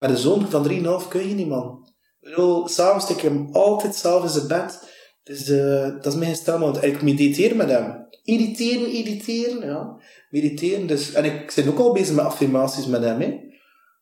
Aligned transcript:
Met 0.00 0.10
een 0.10 0.16
zoon 0.16 0.50
van 0.50 0.68
3,5 1.02 1.08
kun 1.08 1.28
je 1.28 1.34
niet, 1.34 1.48
man. 1.48 1.88
Ik 2.20 2.28
bedoel, 2.28 2.68
s'avonds 2.68 3.04
stik 3.04 3.16
ik 3.16 3.22
hem 3.22 3.48
altijd 3.52 3.94
zelf 3.94 4.22
in 4.22 4.28
zijn 4.28 4.46
bed. 4.46 4.88
Dus 5.22 5.48
eh, 5.48 5.82
dat 5.82 6.06
is 6.06 6.14
mijn 6.14 6.34
stel, 6.34 6.58
want 6.58 6.82
ik 6.82 7.02
mediteer 7.02 7.56
met 7.56 7.68
hem. 7.68 8.08
Irriteren, 8.24 8.92
irriteren, 8.92 9.66
ja. 9.66 9.96
Mediteren, 10.30 10.86
dus... 10.86 11.12
En 11.12 11.24
ik 11.24 11.52
ben 11.54 11.68
ook 11.68 11.78
al 11.78 11.92
bezig 11.92 12.14
met 12.14 12.24
affirmaties 12.24 12.86
met 12.86 13.02
hem, 13.02 13.20
hè. 13.20 13.38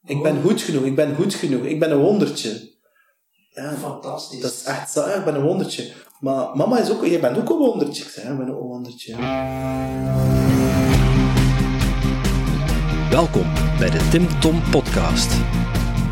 Ik 0.04 0.22
ben 0.22 0.42
goed 0.42 0.60
genoeg, 0.60 0.84
ik 0.84 0.96
ben 0.96 1.14
goed 1.14 1.34
genoeg, 1.34 1.64
ik 1.64 1.80
ben 1.80 1.90
een 1.90 1.98
wondertje. 1.98 2.76
Ja, 3.50 3.72
Fantastisch. 3.72 4.40
dat 4.40 4.52
is 4.52 4.62
echt 4.64 4.90
zo, 4.90 5.06
ik 5.06 5.24
ben 5.24 5.34
een 5.34 5.42
wondertje. 5.42 5.92
Maar 6.20 6.56
mama 6.56 6.78
is 6.78 6.90
ook, 6.90 7.06
jij 7.06 7.20
bent 7.20 7.38
ook 7.38 7.50
een 7.50 7.56
wondertje. 7.56 8.02
Ik 8.02 8.10
zeg, 8.10 8.24
ik 8.24 8.38
ben 8.38 8.50
ook 8.50 8.60
een 8.60 8.66
wondertje. 8.66 9.16
Welkom 13.10 13.46
bij 13.78 13.90
de 13.90 14.08
Tim 14.10 14.40
Tom 14.40 14.62
Podcast. 14.70 15.30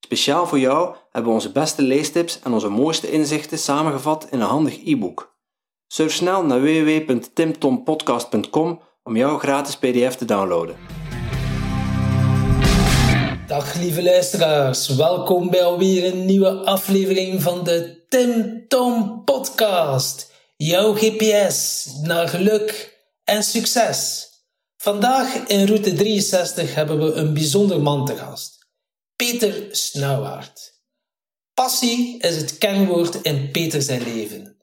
Speciaal 0.00 0.46
voor 0.46 0.58
jou 0.58 0.94
hebben 1.10 1.30
we 1.30 1.36
onze 1.36 1.52
beste 1.52 1.82
leestips 1.82 2.40
en 2.42 2.52
onze 2.52 2.68
mooiste 2.68 3.10
inzichten 3.10 3.58
samengevat 3.58 4.26
in 4.30 4.40
een 4.40 4.46
handig 4.46 4.84
e-book. 4.84 5.38
Surf 5.86 6.12
snel 6.12 6.44
naar 6.44 6.60
www.timtompodcast.com 6.60 8.80
om 9.02 9.16
jouw 9.16 9.38
gratis 9.38 9.76
pdf 9.76 10.14
te 10.14 10.24
downloaden. 10.24 10.76
Dag 13.46 13.74
lieve 13.74 14.02
luisteraars, 14.02 14.88
welkom 14.88 15.50
bij 15.50 15.64
alweer 15.64 16.12
een 16.12 16.24
nieuwe 16.24 16.50
aflevering 16.50 17.42
van 17.42 17.64
de 17.64 18.04
Tim 18.08 18.64
Tom 18.68 19.24
Podcast. 19.24 20.32
Jouw 20.56 20.94
GPS 20.94 21.86
naar 22.02 22.28
geluk 22.28 22.98
en 23.24 23.42
succes. 23.42 24.28
Vandaag 24.76 25.46
in 25.46 25.66
route 25.66 25.94
63 25.94 26.74
hebben 26.74 26.98
we 26.98 27.12
een 27.12 27.34
bijzonder 27.34 27.80
man 27.80 28.06
te 28.06 28.16
gast. 28.16 28.59
Peter 29.20 29.68
Snauwaard. 29.70 30.80
Passie 31.54 32.18
is 32.20 32.36
het 32.36 32.58
kernwoord 32.58 33.14
in 33.14 33.50
Peter 33.50 33.82
zijn 33.82 34.02
leven. 34.02 34.56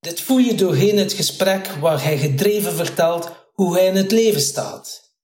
Dit 0.00 0.20
voel 0.20 0.38
je 0.38 0.54
doorheen 0.54 0.98
het 0.98 1.12
gesprek 1.12 1.66
waar 1.66 2.02
hij 2.02 2.18
gedreven 2.18 2.72
vertelt 2.72 3.30
hoe 3.52 3.74
hij 3.74 3.86
in 3.86 3.94
het 3.94 4.10
leven 4.10 4.40
staat. 4.40 5.14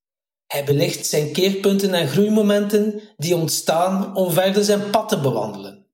Hij 0.46 0.64
belicht 0.64 1.06
zijn 1.06 1.32
keerpunten 1.32 1.94
en 1.94 2.08
groeimomenten 2.08 3.00
die 3.16 3.36
ontstaan 3.36 4.16
om 4.16 4.32
verder 4.32 4.64
zijn 4.64 4.90
pad 4.90 5.08
te 5.08 5.20
bewandelen. 5.20 5.86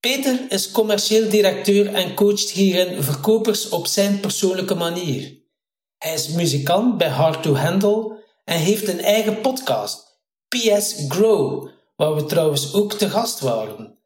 Peter 0.00 0.46
is 0.48 0.70
commercieel 0.70 1.28
directeur 1.28 1.94
en 1.94 2.14
coacht 2.14 2.50
hierin 2.50 3.02
verkopers 3.02 3.68
op 3.68 3.86
zijn 3.86 4.20
persoonlijke 4.20 4.74
manier. 4.74 5.38
Hij 5.96 6.14
is 6.14 6.28
muzikant 6.28 6.98
bij 6.98 7.08
Hard 7.08 7.42
to 7.42 7.54
Handle 7.54 8.24
en 8.44 8.58
heeft 8.58 8.88
een 8.88 9.00
eigen 9.00 9.40
podcast, 9.40 10.20
PS 10.48 10.94
Grow, 11.08 11.76
waar 11.98 12.14
we 12.14 12.24
trouwens 12.24 12.74
ook 12.74 12.92
te 12.92 13.10
gast 13.10 13.40
waren. 13.40 13.98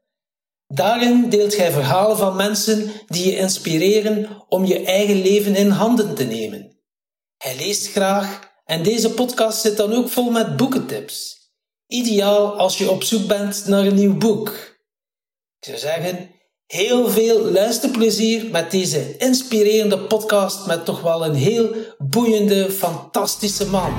Daarin 0.66 1.28
deelt 1.28 1.56
hij 1.56 1.70
verhalen 1.70 2.16
van 2.16 2.36
mensen 2.36 2.90
die 3.06 3.26
je 3.26 3.36
inspireren 3.36 4.44
om 4.48 4.64
je 4.64 4.84
eigen 4.84 5.22
leven 5.22 5.56
in 5.56 5.68
handen 5.68 6.14
te 6.14 6.24
nemen. 6.24 6.76
Hij 7.36 7.56
leest 7.56 7.86
graag 7.86 8.50
en 8.64 8.82
deze 8.82 9.10
podcast 9.10 9.60
zit 9.60 9.76
dan 9.76 9.92
ook 9.92 10.08
vol 10.08 10.30
met 10.30 10.56
boekentips. 10.56 11.36
Ideaal 11.86 12.56
als 12.56 12.78
je 12.78 12.90
op 12.90 13.02
zoek 13.02 13.26
bent 13.26 13.66
naar 13.66 13.86
een 13.86 13.94
nieuw 13.94 14.16
boek. 14.16 14.48
Ik 15.58 15.64
zou 15.68 15.78
zeggen, 15.78 16.30
heel 16.66 17.08
veel 17.08 17.50
luisterplezier 17.50 18.50
met 18.50 18.70
deze 18.70 19.16
inspirerende 19.16 19.98
podcast 19.98 20.66
met 20.66 20.84
toch 20.84 21.00
wel 21.00 21.24
een 21.24 21.34
heel 21.34 21.74
boeiende, 21.98 22.70
fantastische 22.70 23.66
man. 23.66 23.92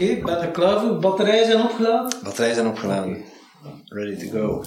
Oké, 0.00 0.08
ik 0.08 0.24
ben 0.24 0.40
er 0.40 0.50
klaar 0.50 0.80
voor. 0.80 0.98
Batterijen 0.98 1.46
zijn 1.46 1.62
opgeladen. 1.62 2.18
Batterijen 2.24 2.54
zijn 2.54 2.66
opgeladen. 2.66 3.24
Ready 3.84 4.26
to 4.26 4.30
go. 4.30 4.64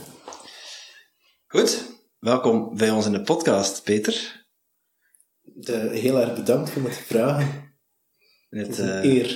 Goed, 1.48 1.84
welkom 2.20 2.78
bij 2.78 2.90
ons 2.92 3.06
in 3.06 3.12
de 3.12 3.22
podcast, 3.22 3.84
Peter. 3.84 4.46
De, 5.42 5.90
heel 5.92 6.20
erg 6.20 6.36
bedankt 6.36 6.70
voor 6.70 6.84
het 6.84 6.98
vragen. 6.98 7.76
In 8.50 8.58
Het 8.60 8.80
eh, 8.80 9.04
eer. 9.04 9.30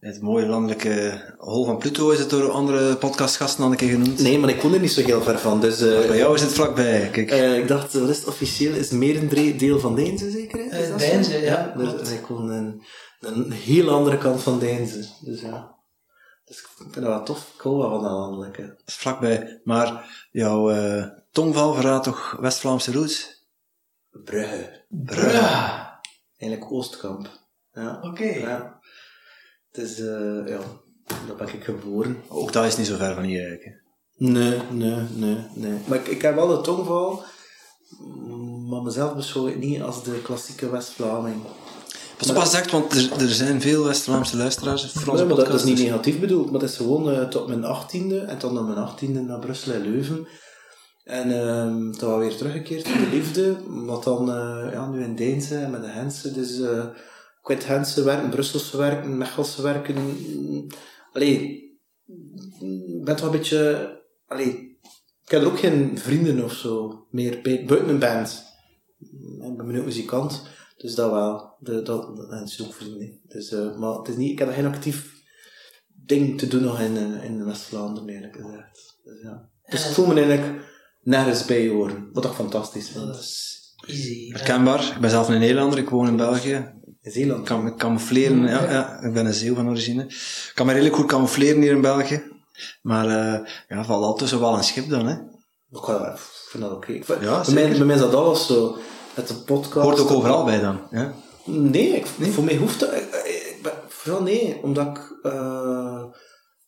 in 0.00 0.08
het 0.08 0.20
mooie 0.20 0.46
landelijke 0.46 1.20
hol 1.36 1.64
van 1.64 1.78
Pluto 1.78 2.10
is 2.10 2.18
het 2.18 2.30
door 2.30 2.50
andere 2.50 2.96
podcastgasten 2.96 3.64
al 3.64 3.70
een 3.70 3.76
keer 3.76 3.90
genoemd. 3.90 4.18
Nee, 4.18 4.38
maar 4.38 4.50
ik 4.50 4.62
woon 4.62 4.74
er 4.74 4.80
niet 4.80 4.92
zo 4.92 5.02
heel 5.04 5.22
ver 5.22 5.38
van. 5.38 5.60
Dus 5.60 5.80
eh, 5.80 6.06
Bij 6.06 6.16
jou 6.16 6.34
is 6.34 6.42
het 6.42 6.52
vlakbij, 6.52 7.08
kijk. 7.12 7.30
eh, 7.30 7.58
ik 7.58 7.68
dacht, 7.68 7.92
wat 7.92 8.08
is 8.08 8.16
het 8.18 8.26
officieel? 8.26 8.74
Is 8.74 8.90
Merendree 8.90 9.56
deel 9.56 9.80
van 9.80 9.94
Deinze 9.94 10.30
zeker? 10.30 10.66
Is 10.66 10.88
Eh? 10.88 10.96
Deinze, 10.98 11.38
ja, 11.38 11.74
dus, 11.76 12.10
ik 12.10 12.26
woon 12.26 12.82
een, 13.20 13.50
heel 13.50 13.90
andere 13.90 14.18
kant 14.18 14.42
van 14.42 14.58
Deinze. 14.58 15.08
Dus 15.20 15.40
ja. 15.40 15.76
Dus 16.44 16.58
ik 16.58 16.68
vind 16.76 16.94
dat 16.94 17.04
wel 17.04 17.22
tof. 17.24 17.52
Ik 17.54 17.60
hou 17.60 17.76
wel 17.76 17.90
van 17.90 18.02
dat 18.02 18.12
landelijke. 18.12 18.66
Dat 18.66 18.82
is 18.86 18.94
vlakbij. 18.94 19.60
Maar 19.64 20.26
jouw 20.30 20.70
eh, 20.70 21.06
tongval 21.30 21.74
verraadt 21.74 22.04
toch 22.04 22.36
West-Vlaamse 22.40 22.92
roots? 22.92 23.46
Brugge. 24.10 24.84
Brugge. 24.88 25.86
Eigenlijk 26.36 26.72
Oostkamp. 26.72 27.28
Ja. 27.72 28.00
Oké. 28.02 28.24
Ja. 28.24 28.80
Het 29.70 29.84
is, 29.84 29.98
eh, 29.98 30.46
ja, 30.46 30.60
daar 31.26 31.36
ben 31.36 31.54
ik 31.54 31.64
geboren. 31.64 32.22
Ook 32.28 32.52
dat 32.52 32.64
is 32.64 32.76
niet 32.76 32.86
zo 32.86 32.96
ver 32.96 33.14
van 33.14 33.22
hier 33.22 33.46
eigenlijk. 33.46 33.64
hè. 33.64 33.86
Nee, 34.18 34.62
nee, 34.70 35.00
nee, 35.14 35.46
nee. 35.54 35.78
Maar 35.86 35.98
ik, 35.98 36.06
ik 36.06 36.22
heb 36.22 36.34
wel 36.34 36.46
de 36.46 36.60
tongval, 36.60 37.24
maar 38.68 38.82
mezelf 38.82 39.14
beschouw 39.14 39.46
ik 39.46 39.58
niet 39.58 39.82
als 39.82 40.04
de 40.04 40.22
klassieke 40.22 40.70
West-Vlaming. 40.70 41.42
Pas 42.18 42.28
op 42.28 42.34
wat 42.34 42.44
je 42.44 42.50
zegt, 42.50 42.70
want 42.70 42.92
er, 42.92 43.22
er 43.22 43.28
zijn 43.28 43.60
veel 43.60 43.84
West-Vlaamse 43.84 44.36
luisteraars 44.36 44.92
voor 44.92 45.12
onze 45.12 45.24
Nee, 45.24 45.34
maar 45.34 45.44
dat 45.44 45.54
is 45.54 45.64
niet 45.64 45.78
negatief 45.78 46.20
bedoeld, 46.20 46.50
maar 46.50 46.60
dat 46.60 46.68
is 46.68 46.76
gewoon 46.76 47.10
eh, 47.10 47.28
tot 47.28 47.46
mijn 47.48 47.64
achttiende 47.64 48.18
en 48.20 48.38
dan 48.38 48.54
na 48.54 48.60
mijn 48.60 48.78
achttiende 48.78 49.20
naar 49.20 49.38
Brussel 49.38 49.72
en 49.72 49.80
Leuven. 49.80 50.26
En 51.04 51.30
ehm 51.30 51.92
toen 51.92 52.18
weer 52.18 52.36
teruggekeerd 52.36 52.86
in 52.86 53.00
de 53.00 53.16
liefde, 53.16 53.56
wat 53.66 54.04
dan 54.04 54.30
eh, 54.30 54.72
ja, 54.72 54.88
nu 54.88 55.02
in 55.02 55.16
Deinze 55.16 55.56
en 55.56 55.70
met 55.70 55.82
de 55.82 55.88
Hensen. 55.88 56.34
Dus 56.34 56.60
eh 56.60 56.84
ik 57.48 57.62
Hensen 57.62 58.04
werken, 58.04 58.30
Brusselse 58.30 58.76
werken, 58.76 59.18
Mechelse 59.18 59.62
werken. 59.62 59.94
mm, 59.94 60.66
Allee, 61.12 61.40
ik 62.60 63.04
ben 63.04 63.16
toch 63.16 63.26
een 63.26 63.32
beetje... 63.32 63.92
Allee, 64.26 64.78
ik 65.24 65.30
heb 65.30 65.40
er 65.40 65.46
ook 65.46 65.58
geen 65.58 65.98
vrienden 65.98 66.44
of 66.44 66.52
zo 66.52 67.04
meer 67.10 67.40
buiten 67.42 67.88
een 67.88 67.98
band. 67.98 68.44
Ik 69.40 69.56
ben 69.56 69.78
ook 69.78 69.84
muzikant, 69.84 70.42
dus 70.78 70.94
dat 70.94 71.10
wel. 71.10 71.56
De, 71.58 71.82
dat, 71.82 72.08
en. 72.30 72.48
Dus, 73.28 73.50
eh, 73.52 73.76
maar 73.76 73.92
het 73.92 74.08
is 74.08 74.16
niet, 74.16 74.30
ik 74.30 74.38
heb 74.38 74.52
geen 74.52 74.66
actief 74.66 75.12
ding 76.06 76.38
te 76.38 76.48
doen 76.48 76.62
nog 76.62 76.80
in, 76.80 76.96
eh, 76.96 77.24
in 77.24 77.44
West-Vlaanderen, 77.44 78.08
eerlijk 78.08 78.36
gezegd. 78.36 78.96
Dus, 79.04 79.20
ja. 79.22 79.48
dus 79.68 79.86
ik 79.88 79.94
voel 79.94 80.06
me 80.06 80.14
eigenlijk 80.22 80.64
nergens 81.02 81.44
bij 81.44 81.68
horen, 81.68 82.08
wat 82.12 82.24
ik 82.24 82.30
fantastisch 82.32 82.88
vind. 82.88 83.06
Dat 83.06 83.18
is 83.18 83.56
easy. 83.86 84.30
Herkenbaar. 84.32 84.92
Ik 84.94 85.00
ben 85.00 85.10
zelf 85.10 85.28
een 85.28 85.38
Nederlander, 85.38 85.78
ik 85.78 85.88
woon 85.88 86.06
in 86.06 86.16
België. 86.16 86.72
In 87.00 87.10
Zeeland. 87.10 87.38
Ik 87.40 87.44
kan 87.44 87.64
me 87.64 87.74
camoufleren, 87.74 88.42
ja, 88.42 88.70
ja, 88.70 89.02
ik 89.02 89.12
ben 89.12 89.26
een 89.26 89.34
zeeuw 89.34 89.54
van 89.54 89.68
origine. 89.68 90.04
Ik 90.04 90.52
kan 90.54 90.66
me 90.66 90.72
redelijk 90.72 90.96
goed 90.96 91.06
camoufleren 91.06 91.60
hier 91.62 91.72
in 91.72 91.80
België. 91.80 92.22
Maar 92.82 93.08
eh 93.08 93.46
ja, 93.68 93.84
valt 93.84 94.04
altijd 94.04 94.30
zo 94.30 94.40
wel 94.40 94.56
een 94.56 94.64
schip 94.64 94.88
dan, 94.88 95.06
hè. 95.06 95.14
Ik 96.12 96.18
vind 96.50 96.62
dat 96.62 96.72
oké. 96.72 97.02
Vind- 97.02 97.22
Ja, 97.22 97.42
bij, 97.44 97.54
mij, 97.54 97.68
bij 97.76 97.84
mij 97.86 97.94
is 97.94 98.00
dat 98.00 98.14
alles 98.14 98.46
zo. 98.46 98.76
Met 99.18 99.28
de 99.28 99.34
podcast. 99.34 99.86
Hoort 99.86 100.00
ook 100.00 100.10
overal 100.10 100.44
bij 100.44 100.60
dan. 100.60 100.78
Ja. 100.90 101.14
Nee, 101.44 101.88
ik, 101.88 102.06
voor 102.06 102.44
mij 102.44 102.56
hoeft 102.56 102.80
dat. 102.80 102.92
Ik, 102.92 103.02
ik 103.24 103.58
ben- 103.62 103.72
vooral 103.88 104.22
nee, 104.22 104.56
omdat 104.62 104.86
ik. 104.86 105.18
eh, 105.22 106.04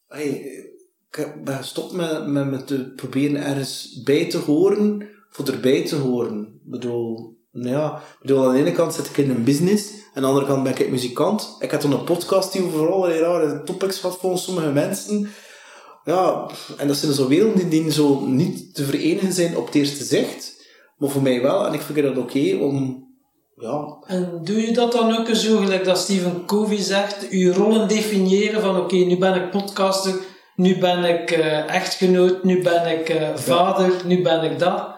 hey, 0.09 0.29
ik 1.11 1.45
ben 1.45 1.57
gestopt 1.57 1.93
met, 1.93 2.27
met, 2.27 2.51
met 2.51 2.67
te 2.67 2.93
proberen 2.97 3.45
ergens 3.45 4.01
bij 4.05 4.29
te 4.29 4.39
horen, 4.39 5.09
voor 5.31 5.47
erbij 5.49 5.85
te 5.85 5.97
horen. 5.97 6.41
Ik 6.65 6.71
bedoel, 6.71 7.39
nou 7.53 7.69
ja, 7.77 8.03
bedoel, 8.21 8.47
aan 8.47 8.53
de 8.53 8.59
ene 8.59 8.73
kant 8.73 8.95
zit 8.95 9.07
ik 9.07 9.17
in 9.17 9.31
een 9.31 9.45
business, 9.45 9.91
en 9.91 9.97
aan 10.15 10.23
de 10.23 10.29
andere 10.29 10.47
kant 10.47 10.63
ben 10.63 10.79
ik 10.79 10.91
muzikant. 10.91 11.57
Ik 11.59 11.71
heb 11.71 11.81
dan 11.81 11.93
een 11.93 12.05
podcast 12.05 12.53
die 12.53 12.63
over 12.65 12.93
allerlei 12.93 13.21
rare 13.21 13.63
topics 13.63 14.01
had 14.01 14.19
volgens 14.19 14.45
sommige 14.45 14.71
mensen. 14.73 15.29
Ja, 16.05 16.51
en 16.77 16.87
dat 16.89 16.97
zijn 16.97 17.13
zo 17.13 17.29
werelden 17.29 17.69
die, 17.71 17.83
die 17.83 17.93
zo 17.93 18.21
niet 18.27 18.75
te 18.75 18.85
verenigen 18.85 19.33
zijn 19.33 19.57
op 19.57 19.67
het 19.67 19.75
eerste 19.75 20.05
zicht, 20.05 20.59
maar 21.01 21.11
voor 21.11 21.23
mij 21.23 21.43
wel. 21.43 21.67
En 21.67 21.73
ik 21.73 21.81
vind 21.81 22.03
dat 22.03 22.17
oké 22.17 22.57
om, 22.61 23.07
ja, 23.57 23.97
En 24.07 24.41
doe 24.45 24.67
je 24.67 24.73
dat 24.73 24.93
dan 24.93 25.19
ook 25.19 25.35
zo, 25.35 25.59
gelijk 25.59 25.85
dat 25.85 25.99
Stephen 25.99 26.47
Covey 26.47 26.83
zegt, 26.83 27.27
je 27.31 27.53
rollen 27.53 27.89
definiëren 27.89 28.61
van 28.61 28.77
oké, 28.77 28.97
nu 28.97 29.19
ben 29.19 29.35
ik 29.35 29.51
podcaster, 29.51 30.15
nu 30.57 30.79
ben 30.79 31.05
ik 31.05 31.31
eh, 31.31 31.75
echtgenoot, 31.75 32.45
nu 32.45 32.63
ben 32.63 32.99
ik 32.99 33.09
eh, 33.09 33.35
vader, 33.35 33.93
nu 34.05 34.23
ben 34.23 34.43
ik 34.43 34.59
dat. 34.59 34.89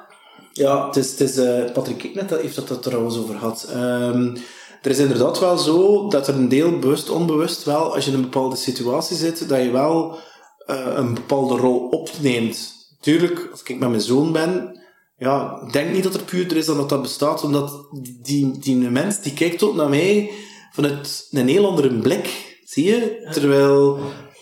Ja, 0.53 0.87
het 0.87 0.97
is, 0.97 1.11
het 1.11 1.21
is 1.21 1.37
eh, 1.37 1.73
Patrick 1.73 1.99
Kiknet 1.99 2.29
dat 2.29 2.41
heeft 2.41 2.57
dat 2.57 2.71
er 2.71 2.79
trouwens 2.79 3.19
over 3.19 3.39
gehad. 3.39 3.69
Ehm, 3.73 4.37
er 4.83 4.91
is 4.91 4.99
inderdaad 4.99 5.39
wel 5.39 5.59
zo 5.59 6.09
dat 6.09 6.29
er 6.29 6.35
een 6.35 6.49
deel 6.49 6.79
bewust, 6.79 7.11
onbewust 7.11 7.65
wel, 7.65 7.95
als 7.95 8.05
je 8.05 8.11
in 8.11 8.17
een 8.17 8.23
bepaalde 8.23 8.57
situatie 8.57 9.17
zit, 9.17 9.49
dat 9.49 9.63
je 9.63 9.71
wel 9.71 10.19
een 10.67 11.15
bepaalde 11.15 11.57
rol 11.57 11.89
opneemt. 11.89 12.73
Tuurlijk, 13.01 13.49
als 13.51 13.63
ik 13.63 13.79
met 13.79 13.89
mijn 13.89 14.01
zoon 14.01 14.33
ben, 14.33 14.82
ja, 15.23 15.63
ik 15.67 15.73
denk 15.73 15.93
niet 15.93 16.03
dat 16.03 16.15
er 16.15 16.23
puurder 16.23 16.57
is 16.57 16.67
dan 16.67 16.77
dat 16.77 16.89
dat 16.89 17.03
bestaat, 17.03 17.45
omdat 17.45 17.87
die, 18.23 18.59
die 18.59 18.77
mens 18.77 19.21
die 19.21 19.33
kijkt 19.33 19.63
ook 19.63 19.75
naar 19.75 19.89
mij 19.89 20.31
vanuit 20.73 21.29
een 21.31 21.49
heel 21.49 21.67
andere 21.67 21.99
blik, 21.99 22.59
zie 22.65 22.85
je? 22.85 23.29
Terwijl, 23.31 23.99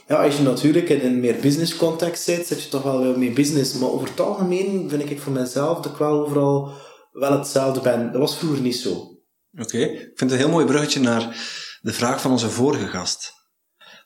ja, 0.06 0.25
als 0.25 0.37
je 0.37 0.43
natuurlijk 0.43 0.88
in 0.88 1.00
een 1.00 1.21
meer 1.21 1.37
business 1.41 1.77
context 1.77 2.23
zit, 2.23 2.47
zit 2.47 2.62
je 2.62 2.69
toch 2.69 2.82
wel 2.82 3.03
weer 3.03 3.19
mee 3.19 3.32
business, 3.32 3.75
maar 3.75 3.88
over 3.88 4.09
het 4.09 4.21
algemeen 4.21 4.88
vind 4.88 5.11
ik 5.11 5.21
voor 5.21 5.32
mezelf 5.32 5.81
dat 5.81 5.93
ik 5.93 5.99
wel 5.99 6.21
overal 6.21 6.73
wel 7.12 7.38
hetzelfde 7.38 7.81
ben. 7.81 8.12
Dat 8.12 8.21
was 8.21 8.37
vroeger 8.37 8.61
niet 8.61 8.76
zo. 8.76 9.19
Oké, 9.59 9.79
ik 9.79 9.99
vind 9.99 10.21
het 10.21 10.31
een 10.31 10.37
heel 10.37 10.49
mooi 10.49 10.67
bruggetje 10.67 11.00
naar 11.00 11.37
de 11.81 11.93
vraag 11.93 12.21
van 12.21 12.31
onze 12.31 12.50
vorige 12.50 12.87
gast. 12.87 13.33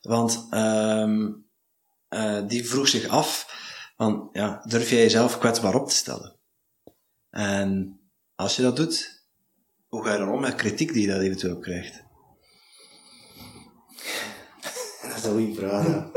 Want 0.00 0.46
ehm, 0.50 1.28
eh, 2.08 2.38
die 2.46 2.68
vroeg 2.68 2.88
zich 2.88 3.08
af, 3.08 3.46
van, 3.96 4.28
ja, 4.32 4.64
durf 4.68 4.90
jij 4.90 5.00
jezelf 5.00 5.38
kwetsbaar 5.38 5.74
op 5.74 5.88
te 5.88 5.94
stellen? 5.94 6.33
En 7.34 8.00
als 8.34 8.56
je 8.56 8.62
dat 8.62 8.76
doet, 8.76 9.22
hoe 9.88 10.04
ga 10.04 10.12
je 10.12 10.18
dan 10.18 10.32
om 10.32 10.40
met 10.40 10.54
kritiek 10.54 10.92
die 10.92 11.06
je 11.06 11.12
dat 11.12 11.20
eventueel 11.20 11.58
krijgt? 11.58 12.02
Dat 15.02 15.16
is 15.16 15.24
een 15.24 15.32
goede 15.32 15.54
vraag. 15.54 15.86
Ja. 15.86 16.10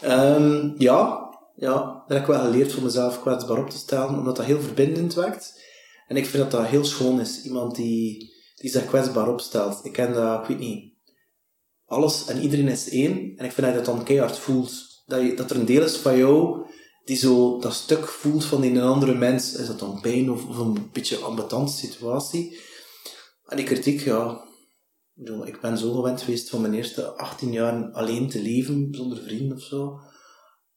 Ehm, 0.00 0.70
ja, 0.78 1.28
ja, 1.56 1.74
dat 1.82 2.04
heb 2.06 2.20
ik 2.20 2.26
wel 2.26 2.40
geleerd 2.40 2.72
voor 2.72 2.82
mezelf 2.82 3.20
kwetsbaar 3.20 3.58
op 3.58 3.70
te 3.70 3.78
stellen, 3.78 4.08
omdat 4.08 4.36
dat 4.36 4.44
heel 4.44 4.60
verbindend 4.60 5.14
werkt. 5.14 5.62
En 6.06 6.16
ik 6.16 6.26
vind 6.26 6.42
dat 6.42 6.60
dat 6.60 6.70
heel 6.70 6.84
schoon 6.84 7.20
is. 7.20 7.42
Iemand 7.44 7.74
die, 7.74 8.32
die 8.56 8.70
zich 8.70 8.86
kwetsbaar 8.86 9.28
opstelt. 9.28 9.84
Ik 9.84 9.92
ken 9.92 10.12
dat, 10.12 10.40
ik 10.40 10.46
weet 10.46 10.58
niet. 10.58 10.94
Alles 11.86 12.26
en 12.26 12.40
iedereen 12.40 12.68
is 12.68 12.88
één. 12.88 13.36
En 13.36 13.44
ik 13.44 13.52
vind 13.52 13.66
dat 13.66 13.68
je 13.68 13.82
dat 13.82 13.84
dan 13.84 14.04
keihard 14.04 14.38
voelt. 14.38 15.02
Dat, 15.06 15.20
je, 15.20 15.34
dat 15.34 15.50
er 15.50 15.56
een 15.56 15.64
deel 15.64 15.82
is 15.82 15.96
van 15.96 16.16
jou 16.16 16.66
die 17.10 17.18
zo 17.18 17.58
dat 17.58 17.74
stuk 17.74 18.06
voelt 18.06 18.44
van 18.44 18.62
een 18.62 18.80
andere 18.80 19.14
mens. 19.14 19.54
Is 19.54 19.66
dat 19.66 19.78
dan 19.78 20.00
pijn 20.00 20.30
of, 20.30 20.58
een 20.58 20.90
beetje 20.92 21.16
ambetante 21.16 21.72
situatie? 21.72 22.60
En 23.46 23.56
die 23.56 23.66
kritiek, 23.66 24.00
ja, 24.00 24.44
ik 25.44 25.60
ben 25.60 25.78
zo 25.78 25.92
gewend 25.92 26.22
geweest 26.22 26.50
van 26.50 26.60
mijn 26.60 26.74
eerste 26.74 27.06
18 27.06 27.52
jaar 27.52 27.90
alleen 27.92 28.28
te 28.28 28.42
leven, 28.42 28.88
zonder 28.90 29.22
vrienden 29.22 29.56
of 29.56 29.62
zo. 29.62 30.00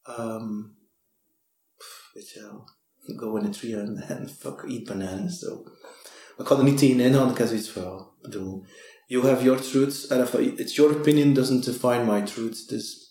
Ehm, 0.01 0.61
weet 2.13 2.29
je 2.29 2.39
wel, 2.39 2.69
go 3.17 3.35
in 3.35 3.45
a 3.45 3.49
tree 3.49 3.79
and, 3.79 3.99
fuck, 4.39 4.63
eat 4.67 4.83
bananas. 4.83 5.39
So. 5.39 5.63
Ik 6.37 6.45
ga 6.45 6.57
er 6.57 6.63
niet 6.63 6.77
tegen 6.77 6.99
ingaan, 6.99 7.31
ik 7.31 7.37
heb 7.37 7.47
zoiets 7.47 7.69
van, 7.69 7.81
ja, 7.81 8.07
bedoel, 8.21 8.65
you 9.07 9.27
have 9.27 9.43
your 9.43 9.61
truths, 9.61 10.09
and 10.09 10.21
if 10.21 10.33
it's 10.33 10.75
your 10.75 10.95
opinion 10.95 11.33
doesn't 11.33 11.65
define 11.65 12.05
my 12.05 12.21
truth, 12.21 12.67
dus... 12.69 13.02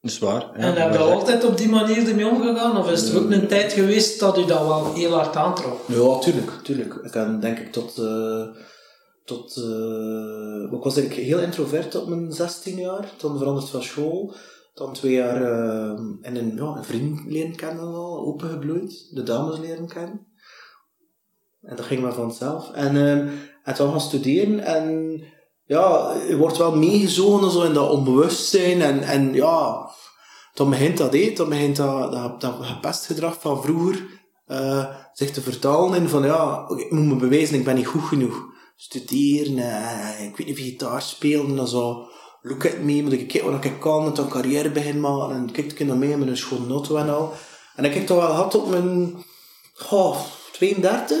Dat 0.00 0.10
is 0.10 0.18
waar. 0.18 0.40
Ja, 0.40 0.52
En 0.54 0.74
heb 0.74 0.92
je 0.92 0.98
altijd 0.98 1.44
op 1.44 1.56
die 1.56 1.68
manier 1.68 2.08
ermee 2.08 2.28
omgegaan? 2.28 2.76
Of 2.78 2.90
is 2.90 3.08
er 3.08 3.22
ook 3.22 3.30
een 3.30 3.46
tijd 3.48 3.72
geweest 3.72 4.20
dat 4.20 4.38
u 4.38 4.44
dat 4.44 4.66
wel 4.66 4.94
heel 4.94 5.12
hard 5.12 5.36
aantrok? 5.36 5.80
Ja, 5.88 6.18
tuurlijk, 6.18 6.50
tuurlijk. 6.62 6.94
Ik 6.94 7.14
heb 7.14 7.40
denk 7.40 7.58
ik 7.58 7.72
tot... 7.72 7.98
eh, 7.98 8.46
tot 9.24 9.56
eh, 9.56 10.72
ik 10.72 10.82
was 10.82 10.96
eigenlijk 10.96 11.26
heel 11.28 11.38
introvert 11.40 11.94
op 11.94 12.08
mijn 12.08 12.32
16 12.32 12.76
jaar. 12.78 13.12
Dan 13.16 13.38
veranderd 13.38 13.68
van 13.68 13.82
school. 13.82 14.34
Dan 14.74 14.92
twee 14.92 15.12
jaar 15.12 15.42
eh, 15.42 16.00
in 16.20 16.36
een, 16.36 16.56
ja, 16.56 16.76
een 16.76 16.84
vriend 16.84 17.20
leren 17.26 17.56
kennen 17.56 17.84
al, 17.84 18.26
opengebloeid. 18.26 19.08
De 19.14 19.22
dames 19.22 19.58
leren 19.58 19.88
kennen. 19.88 20.26
En 21.62 21.76
dat 21.76 21.84
ging 21.84 22.02
maar 22.02 22.12
vanzelf. 22.14 22.72
En, 22.72 22.96
eh, 22.96 23.18
en 23.64 23.74
toen 23.74 23.90
gaan 23.90 24.00
studeren 24.00 24.60
en 24.60 25.20
ja, 25.68 26.14
je 26.28 26.36
wordt 26.36 26.56
wel 26.56 26.76
meegezogen 26.76 27.50
zo 27.50 27.62
in 27.62 27.72
dat 27.72 27.90
onbewustzijn 27.90 28.82
en, 28.82 29.02
en 29.02 29.34
ja, 29.34 29.90
dan 30.54 30.70
begint 30.70 30.96
dat, 30.98 31.12
hé, 31.12 31.32
dan 31.32 31.48
begint 31.48 31.76
dat, 31.76 32.12
dat, 32.12 32.40
dat 32.40 32.54
gepestgedrag 32.60 33.36
van 33.40 33.62
vroeger 33.62 34.06
eh, 34.46 34.86
zich 35.12 35.30
te 35.30 35.40
vertalen 35.40 36.00
in 36.00 36.08
van 36.08 36.22
ja, 36.22 36.68
ik 36.76 36.90
moet 36.90 37.06
me 37.06 37.16
bewijzen, 37.16 37.58
ik 37.58 37.64
ben 37.64 37.74
niet 37.74 37.86
goed 37.86 38.02
genoeg. 38.02 38.46
Studeren, 38.76 39.58
eh, 39.58 40.24
ik 40.24 40.36
weet 40.36 40.46
niet 40.46 40.58
gitaar 40.58 41.02
spelen, 41.02 41.58
en 41.58 41.68
zo, 41.68 42.06
look 42.42 42.66
at 42.66 42.78
me, 42.78 43.02
moet 43.02 43.12
ik 43.12 43.28
kijken 43.28 43.52
wat 43.52 43.64
ik 43.64 43.80
kan, 43.80 44.06
en 44.06 44.14
dan 44.14 44.28
carrière 44.28 44.70
beginnen 44.70 45.00
maken, 45.00 45.36
en 45.36 45.52
kijk 45.52 45.72
ik 45.72 45.86
naar 45.86 45.96
mij 45.96 46.16
met 46.16 46.28
een 46.28 46.36
schoon 46.36 46.70
auto 46.70 46.96
en 46.96 47.14
al. 47.14 47.32
En 47.74 47.84
ik 47.84 47.94
heb 47.94 48.06
toch 48.06 48.18
wel 48.18 48.28
gehad 48.28 48.54
op 48.54 48.68
mijn, 48.68 49.24
oh, 49.90 50.16
32, 50.52 51.18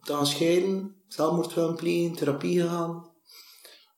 dan 0.00 0.26
scheiden, 0.26 0.96
zelfmoord 1.08 1.54
willen 1.54 1.74
plegen, 1.74 2.16
therapie 2.16 2.60
gegaan. 2.60 3.12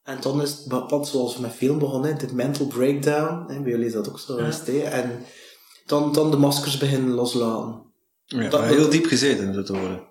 En 0.06 0.18
dan 0.20 0.42
is 0.42 0.50
het 0.50 0.86
pad 0.86 1.08
zoals 1.08 1.36
met 1.36 1.52
film 1.52 1.78
begonnen, 1.78 2.16
het 2.16 2.32
mental 2.32 2.66
breakdown. 2.66 3.52
Hè, 3.52 3.60
bij 3.60 3.70
jullie 3.70 3.86
is 3.86 3.92
dat 3.92 4.08
ook 4.08 4.18
zo 4.18 4.34
geweest. 4.34 4.68
En 4.68 5.24
dan, 5.86 6.12
dan 6.12 6.30
de 6.30 6.36
maskers 6.36 6.78
beginnen 6.78 7.14
loslaten. 7.14 7.82
Ja, 8.24 8.48
dat- 8.48 8.64
heel 8.64 8.88
diep 8.88 9.06
gezeten, 9.06 9.52
dat 9.52 9.66
te 9.66 9.72
horen. 9.76 10.02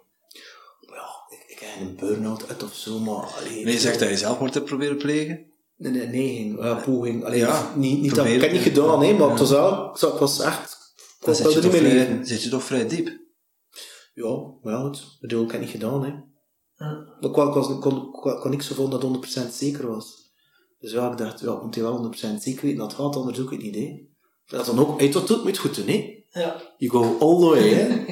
Ja, 0.80 1.06
ik, 1.30 1.44
ik 1.48 1.60
heb 1.60 1.88
een 1.88 1.96
burn-out 1.96 2.48
uit 2.50 2.64
of 2.64 2.74
zo, 2.74 3.00
maar... 3.00 3.16
Allee, 3.40 3.64
Nee, 3.64 3.74
je 3.74 3.80
zegt 3.80 4.00
dat 4.00 4.10
je 4.10 4.18
zelfmoord 4.18 4.54
hebt 4.54 4.66
proberen 4.66 4.98
plegen? 4.98 5.46
Nee, 5.78 5.92
nee, 5.92 6.08
neiging, 6.08 6.64
ja, 6.64 6.74
poging. 6.74 7.26
Allee, 7.26 7.40
Ja, 7.40 7.72
niet, 7.76 8.02
niet 8.02 8.16
dat, 8.16 8.26
ik 8.26 8.42
heb 8.42 8.52
niet 8.52 8.62
gedaan, 8.62 9.02
hè, 9.04 9.14
maar 9.14 9.22
Ja. 9.22 9.30
het 9.30 9.40
was 9.40 9.50
wel... 9.50 9.94
Ik 10.14 10.20
was 10.20 10.40
echt... 10.40 10.78
Dan 11.20 11.36
zit 11.36 11.54
je, 11.54 11.60
niet 11.62 11.72
toch 11.72 11.76
vrij, 11.82 12.20
zit 12.24 12.44
je 12.44 12.50
toch 12.50 12.64
vrij 12.64 12.88
diep. 12.88 13.08
Ja, 14.14 14.40
ja, 14.64 14.80
goed. 14.82 14.98
Ik 14.98 15.18
bedoel, 15.20 15.44
ik 15.44 15.52
heb 15.52 15.62
het 15.62 15.72
niet 15.74 15.82
gedaan, 15.82 16.04
hè. 16.06 16.12
Ja. 16.78 17.06
Ik, 17.20 17.32
kon, 17.32 17.80
kon, 17.80 18.12
kon 18.12 18.50
niks 18.50 18.68
gevonden 18.68 19.00
dat 19.00 19.46
100% 19.48 19.52
zeker 19.52 19.88
was. 19.88 20.26
Dus 20.80 20.92
ja, 20.92 21.12
ik 21.12 21.18
dacht, 21.18 21.40
ja, 21.40 21.60
moet 21.62 21.76
hier 21.76 21.84
wel 21.84 22.14
100% 22.14 22.18
zeker 22.40 22.62
weten 22.62 22.78
dat 22.78 22.94
gaat, 22.94 23.16
anders 23.16 23.38
doe 23.38 23.46
ik 23.46 23.52
het 23.52 23.62
niet, 23.62 23.76
hè. 23.76 24.08
Dat 24.46 24.66
dan 24.66 24.80
ook, 24.80 25.00
hey, 25.00 25.10
tot 25.10 25.28
doet, 25.28 25.44
moet 25.44 25.56
je 25.56 25.62
goed 25.62 25.76
doen, 25.76 25.88
hè. 25.88 26.24
Ja. 26.30 26.62
You 26.78 26.92
go 26.92 27.18
all 27.20 27.40
the 27.40 27.46
way, 27.46 27.70
hè. 27.70 28.06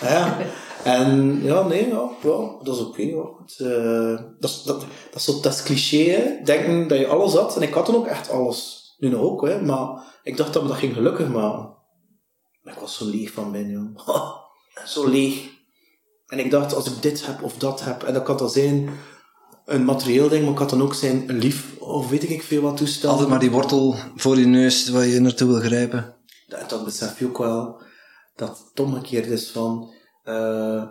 ja. 0.08 0.38
En 0.84 1.40
ja, 1.42 1.62
nee, 1.62 1.88
ja, 1.88 2.10
ja 2.22 2.56
dat 2.62 2.76
is 2.76 2.84
oké. 2.84 3.02
ja. 3.02 3.24
Het, 3.38 3.58
eh, 3.58 4.24
dat, 4.38 4.50
is, 4.50 4.62
dat, 4.62 4.80
dat, 4.80 5.14
is 5.14 5.24
zo, 5.24 5.40
dat 5.40 5.52
is 5.52 5.62
cliché, 5.62 6.10
hè. 6.10 6.42
Denken 6.44 6.88
dat 6.88 6.98
je 6.98 7.06
alles 7.06 7.34
had. 7.34 7.56
En 7.56 7.62
ik 7.62 7.74
had 7.74 7.86
dan 7.86 7.94
ook 7.94 8.06
echt 8.06 8.30
alles. 8.30 8.94
Nu 8.98 9.08
nog 9.08 9.20
ook, 9.20 9.46
hè. 9.46 9.62
Maar 9.62 10.04
ik 10.22 10.36
dacht 10.36 10.52
dat 10.52 10.62
me 10.62 10.68
dat 10.68 10.76
ging 10.76 10.94
gelukkig 10.94 11.28
maken. 11.28 11.76
Maar 12.62 12.74
ik 12.74 12.80
was 12.80 12.96
zo 12.96 13.04
leeg 13.04 13.32
van 13.32 13.52
binnen, 13.52 13.94
joh. 14.04 14.36
zo 14.94 15.08
leeg. 15.08 15.56
En 16.28 16.38
ik 16.38 16.50
dacht, 16.50 16.74
als 16.74 16.86
ik 16.86 17.02
dit 17.02 17.26
heb 17.26 17.42
of 17.42 17.56
dat 17.56 17.84
heb, 17.84 18.02
en 18.02 18.14
dat 18.14 18.22
kan 18.22 18.36
dan 18.36 18.50
zijn 18.50 18.90
een 19.64 19.84
materieel 19.84 20.28
ding, 20.28 20.44
maar 20.44 20.54
kan 20.54 20.68
dan 20.68 20.82
ook 20.82 20.94
zijn 20.94 21.28
een 21.28 21.38
lief, 21.38 21.78
of 21.78 22.08
weet 22.08 22.30
ik 22.30 22.42
veel 22.42 22.62
wat 22.62 22.76
toestel. 22.76 23.10
Altijd 23.10 23.28
maar 23.28 23.38
die 23.38 23.50
wortel 23.50 23.96
voor 24.16 24.38
je 24.38 24.46
neus 24.46 24.88
waar 24.88 25.06
je 25.06 25.20
naartoe 25.20 25.48
wil 25.48 25.60
grijpen. 25.60 26.14
En 26.48 26.68
dan 26.68 26.84
besef 26.84 27.18
je 27.18 27.26
ook 27.26 27.38
wel 27.38 27.82
dat 28.36 28.64
het 28.68 28.80
omgekeerd 28.80 29.26
is 29.26 29.50
van, 29.50 29.94
eh, 30.24 30.84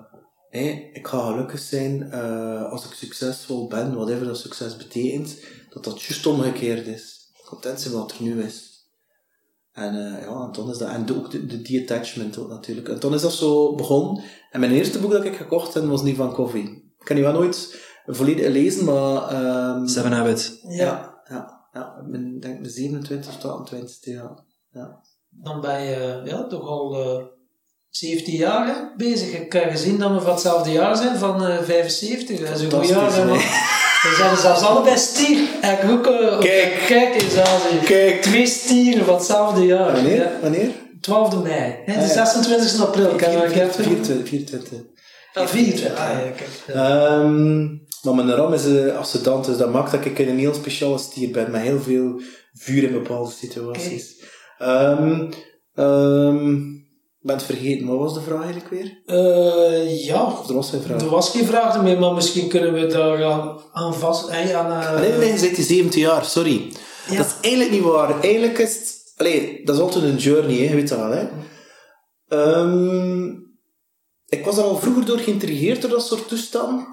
ik 0.94 1.08
ga 1.08 1.26
gelukkig 1.26 1.60
zijn 1.60 2.12
eh, 2.12 2.72
als 2.72 2.86
ik 2.86 2.94
succesvol 2.94 3.68
ben, 3.68 3.96
whatever 3.96 4.26
dat 4.26 4.38
succes 4.38 4.78
betekent, 4.78 5.38
dat 5.70 5.84
dat 5.84 6.02
juist 6.02 6.26
omgekeerd 6.26 6.88
is. 6.88 7.32
Content 7.46 7.82
zijn 7.82 7.94
wat 7.94 8.12
er 8.12 8.24
nu 8.24 8.44
is. 8.44 8.67
En 9.78 9.96
eh, 9.96 10.22
ja, 10.22 10.44
en 10.46 10.50
dan 10.52 10.70
is 10.70 10.78
dat, 10.78 10.90
en 10.90 11.16
ook 11.16 11.32
de, 11.32 11.46
de 11.46 11.62
detachment 11.62 12.38
ook 12.38 12.50
natuurlijk. 12.50 12.90
En 12.90 13.00
dan 13.00 13.14
is 13.14 13.22
dat 13.22 13.34
zo 13.34 13.76
begonnen. 13.76 14.24
En 14.52 14.60
mijn 14.60 14.72
eerste 14.72 15.00
boek 15.00 15.12
dat 15.12 15.26
ik 15.26 15.36
gekocht 15.36 15.74
heb, 15.74 15.86
was 15.86 16.04
niet 16.04 16.16
van 16.16 16.34
koffie. 16.34 16.64
Ik 17.00 17.06
kan 17.06 17.16
die 17.16 17.26
wel 17.26 17.34
nooit 17.34 17.86
volledig 18.06 18.48
lezen, 18.48 18.86
maar... 18.86 19.28
ehm, 19.28 19.88
Seven 19.88 20.12
Habits. 20.12 20.60
Ja. 20.68 20.76
ja, 20.76 21.22
ja, 21.30 21.68
ja. 21.74 22.02
Ik 22.06 22.12
ben, 22.12 22.40
denk 22.40 22.64
de 22.64 22.70
27 22.70 23.36
of 23.36 23.52
28 23.52 24.14
ja. 24.14 24.44
ja. 24.72 25.02
Dan 25.30 25.62
ben 25.62 25.84
je 25.84 26.22
ja, 26.26 26.48
toch 26.48 26.68
al 26.68 27.04
eh 27.04 27.26
17 27.90 28.36
jaar 28.36 28.68
hè, 28.68 28.96
bezig. 28.96 29.40
Ik 29.40 29.54
heb 29.54 29.72
gezien 29.72 30.00
dat 30.00 30.12
we 30.12 30.22
van 30.22 30.32
hetzelfde 30.32 30.72
jaar 30.72 30.96
zijn, 30.96 31.18
van 31.18 31.46
eh 31.46 31.62
75. 31.64 32.40
Dat 32.40 32.60
is 32.60 32.64
een 32.64 32.72
goed 32.72 32.88
jaar, 32.88 33.14
hè, 33.14 33.26
We 34.10 34.16
zijn 34.18 34.38
zelfs 34.38 34.62
allebei 34.62 34.98
stier. 34.98 35.40
En 35.62 35.72
ik 35.74 35.90
ook, 35.92 36.06
eh, 36.08 36.40
Kijk. 36.40 36.84
kijk 36.88 37.22
eens 37.22 37.38
aan. 37.38 37.80
Kijk. 37.86 38.22
Twee 38.22 38.48
stieren 38.48 39.06
van 39.06 39.16
hetzelfde 39.16 39.66
jaar. 39.66 39.92
Wanneer? 39.94 40.16
Ja. 40.16 40.32
Wanneer? 40.42 40.70
12 41.02 41.44
mei. 41.44 41.76
Hè, 41.86 41.94
de 41.94 42.00
Ah, 42.00 42.08
ja. 42.08 42.26
26 42.26 42.86
april. 42.86 43.16
Kan 43.16 43.32
je 43.32 43.38
24. 43.38 43.86
kijken? 43.86 44.28
24. 44.28 44.80
Ah, 45.34 45.48
24. 45.48 46.00
Ah, 46.00 46.10
ja, 46.10 46.32
kijk. 46.36 46.78
Ehm, 46.78 47.66
maar 48.02 48.16
mijn 48.16 48.32
ram 48.32 48.54
is 48.54 48.66
uh, 48.66 48.98
ascendant, 48.98 49.46
dus 49.46 49.58
dat 49.58 49.72
maakt 49.72 49.92
dat 49.92 50.06
ik 50.06 50.20
een 50.20 50.40
heel 50.40 50.54
speciale 50.54 50.98
stier 50.98 51.32
ben, 51.32 51.52
met 51.52 51.62
heel 51.62 51.80
veel 51.80 52.22
vuur 52.54 52.84
in 52.84 52.92
bepaalde 52.92 53.32
situaties. 53.32 54.16
Ehm 54.58 55.30
ehm, 55.76 56.56
ik 56.72 56.87
ben 57.28 57.36
het 57.36 57.46
vergeten, 57.46 57.88
wat 57.88 57.98
was 57.98 58.14
de 58.14 58.22
vraag 58.22 58.44
eigenlijk 58.44 58.70
weer? 58.70 59.02
Eh, 59.06 60.06
ja, 60.06 60.24
Of 60.26 60.48
er 60.48 60.54
was 60.56 60.70
geen 60.70 60.82
vraag. 60.82 61.02
er 61.02 61.10
was 61.10 61.30
geen 61.30 61.46
vraag 61.46 61.82
meer, 61.82 62.00
maar 62.00 62.14
misschien 62.14 62.50
kunnen 62.50 62.74
we 62.74 62.86
daar 62.86 63.24
aan, 63.26 63.60
aan 63.72 63.94
vast... 63.94 64.28
eh, 64.30 64.56
aan, 64.56 64.72
Ah, 64.72 65.00
nee, 65.00 65.12
nee, 65.12 65.32
je 65.32 65.38
zit 65.38 65.56
die 65.56 65.66
17 65.66 66.00
jaar, 66.02 66.26
sorry. 66.26 66.74
Ja. 67.10 67.18
Dat 67.18 67.26
is 67.26 67.34
eigenlijk 67.42 67.72
niet 67.72 67.82
waar. 67.84 68.22
Eigenlijk 68.22 68.58
is 68.58 68.76
het... 68.76 69.14
Allee, 69.18 69.62
dat 69.66 69.76
is 69.76 69.82
altijd 69.82 70.04
een 70.04 70.16
journey, 70.18 70.56
hè, 70.56 70.70
je 70.70 70.76
weet 70.76 70.88
dat 70.90 71.00
wel, 71.00 71.12
hè. 71.12 71.28
Ehm, 72.28 73.26
ik 74.28 74.46
was 74.46 74.58
er 74.58 74.64
al 74.64 74.78
vroeger 74.78 75.06
door 75.06 75.18
geïntrigeerd 75.20 75.82
door 75.82 75.90
dat 75.90 76.06
soort 76.06 76.28
toestanden. 76.28 76.88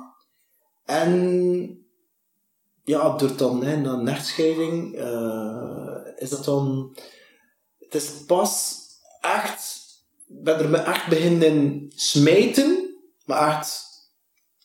En 0.84 1.78
ja, 2.84 3.16
door 3.16 3.36
dan 3.36 3.64
hè, 3.64 3.76
na 3.76 3.92
een 3.92 4.08
echtscheiding 4.08 4.94
eh, 4.96 5.96
is 6.16 6.30
dat 6.30 6.44
dan... 6.44 6.96
Het 7.78 7.94
is 7.94 8.10
pas 8.26 8.74
echt... 9.20 9.82
Ik 10.26 10.42
ben 10.42 10.58
er 10.58 10.68
me 10.68 10.76
echt 10.76 11.08
beginnen 11.08 11.86
smijten, 11.94 12.96
maar 13.24 13.56
echt 13.56 13.82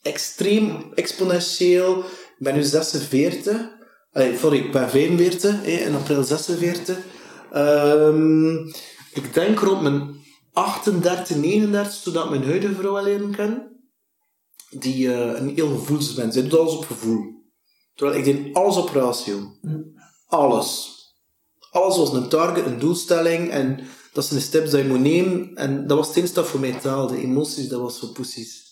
extreem 0.02 0.94
exponentieel. 0.94 2.00
Ik 2.00 2.36
ben 2.38 2.56
nu 2.56 2.64
46. 2.64 3.78
Allee, 4.12 4.38
sorry, 4.38 4.58
ik 4.58 4.72
ben 4.72 4.90
45, 4.90 5.62
hè, 5.62 5.72
in 5.72 5.96
april 5.96 6.24
46. 6.24 6.98
Ehm, 7.52 8.58
ik 9.14 9.34
denk 9.34 9.60
rond 9.60 9.82
mijn 9.82 10.18
38, 10.54 11.36
39, 11.36 12.02
toen 12.02 12.24
ik 12.24 12.30
mijn 12.30 12.44
huidige 12.44 12.74
vrouw 12.74 12.98
al 12.98 13.04
leren 13.04 13.36
kennen. 13.36 13.68
Die 14.70 15.14
eh, 15.14 15.40
een 15.40 15.56
heel 15.56 15.68
gevoelsmens. 15.68 16.34
Zij 16.34 16.44
doet 16.44 16.60
alles 16.60 16.76
op 16.76 16.86
gevoel. 16.86 17.40
Terwijl 17.96 18.20
ik 18.20 18.26
deed 18.26 18.56
alles 18.56 18.76
op 18.76 18.90
ratio. 18.90 19.56
Alles. 20.28 20.98
Alles 21.72 21.98
was 21.98 22.14
een 22.14 22.30
target, 22.30 22.66
een 22.66 22.80
doelstelling. 22.80 23.50
En 23.50 23.80
dat 24.20 24.28
zijn 24.28 24.40
de 24.40 24.46
steps 24.46 24.70
die 24.72 24.80
je 24.84 24.90
moet 24.90 25.00
nemen. 25.02 25.52
En 25.56 25.88
dat 25.88 25.98
was 25.98 26.08
het 26.08 26.16
enige 26.18 26.34
dat 26.34 26.48
voor 26.48 26.60
mij 26.60 26.72
taalde. 26.82 27.18
Emoties, 27.22 27.68
dat 27.68 27.82
was 27.82 28.00
voor 28.00 28.10
poesies. 28.10 28.68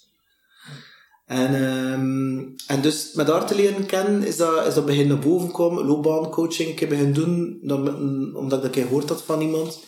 En, 1.25 1.53
ehm, 1.55 2.37
en 2.67 2.81
dus 2.81 3.11
met 3.13 3.27
haar 3.27 3.45
te 3.47 3.55
leren 3.55 3.85
kennen, 3.85 4.23
is 4.23 4.37
dat, 4.37 4.65
is 4.67 4.73
dat 4.73 4.85
beginnen 4.85 5.17
naar 5.17 5.25
boven 5.27 5.51
komen. 5.51 5.85
Loopbaancoaching, 5.85 6.69
ik 6.69 6.79
heb 6.79 6.89
beginnen 6.89 7.13
doen, 7.13 7.59
dan 7.61 7.87
een- 7.87 8.35
omdat 8.35 8.43
ik 8.43 8.49
dat 8.49 8.63
een 8.63 8.69
keer 8.71 8.83
gehoord 8.85 9.09
had 9.09 9.21
van 9.21 9.41
iemand. 9.41 9.79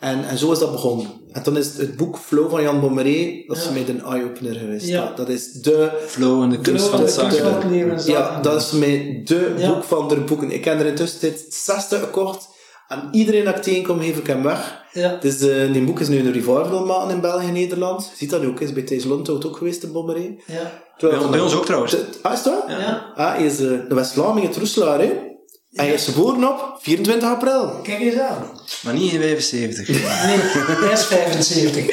En, 0.00 0.24
en 0.28 0.38
zo 0.38 0.52
is 0.52 0.58
dat 0.58 0.72
begonnen. 0.72 1.06
En 1.32 1.42
dan 1.42 1.56
is 1.56 1.76
het, 1.76 1.96
boek 1.96 2.16
Flow 2.18 2.50
van 2.50 2.62
Jan 2.62 2.80
Bommeré, 2.80 3.44
dat 3.46 3.56
is 3.56 3.62
Ja. 3.62 3.68
voor 3.70 3.80
mij 3.80 3.88
een 3.88 4.02
eye-opener 4.02 4.54
geweest. 4.54 4.86
Ja. 4.86 5.06
Dat, 5.06 5.16
dat 5.16 5.28
is 5.28 5.52
de... 5.52 6.04
Flow 6.06 6.42
en 6.42 6.50
de 6.50 6.60
kunst 6.60 6.86
van 6.86 6.98
het 6.98 7.08
de 7.08 7.14
zaken. 7.14 7.38
van 7.38 7.54
het 7.54 7.64
leven 7.64 8.00
zaken. 8.00 8.12
Ja, 8.12 8.40
dat 8.40 8.60
is 8.62 8.68
voor 8.68 8.78
mij 8.78 9.20
de 9.24 9.54
Ja. 9.58 9.72
boek 9.74 9.84
van 9.84 10.08
de 10.08 10.16
boeken. 10.20 10.50
Ik 10.50 10.64
heb 10.64 10.80
er 10.80 10.86
intussen 10.86 11.20
dit 11.20 11.46
60 11.54 12.00
gekocht. 12.00 12.48
En 12.88 13.08
iedereen 13.12 13.44
dat 13.44 13.56
ik 13.56 13.62
tegenkom, 13.62 14.00
geef 14.00 14.16
ik 14.16 14.26
hem 14.26 14.42
weg. 14.42 14.84
Ja. 14.92 15.16
Dus 15.20 15.40
eh 15.40 15.72
die 15.72 15.84
boek 15.84 16.00
is 16.00 16.08
nu 16.08 16.18
een 16.18 16.32
revival 16.32 16.86
maken 16.86 17.10
in 17.10 17.20
België 17.20 17.46
en 17.46 17.52
Nederland. 17.52 18.08
Je 18.10 18.16
ziet 18.16 18.30
dat 18.30 18.40
nu 18.40 18.46
ook, 18.46 18.60
is 18.60 18.72
bij 18.72 18.82
Thijs 18.82 19.04
Lundhout 19.04 19.46
ook 19.46 19.56
geweest 19.56 19.82
in 19.82 19.92
Bommeré. 19.92 20.34
Ja. 20.46 20.82
Terwijl 20.96 21.20
Bij, 21.20 21.30
bij 21.30 21.40
ons 21.40 21.54
ook 21.54 21.64
trouwens. 21.64 21.96
Ah, 22.22 22.32
is 22.32 22.42
waar? 22.44 22.80
Ja. 22.80 23.12
Ah, 23.14 23.34
hij 23.34 23.44
is 23.44 23.52
eh, 23.52 23.66
de 23.88 23.94
West-Vlaming, 23.94 24.46
het 24.46 24.56
Roeselaar, 24.56 24.98
hè? 24.98 25.26
En 25.72 25.84
hij 25.84 25.94
is 25.94 26.04
geboren 26.04 26.48
op 26.48 26.78
24 26.80 27.28
april. 27.28 27.80
Kijk 27.82 28.00
eens 28.00 28.18
aan. 28.18 28.50
Maar 28.82 28.94
niet 28.94 29.12
in 29.12 29.20
75. 29.20 29.88
Nee, 29.88 29.98
hij 29.98 30.92
is 30.92 31.04
75. 31.04 31.86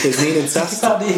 Hij 0.00 0.10
is 0.10 0.16
69. 0.16 0.90
Ah, 0.90 0.98
Hij 1.00 1.08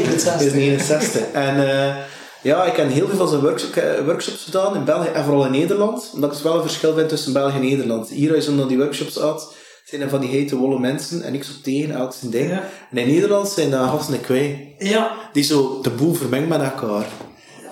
is 0.46 0.52
69. 0.52 0.52
69. 0.52 1.22
En 1.32 1.70
eh, 1.70 1.96
ja, 2.44 2.64
ik 2.64 2.76
heb 2.76 2.90
heel 2.92 3.06
veel 3.08 3.16
van 3.16 3.28
zijn 3.28 3.40
workshops, 3.40 3.78
workshops 4.04 4.44
gedaan 4.44 4.74
in 4.76 4.84
België 4.84 5.08
en 5.08 5.24
vooral 5.24 5.44
in 5.44 5.50
Nederland. 5.50 6.10
Omdat 6.14 6.36
ik 6.36 6.42
wel 6.42 6.54
een 6.54 6.62
verschil 6.62 6.94
vind 6.94 7.08
tussen 7.08 7.32
België 7.32 7.54
en 7.54 7.60
Nederland. 7.60 8.08
Hier, 8.08 8.34
als 8.34 8.44
je 8.44 8.56
dan 8.56 8.68
die 8.68 8.76
workshops 8.78 9.16
had, 9.16 9.54
zijn 9.84 10.00
er 10.00 10.08
van 10.08 10.20
die 10.20 10.28
hete 10.30 10.56
wolle 10.56 10.78
mensen 10.78 11.22
en 11.22 11.32
niks 11.32 11.48
op 11.56 11.62
tegen, 11.62 11.94
elk 11.94 12.12
zijn 12.12 12.30
ding. 12.30 12.50
Ja. 12.50 12.62
En 12.90 12.96
in 12.98 13.06
Nederland 13.06 13.48
zijn 13.48 13.70
dat 13.70 13.88
gasten 13.88 14.14
en 14.14 14.20
kwij. 14.20 14.74
Ja. 14.78 15.12
die 15.32 15.42
zo 15.44 15.78
de 15.82 15.90
boel 15.90 16.14
vermengt 16.14 16.48
met 16.48 16.60
elkaar. 16.62 17.06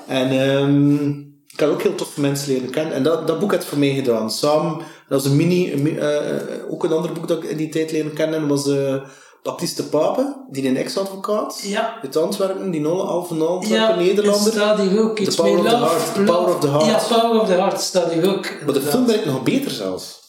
En 0.07 0.31
ehm, 0.41 1.09
ik 1.47 1.61
heb 1.61 1.69
ook 1.69 1.83
heel 1.83 1.95
toffe 1.95 2.21
mensen 2.21 2.53
leren 2.53 2.71
kennen. 2.71 2.95
En 2.95 3.03
dat, 3.03 3.27
dat 3.27 3.39
boek 3.41 3.53
had 3.53 3.65
voor 3.65 3.79
mij 3.79 3.95
gedaan. 3.95 4.31
Samen, 4.31 4.77
dat 5.09 5.23
was 5.23 5.25
een 5.25 5.37
mini, 5.37 5.77
mi- 5.83 5.97
eh, 5.97 6.19
ook 6.69 6.85
een 6.85 6.93
ander 6.93 7.13
boek 7.13 7.29
dat 7.29 7.43
ik 7.43 7.51
in 7.51 7.57
die 7.57 7.69
tijd 7.69 7.93
leren 7.93 8.13
kennen, 8.13 8.49
was 8.49 8.69
eh 8.69 8.95
Baptiste 9.43 9.89
Pape, 9.89 10.45
die 10.51 10.69
een 10.69 10.77
ex-advocaat. 10.77 11.61
Ja. 11.63 11.99
Uit 12.03 12.17
Antwerpen, 12.17 12.71
die 12.71 12.81
nolle 12.81 13.03
al 13.03 13.25
van 13.25 13.49
Antwerpen, 13.49 13.89
Ja, 13.89 13.95
Nederlander. 13.97 14.53
staat 14.53 14.99
ook 14.99 15.19
iets 15.19 15.37
The 15.37 15.43
Power 15.43 15.59
of 15.59 15.69
the 15.69 15.77
Heart, 15.77 16.15
The. 16.15 16.23
Power 16.23 16.55
of 16.55 16.61
the 16.61 16.69
Heart. 16.69 16.87
Ja, 16.87 17.19
Power 17.21 17.41
of 17.41 17.47
the 17.47 17.53
Heart 17.53 17.81
staat 17.81 18.25
ook. 18.25 18.47
Maar 18.65 18.75
de 18.75 18.81
film 18.81 19.07
werd 19.07 19.25
nog 19.25 19.43
beter 19.43 19.71
zelfs. 19.71 20.21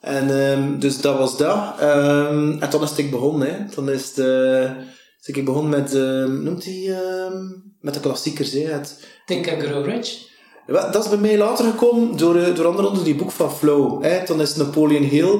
En 0.00 0.50
ehm, 0.50 0.78
dus 0.78 1.00
dat 1.00 1.18
was 1.18 1.36
dat. 1.36 1.58
Ehm, 1.78 2.50
en 2.60 2.70
dan 2.70 2.82
is 2.82 2.90
het 2.90 2.98
ik 2.98 3.10
begonnen. 3.10 3.48
Hè. 3.48 3.74
Dan 3.74 3.90
is 3.90 4.12
het, 4.14 4.18
eh, 4.18 5.36
ik 5.36 5.44
begonnen 5.44 5.70
met, 5.80 5.94
ehm, 5.94 6.42
noemt 6.42 6.64
hij, 6.64 6.98
ehm, 7.00 7.42
met 7.80 7.94
de 7.94 8.00
klassiekers. 8.00 8.52
Hè. 8.52 8.60
Het, 8.60 9.06
Think 9.26 9.52
and 9.52 9.62
Grow 9.62 9.84
Rich. 9.84 10.24
Dat 10.66 11.04
is 11.04 11.08
bij 11.08 11.18
mij 11.18 11.38
later 11.38 11.64
gekomen 11.64 12.16
door, 12.16 12.36
eh, 12.36 12.54
door 12.54 12.66
andere 12.66 12.88
onder 12.88 13.04
die 13.04 13.14
boek 13.14 13.30
van 13.30 13.52
Flow. 13.52 14.02
Hè. 14.02 14.24
Dan 14.26 14.40
is 14.40 14.56
Napoleon 14.56 15.02
Hill. 15.02 15.38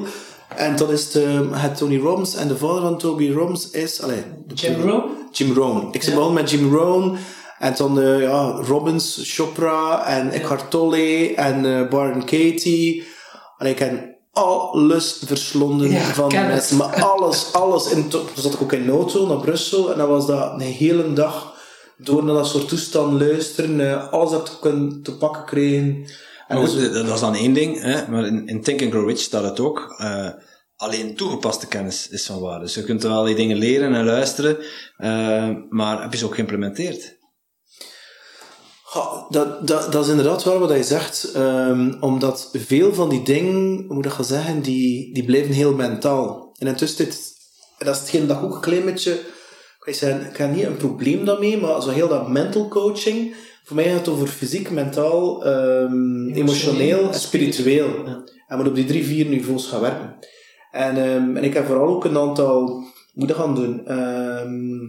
En 0.55 0.75
dan 0.75 0.89
is 0.91 1.15
ehm, 1.15 1.51
het 1.53 1.77
Tony 1.77 1.97
Robbins. 1.99 2.35
En 2.35 2.47
de 2.47 2.57
vader 2.57 2.81
van 2.81 2.97
Toby 2.97 3.31
Robbins 3.31 3.69
is... 3.71 4.01
Allee, 4.01 4.23
Jim 4.53 4.81
Rohn. 4.81 5.03
Jim 5.31 5.53
Rohn. 5.53 5.87
Ik 5.91 5.99
ben 6.05 6.13
begonnen 6.13 6.33
met 6.33 6.49
Jim 6.51 6.73
Rohn. 6.75 7.17
En 7.59 7.73
dan 7.77 7.99
eh, 8.01 8.21
ja, 8.21 8.41
Robbins, 8.67 9.19
Chopra 9.23 10.05
en 10.05 10.29
Eckhart 10.31 10.69
Tolle 10.71 11.33
en 11.35 11.65
eh 11.65 11.89
Byron 11.89 12.19
Katie. 12.25 13.03
En 13.57 13.67
ik 13.67 13.79
heb 13.79 14.15
alles 14.33 15.21
verslonden 15.25 15.91
Ja, 15.91 15.99
van 15.99 16.33
het. 16.35 16.47
mensen. 16.47 16.77
Maar 16.77 17.03
alles, 17.03 17.53
alles. 17.53 17.91
En 17.91 18.07
toen 18.09 18.21
zat 18.35 18.53
ik 18.53 18.61
ook 18.61 18.73
in 18.73 18.89
auto 18.89 19.27
naar 19.27 19.37
Brussel. 19.39 19.91
En 19.91 19.97
dan 19.97 20.07
was 20.07 20.27
dat 20.27 20.51
een 20.53 20.59
hele 20.59 21.13
dag 21.13 21.53
door 21.97 22.23
naar 22.23 22.35
dat 22.35 22.47
soort 22.47 22.67
toestand 22.67 23.21
luisteren. 23.21 23.89
eh, 23.91 24.11
alles 24.11 24.31
dat 24.31 24.47
ik 24.47 24.57
kon 24.59 24.99
te 25.03 25.17
pakken 25.17 25.45
kregen. 25.45 26.05
En 26.47 26.59
dus- 26.59 26.91
dat 26.91 27.13
is 27.13 27.19
dan 27.19 27.35
één 27.35 27.53
ding, 27.53 27.81
hè? 27.81 28.07
maar 28.07 28.25
in, 28.25 28.47
in 28.47 28.61
Think 28.61 28.81
and 28.81 28.91
Grow 28.91 29.07
Rich 29.09 29.19
staat 29.19 29.43
het 29.43 29.59
ook. 29.59 29.95
eh, 29.97 30.29
alleen 30.75 31.15
toegepaste 31.15 31.67
kennis 31.67 32.09
is 32.09 32.25
van 32.25 32.39
waarde. 32.39 32.65
Dus 32.65 32.73
je 32.73 32.83
kunt 32.83 33.03
wel 33.03 33.23
die 33.23 33.35
dingen 33.35 33.57
leren 33.57 33.93
en 33.95 34.05
luisteren, 34.05 34.57
eh, 34.97 35.49
maar 35.69 36.01
heb 36.01 36.11
je 36.11 36.17
ze 36.17 36.25
ook 36.25 36.35
geïmplementeerd? 36.35 37.15
Ja, 38.93 39.25
dat, 39.29 39.67
dat, 39.67 39.91
dat 39.91 40.03
is 40.03 40.09
inderdaad 40.09 40.43
wel 40.43 40.59
wat 40.59 40.69
hij 40.69 40.83
zegt. 40.83 41.31
ehm, 41.31 41.93
omdat 41.99 42.49
veel 42.53 42.93
van 42.93 43.09
die 43.09 43.23
dingen, 43.23 43.75
hoe 43.75 43.85
moet 43.87 43.97
ik 43.97 44.03
dat 44.03 44.13
gaan 44.13 44.25
zeggen, 44.25 44.61
die, 44.61 45.13
die 45.13 45.25
blijven 45.25 45.53
heel 45.53 45.73
mentaal. 45.73 46.53
En 46.57 46.67
intussen, 46.67 47.05
dit, 47.05 47.21
dat 47.77 47.95
is 47.95 48.01
hetgeen 48.01 48.27
dat 48.27 48.41
ook 48.41 48.55
een 48.55 48.61
klein 48.61 48.85
beetje... 48.85 49.19
Ik, 49.83 49.95
zeggen, 49.95 50.29
ik 50.29 50.37
heb 50.37 50.55
niet 50.55 50.63
een 50.65 50.77
probleem 50.77 51.25
daarmee, 51.25 51.57
maar 51.57 51.81
zo 51.81 51.89
heel 51.89 52.07
dat 52.07 52.29
mental 52.29 52.67
coaching... 52.67 53.35
Voor 53.67 53.75
mij 53.75 53.85
gaat 53.89 53.97
het 53.99 54.07
over 54.07 54.27
fysiek, 54.27 54.71
mentaal, 54.71 55.45
ehm, 55.45 56.27
emotioneel 56.29 57.07
en 57.07 57.19
spiritueel. 57.19 58.05
En 58.47 58.57
moet 58.57 58.67
op 58.67 58.75
die 58.75 58.85
drie, 58.85 59.03
vier 59.05 59.25
niveaus 59.25 59.67
gaan 59.67 59.81
werken. 59.81 60.15
En, 60.71 60.97
ehm, 60.97 61.35
en 61.35 61.43
ik 61.43 61.53
heb 61.53 61.65
vooral 61.65 61.87
ook 61.87 62.05
een 62.05 62.17
aantal... 62.17 62.83
Moet 63.13 63.31
gaan 63.31 63.55
doen? 63.55 63.85
Ehm, 63.85 64.79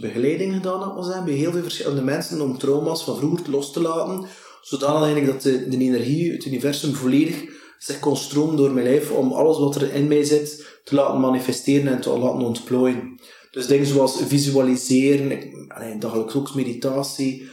begeleiding 0.00 0.54
gedaan, 0.54 0.94
dat 0.94 1.04
zeggen, 1.06 1.24
bij 1.24 1.34
heel 1.34 1.52
veel 1.52 1.62
verschillende 1.62 2.02
mensen 2.02 2.40
om 2.40 2.58
trauma's 2.58 3.04
van 3.04 3.16
vroeger 3.16 3.50
los 3.50 3.72
te 3.72 3.80
laten, 3.82 4.26
zodanig 4.62 5.02
eigenlijk 5.02 5.32
dat 5.32 5.42
de, 5.42 5.68
de 5.68 5.76
energie, 5.84 6.32
het 6.32 6.44
universum 6.44 6.94
volledig 6.94 7.42
zich 7.78 7.98
kon 7.98 8.16
stromen 8.16 8.56
door 8.56 8.70
mijn 8.70 8.86
lijf 8.86 9.10
om 9.10 9.32
alles 9.32 9.58
wat 9.58 9.74
er 9.74 9.94
in 9.94 10.08
mij 10.08 10.24
zit 10.24 10.80
te 10.84 10.94
laten 10.94 11.20
manifesteren 11.20 11.92
en 11.92 12.00
te 12.00 12.18
laten 12.18 12.46
ontplooien. 12.46 13.20
Dus 13.50 13.66
dingen 13.66 13.86
zoals 13.86 14.22
visualiseren, 14.26 15.30
ik- 15.30 15.72
allee, 15.72 15.98
dagelijks 15.98 16.34
ook 16.34 16.54
meditatie, 16.54 17.48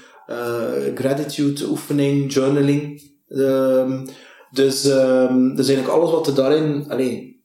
gratitude 0.96 1.66
oefening, 1.70 2.34
journaling. 2.34 3.02
Ehm, 3.28 4.06
dus, 4.52 4.86
ehm, 4.86 5.56
dus 5.56 5.68
eigenlijk 5.68 5.98
alles 5.98 6.12
wat 6.12 6.28
er 6.28 6.36
daarin 6.36 6.86
allee, 6.88 7.44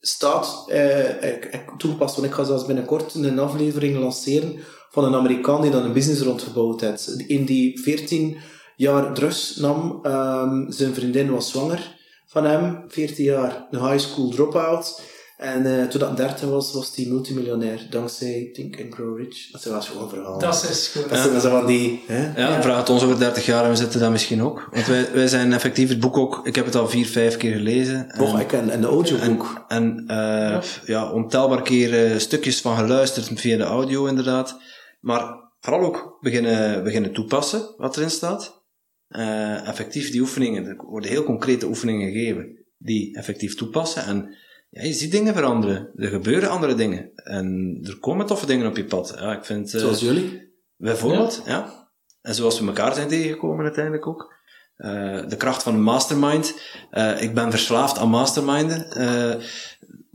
staat, 0.00 0.64
eh, 0.66 1.08
ik, 1.08 1.44
ik, 1.44 1.72
toegepast. 1.78 2.22
Ik 2.22 2.32
ga 2.32 2.44
zelfs 2.44 2.66
binnenkort 2.66 3.14
een 3.14 3.38
aflevering 3.38 3.98
lanceren 3.98 4.56
van 4.90 5.04
een 5.04 5.14
Amerikaan 5.14 5.62
die 5.62 5.70
dan 5.70 5.84
een 5.84 5.92
business 5.92 6.20
rondgebouwd 6.20 6.80
heeft. 6.80 7.08
In 7.26 7.44
die 7.44 7.80
14 7.80 8.36
jaar 8.76 9.14
drugs 9.14 9.56
nam, 9.56 9.98
ehm, 10.02 10.70
zijn 10.70 10.94
vriendin 10.94 11.30
was 11.30 11.50
zwanger 11.50 11.96
van 12.26 12.44
hem, 12.44 12.84
14 12.88 13.24
jaar, 13.24 13.66
een 13.70 13.90
high 13.90 13.98
school 13.98 14.28
dropout. 14.28 15.00
En 15.38 15.80
eh, 15.80 15.86
toen 15.86 16.00
dat 16.00 16.16
30 16.16 16.48
was, 16.48 16.72
was 16.72 16.96
hij 16.96 17.06
multimiljonair, 17.06 17.86
dankzij 17.90 18.50
Think 18.52 18.80
and 18.80 18.94
Grow 18.94 19.18
Rich. 19.18 19.50
Dat 19.50 19.60
is 19.60 19.66
wel 19.66 19.80
gewoon 19.80 20.08
verhaal. 20.08 20.38
Dat 20.38 20.66
is 20.70 20.88
goed. 20.88 21.08
Dat 21.08 21.42
zo 21.42 21.50
van 21.50 21.66
die... 21.66 22.02
Hè? 22.06 22.40
Ja, 22.42 22.62
vraag 22.62 22.78
het 22.78 22.88
ons 22.88 23.02
over 23.02 23.18
30 23.18 23.46
jaar 23.46 23.64
en 23.64 23.70
we 23.70 23.76
zitten 23.76 24.00
daar 24.00 24.10
misschien 24.10 24.42
ook. 24.42 24.68
Want 24.72 24.86
wij, 24.86 25.12
wij 25.12 25.26
zijn 25.26 25.52
effectief 25.52 25.88
het 25.88 26.00
boek 26.00 26.16
ook, 26.16 26.46
ik 26.46 26.54
heb 26.54 26.64
het 26.64 26.74
al 26.74 26.88
vier, 26.88 27.06
vijf 27.06 27.36
keer 27.36 27.52
gelezen. 27.52 28.10
En- 28.10 28.40
ik 28.40 28.46
ken 28.46 28.72
een 28.72 28.84
audioboek. 28.84 29.64
En 29.68 30.04
eh, 30.06 30.62
ja, 30.84 31.12
ontelbaar 31.12 31.62
keer 31.62 32.04
eh, 32.04 32.18
stukjes 32.18 32.60
van 32.60 32.76
geluisterd 32.76 33.30
via 33.40 33.56
de 33.56 33.62
audio 33.62 34.06
inderdaad. 34.06 34.58
Maar 35.00 35.34
vooral 35.60 35.82
ook 35.82 36.18
beginnen, 36.20 36.84
beginnen 36.84 37.12
toepassen 37.12 37.74
wat 37.76 37.96
erin 37.96 38.10
staat. 38.10 38.64
Eh, 39.08 39.68
effectief 39.68 40.10
die 40.10 40.20
oefeningen, 40.20 40.66
er 40.66 40.76
worden 40.76 41.10
heel 41.10 41.24
concrete 41.24 41.66
oefeningen 41.66 42.12
gegeven 42.12 42.64
die 42.78 43.16
effectief 43.16 43.54
toepassen. 43.54 44.04
En 44.04 44.36
ja, 44.70 44.82
je 44.82 44.92
ziet 44.92 45.10
dingen 45.12 45.34
veranderen. 45.34 45.90
Er 45.96 46.08
gebeuren 46.08 46.50
andere 46.50 46.74
dingen. 46.74 47.10
En 47.14 47.78
er 47.82 47.98
komen 47.98 48.26
toffe 48.26 48.46
dingen 48.46 48.66
op 48.66 48.76
je 48.76 48.84
pad. 48.84 49.14
Ja, 49.18 49.36
ik 49.36 49.44
vind... 49.44 49.74
eh, 49.74 49.80
Zoals 49.80 50.00
jullie. 50.00 50.52
Bijvoorbeeld, 50.76 51.42
ja. 51.46 51.88
En 52.22 52.34
zoals 52.34 52.60
we 52.60 52.66
elkaar 52.66 52.94
zijn 52.94 53.08
tegengekomen 53.08 53.64
uiteindelijk 53.64 54.06
ook. 54.06 54.34
Eh, 54.76 55.28
de 55.28 55.36
kracht 55.36 55.62
van 55.62 55.74
een 55.74 55.82
mastermind. 55.82 56.60
Eh, 56.90 57.22
ik 57.22 57.34
ben 57.34 57.50
verslaafd 57.50 57.98
aan 57.98 58.08
masterminden. 58.08 58.86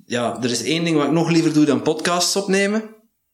Ja, 0.06 0.38
er 0.44 0.52
is 0.52 0.64
één 0.64 0.84
ding 0.84 0.98
wat 0.98 1.06
ik 1.06 1.12
nog 1.12 1.30
liever 1.30 1.54
doe 1.54 1.66
dan 1.66 1.82
podcasts 1.82 2.36
opnemen. 2.36 2.82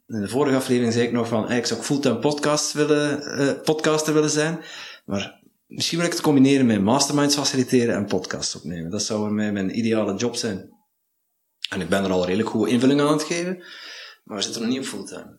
in 0.07 0.21
de 0.21 0.27
vorige 0.27 0.55
aflevering 0.55 0.93
zei 0.93 1.05
ik 1.05 1.11
nog 1.11 1.27
van, 1.27 1.37
eigenlijk 1.37 1.67
zou 1.67 1.79
ik 1.79 1.85
fulltime 1.85 2.19
podcast 2.19 2.73
willen, 2.73 3.61
podcaster 3.63 4.13
willen 4.13 4.29
zijn. 4.29 4.59
Maar 5.05 5.41
misschien 5.67 5.97
wil 5.97 6.07
ik 6.07 6.13
het 6.13 6.21
combineren 6.21 6.65
met 6.65 6.81
masterminds 6.81 7.35
faciliteren 7.35 7.95
en 7.95 8.05
podcasts 8.05 8.55
opnemen. 8.55 8.91
Dat 8.91 9.03
zou 9.03 9.19
voor 9.19 9.33
mij 9.33 9.51
mijn 9.51 9.77
ideale 9.77 10.15
job 10.15 10.35
zijn. 10.35 10.69
En 11.69 11.81
ik 11.81 11.89
ben 11.89 12.03
er 12.03 12.11
al 12.11 12.25
redelijk 12.25 12.49
goede 12.49 12.71
invulling 12.71 13.01
aan 13.01 13.11
het 13.13 13.23
geven, 13.23 13.63
maar 14.23 14.37
we 14.37 14.43
zitten 14.43 14.61
nog 14.61 14.69
niet 14.71 14.79
op 14.79 14.85
fulltime. 14.85 15.37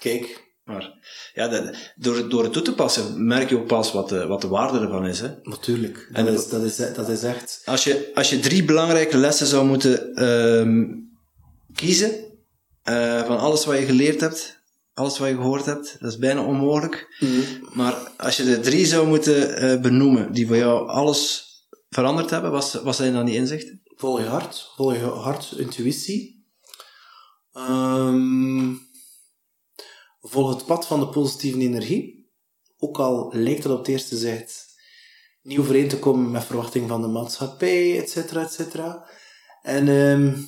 Kijk, 0.00 0.50
Maar 0.64 0.92
ja, 1.34 1.48
dat- 1.48 1.74
door, 1.96 2.28
door 2.28 2.42
het 2.42 2.52
toe 2.52 2.62
te 2.62 2.74
passen 2.74 3.26
merk 3.26 3.48
je 3.48 3.56
ook 3.58 3.66
pas 3.66 3.92
wat 3.92 4.08
de, 4.08 4.26
wat 4.26 4.40
de 4.40 4.48
waarde 4.48 4.80
ervan 4.80 5.06
is. 5.06 5.20
Hè? 5.20 5.28
natuurlijk. 5.42 6.08
En 6.12 6.24
Dat 6.24 6.34
dat- 6.34 6.44
is, 6.44 6.50
dat, 6.50 6.62
is, 6.62 6.94
dat 6.94 7.08
is 7.08 7.22
echt... 7.22 7.62
Als, 7.64 7.84
je, 7.84 8.10
als 8.14 8.30
je 8.30 8.38
drie 8.40 8.64
belangrijke 8.64 9.16
lessen 9.16 9.46
zou 9.46 9.66
moeten 9.66 10.14
ehm, 10.14 10.84
kiezen 11.74 12.12
eh, 12.82 13.24
van 13.24 13.38
alles 13.38 13.64
wat 13.64 13.78
je 13.78 13.84
geleerd 13.84 14.20
hebt, 14.20 14.60
alles 14.94 15.18
wat 15.18 15.28
je 15.28 15.34
gehoord 15.34 15.64
hebt, 15.64 15.96
dat 16.00 16.10
is 16.12 16.18
bijna 16.18 16.44
onmogelijk. 16.44 17.16
Maar 17.74 17.94
als 18.16 18.36
je 18.36 18.44
de 18.44 18.60
drie 18.60 18.86
zou 18.86 19.06
moeten 19.06 19.56
eh, 19.56 19.80
benoemen 19.80 20.32
die 20.32 20.46
voor 20.46 20.56
jou 20.56 20.88
alles 20.88 21.46
veranderd 21.90 22.30
hebben, 22.30 22.50
wat, 22.50 22.80
wat 22.84 22.96
zijn 22.96 23.12
dan 23.12 23.24
die 23.24 23.34
inzichten? 23.34 23.81
Volg 23.96 24.18
je 24.18 24.26
hart, 24.26 24.72
volg 24.76 24.94
je 24.94 25.04
hart, 25.04 25.52
intuïtie. 25.56 26.46
Ehm, 27.52 28.74
volg 30.20 30.54
het 30.54 30.66
pad 30.66 30.86
van 30.86 31.00
de 31.00 31.08
positieve 31.08 31.58
energie. 31.58 32.30
Ook 32.78 32.98
al 32.98 33.30
lijkt 33.34 33.62
het 33.62 33.72
op 33.72 33.78
het 33.78 33.88
eerste 33.88 34.16
zicht 34.16 34.70
niet 35.42 35.58
overeen 35.58 35.88
te 35.88 35.98
komen 35.98 36.30
met 36.30 36.44
verwachtingen 36.44 36.88
van 36.88 37.00
de 37.00 37.08
maatschappij, 37.08 37.98
et 37.98 38.10
cetera, 38.10 38.42
et 38.42 38.52
cetera. 38.52 39.08
En 39.62 39.88
ehm, 39.88 40.38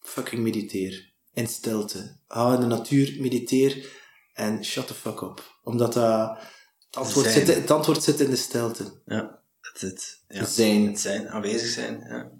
fucking 0.00 0.42
mediteer. 0.42 1.12
In 1.32 1.46
stilte. 1.46 2.16
Ga 2.28 2.54
in 2.54 2.60
de 2.60 2.66
natuur, 2.66 3.16
mediteer 3.20 3.90
en 4.32 4.64
shut 4.64 4.86
the 4.86 4.94
fuck 4.94 5.20
up. 5.20 5.58
Omdat 5.62 5.92
dat, 5.92 6.38
het, 6.78 6.96
antwoord 6.96 7.30
zit, 7.30 7.46
het 7.46 7.70
antwoord 7.70 8.02
zit 8.02 8.20
in 8.20 8.30
de 8.30 8.36
stilte. 8.36 9.00
Ja, 9.06 9.42
het, 9.60 9.80
het, 9.80 10.22
ja. 10.28 10.44
Zijn. 10.44 10.86
het 10.86 11.00
zijn, 11.00 11.28
aanwezig 11.28 11.68
zijn. 11.68 12.04
Ja. 12.08 12.30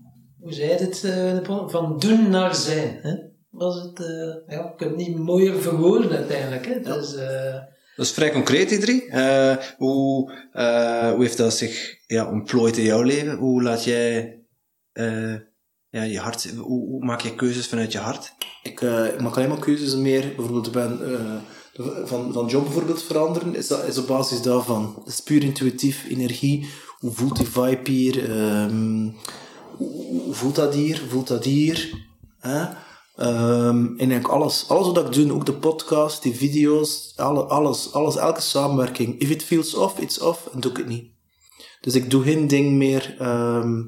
Hoe 0.44 0.52
zei 0.52 0.70
je 0.70 0.76
dit? 0.76 1.04
eh, 1.04 1.40
pod- 1.42 1.70
van 1.70 1.98
doen 1.98 2.30
naar 2.30 2.54
zijn. 2.54 2.98
Hè? 3.02 3.14
Was 3.50 3.82
het, 3.82 4.00
eh, 4.00 4.56
ja, 4.56 4.64
ik 4.72 4.78
heb 4.80 4.88
het 4.88 4.96
niet 4.96 5.16
mooier 5.18 5.60
verwoorden 5.62 6.10
uiteindelijk. 6.16 6.66
Hè? 6.66 6.80
Dus, 6.80 7.14
eh, 7.14 7.54
Dat 7.96 8.06
is 8.06 8.12
vrij 8.12 8.32
concreet, 8.32 8.68
die 8.68 8.78
drie. 8.78 9.10
Eh, 9.10 9.56
hoe, 9.76 10.32
eh, 10.52 11.10
hoe 11.10 11.22
heeft 11.22 11.36
dat 11.36 11.54
zich 11.54 11.96
ja, 12.06 12.30
ontplooid 12.30 12.76
in 12.76 12.84
jouw 12.84 13.02
leven? 13.02 13.36
Hoe 13.36 13.62
laat 13.62 13.84
jij 13.84 14.38
eh, 14.92 15.34
ja, 15.90 16.02
je 16.02 16.18
hart, 16.18 16.50
hoe, 16.56 16.88
hoe 16.88 17.04
maak 17.04 17.20
je 17.20 17.34
keuzes 17.34 17.66
vanuit 17.66 17.92
je 17.92 17.98
hart? 17.98 18.32
Ik, 18.62 18.80
ik 18.80 19.20
maak 19.20 19.36
alleen 19.36 19.48
maar 19.48 19.58
keuzes 19.58 19.94
meer. 19.94 20.20
Bijvoorbeeld, 20.36 20.72
ben 20.72 21.14
eh, 21.14 21.36
van, 22.04 22.32
van 22.32 22.46
job 22.46 22.62
bijvoorbeeld 22.64 23.02
veranderen. 23.02 23.54
Is, 23.54 23.66
dat, 23.68 23.84
is 23.86 23.98
op 23.98 24.06
basis 24.06 24.42
daarvan. 24.42 24.92
Dat 24.98 25.08
is 25.08 25.20
puur 25.20 25.42
intuïtief, 25.42 26.04
energie. 26.08 26.66
Hoe 26.98 27.10
voelt 27.12 27.36
die 27.36 27.46
vibe 27.46 27.90
hier? 27.90 28.30
Ehm, 28.30 29.08
voelt 30.30 30.54
dat 30.54 30.74
hier? 30.74 31.02
Voelt 31.08 31.28
dat 31.28 31.44
hier? 31.44 32.06
Hè? 32.38 32.66
Ehm, 33.16 33.86
en 33.86 33.98
eigenlijk 33.98 34.28
alles, 34.28 34.68
alles 34.68 34.86
wat 34.86 34.98
ik 34.98 35.12
doe, 35.12 35.32
ook 35.32 35.46
de 35.46 35.54
podcast, 35.54 36.22
die 36.22 36.34
video's, 36.34 37.12
alle, 37.16 37.42
alles, 37.42 37.92
alles, 37.92 38.16
elke 38.16 38.40
samenwerking. 38.40 39.18
If 39.18 39.30
it 39.30 39.42
feels 39.42 39.74
off, 39.74 39.98
it's 39.98 40.20
off, 40.20 40.46
en 40.52 40.60
doe 40.60 40.70
ik 40.70 40.76
het 40.76 40.86
niet. 40.86 41.12
Dus 41.80 41.94
ik 41.94 42.10
doe 42.10 42.22
geen 42.22 42.48
ding 42.48 42.72
meer 42.72 43.16
ehm, 43.18 43.82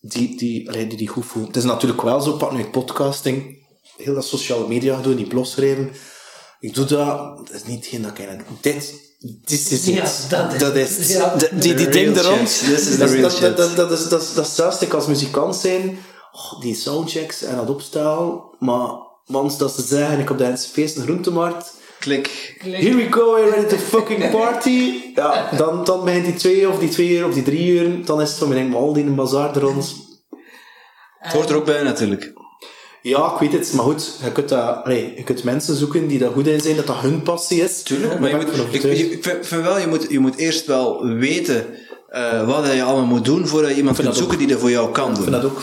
die, 0.00 0.36
die, 0.36 0.68
allee, 0.68 0.86
die, 0.86 0.98
die 0.98 1.08
goed 1.08 1.26
voelen. 1.26 1.46
Het 1.52 1.56
is 1.56 1.64
natuurlijk 1.64 2.02
wel 2.02 2.20
zo, 2.20 2.32
pak 2.32 2.52
nu 2.52 2.58
ik 2.58 2.70
podcasting, 2.70 3.66
heel 3.96 4.14
dat 4.14 4.24
sociale 4.24 4.68
media 4.68 5.00
doen, 5.00 5.16
die 5.16 5.26
blog 5.26 5.46
schrijven. 5.46 5.90
Ik 6.60 6.74
doe 6.74 6.84
dat, 6.84 7.36
dat 7.36 7.50
is 7.50 7.64
niet 7.64 7.76
hetgeen 7.76 8.02
dat 8.02 8.10
ik 8.10 8.18
eigenlijk... 8.18 8.48
Dit, 8.62 9.03
dit 9.44 9.70
is 9.70 9.84
Ja, 9.84 10.02
het. 10.02 10.24
dat 10.28 10.52
is- 10.52 10.58
dat 10.58 10.74
is 10.76 11.08
ja. 11.12 11.34
de- 11.36 11.50
die, 11.54 11.88
ding 11.88 12.16
er 12.16 12.24
rond. 12.24 12.58
This 12.64 12.96
Dat, 12.96 13.10
real 13.10 13.22
dat, 13.54 13.58
is, 13.58 13.74
dat, 13.74 13.90
is, 13.90 14.08
dat 14.08 14.22
is 14.22 14.28
hetzelfde 14.34 14.90
als 14.90 15.06
muzikant 15.06 15.56
zijn. 15.56 15.98
Oh, 16.32 16.60
die 16.60 16.74
soundchecks 16.74 17.42
en 17.42 17.56
dat 17.56 17.70
opstel. 17.70 18.54
Maar, 18.58 18.88
mans 19.26 19.58
dat 19.58 19.74
ze 19.74 19.82
zeggen, 19.82 20.18
ik 20.18 20.30
op 20.30 20.38
de 20.38 20.44
Hense 20.44 20.68
feest 20.68 20.96
een 20.96 21.02
groentemarkt. 21.02 21.72
Klik. 21.98 22.56
Here 22.62 22.94
we 22.96 23.06
go, 23.10 23.34
we're 23.34 23.50
ready 23.50 23.66
to 23.66 23.76
fucking 23.76 24.30
party. 24.30 24.92
Ja, 25.14 25.50
dan, 25.56 25.84
dan 25.84 26.04
begint 26.04 26.24
die 26.24 26.34
twee 26.34 26.68
of 26.68 26.78
die 26.78 26.88
twee 26.88 27.08
uur 27.10 27.26
of 27.26 27.34
die 27.34 27.42
drie 27.42 27.66
uur. 27.72 28.04
Dan 28.04 28.20
is 28.20 28.28
het 28.28 28.38
van 28.38 28.48
mijn 28.48 28.62
denk, 28.62 28.74
al 28.74 28.92
die 28.92 29.02
in 29.02 29.08
een 29.08 29.14
bazaar 29.14 29.56
er 29.56 29.62
rond. 29.62 29.94
Het 31.18 31.32
hoort 31.32 31.50
er 31.50 31.56
ook 31.56 31.64
bij 31.64 31.82
natuurlijk. 31.82 32.32
Ja, 33.04 33.32
ik 33.32 33.38
weet 33.38 33.52
het, 33.52 33.72
maar 33.72 33.84
goed, 33.84 34.18
je 34.22 34.32
kunt, 34.32 34.48
dat, 34.48 34.82
je 34.86 35.22
kunt 35.24 35.44
mensen 35.44 35.74
zoeken 35.74 36.06
die 36.06 36.18
daar 36.18 36.30
goed 36.30 36.46
in 36.46 36.60
zijn, 36.60 36.76
dat 36.76 36.86
dat 36.86 36.96
hun 36.96 37.22
passie 37.22 37.62
is. 37.62 37.82
Tuurlijk, 37.82 38.20
maar 38.20 38.30
je 38.30 38.36
moet, 38.36 38.74
ik 38.74 38.82
ik, 38.82 39.10
ik 39.24 39.44
vind, 39.44 39.62
wel, 39.62 39.78
je 39.78 39.86
moet, 39.86 40.06
je 40.10 40.18
moet 40.18 40.36
eerst 40.36 40.66
wel 40.66 41.06
weten 41.06 41.66
eh, 42.08 42.46
wat 42.46 42.72
je 42.72 42.82
allemaal 42.82 43.06
moet 43.06 43.24
doen 43.24 43.46
voordat 43.46 43.70
je 43.70 43.76
iemand 43.76 43.96
kunt 43.96 44.16
zoeken 44.16 44.38
die 44.38 44.46
dat 44.46 44.60
voor 44.60 44.70
jou 44.70 44.92
kan 44.92 45.08
Ik 45.08 45.14
doen. 45.14 45.24
vind 45.24 45.36
dat 45.36 45.44
ook. 45.44 45.62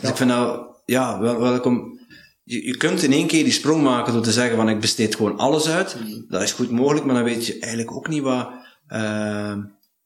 Dus 0.00 0.10
ik 0.10 0.16
vind 0.16 0.30
nou, 0.30 0.60
ja, 0.84 1.20
wel, 1.20 1.40
welkom. 1.40 1.98
Je, 2.44 2.66
je 2.66 2.76
kunt 2.76 3.02
in 3.02 3.12
één 3.12 3.26
keer 3.26 3.44
die 3.44 3.52
sprong 3.52 3.82
maken 3.82 4.12
door 4.12 4.22
te 4.22 4.32
zeggen 4.32 4.56
van 4.56 4.68
ik 4.68 4.80
besteed 4.80 5.14
gewoon 5.14 5.38
alles 5.38 5.68
uit. 5.68 5.96
Dat 6.28 6.42
is 6.42 6.52
goed 6.52 6.70
mogelijk, 6.70 7.04
maar 7.04 7.14
dan 7.14 7.24
weet 7.24 7.46
je 7.46 7.58
eigenlijk 7.58 7.92
ook 7.92 8.08
niet 8.08 8.22
wat, 8.22 8.48
eh, 8.86 9.56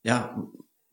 ja, 0.01 0.35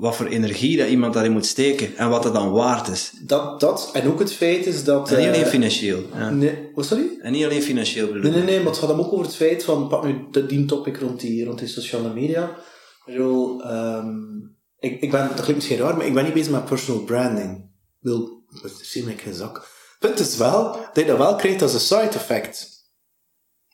wat 0.01 0.15
voor 0.15 0.25
energie 0.25 0.77
dat 0.77 0.87
iemand 0.87 1.13
daarin 1.13 1.31
moet 1.31 1.45
steken 1.45 1.97
en 1.97 2.09
wat 2.09 2.23
dat 2.23 2.33
dan 2.33 2.51
waard 2.51 2.87
is. 2.87 3.11
Dat, 3.21 3.59
dat, 3.59 3.89
en 3.93 4.07
ook 4.07 4.19
het 4.19 4.33
feit 4.33 4.65
is 4.65 4.83
dat... 4.83 5.11
En 5.11 5.17
niet 5.17 5.27
eh, 5.27 5.33
alleen 5.33 5.45
financieel. 5.45 6.03
Ja. 6.13 6.29
Nee, 6.29 6.71
oh, 6.75 6.83
sorry? 6.83 7.17
En 7.19 7.31
niet 7.31 7.43
alleen 7.43 7.61
financieel 7.61 8.07
bedoel 8.07 8.21
Nee, 8.21 8.31
ik. 8.31 8.37
nee, 8.37 8.45
nee, 8.45 8.57
maar 8.57 8.71
het 8.71 8.77
gaat 8.77 8.89
hem 8.89 8.99
ook 8.99 9.11
over 9.13 9.25
het 9.25 9.35
feit 9.35 9.63
van, 9.63 9.87
pak 9.87 10.03
nu 10.03 10.25
de, 10.31 10.45
die 10.45 10.65
topic 10.65 10.97
rond 10.97 11.19
die, 11.19 11.45
rond 11.45 11.59
die 11.59 11.67
sociale 11.67 12.13
media. 12.13 12.49
Ik 13.05 13.13
bedoel, 13.13 13.63
ehm, 13.63 14.09
ik, 14.79 15.01
ik 15.01 15.11
ben, 15.11 15.27
dat 15.27 15.33
klinkt 15.33 15.55
misschien 15.55 15.77
raar, 15.77 15.97
maar 15.97 16.05
ik 16.05 16.13
ben 16.13 16.23
niet 16.23 16.33
bezig 16.33 16.51
met 16.51 16.65
personal 16.65 17.03
branding. 17.03 17.57
Ik 17.57 17.99
bedoel, 17.99 18.43
dat 18.61 18.71
zie 18.81 19.09
ik 19.09 19.21
geen 19.21 19.33
zak. 19.33 19.55
Het 19.55 19.99
punt 19.99 20.19
is 20.19 20.37
wel, 20.37 20.71
dat 20.71 20.89
je 20.93 21.05
dat 21.05 21.17
wel 21.17 21.35
krijgt 21.35 21.61
als 21.61 21.73
een 21.73 21.79
side 21.79 22.15
effect. 22.15 22.69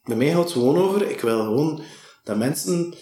Bij 0.04 0.16
mij 0.16 0.32
gaat 0.32 0.44
het 0.44 0.52
gewoon 0.52 0.78
over, 0.78 1.10
ik 1.10 1.22
wil 1.22 1.40
gewoon 1.40 1.82
dat 2.24 2.38
mensen 2.38 2.94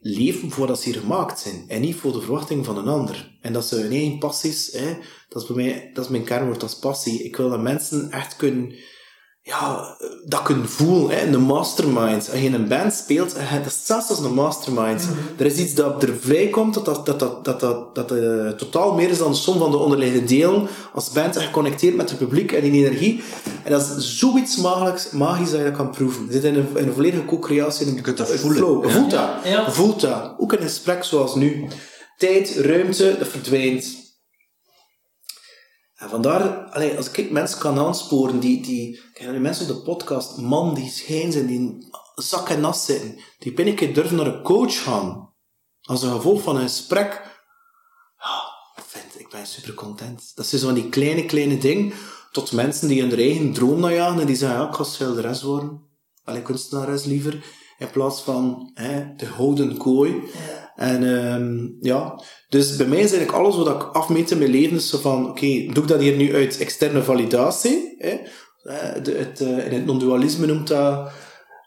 leven 0.00 0.50
voordat 0.50 0.80
ze 0.80 0.88
hier 0.90 1.00
gemaakt 1.00 1.38
zijn. 1.38 1.64
En 1.68 1.80
niet 1.80 1.96
voor 1.96 2.12
de 2.12 2.20
verwachting 2.20 2.64
van 2.64 2.78
een 2.78 2.88
ander. 2.88 3.38
En 3.40 3.52
dat 3.52 3.64
ze 3.64 3.74
hun 3.74 3.92
eigen 3.92 4.18
passies, 4.18 4.72
hè, 4.72 4.96
dat 5.28 5.42
is 5.42 5.48
bij 5.48 5.56
mij, 5.56 5.90
dat 5.94 6.04
is 6.04 6.10
mijn 6.10 6.24
kernwoord, 6.24 6.60
dat 6.60 6.70
is 6.70 6.78
passie. 6.78 7.22
Ik 7.22 7.36
wil 7.36 7.50
dat 7.50 7.60
mensen 7.60 8.10
echt 8.10 8.36
kunnen, 8.36 8.74
ja, 9.50 9.96
dat 10.24 10.42
kunnen 10.42 10.68
voelen, 10.68 11.16
hè, 11.16 11.24
in 11.24 11.32
de 11.32 11.38
mastermind. 11.38 12.28
Als 12.30 12.40
je 12.40 12.44
in 12.44 12.54
een 12.54 12.68
band 12.68 12.92
speelt, 12.92 13.34
hè, 13.36 13.58
dat 13.58 13.66
is 13.66 13.80
zelfs 13.84 14.08
als 14.08 14.18
een 14.18 14.34
mastermind. 14.34 15.08
Er 15.38 15.46
is 15.46 15.56
iets 15.56 15.74
dat 15.74 16.02
er 16.02 16.14
vrijkomt, 16.20 16.74
dat 16.74 16.84
dat, 16.84 17.06
dat, 17.06 17.18
dat, 17.18 17.44
dat, 17.44 17.60
dat, 17.60 17.94
dat 17.94 18.10
eh, 18.10 18.48
totaal 18.48 18.94
meer 18.94 19.10
is 19.10 19.18
dan 19.18 19.30
de 19.30 19.36
som 19.36 19.58
van 19.58 19.70
de 19.70 19.76
onderliggende 19.76 20.26
delen. 20.26 20.68
Als 20.94 21.10
band 21.10 21.36
geconnecteerd 21.36 21.96
met 21.96 22.10
het 22.10 22.18
publiek 22.18 22.52
en 22.52 22.62
die 22.62 22.72
energie. 22.72 23.22
En 23.64 23.70
dat 23.72 23.80
is 23.80 24.18
zoiets 24.18 24.56
magisch, 24.56 25.10
magisch 25.10 25.50
dat 25.50 25.58
je 25.58 25.64
dat 25.64 25.76
kan 25.76 25.90
proeven. 25.90 26.26
Je 26.26 26.32
zit 26.32 26.44
in 26.44 26.54
een, 26.54 26.66
in 26.74 26.86
een 26.86 26.94
volledige 26.94 27.24
co-creatie. 27.24 27.94
Je 27.94 28.00
kunt 28.00 28.16
dat 28.16 28.30
voelen, 28.30 28.58
flow. 28.58 28.82
Je 28.82 28.88
ja. 28.88 28.94
voelt 28.94 29.10
dat. 29.10 29.28
Ja. 29.44 29.64
Je 29.64 29.70
voelt 29.70 30.00
dat. 30.00 30.34
Ook 30.38 30.52
in 30.52 30.58
een 30.58 30.64
gesprek 30.64 31.04
zoals 31.04 31.34
nu. 31.34 31.68
Tijd, 32.16 32.56
ruimte, 32.56 33.16
dat 33.18 33.28
verdwijnt. 33.28 33.98
En 36.00 36.08
vandaar, 36.08 36.70
als 36.96 37.10
ik 37.10 37.30
mensen 37.30 37.58
kan 37.58 37.78
aansporen, 37.78 38.40
die, 38.40 38.62
die, 38.62 39.00
die 39.18 39.28
mensen 39.30 39.70
op 39.70 39.76
de 39.76 39.82
podcast, 39.82 40.36
man, 40.36 40.74
die 40.74 40.90
schijn 40.90 41.32
zijn, 41.32 41.46
die 41.46 41.88
zak 42.14 42.48
en 42.48 42.60
nas 42.60 42.84
zitten, 42.84 43.18
die 43.38 43.52
ben 43.52 43.66
ik 43.66 43.94
durven 43.94 44.16
naar 44.16 44.26
een 44.26 44.42
coach 44.42 44.82
gaan. 44.82 45.34
Als 45.80 46.02
een 46.02 46.12
gevolg 46.12 46.42
van 46.42 46.56
een 46.56 46.62
gesprek. 46.62 47.22
Ja, 48.18 48.42
vind, 48.86 49.20
ik 49.20 49.28
ben 49.28 49.46
super 49.46 49.74
content. 49.74 50.32
Dat 50.34 50.46
zijn 50.46 50.60
zo 50.60 50.66
van 50.66 50.76
die 50.76 50.88
kleine, 50.88 51.26
kleine 51.26 51.58
dingen, 51.58 51.92
tot 52.32 52.52
mensen 52.52 52.88
die 52.88 53.00
hun 53.00 53.18
eigen 53.18 53.52
droom 53.52 53.80
najagen 53.80 54.20
en 54.20 54.26
die 54.26 54.36
zeggen, 54.36 54.58
ja, 54.58 54.68
ik 54.68 54.74
ga 54.74 54.84
schilderes 54.84 55.42
worden. 55.42 55.82
Allee, 56.24 56.42
kunstenares 56.42 57.04
liever. 57.04 57.44
In 57.78 57.90
plaats 57.90 58.22
van 58.22 58.70
hè, 58.74 59.14
de 59.16 59.26
houden 59.26 59.76
kooi. 59.76 60.22
En 60.80 61.18
ehm, 61.18 61.68
ja, 61.80 62.20
dus 62.48 62.76
bij 62.76 62.86
mij 62.86 62.98
is 62.98 63.12
eigenlijk 63.12 63.38
alles 63.38 63.56
wat 63.56 63.68
ik 63.68 63.82
afmeet 63.82 64.30
in 64.30 64.38
mijn 64.38 64.50
leven 64.50 64.76
is 64.76 64.88
zo 64.88 64.98
van, 64.98 65.28
oké, 65.28 65.66
doe 65.72 65.82
ik 65.82 65.88
dat 65.88 66.00
hier 66.00 66.16
nu 66.16 66.34
uit 66.34 66.58
externe 66.58 67.02
validatie? 67.02 67.94
Hè? 67.98 68.20
Eh, 68.62 69.02
de, 69.02 69.12
het, 69.12 69.40
eh, 69.40 69.66
in 69.66 69.72
het 69.72 69.86
non-dualisme 69.86 70.46
noemt 70.46 70.68
dat 70.68 71.10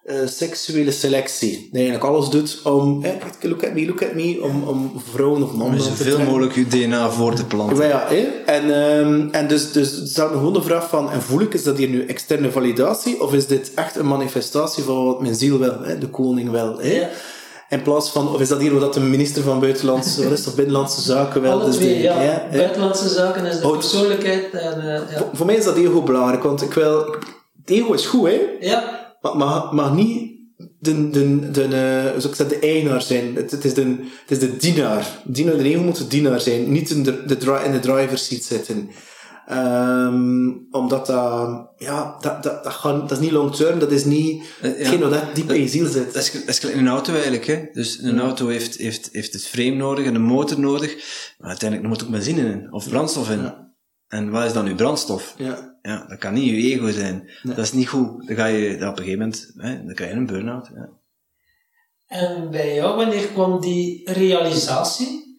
eh, 0.03 0.15
seksuele 0.25 0.91
selectie. 0.91 1.51
Dat 1.51 1.67
je 1.71 1.77
eigenlijk 1.77 2.03
alles 2.03 2.29
doet 2.29 2.61
om, 2.63 3.03
hè, 3.03 3.17
look 3.41 3.63
at 3.63 3.73
me, 3.73 3.85
look 3.85 4.03
at 4.03 4.13
me, 4.13 4.39
om, 4.41 4.63
om 4.63 5.01
vrouwen 5.11 5.43
of 5.43 5.53
mannen 5.53 5.79
Om 5.79 5.95
te 5.95 6.03
zoveel 6.03 6.25
mogelijk 6.25 6.55
je 6.55 6.67
DNA 6.67 7.09
voor 7.09 7.33
te 7.33 7.45
planten. 7.45 7.77
Ja, 7.77 7.83
ja, 7.83 8.07
hè? 8.07 8.27
En, 8.45 8.63
ehm, 8.63 9.27
en 9.31 9.47
dus, 9.47 9.71
dus 9.71 9.91
het 9.91 10.09
staat 10.09 10.31
me 10.31 10.37
gewoon 10.37 10.53
de 10.53 10.61
vraag 10.61 10.89
van, 10.89 11.11
en 11.11 11.21
voel 11.21 11.41
ik, 11.41 11.53
is 11.53 11.63
dat 11.63 11.77
hier 11.77 11.89
nu 11.89 12.05
externe 12.05 12.51
validatie, 12.51 13.21
of 13.21 13.33
is 13.33 13.47
dit 13.47 13.71
echt 13.75 13.95
een 13.95 14.07
manifestatie 14.07 14.83
van 14.83 15.05
wat 15.05 15.21
mijn 15.21 15.35
ziel 15.35 15.59
wil, 15.59 15.81
hè? 15.81 15.97
de 15.97 16.09
koning 16.09 16.49
wil? 16.49 16.77
Hè? 16.79 16.99
Ja. 16.99 17.09
In 17.73 17.81
plaats 17.81 18.09
van, 18.11 18.33
of 18.33 18.41
is 18.41 18.47
dat 18.47 18.59
hier 18.59 18.79
wat 18.79 18.93
de 18.93 18.99
minister 18.99 19.43
van 19.43 19.59
Buitenlandse, 19.59 20.23
is 20.29 20.43
dat, 20.43 20.55
Binnenlandse 20.55 21.01
Zaken 21.01 21.45
alle 21.45 21.65
Dus 21.65 21.75
twee, 21.75 21.93
die- 21.93 22.01
ja. 22.03 22.47
Buitenlandse 22.51 23.09
zaken 23.09 23.45
is 23.45 23.55
de 23.55 23.61
Hout. 23.61 23.77
persoonlijkheid. 23.77 24.51
En, 24.51 24.79
eh, 24.79 25.11
ja. 25.11 25.17
Voor, 25.17 25.29
voor 25.33 25.45
mij 25.45 25.55
is 25.55 25.63
dat 25.63 25.77
goed 25.91 26.05
belangrijk, 26.05 26.43
want 26.43 26.61
ik 26.61 26.73
wil, 26.73 27.05
het 27.61 27.69
ego 27.69 27.93
is 27.93 28.05
goed, 28.05 28.27
hè. 28.27 28.39
Ja, 28.59 29.09
Maar 29.21 29.35
mag 29.71 29.93
niet 29.93 30.31
de, 30.79 31.09
de, 31.09 31.51
de, 31.51 31.63
eh, 31.63 32.19
ik 32.29 32.35
zei, 32.35 32.49
de 32.49 32.59
eigenaar 32.59 33.01
zijn. 33.01 33.35
Het, 33.35 33.51
het, 33.51 33.65
is 33.65 33.73
de, 33.73 33.95
het 34.25 34.31
is 34.31 34.39
de 34.39 34.57
dienaar. 34.57 35.07
Dienaar, 35.23 35.57
de 35.57 35.63
ego 35.63 35.81
moet 35.81 35.97
de 35.97 36.07
dienaar 36.07 36.41
zijn. 36.41 36.71
Niet 36.71 36.89
in 36.89 37.03
de, 37.03 37.25
de, 37.25 37.37
in 37.65 37.71
de 37.71 37.79
driver's 37.79 38.25
seat 38.25 38.43
zitten. 38.43 38.89
Ehm, 39.47 40.49
omdat 40.71 41.05
dat, 41.05 41.71
ja, 41.77 42.17
dat, 42.19 42.43
dat, 42.43 42.63
dat, 42.83 43.11
is 43.11 43.19
niet 43.19 43.31
long 43.31 43.55
term. 43.55 43.79
Dat 43.79 43.91
is 43.91 44.05
niet 44.05 44.43
Eh, 44.61 44.71
ja. 44.71 44.77
hetgeen 44.77 44.99
wat 44.99 45.11
echt 45.11 45.35
diep 45.35 45.51
in 45.51 45.61
je 45.61 45.67
ziel 45.67 45.87
zit. 45.87 46.13
Dat 46.13 46.23
is, 46.23 46.31
dat 46.31 46.47
is 46.47 46.63
een 46.63 46.87
auto 46.87 47.13
eigenlijk. 47.13 47.45
Hè? 47.45 47.65
Dus 47.71 48.01
een 48.01 48.19
auto 48.19 48.47
heeft, 48.47 48.77
heeft, 48.77 49.09
heeft 49.11 49.33
het 49.33 49.47
frame 49.47 49.75
nodig 49.75 50.05
en 50.05 50.15
een 50.15 50.21
motor 50.21 50.59
nodig. 50.59 50.95
Maar 51.37 51.49
uiteindelijk 51.49 51.89
moet 51.89 51.99
er 51.99 52.05
ook 52.05 52.11
benzine 52.11 52.41
in. 52.41 52.73
Of 52.73 52.89
brandstof 52.89 53.29
in. 53.29 53.41
Ja. 53.41 53.71
En 54.07 54.29
wat 54.29 54.45
is 54.45 54.53
dan 54.53 54.67
uw 54.67 54.75
brandstof? 54.75 55.35
Ja. 55.37 55.71
Ja, 55.81 56.05
dat 56.07 56.17
kan 56.17 56.33
niet 56.33 56.51
uw 56.51 56.57
ego 56.57 56.91
zijn. 56.91 57.29
Nee. 57.43 57.55
Dat 57.55 57.65
is 57.65 57.71
niet 57.73 57.87
goed. 57.87 58.27
Dan 58.27 58.35
ga 58.35 58.45
je 58.45 58.77
dan 58.77 58.89
op 58.89 58.97
een 58.97 59.03
gegeven 59.03 59.19
moment, 59.19 59.51
hè, 59.57 59.85
dan 59.85 59.93
krijg 59.93 60.11
je 60.11 60.17
een 60.17 60.25
burn-out. 60.25 60.69
Ja. 60.75 60.89
En 62.07 62.51
bij 62.51 62.75
jou, 62.75 62.95
wanneer 62.95 63.25
kwam 63.27 63.61
die 63.61 64.11
realisatie? 64.11 65.32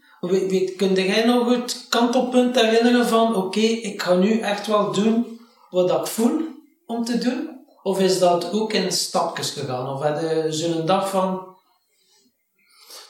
Kun 0.76 0.94
jij 0.94 1.24
nog 1.24 1.50
het 1.50 1.86
kantelpunt 1.88 2.60
herinneren 2.60 3.06
van, 3.06 3.36
oké, 3.36 3.60
ik 3.60 4.02
ga 4.02 4.14
nu 4.14 4.38
echt 4.38 4.66
wel 4.66 4.92
doen 4.92 5.40
wat 5.70 5.90
ik 5.90 6.06
voel 6.06 6.40
om 6.86 7.04
te 7.04 7.18
doen? 7.18 7.48
Of 7.82 8.00
is 8.00 8.18
dat 8.18 8.52
ook 8.52 8.72
in 8.72 8.92
stapjes 8.92 9.50
gegaan? 9.50 9.88
Of 9.88 10.02
had 10.02 10.20
je 10.20 10.46
zo'n 10.48 10.86
dag 10.86 11.10
van, 11.10 11.56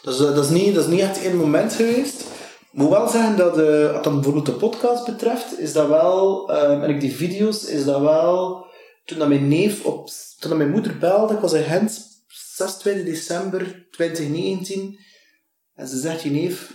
Dat 0.02 0.38
is, 0.38 0.48
niet, 0.48 0.74
dat 0.74 0.84
is 0.84 0.90
niet 0.90 1.00
echt 1.00 1.22
één 1.22 1.36
moment 1.36 1.72
geweest. 1.72 2.20
Ik 2.20 2.80
moet 2.80 2.90
wel 2.90 3.08
zeggen 3.08 3.36
dat, 3.36 3.58
eh, 3.58 3.92
wat 3.92 4.04
dan 4.04 4.14
bijvoorbeeld 4.14 4.46
de 4.46 4.52
podcast 4.52 5.04
betreft, 5.04 5.58
is 5.58 5.72
dat 5.72 5.88
wel, 5.88 6.50
eh, 6.50 6.82
en 6.82 6.90
ik 6.90 7.00
die 7.00 7.14
video's, 7.14 7.64
is 7.64 7.84
dat 7.84 8.00
wel, 8.00 8.66
toen 9.04 9.18
dat 9.18 9.28
mijn 9.28 9.48
neef 9.48 9.84
op, 9.84 10.06
toen 10.38 10.48
dat 10.48 10.58
mijn 10.58 10.70
moeder 10.70 10.98
belde, 10.98 11.34
ik 11.34 11.40
was 11.40 11.52
in 11.52 11.62
Gent, 11.62 12.22
26 12.28 13.04
december 13.04 13.86
2019, 13.90 14.98
en 15.74 15.88
ze 15.88 15.98
zegt, 15.98 16.22
je 16.22 16.30
neef, 16.30 16.72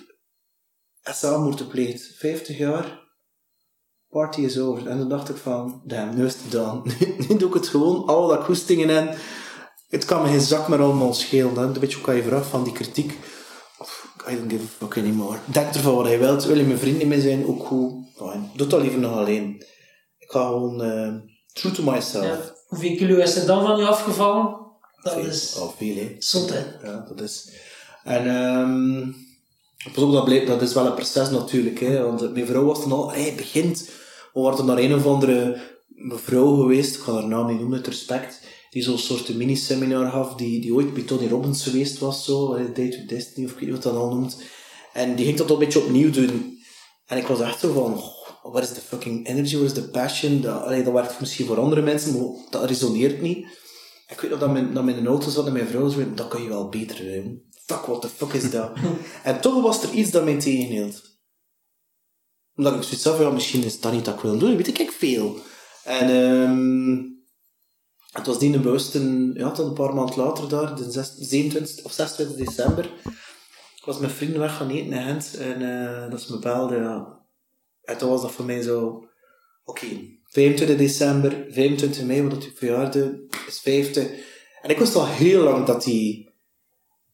zelfmoord 1.15 1.57
gepleegd, 1.61 2.13
50 2.17 2.57
jaar, 2.57 2.99
party 4.09 4.41
is 4.41 4.59
over. 4.59 4.87
En 4.87 4.97
dan 4.97 5.09
dacht 5.09 5.29
ik 5.29 5.35
van, 5.35 5.81
damn, 5.85 6.15
nu 6.15 6.25
is 6.25 6.33
het 6.33 6.41
gedaan. 6.41 6.81
Nu, 7.27 7.37
doe 7.37 7.47
ik 7.47 7.53
het 7.53 7.67
gewoon, 7.67 8.05
al 8.05 8.27
dat 8.27 8.43
koestingen 8.43 8.89
en 8.89 9.17
het 9.87 10.05
kan 10.05 10.21
me 10.21 10.27
geen 10.27 10.41
zak 10.41 10.67
meer 10.67 10.81
allemaal 10.81 11.13
schelen. 11.13 11.55
Hè. 11.55 11.63
Een 11.63 11.79
beetje 11.79 11.95
hoe 11.95 12.05
kan 12.05 12.15
je 12.15 12.23
vragen 12.23 12.45
van 12.45 12.63
die 12.63 12.73
kritiek. 12.73 13.17
I 14.29 14.35
don't 14.35 14.51
give 14.51 14.63
a 14.63 14.67
fuck 14.77 14.97
anymore. 14.97 15.37
Denk 15.45 15.73
ervan 15.73 15.95
wat 15.95 16.09
je 16.09 16.17
wilt. 16.17 16.45
Wil 16.45 16.57
je 16.57 16.63
mijn 16.63 16.79
vriend 16.79 16.97
niet 16.97 17.07
meer 17.07 17.19
zijn? 17.21 17.47
Ook 17.47 17.65
goed. 17.65 17.93
Fine. 18.15 18.41
Doe 18.55 18.67
dat 18.67 18.81
liever 18.81 18.99
nog 18.99 19.17
alleen. 19.17 19.55
Ik 20.17 20.31
ga 20.31 20.47
gewoon 20.47 20.83
eh, 20.83 21.13
true 21.53 21.71
to 21.71 21.83
myself. 21.83 22.25
ja, 22.25 22.39
hoeveel 22.67 22.95
kilo 22.95 23.17
is 23.17 23.35
er 23.35 23.45
dan 23.45 23.65
van 23.65 23.77
je 23.77 23.85
afgevallen? 23.87 24.57
Dat 25.01 25.13
Veel. 25.13 25.25
is 25.25 25.57
Al 25.57 25.73
veel, 25.77 25.95
hè. 25.95 26.15
zot, 26.19 26.49
hè? 26.49 26.63
Ja, 26.83 27.05
dat 27.07 27.21
is... 27.21 27.53
En... 28.03 28.27
ehm 28.27 29.11
pas 29.93 30.11
dat, 30.11 30.47
dat 30.47 30.61
is 30.61 30.73
wel 30.73 30.85
een 30.85 30.93
proces 30.93 31.29
natuurlijk. 31.29 31.79
Hè, 31.79 32.03
want 32.03 32.33
mijn 32.33 32.45
vrouw 32.45 32.63
was 32.63 32.81
dan 32.81 32.91
al... 32.91 33.11
Het 33.11 33.35
begint. 33.35 33.89
We 34.33 34.39
waren 34.39 34.65
naar 34.65 34.77
een 34.77 34.95
of 34.95 35.05
andere 35.05 35.61
mevrouw 35.87 36.55
geweest. 36.55 36.95
Ik 36.95 37.01
ga 37.01 37.13
haar 37.13 37.27
naam 37.27 37.47
niet 37.47 37.59
noemen, 37.59 37.77
met 37.77 37.87
respect. 37.87 38.41
Die 38.69 38.83
zo'n 38.83 38.97
soort 38.97 39.35
mini-seminar 39.35 40.11
gaf. 40.11 40.35
Die, 40.35 40.61
die 40.61 40.73
ooit 40.73 40.93
bij 40.93 41.03
Tony 41.03 41.27
Robbins 41.27 41.63
geweest 41.63 41.99
was. 41.99 42.25
Zo, 42.25 42.53
eh, 42.53 42.65
Day 42.73 42.89
to 42.89 43.05
Destiny, 43.05 43.45
of 43.45 43.51
ik 43.51 43.59
weet 43.59 43.69
wat 43.69 43.83
dat 43.83 43.95
al 43.95 44.09
noemt. 44.13 44.41
En 44.93 45.15
die 45.15 45.25
ging 45.25 45.37
dat 45.37 45.49
een 45.49 45.59
beetje 45.59 45.79
opnieuw 45.79 46.11
doen. 46.11 46.59
En 47.05 47.17
ik 47.17 47.27
was 47.27 47.39
echt 47.39 47.59
zo 47.59 47.73
van... 47.73 48.01
Wat 48.51 48.63
is 48.63 48.73
de 48.73 48.81
fucking 48.81 49.27
energy? 49.27 49.55
Wat 49.55 49.65
is 49.65 49.73
de 49.73 49.89
passion? 49.89 50.41
Dat, 50.41 50.69
dat 50.69 50.93
werkt 50.93 51.19
misschien 51.19 51.45
voor 51.45 51.59
andere 51.59 51.81
mensen, 51.81 52.13
maar 52.13 52.27
dat 52.49 52.63
resoneert 52.63 53.21
niet. 53.21 53.47
Ik 54.07 54.19
weet 54.19 54.31
nog 54.31 54.39
dat 54.39 54.51
mijn, 54.51 54.73
dat 54.73 54.83
mijn 54.83 55.07
auto 55.07 55.29
zat 55.29 55.47
en 55.47 55.53
mijn 55.53 55.67
vrouw 55.67 55.89
zei, 55.89 56.13
dat 56.15 56.27
kan 56.27 56.41
je 56.43 56.49
wel 56.49 56.69
beter 56.69 56.97
doen. 56.97 57.48
Fuck, 57.69 57.85
what 57.85 58.01
the 58.01 58.09
fuck 58.09 58.33
is 58.33 58.51
dat? 58.51 58.71
en 59.23 59.41
toch 59.41 59.61
was 59.61 59.83
er 59.83 59.93
iets 59.93 60.11
dat 60.11 60.23
mij 60.23 60.39
tegenhield. 60.39 61.01
Omdat 62.55 62.75
ik 62.75 62.83
zoiets 62.83 63.03
had, 63.03 63.19
ja, 63.19 63.29
misschien 63.29 63.63
is 63.63 63.79
dat 63.79 63.91
niet 63.91 64.05
dat 64.05 64.15
ik 64.15 64.21
wil 64.21 64.37
doen, 64.37 64.55
weet 64.57 64.67
ik, 64.67 64.79
ik 64.79 64.91
veel. 64.91 65.37
En 65.83 66.09
ehm 66.09 67.17
het 68.09 68.25
was 68.25 68.39
die 68.39 68.59
bewuste, 68.59 69.31
ja, 69.33 69.51
tot 69.51 69.67
een 69.67 69.73
paar 69.73 69.93
maanden 69.93 70.17
later 70.17 70.49
daar, 70.49 70.75
de 70.75 70.91
zes- 70.91 71.15
27 71.17 71.85
of 71.85 71.91
26 71.91 72.45
december. 72.45 72.85
Ik 73.75 73.85
was 73.85 73.99
met 73.99 74.11
vrienden 74.11 74.39
weg 74.39 74.57
gaan 74.57 74.69
eten 74.69 74.91
in 74.91 75.01
Gent 75.01 75.37
en 75.37 75.61
eh, 75.61 76.11
dat 76.11 76.21
ze 76.21 76.33
me 76.33 76.39
belden, 76.39 76.81
ja. 76.81 77.19
En 77.81 77.97
toen 77.97 78.09
was 78.09 78.21
dat 78.21 78.31
voor 78.31 78.45
mij 78.45 78.61
zo, 78.61 79.07
oké, 79.63 79.85
25 80.23 80.77
december, 80.77 81.45
25 81.49 82.03
mei, 82.03 82.21
wat 82.23 82.43
ik 82.43 82.57
verjaarde, 82.57 83.25
is 83.47 83.59
50. 83.59 84.11
En 84.61 84.69
ik 84.69 84.77
wist 84.77 84.95
al 84.95 85.07
heel 85.07 85.43
lang 85.43 85.65
dat 85.65 85.83
die, 85.83 86.28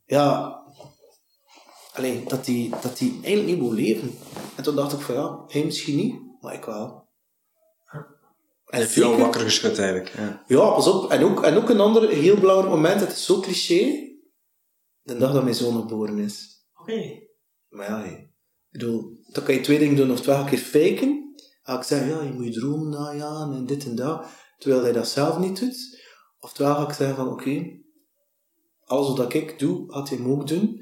ja, 0.05 0.53
alleen 1.93 2.27
dat 2.27 2.45
die, 2.45 2.69
dat 2.81 2.97
die 2.97 3.11
eigenlijk 3.23 3.45
niet 3.45 3.59
wil 3.59 3.71
leven. 3.73 4.11
En 4.55 4.63
toen 4.63 4.75
dacht 4.75 4.93
ik 4.93 4.99
van 4.99 5.15
ja, 5.15 5.43
hij 5.47 5.63
misschien 5.65 5.95
niet, 5.95 6.15
maar 6.41 6.53
ik 6.53 6.65
wel. 6.65 7.03
En 8.65 8.79
Heb 8.81 8.89
je 8.91 9.03
al 9.03 9.09
zeker- 9.09 9.23
wakker 9.23 9.41
geschud 9.41 9.77
eigenlijk. 9.79 10.09
Ja. 10.17 10.43
ja, 10.47 10.69
pas 10.69 10.87
op. 10.87 11.11
En 11.11 11.23
ook, 11.23 11.43
en 11.43 11.57
ook 11.57 11.69
een 11.69 11.79
ander 11.79 12.09
heel 12.09 12.37
belangrijk 12.37 12.69
moment, 12.73 12.99
het 12.99 13.11
is 13.11 13.25
zo 13.25 13.39
cliché, 13.39 14.09
de 15.01 15.17
dag 15.17 15.33
dat 15.33 15.43
mijn 15.43 15.55
zoon 15.55 15.81
geboren 15.81 16.17
is. 16.19 16.63
Oké. 16.81 17.01
Maar 17.69 17.89
ja, 17.89 18.03
ik 18.03 18.29
bedoel, 18.69 19.17
dan 19.31 19.43
kan 19.43 19.53
je 19.53 19.61
twee 19.61 19.79
dingen 19.79 19.95
doen. 19.95 20.11
Oftewel 20.11 20.35
ga 20.35 20.43
ik 20.43 20.49
keer 20.49 20.59
faken. 20.59 21.35
Ga 21.61 21.77
ik 21.77 21.83
zeggen, 21.83 22.07
ja, 22.09 22.21
je 22.21 22.31
moet 22.33 22.45
je 22.45 22.51
droom 22.59 22.89
najagen 22.89 23.53
en 23.53 23.65
dit 23.65 23.85
en 23.85 23.95
dat. 23.95 24.25
Terwijl 24.57 24.81
hij 24.83 24.91
dat 24.91 25.07
zelf 25.07 25.37
niet 25.37 25.59
doet. 25.59 26.03
Oftewel 26.39 26.75
ga 26.75 26.87
ik 26.87 26.93
zeggen 26.93 27.15
van, 27.15 27.27
oké, 27.31 27.79
alles 28.85 29.17
wat 29.17 29.33
ik 29.33 29.59
doe, 29.59 29.83
gaat 29.87 30.09
hij 30.09 30.17
hem 30.17 30.31
ook 30.31 30.47
doen. 30.47 30.81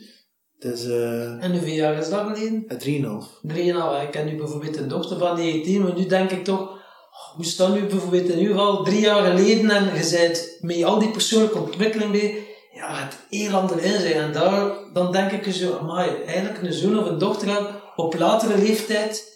Dus, 0.59 0.85
eh, 0.85 1.43
En 1.43 1.51
hoeveel 1.51 1.73
jaar 1.73 1.97
is 1.97 2.09
dat 2.09 2.25
geleden? 2.27 2.65
uh, 2.67 2.77
3,5. 2.77 3.39
Drieënhalf. 3.41 4.01
Ik 4.03 4.11
ken 4.11 4.25
nu 4.25 4.35
bijvoorbeeld 4.37 4.77
een 4.77 4.87
dochter 4.87 5.17
van 5.17 5.35
19, 5.35 5.81
maar 5.81 5.95
nu 5.95 6.05
denk 6.05 6.31
ik 6.31 6.43
toch, 6.43 6.59
oh, 6.59 7.35
hoe 7.35 7.45
staat 7.45 7.73
nu 7.73 7.85
bijvoorbeeld 7.85 8.29
in 8.29 8.39
ieder 8.39 8.55
geval 8.55 8.83
drie 8.83 8.99
jaar 8.99 9.23
geleden 9.31 9.69
en 9.69 9.83
je 9.85 10.09
bent 10.11 10.57
met 10.61 10.83
al 10.83 10.99
die 10.99 11.11
persoonlijke 11.11 11.57
ontwikkeling 11.57 12.11
bij, 12.11 12.45
ja, 12.73 13.03
het 13.03 13.17
eland 13.29 13.71
erin 13.71 13.99
zijn. 14.01 14.13
En 14.13 14.31
daar, 14.33 14.71
dan 14.93 15.11
denk 15.11 15.31
ik 15.31 15.53
zo, 15.53 15.77
amai, 15.77 16.09
eigenlijk 16.25 16.61
een 16.63 16.73
zoon 16.73 16.99
of 16.99 17.05
een 17.09 17.17
dochter 17.17 17.47
hebben 17.47 17.81
op 17.95 18.17
latere 18.17 18.57
leeftijd, 18.57 19.31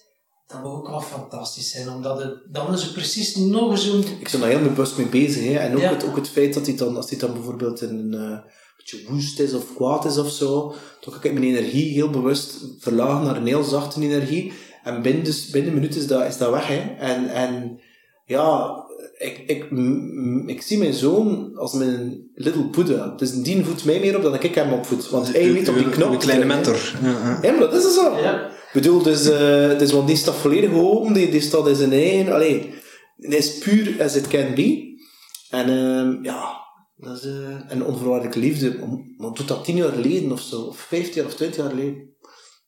dat 0.47 0.63
moet 0.63 0.71
ook 0.71 0.87
wel 0.87 1.01
fantastisch 1.01 1.71
zijn, 1.71 1.89
omdat 1.89 2.21
het, 2.23 2.33
dan 2.51 2.73
is 2.73 2.81
het 2.83 2.93
precies 2.93 3.35
nog 3.35 3.79
zo'n... 3.79 4.03
Ik 4.19 4.29
ben 4.31 4.39
daar 4.39 4.49
heel 4.49 4.61
bewust 4.61 4.97
mee 4.97 5.07
bezig. 5.07 5.43
Hè. 5.43 5.57
En 5.57 5.75
ook, 5.75 5.81
Ja. 5.81 5.89
het, 5.93 6.05
ook 6.05 6.15
het 6.15 6.29
feit 6.29 6.53
dat 6.53 6.65
hij 6.65 6.75
dan, 6.75 6.95
als 6.95 7.09
hij 7.09 7.19
dan 7.19 7.33
bijvoorbeeld 7.33 7.81
in 7.81 7.89
een 8.13 8.13
eh, 8.31 8.37
beetje 8.91 9.05
woest 9.13 9.39
is 9.39 9.53
of 9.53 9.75
kwaad 9.75 10.05
is 10.05 10.17
of 10.17 10.31
zo, 10.31 10.73
dan 10.99 11.13
kan 11.13 11.31
ik 11.31 11.33
mijn 11.39 11.55
energie 11.55 11.93
heel 11.93 12.09
bewust 12.09 12.57
verlagen 12.79 13.25
naar 13.25 13.35
een 13.35 13.47
heel 13.47 13.63
zachte 13.63 14.01
energie. 14.01 14.53
En 14.83 15.01
binnen, 15.01 15.23
dus, 15.23 15.49
binnen 15.49 15.71
een 15.71 15.79
minuut 15.79 15.95
is 15.95 16.07
dat, 16.07 16.25
is 16.27 16.37
dat 16.37 16.51
weg. 16.51 16.67
Hè. 16.67 16.95
En, 16.99 17.29
en 17.29 17.79
ja, 18.25 18.75
ik, 19.17 19.43
ik, 19.47 19.71
m- 19.71 20.43
m- 20.43 20.49
ik 20.49 20.61
zie 20.61 20.77
mijn 20.77 20.93
zoon 20.93 21.51
als 21.55 21.73
mijn 21.73 22.29
little 22.35 22.69
Buddha. 22.69 23.13
Dus 23.17 23.31
die 23.31 23.65
voedt 23.65 23.85
mij 23.85 23.99
meer 23.99 24.15
op 24.15 24.23
dan 24.23 24.33
ik 24.41 24.55
hem 24.55 24.73
opvoed. 24.73 25.09
Want 25.09 25.33
hij 25.33 25.53
weet 25.53 25.67
op 25.69 25.75
die 25.75 25.89
knop. 25.89 26.11
Een 26.11 26.17
kleine 26.17 26.45
mentor. 26.45 26.93
Ja, 27.41 27.51
maar 27.51 27.59
dat 27.59 27.73
is 27.73 27.83
het 27.83 27.93
zo. 27.93 28.17
Ja. 28.17 28.45
Ik 28.47 28.83
bedoel, 28.83 29.01
dus, 29.01 29.29
eh, 29.29 29.77
dus 29.77 29.91
want 29.91 30.07
die 30.07 30.15
staat 30.15 30.35
volledig 30.35 30.71
open, 30.73 31.13
die, 31.13 31.29
die 31.29 31.41
staat 31.41 31.67
in 31.67 31.75
zijn 31.75 31.91
eigen, 31.91 32.33
allee, 32.33 32.73
die 33.17 33.37
is 33.37 33.57
puur 33.57 34.03
as 34.03 34.15
it 34.15 34.27
can 34.27 34.55
be. 34.55 34.95
En 35.49 35.69
ehm, 35.69 36.23
ja, 36.23 36.65
dat 36.97 37.17
is 37.17 37.23
eh, 37.25 37.55
een 37.67 37.85
onvoorwaardelijke 37.85 38.39
liefde. 38.39 38.77
Maar 39.17 39.31
doet 39.31 39.47
dat 39.47 39.63
tien 39.63 39.75
jaar 39.75 39.91
geleden 39.91 40.31
of 40.31 40.39
zo, 40.39 40.61
of 40.61 40.77
vijftien 40.77 41.25
of 41.25 41.33
twintig 41.33 41.57
jaar 41.57 41.69
geleden. 41.69 42.15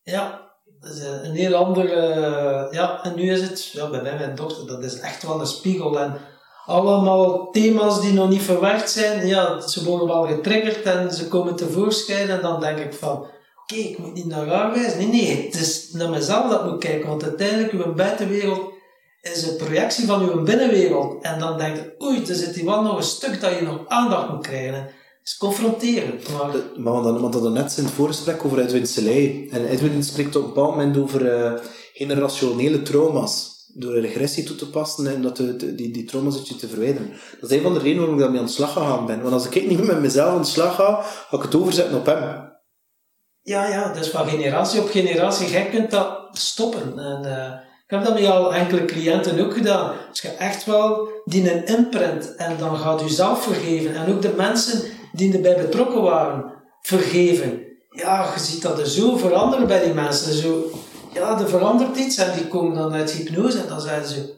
Ja, 0.04 0.52
dat 0.80 0.92
is 0.92 1.02
een 1.04 1.36
heel 1.36 1.56
andere. 1.56 1.94
eh, 1.94 2.74
ja, 2.74 3.04
en 3.04 3.16
nu 3.16 3.32
is 3.32 3.42
het, 3.42 3.72
ja, 3.72 3.90
bij 3.90 4.02
mij, 4.02 4.18
mijn 4.18 4.36
dochter, 4.36 4.68
dat 4.68 4.84
is 4.84 5.00
echt 5.00 5.24
wel 5.24 5.40
een 5.40 5.48
spiegel. 5.48 6.00
En 6.00 6.18
allemaal 6.66 7.52
thema's 7.52 8.02
die 8.02 8.14
nog 8.14 8.30
niet 8.30 8.42
verwerkt 8.42 8.90
zijn, 8.90 9.28
ja, 9.28 9.62
ze 9.62 9.84
worden 9.84 10.08
wel 10.08 10.28
getriggerd 10.28 10.82
en 10.84 11.12
ze 11.12 11.28
komen 11.28 11.56
tevoorschijn. 11.56 12.30
En 12.30 12.42
dan 12.42 12.60
denk 12.62 12.78
ik 12.78 12.94
van, 12.94 13.18
oké, 13.64 13.76
ik 13.76 13.98
moet 13.98 14.14
niet 14.14 14.26
naar 14.26 14.48
haar 14.48 14.74
wijzen. 14.74 14.98
Nee, 14.98 15.08
nee, 15.08 15.46
het 15.46 15.56
is 15.56 15.92
naar 15.92 16.10
mezelf 16.10 16.50
dat 16.50 16.66
moet 16.66 16.80
kijken. 16.80 17.10
Want 17.10 17.24
uiteindelijk, 17.24 17.72
uw 17.72 17.94
buitenwereld 17.94 18.78
is 19.22 19.48
een 19.48 19.56
projectie 19.56 20.06
van 20.06 20.22
uw 20.30 20.44
binnenwereld. 20.44 21.24
En 21.24 21.40
dan 21.40 21.58
denk 21.58 21.76
ik, 21.78 22.02
oei, 22.04 22.20
er 22.28 22.36
zit 22.36 22.56
hier 22.56 22.66
wel 22.66 22.82
nog 22.82 22.98
een 22.98 23.04
stuk 23.04 23.42
dat 23.42 23.56
je 23.56 23.62
nog 23.62 23.88
aandacht 23.88 24.30
moet 24.30 24.42
krijgen. 24.48 24.88
Is 25.24 25.38
confronterend. 25.38 26.30
Maar, 26.30 26.48
Maar 26.48 26.54
we 26.76 26.90
hadden, 26.90 27.16
we 27.16 27.22
hadden 27.22 27.54
net 27.54 27.78
in 27.78 27.84
het 27.84 27.94
voorgesprek 27.94 28.46
over 28.46 28.60
Edwin 28.60 28.88
Selei. 28.88 29.50
En 29.52 29.66
Edwin 29.66 30.04
spreekt 30.04 30.36
op 30.36 30.42
een 30.44 30.48
bepaald 30.54 30.76
moment 30.76 30.98
over 30.98 31.32
eh, 31.34 31.54
generationele 31.94 32.82
trauma's. 32.82 33.58
Door 33.74 34.00
regressie 34.00 34.44
toe 34.44 34.56
te 34.56 34.70
passen 34.70 35.08
en 35.08 35.22
dat 35.22 35.38
de, 35.38 35.56
de- 35.56 35.76
die, 35.76 35.92
die 35.92 36.06
trauma's 36.06 36.36
uit 36.38 36.48
je 36.48 36.56
te 36.56 36.68
verwijderen. 36.68 37.12
Dat 37.42 37.50
is 37.50 37.58
een 37.58 37.64
van 37.64 37.74
de 37.74 37.80
redenen 37.80 37.98
waarom 38.00 38.16
ik 38.16 38.22
daarmee 38.22 38.40
aan 38.40 38.46
de 38.46 38.52
slag 38.52 38.74
gegaan 38.74 39.06
ben. 39.06 39.22
Want 39.22 39.34
als 39.34 39.46
ik 39.50 39.68
niet 39.68 39.78
meer 39.78 39.88
met 39.88 40.00
mezelf 40.02 40.34
aan 40.34 40.42
de 40.42 40.48
slag 40.48 40.76
ga, 40.76 41.02
ga 41.30 41.38
ik 41.38 41.42
het 41.44 41.56
overzetten 41.56 41.98
op 41.98 42.06
hem. 42.06 42.48
Ja, 43.42 43.68
ja, 43.68 43.94
dus 43.94 44.08
van 44.10 44.28
generatie 44.30 44.82
op 44.82 44.90
generatie, 44.90 45.50
jij 45.50 45.66
kunt 45.70 45.92
dat 45.92 46.28
stoppen. 46.32 47.00
En, 47.00 47.26
eh, 47.26 47.52
Ik 47.90 47.96
heb 47.96 48.06
dat 48.06 48.20
met 48.20 48.30
al 48.30 48.54
enkele 48.54 48.86
cliënten 48.86 49.46
ook 49.46 49.54
gedaan. 49.54 49.94
Dus 50.10 50.22
je 50.22 50.28
echt 50.28 50.66
wel 50.66 51.08
die 51.26 51.54
een 51.54 51.66
imprint 51.66 52.36
en 52.36 52.58
dan 52.58 52.78
gaat 52.78 53.02
u 53.02 53.10
zelf 53.10 53.44
vergeven. 53.44 53.96
En 53.96 54.14
ook 54.14 54.22
de 54.22 54.34
mensen 54.38 54.82
die 55.12 55.34
erbij 55.34 55.56
betrokken 55.56 56.02
waren, 56.02 56.52
vergeven. 56.82 57.62
Ja, 57.90 58.32
je 58.34 58.40
ziet 58.40 58.62
dat 58.62 58.80
er 58.80 58.88
zo 58.88 59.18
veranderen 59.18 59.68
bij 59.68 59.84
die 59.84 59.94
mensen. 59.94 60.34
Zo, 60.34 60.72
ja, 61.14 61.40
er 61.40 61.50
verandert 61.50 61.98
iets 61.98 62.18
en 62.18 62.34
die 62.38 62.48
komen 62.48 62.76
dan 62.76 62.94
uit 62.94 63.12
hypnose 63.12 63.60
en 63.60 63.68
dan 63.68 63.82
zeiden 63.82 64.10
ze, 64.10 64.34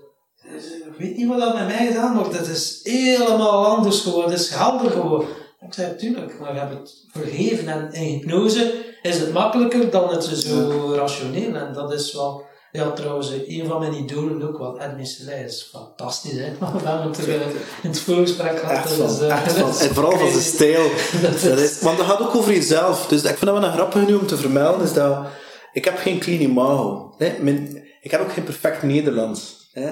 ik 0.86 0.98
weet 0.98 1.18
niet 1.18 1.28
wat 1.28 1.40
dat 1.40 1.54
met 1.54 1.68
mij 1.68 1.88
gedaan 1.88 2.16
wordt, 2.16 2.38
het 2.38 2.48
is 2.48 2.80
helemaal 2.84 3.66
anders 3.66 4.00
geworden, 4.00 4.32
het 4.32 4.40
is 4.40 4.50
helder 4.50 4.92
geworden. 4.92 5.28
Ik 5.62 5.74
zei, 5.74 5.96
tuurlijk, 5.96 6.40
maar 6.40 6.54
je 6.54 6.60
hebt 6.60 6.74
het 6.74 7.06
vergeven 7.12 7.68
en 7.68 7.92
in 7.92 8.04
hypnose 8.04 8.74
is 9.02 9.20
het 9.20 9.34
makkelijker 9.34 9.90
dan 9.90 10.10
het 10.10 10.24
zo 10.24 10.94
rationeel 10.96 11.56
en 11.56 11.74
dat 11.74 11.94
is 11.94 12.14
wel... 12.14 12.50
Ja, 12.72 12.92
trouwens, 12.92 13.32
een 13.48 13.68
van 13.68 13.80
mijn 13.80 13.94
idolen 13.94 14.48
ook 14.50 14.58
wel, 14.58 14.80
Edwin 14.80 15.06
Selei, 15.06 15.44
is 15.44 15.70
fantastisch, 15.72 16.32
hè. 16.32 16.52
We 16.60 16.66
hebben 16.88 17.08
het 17.12 17.18
er 17.18 17.42
eh, 17.42 17.48
in 17.84 17.90
het 17.90 18.00
voorgesprek 18.00 18.60
gehad. 18.60 18.92
Van, 18.92 19.06
eh, 19.30 19.44
van, 19.48 19.80
en 19.88 19.94
vooral 19.94 20.18
van 20.18 20.30
zijn 20.32 20.44
stijl. 20.54 20.90
Dat 21.22 21.42
Dat 21.42 21.58
is- 21.60 21.80
want 21.82 21.98
dat 21.98 22.06
gaat 22.08 22.22
ook 22.22 22.36
over 22.36 22.54
jezelf. 22.54 23.08
Dus 23.08 23.20
ik 23.22 23.28
vind 23.28 23.42
dat 23.42 23.54
wel 23.60 23.64
een 23.64 23.74
grappig 23.74 24.08
nu 24.08 24.14
om 24.14 24.28
te 24.28 24.38
vermelden, 24.38 24.86
is 24.86 24.94
dat 24.94 25.26
ik 25.74 25.86
heb 25.86 25.98
geen 25.98 26.20
clean 26.20 26.42
imago. 26.42 27.14
Hè? 27.18 27.34
Mijn, 27.40 27.84
ik 28.02 28.12
heb 28.12 28.22
ook 28.22 28.32
geen 28.34 28.44
perfect 28.44 28.84
Nederlands. 28.84 29.70
Hè? 29.72 29.90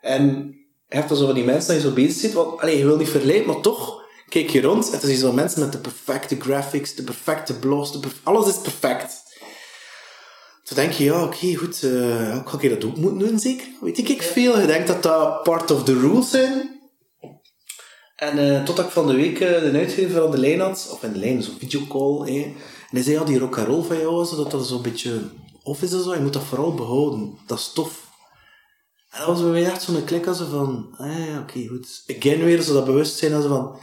En 0.00 0.24
je 0.88 0.96
hebt 0.96 1.08
dan 1.08 1.18
zo 1.18 1.26
van 1.26 1.34
die 1.34 1.44
mensen 1.44 1.74
dat 1.74 1.82
je 1.82 1.88
zo 1.88 1.94
bezig 1.94 2.20
zit, 2.20 2.32
want 2.32 2.60
allee, 2.60 2.78
je 2.78 2.84
wil 2.86 2.96
niet 2.96 3.08
verleiden, 3.08 3.46
maar 3.46 3.60
toch 3.60 4.02
kijk 4.28 4.50
je 4.50 4.60
rond 4.62 4.84
en 4.84 4.90
dan 4.90 5.00
zie 5.00 5.10
je 5.10 5.16
zo 5.16 5.32
mensen 5.32 5.60
met 5.60 5.72
de 5.72 5.78
perfecte 5.78 6.36
graphics, 6.40 6.94
de 6.94 7.02
perfecte 7.02 7.54
blogs, 7.58 7.92
de 7.92 7.98
perf- 7.98 8.20
alles 8.22 8.46
is 8.48 8.58
perfect. 8.58 9.22
Toen 10.70 10.78
denk 10.78 10.92
je, 10.92 11.04
ja, 11.04 11.22
oké, 11.24 11.54
goed, 11.54 11.82
eh 11.82 12.28
ja, 12.28 12.42
ga 12.46 12.58
ik 12.60 12.70
dat 12.70 12.84
ook 12.84 12.96
moeten 12.96 13.18
doen, 13.18 13.38
zeker? 13.38 13.68
Weet 13.80 13.98
ik, 13.98 14.08
ik 14.08 14.22
veel. 14.22 14.60
Je 14.60 14.66
denkt 14.66 14.86
dat 14.86 15.02
dat 15.02 15.42
part 15.42 15.70
of 15.70 15.84
the 15.84 16.00
rules 16.00 16.30
zijn. 16.30 16.80
En 18.16 18.38
eh 18.38 18.64
totdat 18.64 18.84
ik 18.84 18.90
van 18.90 19.06
de 19.06 19.14
week 19.14 19.40
eh, 19.40 19.60
de 19.60 19.78
uitgever 19.78 20.24
aan 20.24 20.30
de 20.30 20.38
lijn 20.38 20.60
had, 20.60 20.88
of 20.92 21.02
in 21.02 21.12
de 21.12 21.18
lijn, 21.18 21.42
zo'n 21.42 21.58
videocall, 21.58 22.26
eh, 22.26 22.44
en 22.44 22.54
hij 22.90 23.02
zei, 23.02 23.16
ja, 23.16 23.24
die 23.24 23.38
rock 23.38 23.58
and 23.58 23.66
roll 23.66 23.82
van 23.82 23.98
jou, 23.98 24.24
zo, 24.24 24.36
dat 24.36 24.50
dat 24.50 24.66
zo'n 24.66 24.82
beetje 24.82 25.20
of 25.62 25.82
is 25.82 25.90
dat 25.90 26.04
zo, 26.04 26.14
je 26.14 26.20
moet 26.20 26.32
dat 26.32 26.44
vooral 26.44 26.74
behouden. 26.74 27.38
Dat 27.46 27.58
is 27.58 27.72
tof. 27.74 28.08
En 29.10 29.18
dat 29.18 29.26
was 29.28 29.42
bij 29.42 29.50
mij 29.50 29.64
echt 29.64 29.82
zo'n 29.82 30.04
klik 30.04 30.26
als 30.26 30.38
van, 30.50 30.94
ja, 30.98 31.40
oké, 31.40 31.66
goed. 31.66 32.02
Again 32.16 32.44
weer 32.44 32.62
zo 32.62 32.72
dat 32.74 32.84
bewustzijn 32.84 33.34
als 33.34 33.46
van, 33.46 33.78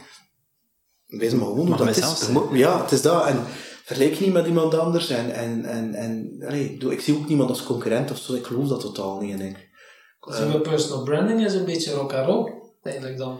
wees 1.06 1.32
maar 1.32 1.46
gewoon 1.46 1.76
dat 1.76 1.96
is. 1.96 2.28
Ja, 2.52 2.82
het 2.82 2.92
is 2.92 3.02
dat. 3.02 3.26
En 3.26 3.44
vergelijk 3.88 4.20
niet 4.20 4.32
met 4.32 4.46
iemand 4.46 4.74
anders. 4.78 5.08
En, 5.10 5.34
en, 5.34 5.64
en, 5.64 5.94
en 5.94 6.42
allee, 6.46 6.76
ik 6.88 7.00
zie 7.00 7.14
ook 7.16 7.28
niemand 7.28 7.50
als 7.50 7.62
concurrent 7.64 8.10
of 8.10 8.18
zo. 8.18 8.34
Ik 8.34 8.44
geloof 8.46 8.68
dat 8.68 8.80
totaal 8.80 9.20
niet. 9.20 9.32
En 9.32 9.40
ik, 9.40 9.68
Dus 10.28 10.38
uw 10.54 10.60
personal 10.60 11.02
branding 11.02 11.44
is 11.44 11.54
een 11.54 11.64
beetje 11.64 11.92
rock 11.92 12.12
and 12.12 12.26
roll, 12.26 12.52
eigenlijk 12.82 13.18
dan. 13.18 13.38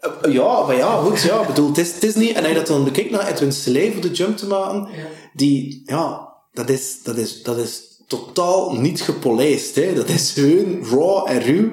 Eh, 0.00 0.32
Ja, 0.32 0.66
maar 0.66 0.76
ja, 0.76 0.96
goed, 0.96 1.20
ja. 1.20 1.46
Bedoel, 1.46 1.68
het 1.68 1.78
is, 1.78 1.94
het 1.94 2.02
is 2.02 2.14
niet... 2.14 2.32
En 2.32 2.38
als 2.40 2.48
je 2.48 2.54
dat 2.54 2.66
dan 2.66 2.84
bekijkt 2.84 3.10
naar 3.10 3.28
Edwin 3.28 3.52
Selei 3.52 3.92
voor 3.92 4.02
de 4.02 4.10
jump 4.10 4.36
te 4.36 4.46
maken, 4.46 4.78
Ja. 4.80 5.06
die, 5.34 5.82
ja, 5.84 6.32
dat 6.52 6.68
is, 6.68 7.02
dat 7.02 7.16
is, 7.16 7.42
dat 7.42 7.56
is 7.56 8.02
totaal 8.06 8.72
niet 8.72 9.00
gepolijst, 9.00 9.74
hè. 9.74 9.94
Dat 9.94 10.08
is 10.08 10.32
gewoon 10.32 10.84
raw 10.90 11.28
en 11.30 11.40
ruw. 11.40 11.70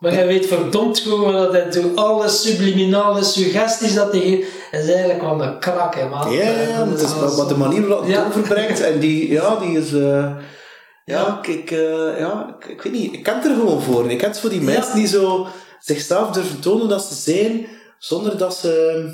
Maar 0.00 0.12
jij 0.14 0.26
weet 0.26 0.46
verdomd 0.46 1.00
goed 1.00 1.24
wat 1.24 1.32
dat 1.32 1.52
hij 1.52 1.70
doet. 1.70 1.96
Alle 1.96 2.28
subliminale 2.28 3.24
suggesties 3.24 3.94
dat 3.94 4.12
hij 4.12 4.20
geeft, 4.20 4.48
is 4.70 4.88
eigenlijk 4.90 5.20
wel 5.20 5.42
een 5.42 5.58
krak, 5.58 5.94
hè, 5.94 6.08
man. 6.08 6.32
Ja, 6.32 6.78
Dat 6.78 6.88
het 6.88 7.00
is 7.00 7.34
wat, 7.36 7.48
de 7.48 7.56
manier 7.56 7.86
waarop 7.86 8.06
het 8.06 8.14
Ja. 8.14 8.26
overbrengt. 8.26 8.80
En 8.80 8.98
die, 8.98 9.30
ja, 9.30 9.56
die 9.56 9.78
is... 9.78 9.92
eh, 9.92 10.36
ja, 11.04 11.38
kijk, 11.42 11.70
eh, 11.70 12.18
ja, 12.18 12.56
ik, 12.58 12.68
ik 12.68 12.82
weet 12.82 12.92
niet, 12.92 13.12
ik 13.12 13.22
ken 13.22 13.34
het 13.34 13.44
er 13.44 13.54
gewoon 13.54 13.82
voor. 13.82 14.10
Ik 14.10 14.18
ken 14.18 14.28
het 14.28 14.38
voor 14.40 14.50
die 14.50 14.60
mensen 14.60 14.94
die 14.94 15.06
zo 15.06 15.46
zichzelf 15.80 16.30
durven 16.30 16.60
tonen 16.60 16.88
dat 16.88 17.02
ze 17.04 17.14
zijn, 17.14 17.66
zonder 17.98 18.38
dat 18.38 18.54
ze 18.56 19.04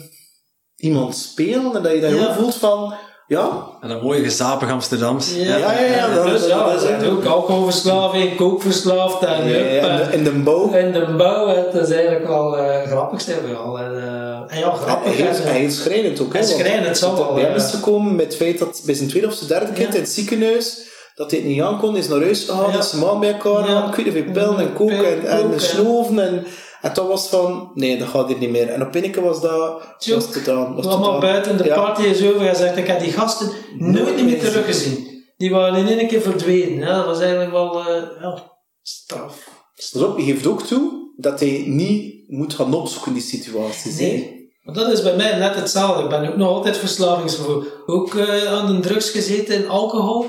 iemand 0.77 1.17
spelen 1.17 1.77
en 1.77 1.83
dat 1.83 1.93
je 1.93 2.01
dan 2.01 2.15
Ja. 2.15 2.19
gewoon 2.21 2.35
voelt 2.35 2.55
van, 2.55 2.95
ja, 3.27 3.67
En 3.81 3.89
dat 3.89 4.03
mooie 4.03 4.23
gezapig 4.23 4.71
Amsterdams. 4.71 5.35
Ja, 5.35 5.57
Ja, 5.57 5.73
ja, 5.73 5.81
ja, 5.81 6.15
dat- 6.15 6.27
dus 6.27 6.47
ja, 6.47 6.69
dat- 6.73 6.81
zijn 6.81 7.11
ook 7.11 7.25
alcoholverslaving, 7.25 8.37
kookverslaafd 8.37 9.23
en 9.25 9.49
Ja, 9.49 9.57
ja, 9.57 9.65
en- 9.65 10.13
in 10.13 10.25
de- 10.25 10.31
in 10.31 10.37
de 10.39 10.43
bouw. 10.43 10.73
In 10.73 10.93
de 10.93 11.15
bouw, 11.19 11.47
het 11.49 11.75
is 11.75 11.91
eigenlijk 11.91 12.27
wel 12.27 12.59
eh, 12.59 12.87
grappig 12.91 13.21
zijn 13.21 13.39
we 13.49 13.55
al. 13.55 13.79
En, 13.79 13.97
eh, 13.97 14.55
en 14.55 14.59
ja, 14.59 14.71
grappig. 14.75 15.17
Hij 15.43 15.65
is 15.65 15.77
schrijnend 15.83 16.21
ook. 16.21 16.33
hè, 16.33 16.39
want 16.39 16.51
schrijnend, 16.53 16.99
zal 16.99 17.17
wel, 17.17 17.35
Bij 17.35 17.43
hem 17.43 17.51
ja. 17.53 17.57
is 17.65 17.71
gekomen 17.71 18.15
met 18.17 18.25
het 18.27 18.37
feit 18.37 18.59
dat 18.59 18.83
bij 18.85 18.95
zijn 18.95 19.09
tweede 19.09 19.27
of 19.29 19.35
zijn 19.35 19.49
derde 19.49 19.67
kind 19.73 19.89
Ja. 19.89 19.95
in 19.95 20.01
het 20.01 20.11
ziekenhuis, 20.11 20.93
dat 21.15 21.31
hij 21.31 21.41
het 21.41 21.49
niet 21.49 21.63
aankon, 21.63 21.97
is 21.97 22.09
naar 22.09 22.21
huis 22.21 22.45
gegaan, 22.49 22.73
Ja. 22.73 22.79
is 22.79 22.89
zijn 22.91 23.01
man 23.03 23.21
bij 23.21 23.33
elkaar, 23.33 23.69
Ja. 23.69 23.75
aan, 23.75 23.89
ik 23.89 24.05
weet 24.05 24.15
niet 24.15 24.33
pillen 24.33 24.59
en 24.59 24.73
koken 24.73 25.29
en, 25.29 25.53
en 25.53 25.61
sloven 25.61 26.19
en, 26.19 26.47
en 26.85 26.91
dat 26.95 27.07
was 27.09 27.29
van, 27.29 27.71
nee, 27.75 27.99
dat 27.99 28.09
gaat 28.09 28.29
hier 28.29 28.39
niet 28.39 28.51
meer. 28.51 28.69
En 28.69 28.83
op 28.87 28.95
een 28.95 29.11
keer 29.13 29.23
was 29.23 29.41
dat, 29.41 29.83
Tjoek. 29.99 30.15
was 30.15 30.25
het 30.25 30.35
gedaan. 30.35 30.75
Was 30.75 30.87
allemaal 30.87 31.21
buiten 31.21 31.57
de 31.57 31.65
Ja. 31.65 31.75
party 31.75 32.03
is 32.03 32.23
over. 32.27 32.41
Hij 32.41 32.55
zegt, 32.55 32.77
ik 32.77 32.87
heb 32.87 33.01
die 33.01 33.13
gasten 33.13 33.51
nooit 33.79 34.15
meer 34.15 34.25
meer 34.25 34.39
teruggezien. 34.41 35.23
Die 35.37 35.51
waren 35.51 35.87
in 35.87 35.99
één 35.99 36.09
keer 36.09 36.21
verdwenen. 36.21 36.87
hè. 36.87 36.95
Dat 36.95 37.07
was 37.07 37.21
eigenlijk 37.21 37.51
wel 37.51 37.79
eh, 37.81 38.03
ja, 38.21 38.43
straf. 38.83 39.49
Hij 39.93 40.25
geeft 40.25 40.47
ook 40.47 40.63
toe 40.63 41.13
dat 41.17 41.41
hij 41.41 41.65
niet 41.67 42.25
moet 42.27 42.55
gaan 42.55 42.75
opzoeken 42.75 43.09
in 43.09 43.19
die 43.19 43.27
situaties. 43.27 43.99
hè. 43.99 44.07
Nee. 44.07 44.33
Maar 44.63 44.75
dat 44.75 44.89
is 44.89 45.03
bij 45.03 45.17
mij 45.17 45.39
net 45.39 45.55
hetzelfde. 45.55 46.03
Ik 46.03 46.09
ben 46.09 46.29
ook 46.29 46.37
nog 46.37 46.49
altijd 46.49 46.77
verslavingsgevoel. 46.77 47.63
Ook 47.87 48.15
eh, 48.15 48.53
aan 48.53 48.67
de 48.75 48.81
drugs 48.81 49.11
gezeten 49.11 49.55
in 49.55 49.69
alcohol. 49.69 50.27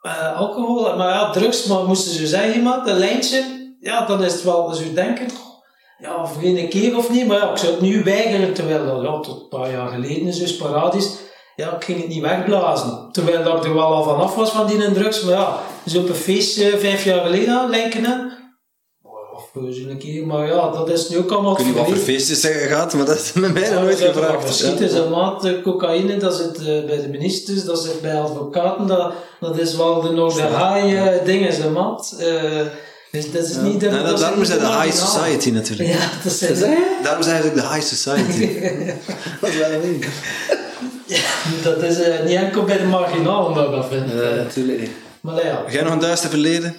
Eh, 0.00 0.36
alcohol, 0.38 0.96
maar 0.96 1.08
ja, 1.08 1.30
drugs, 1.30 1.64
maar 1.66 1.84
moesten 1.84 2.12
ze 2.12 2.26
zeggen 2.26 2.54
iemand, 2.54 2.88
een 2.88 2.98
lijntje, 2.98 3.44
ja, 3.80 4.06
dan 4.06 4.24
is 4.24 4.32
het 4.32 4.42
wel 4.42 4.74
zo 4.74 4.82
denken, 4.94 5.26
ja, 6.02 6.26
voor 6.26 6.42
een 6.42 6.68
keer 6.68 6.96
of 6.96 7.10
niet, 7.10 7.26
maar 7.26 7.36
ja, 7.36 7.50
ik 7.50 7.56
zou 7.56 7.72
het 7.72 7.80
nu 7.80 8.04
weigeren, 8.04 8.54
terwijl 8.54 8.86
dat, 8.86 9.02
ja, 9.02 9.20
tot 9.20 9.40
een 9.40 9.48
paar 9.48 9.70
jaar 9.70 9.88
geleden, 9.88 10.32
zo 10.32 10.46
sporadisch, 10.46 11.10
ja, 11.56 11.76
ik 11.76 11.84
ging 11.84 11.98
het 11.98 12.08
niet 12.08 12.22
wegblazen. 12.22 13.08
Terwijl 13.12 13.44
dat 13.44 13.56
ik 13.56 13.64
er 13.64 13.74
wel 13.74 13.94
al 13.94 14.02
vanaf 14.02 14.34
was 14.34 14.50
van 14.50 14.66
die 14.66 14.92
drugs, 14.92 15.22
maar 15.22 15.34
ja, 15.34 15.58
dus 15.84 15.96
op 15.96 16.08
een 16.08 16.14
feestje 16.14 16.78
vijf 16.78 17.04
jaar 17.04 17.24
geleden, 17.24 17.70
lijken 17.70 18.04
in, 18.04 18.30
of 19.34 19.50
zo'n 19.70 19.98
keer, 19.98 20.26
maar 20.26 20.46
ja, 20.46 20.70
dat 20.70 20.90
is 20.90 21.08
nu 21.08 21.18
ook 21.18 21.30
allemaal 21.30 21.52
Ik 21.52 21.58
weet 21.58 21.66
niet 21.66 21.76
wat 21.76 21.84
voor 21.84 21.96
verleden. 21.96 22.24
feestjes 22.24 22.42
je 22.60 22.68
gaat, 22.68 22.94
maar 22.94 23.06
dat 23.06 23.16
is 23.16 23.32
met 23.32 23.52
mij 23.52 23.70
nog 23.70 23.82
nooit 23.82 24.00
gevraagd. 24.00 24.80
Is 24.80 24.92
een 24.92 25.10
maat 25.10 25.44
eh, 25.44 25.62
cocaïne, 25.62 26.16
dat 26.16 26.34
zit 26.34 26.58
eh, 26.58 26.64
bij 26.64 27.00
de 27.00 27.08
ministers, 27.08 27.64
dat 27.64 27.82
zit 27.82 28.00
bij 28.00 28.20
advocaten, 28.20 28.86
dat, 28.86 29.12
dat 29.40 29.58
is 29.58 29.76
wel 29.76 30.00
de 30.00 30.10
nog 30.10 30.34
de 30.34 30.42
high 30.42 31.06
eh, 31.06 31.24
dingen, 31.24 31.48
is 31.48 31.58
een 31.58 31.72
maat. 31.72 32.16
Eh, 32.18 32.66
dus 33.12 33.32
dat 33.32 33.48
is 33.48 33.56
niet 33.56 33.80
de, 33.80 33.86
Ja, 33.86 33.96
dat 33.96 34.04
dat, 34.04 34.14
is 34.14 34.20
daarom 34.20 34.38
niet 34.38 34.48
is 34.48 34.54
hij 34.54 34.64
de 34.64 34.72
high 34.72 34.76
marginaal. 34.84 35.08
society 35.08 35.50
natuurlijk. 35.50 35.88
Ja, 35.88 36.10
dat 36.22 36.40
is? 36.40 36.58
Daarom 37.02 37.22
zijn 37.22 37.42
ze 37.42 37.48
ook 37.48 37.54
de 37.54 37.68
high 37.68 37.86
society. 37.86 38.60
Dat 39.40 39.50
is 39.50 39.56
wel 39.56 39.72
een 39.72 40.04
Dat 41.62 41.82
is 41.82 42.00
eh, 42.00 42.24
niet 42.24 42.36
enkel 42.36 42.64
bij 42.64 42.78
de 42.78 42.84
marginalen 42.84 43.54
dat 43.54 43.64
ik 43.64 43.70
dat 43.70 43.88
vind. 43.88 44.06
Nee, 44.14 44.34
natuurlijk 44.34 44.80
niet. 44.80 44.90
Maar 45.20 45.44
ja, 45.44 45.64
jij 45.68 45.82
nog 45.82 45.92
een 45.92 45.98
duister 45.98 46.30
verleden? 46.30 46.76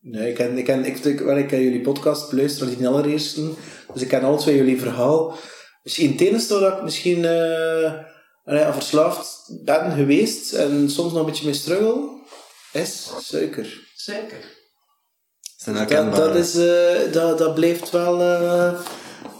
Nee, 0.00 0.28
ik 0.28 0.34
ken, 0.34 0.58
ik 0.58 0.64
ken, 0.64 0.84
ik, 0.84 0.98
ik, 1.04 1.20
ik 1.20 1.46
ken 1.48 1.62
jullie 1.62 1.80
podcast 1.80 2.30
beluisteren, 2.30 2.76
die 2.76 2.88
allereerste. 2.88 3.50
Dus 3.92 4.02
ik 4.02 4.08
ken 4.08 4.22
alle 4.22 4.38
twee 4.38 4.56
jullie 4.56 4.80
verhaal. 4.80 5.36
Misschien 5.82 6.18
enige 6.18 6.58
dat 6.58 6.72
ik 6.72 6.82
misschien 6.82 7.24
eh, 7.24 7.94
aan 8.44 8.74
verslaafd 8.74 9.52
ben 9.64 9.92
geweest 9.92 10.52
en 10.52 10.90
soms 10.90 11.12
nog 11.12 11.20
een 11.20 11.26
beetje 11.26 11.44
mee 11.44 11.54
struggle, 11.54 12.08
is 12.72 13.10
suiker. 13.20 13.88
Zeker. 14.04 14.58
Zijn 15.56 15.76
Dat, 15.76 15.88
herkenbaar. 15.88 16.20
dat, 16.20 16.34
is, 16.36 16.54
eh, 16.54 17.12
dat, 17.12 17.38
dat 17.38 17.54
blijft 17.54 17.90
wel... 17.90 18.20
eh 18.22 18.72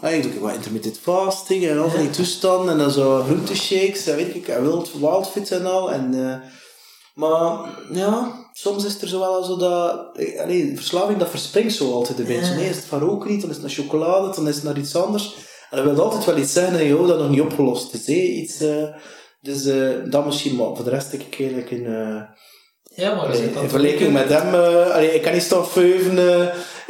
ah, 0.02 0.12
ik 0.12 0.22
doe 0.22 0.40
wat 0.40 0.54
intermittent 0.54 0.98
fasting 0.98 1.66
en 1.66 1.78
al 1.78 1.90
van 1.90 2.00
die 2.00 2.10
toestanden 2.10 2.72
en 2.72 2.78
dan 2.78 2.90
zo 2.90 3.22
groenteshakes 3.22 4.06
en 4.06 4.16
weet 4.16 4.34
ik, 4.34 4.48
en 4.48 4.62
wild, 4.62 4.92
wildfit 4.98 5.50
en 5.50 5.66
al. 5.66 5.92
En, 5.92 6.14
eh, 6.14 6.48
maar 7.14 7.68
ja, 7.92 8.32
soms 8.52 8.84
is 8.84 9.02
er 9.02 9.08
zo 9.08 9.18
wel 9.18 9.42
zo 9.44 9.56
dat... 9.56 10.16
eh, 10.16 10.40
Allee, 10.40 10.72
verslaving 10.76 11.18
dat 11.18 11.28
verspringt 11.28 11.74
zo 11.74 11.92
altijd 11.92 12.18
een 12.18 12.26
beetje. 12.26 12.54
Nee, 12.54 12.68
is 12.68 12.76
het 12.76 12.84
van 12.84 12.98
rook 13.00 13.28
niet, 13.28 13.40
dan 13.40 13.50
is 13.50 13.56
het 13.56 13.64
naar 13.64 13.74
chocolade, 13.74 14.34
dan 14.34 14.48
is 14.48 14.54
het 14.54 14.64
naar 14.64 14.78
iets 14.78 14.96
anders. 14.96 15.34
En 15.70 15.76
dat 15.76 15.94
wil 15.94 16.04
altijd 16.04 16.24
wel 16.24 16.36
iets 16.38 16.52
zijn 16.52 16.72
dat 16.72 16.82
je 16.82 17.04
dat 17.06 17.18
nog 17.18 17.30
niet 17.30 17.40
opgelost 17.40 17.94
is. 17.94 18.06
Iets, 18.08 18.60
eh, 18.60 18.84
dus 19.40 19.64
eh, 19.64 19.88
dat 20.04 20.26
misschien, 20.26 20.56
maar 20.56 20.74
voor 20.76 20.84
de 20.84 20.90
rest 20.90 21.10
denk 21.10 21.22
ik 21.22 21.38
eigenlijk 21.40 21.70
in... 21.70 21.84
Ja, 23.00 23.14
maar 23.14 23.26
Allee, 23.26 23.42
in 23.42 23.50
vergelijking 23.68 24.12
met 24.12 24.28
hem, 24.28 24.54
eh, 24.54 24.90
allee, 24.94 25.14
ik 25.14 25.22
kan 25.22 25.32
niet 25.32 25.42
staan 25.42 25.66
veuven 25.66 26.18
eh, 26.18 26.46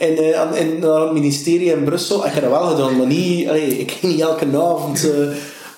in, 0.08 0.16
eh, 0.16 0.40
aan, 0.40 0.56
in, 0.56 0.78
naar 0.78 1.00
het 1.00 1.12
ministerie 1.12 1.72
in 1.72 1.84
Brussel. 1.84 2.26
Ik 2.26 2.32
heb 2.32 2.42
dat 2.42 2.52
wel 2.52 2.66
gedaan, 2.68 2.96
maar 2.96 3.06
niet, 3.06 3.48
allee, 3.48 3.66
ik 3.78 3.90
ging 3.90 4.12
niet 4.12 4.22
elke 4.22 4.46
avond. 4.56 5.10
eh, 5.12 5.30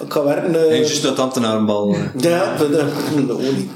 ik 0.07 0.12
ga 0.12 0.25
werken. 0.25 0.55
eh, 0.55 0.61
Nee, 0.68 0.79
juist 0.81 1.03
dat 1.03 1.18
ambtenarenbal. 1.18 1.95
ja, 2.18 2.57
de, 2.57 2.68
de, 2.71 3.27
de 3.27 3.33
olie. 3.33 3.71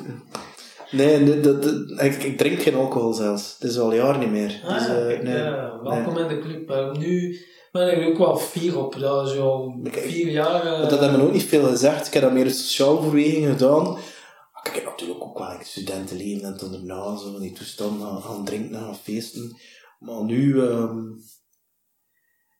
Nee, 0.90 1.24
de, 1.24 1.40
de, 1.40 1.58
de- 1.58 1.94
ik, 2.04 2.22
ik 2.22 2.38
drink 2.38 2.62
geen 2.62 2.74
alcohol 2.74 3.12
zelfs. 3.12 3.56
Het 3.58 3.70
is 3.70 3.78
al 3.78 3.94
jaren 3.94 4.20
niet 4.20 4.30
meer. 4.30 4.60
Ah, 4.66 4.78
dus, 4.78 4.86
eh, 4.88 5.06
kijk, 5.06 5.22
nee, 5.22 5.36
ja, 5.36 5.72
welkom 5.82 6.14
nee. 6.14 6.22
in 6.22 6.28
de 6.28 6.38
club. 6.38 6.96
Nu 6.98 7.40
ben 7.72 7.90
ik 7.92 7.98
er 7.98 8.06
ook 8.06 8.18
wel 8.18 8.36
fier 8.36 8.78
op. 8.78 8.96
Dat 9.00 9.30
is 9.30 9.38
al 9.38 9.74
vier 9.92 10.28
jaar. 10.28 10.62
dat 10.88 11.00
hebben 11.00 11.18
we 11.20 11.26
ook 11.26 11.32
niet 11.32 11.44
veel 11.44 11.64
gezegd. 11.66 12.06
Ik 12.06 12.12
heb 12.12 12.22
dat 12.22 12.32
meer 12.32 12.50
sociaal 12.50 12.88
overweging 12.98 13.46
gedaan. 13.46 13.96
Ik 14.66 14.74
heb 14.74 14.84
natuurlijk 14.84 15.22
ook 15.22 15.38
wel 15.38 15.48
like, 15.48 15.64
studentenleven 15.64 16.46
en 16.46 16.56
dan 16.56 16.72
daarna 16.72 17.16
zo 17.16 17.30
van 17.32 17.40
die 17.40 17.52
toestanden 17.52 18.06
gaan, 18.06 18.22
gaan 18.22 18.44
drinken, 18.44 18.80
gaan 18.80 18.96
feesten. 18.96 19.56
Maar 19.98 20.24
nu, 20.24 20.60
ehm, 20.60 20.98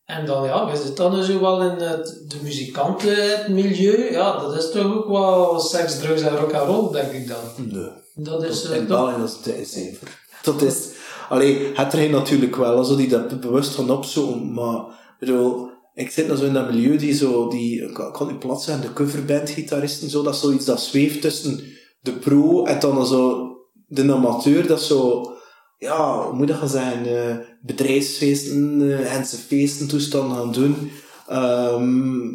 En 0.05 0.27
dan, 0.27 0.45
ja, 0.45 0.71
we 0.71 0.77
zitten 0.77 0.95
dan 0.95 1.21
ook 1.21 1.41
wel 1.41 1.63
in 1.63 1.79
het, 1.79 2.25
de 2.29 2.37
muzikantenmilieu. 2.43 4.13
Ja, 4.13 4.39
dat 4.39 4.57
is 4.57 4.71
toch 4.71 4.95
ook 4.95 5.09
wel 5.09 5.61
seks, 5.61 5.99
drugs 5.99 6.23
en 6.23 6.37
rock 6.37 6.53
and 6.53 6.69
roll, 6.69 6.93
denk 6.93 7.13
ik 7.13 7.29
dan. 7.29 7.45
nee. 7.57 7.91
Dat 8.15 8.45
is 8.45 8.65
eh, 8.65 8.77
in 8.77 8.87
België 8.87 9.19
dat 9.19 9.29
is 9.45 9.55
het 9.55 9.69
zever. 9.69 10.25
Dat 10.43 10.63
is, 10.63 10.89
allee, 11.29 11.73
het 11.75 11.93
er 11.93 12.11
natuurlijk 12.11 12.57
wel, 12.57 12.85
zo 12.85 12.97
die 12.97 13.09
dat 13.09 13.41
bewust 13.41 13.75
van 13.75 13.91
opzoeken, 13.91 14.53
maar, 14.53 14.77
ik 14.79 15.17
bedoel, 15.19 15.71
ik 15.95 16.11
zit 16.11 16.27
nou 16.27 16.39
zo 16.39 16.45
in 16.45 16.53
dat 16.53 16.71
milieu 16.71 16.97
die 16.97 17.15
zo, 17.15 17.49
die, 17.49 17.83
ik 17.83 17.95
kan 17.95 18.27
niet 18.27 18.39
plat 18.39 18.63
zeggen, 18.63 18.85
de 18.85 18.93
coverbandgitaristen, 18.93 20.11
zo, 20.11 20.23
dat 20.23 20.35
is 20.35 20.41
zoiets 20.41 20.65
dat 20.65 20.81
zweeft 20.81 21.21
tussen 21.21 21.76
de 22.07 22.13
pro 22.13 22.65
en 22.65 22.81
dan 22.81 23.07
zo 23.07 23.51
de 23.87 24.13
amateur, 24.13 24.67
dat 24.67 24.83
zo, 24.83 25.33
ja, 25.79 26.23
hoe 26.23 26.37
moet 26.37 26.51
gaan 26.51 26.69
zeggen, 26.69 27.29
eh, 27.29 27.37
bedrijfsfeesten, 27.63 28.81
uh, 28.81 28.99
Hense 28.99 29.37
feesten, 29.37 29.89
toestanden 29.89 30.37
gaan 30.37 30.53
doen. 30.53 30.91
Ehm, 31.29 32.29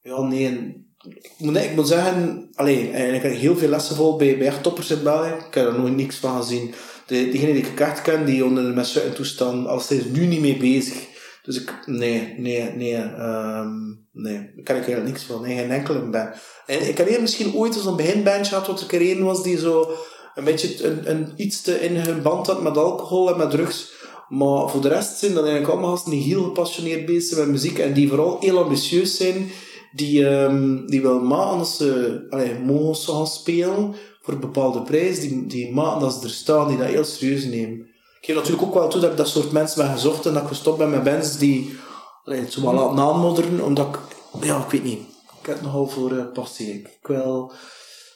ja, 0.00 0.22
nee, 0.22 0.86
ik 1.04 1.32
moet, 1.38 1.56
ik 1.56 1.72
zeggen, 1.82 2.48
allee, 2.54 2.90
eigenlijk 2.90 3.22
heb 3.22 3.32
ik 3.32 3.38
heel 3.38 3.56
veel 3.56 3.68
lessen 3.68 3.96
gevolgd 3.96 4.18
bij, 4.18 4.38
bij 4.38 4.46
echt 4.46 4.62
toppers 4.62 4.90
in 4.90 5.02
België. 5.02 5.34
Ik 5.48 5.54
heb 5.54 5.66
er 5.66 5.78
nog 5.78 5.90
niks 5.90 6.16
van 6.16 6.42
gezien. 6.42 6.74
De, 7.06 7.28
diegenen 7.28 7.54
die 7.54 7.66
ik 7.66 7.80
echt 7.80 8.02
ken, 8.02 8.24
die 8.24 8.44
onder 8.44 8.74
met 8.74 8.86
zo'n 8.86 9.12
toestand, 9.14 9.66
alles 9.66 9.90
is 9.90 10.04
nu 10.04 10.26
niet 10.26 10.40
mee 10.40 10.56
bezig. 10.56 11.07
Dus 11.48 11.60
ik, 11.60 11.82
nee, 11.86 12.34
nee, 12.36 12.62
nee, 12.76 12.94
ehm, 12.94 13.70
nee, 14.12 14.34
daar 14.34 14.64
ken 14.64 14.76
ik 14.76 14.86
eigenlijk 14.86 15.04
niks 15.04 15.22
van. 15.22 15.42
Nee, 15.42 15.56
geen 15.56 15.70
enkele 15.70 15.98
band. 15.98 16.28
En 16.66 16.88
ik 16.88 16.98
heb 16.98 17.20
misschien 17.20 17.54
ooit 17.54 17.74
zo'n 17.74 17.96
beginbandje 17.96 18.44
gehad, 18.44 18.66
wat 18.66 18.92
er 18.92 19.00
één 19.00 19.24
was 19.24 19.42
die 19.42 19.58
zo 19.58 19.90
een 20.34 20.44
beetje 20.44 20.84
een, 20.84 21.10
een, 21.10 21.32
iets 21.36 21.60
te 21.60 21.80
in 21.80 21.96
hun 21.96 22.22
band 22.22 22.46
had 22.46 22.62
met 22.62 22.76
alcohol 22.76 23.30
en 23.30 23.38
met 23.38 23.50
drugs. 23.50 23.92
Maar 24.28 24.68
voor 24.68 24.80
de 24.80 24.88
rest 24.88 25.18
zijn 25.18 25.34
dat 25.34 25.42
eigenlijk 25.42 25.72
allemaal 25.72 25.90
gasten 25.90 26.10
die 26.10 26.22
heel 26.22 26.42
gepassioneerd 26.42 27.06
bezig 27.06 27.28
zijn 27.28 27.40
met 27.40 27.50
muziek 27.50 27.78
en 27.78 27.92
die 27.92 28.08
vooral 28.08 28.36
heel 28.40 28.62
ambitieus 28.62 29.16
zijn. 29.16 29.50
Die, 29.92 30.28
ehm 30.28 30.86
die 30.86 31.02
wel 31.02 31.20
maken 31.20 31.58
als 31.58 31.76
ze 31.76 32.26
allee, 32.30 32.58
mogen 32.58 33.14
gaan 33.14 33.26
spelen 33.26 33.94
voor 34.22 34.34
een 34.34 34.40
bepaalde 34.40 34.82
prijs. 34.82 35.20
Die, 35.20 35.46
die 35.46 35.72
maken 35.72 36.00
dat 36.00 36.14
ze 36.14 36.22
er 36.22 36.30
staan, 36.30 36.68
die 36.68 36.76
dat 36.76 36.86
heel 36.86 37.04
serieus 37.04 37.44
nemen. 37.44 37.87
Ik 38.28 38.34
geef 38.34 38.42
natuurlijk 38.42 38.68
ook 38.68 38.80
wel 38.80 38.88
toe 38.88 39.00
dat 39.00 39.10
ik 39.10 39.16
dat 39.16 39.28
soort 39.28 39.52
mensen 39.52 39.82
ben 39.84 39.92
gezocht 39.94 40.26
en 40.26 40.32
dat 40.32 40.42
ik 40.42 40.48
gestopt 40.48 40.78
ben 40.78 40.90
met 40.90 41.02
bands 41.02 41.38
die 41.38 41.78
allee, 42.24 42.40
het 42.40 42.52
zo 42.52 42.62
wel 42.62 42.72
laten 42.74 42.98
aanmodderen, 42.98 43.64
omdat 43.64 43.86
ik, 43.86 43.98
ja, 44.44 44.58
ik 44.64 44.70
weet 44.70 44.82
niet. 44.82 44.98
Ik 45.40 45.46
heb 45.46 45.54
het 45.54 45.64
nogal 45.64 45.86
voor 45.88 46.16
eh, 46.16 46.32
passie. 46.32 46.74
Ik, 46.74 46.98
wil, 47.02 47.52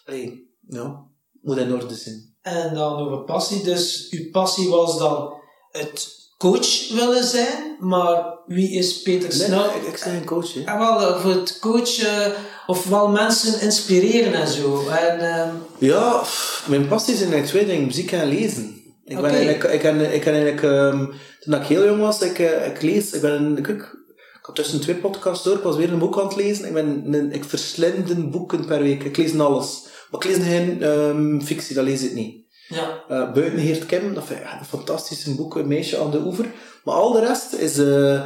allee, 0.07 0.51
ja, 0.69 1.05
moet 1.43 1.57
in 1.57 1.73
orde 1.75 1.95
zijn. 1.95 2.35
En 2.43 2.75
dan 2.75 2.97
over 2.97 3.25
passie. 3.25 3.63
Dus 3.63 4.09
uw 4.11 4.31
passie 4.31 4.69
was 4.69 4.99
dan 4.99 5.33
het 5.71 6.09
coach 6.39 6.89
willen 6.89 7.25
zijn, 7.25 7.77
maar 7.81 8.39
wie 8.47 8.71
is 8.71 9.03
Peter 9.03 9.29
Nee, 9.29 9.47
Snel? 9.47 9.65
ik, 9.65 9.83
ik 9.83 10.03
ben 10.05 10.15
een 10.15 10.25
coach, 10.25 10.55
hè. 10.55 10.61
En 10.61 10.79
wel, 10.79 11.21
voor 11.21 11.31
het 11.31 11.59
coachen 11.59 12.35
of 12.67 12.89
wel 12.89 13.09
mensen 13.09 13.61
inspireren 13.61 14.35
en 14.35 14.49
zo. 14.49 14.89
En, 14.89 15.21
ehm, 15.21 15.55
Ja, 15.79 16.23
mijn 16.67 16.89
passie 16.89 17.17
zijn 17.17 17.33
eigenlijk 17.33 17.47
twee 17.47 17.67
dingen, 17.75 17.87
muziek 17.87 18.13
en 18.13 18.29
lezen. 18.29 18.82
Ik 19.05 19.21
ben 19.21 19.31
eigenlijk, 19.31 19.65
ik 19.65 19.83
ben, 19.83 20.15
ik 20.15 20.25
ben 20.25 20.35
eigenlijk, 20.35 20.63
ehm, 20.63 21.07
toen 21.41 21.55
ik 21.55 21.67
heel 21.67 21.85
jong 21.85 22.01
was, 22.01 22.23
ik, 22.23 22.39
eh, 22.39 22.67
ik 22.67 22.83
lees, 22.83 23.13
ik 23.13 23.21
ben, 23.21 23.57
ik, 23.59 23.69
ik, 23.69 24.01
had 24.43 24.55
tussen 24.55 24.81
twee 24.81 24.95
podcasts 24.95 25.45
door, 25.45 25.57
ik 25.57 25.63
was 25.63 25.77
weer 25.77 25.93
een 25.93 25.99
boek 25.99 26.19
aan 26.19 26.27
het 26.27 26.37
lezen. 26.37 26.67
Ik 26.67 26.73
ben, 26.73 27.15
een, 27.15 27.33
ik 27.33 27.45
verslind 27.45 28.31
boeken 28.31 28.67
per 28.67 28.83
week, 28.83 29.03
ik 29.03 29.17
lees 29.17 29.39
alles. 29.39 29.87
Maar 30.11 30.25
ik 30.25 30.27
lees 30.27 30.47
geen 30.47 30.83
ehm, 30.83 31.41
fictie, 31.41 31.75
dat 31.75 31.85
lees 31.85 32.03
ik 32.03 32.15
niet. 32.15 32.45
ja. 32.69 33.05
Eh 33.09 33.33
Buiten 33.33 33.59
Heert 33.59 33.87
Kim, 33.87 34.15
dat 34.15 34.25
vind 34.25 34.41
ik 34.41 34.47
een 34.61 34.65
fantastisch 34.65 35.35
boek, 35.35 35.57
een 35.57 35.69
meisje 35.69 35.99
aan 35.99 36.11
de 36.11 36.21
oever. 36.25 36.47
Maar 36.85 36.95
al 36.95 37.13
de 37.13 37.21
rest 37.21 37.53
is, 37.53 37.79
eh, 37.79 38.25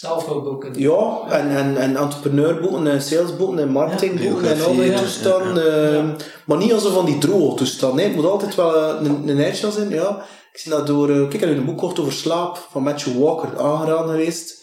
Zelfhulpboeken. 0.00 0.72
ja, 0.80 1.20
en, 1.28 1.50
en, 1.56 1.76
en 1.76 1.96
entrepreneurboeken, 1.96 2.86
en 2.86 3.02
salesboeken, 3.02 3.58
en 3.58 3.68
marketingboeken, 3.68 4.50
en 4.54 4.64
al 4.64 4.74
die 4.74 4.94
toestanden. 4.94 5.64
ja. 5.64 5.96
ehm, 5.98 6.08
Maar 6.44 6.56
niet 6.58 6.72
als 6.72 6.86
van 6.86 7.04
die 7.04 7.18
droge 7.18 7.56
toestanden. 7.56 7.98
hè. 7.98 8.04
Het 8.06 8.16
moet 8.16 8.24
altijd 8.24 8.54
wel 8.54 8.76
eh, 8.76 9.06
een, 9.06 9.28
een 9.28 9.40
eitje 9.40 9.70
zijn, 9.70 9.88
ja. 9.90 10.24
Ik 10.52 10.58
zie 10.58 10.70
dat 10.70 10.86
door... 10.86 11.10
eh, 11.10 11.16
kijk, 11.16 11.32
ik 11.34 11.40
heb 11.40 11.50
een 11.50 11.64
boek 11.64 11.78
gekocht 11.80 11.98
over 11.98 12.12
slaap, 12.12 12.66
van 12.70 12.82
Matthew 12.82 13.18
Walker, 13.22 13.58
aangeraden 13.60 14.10
geweest. 14.10 14.58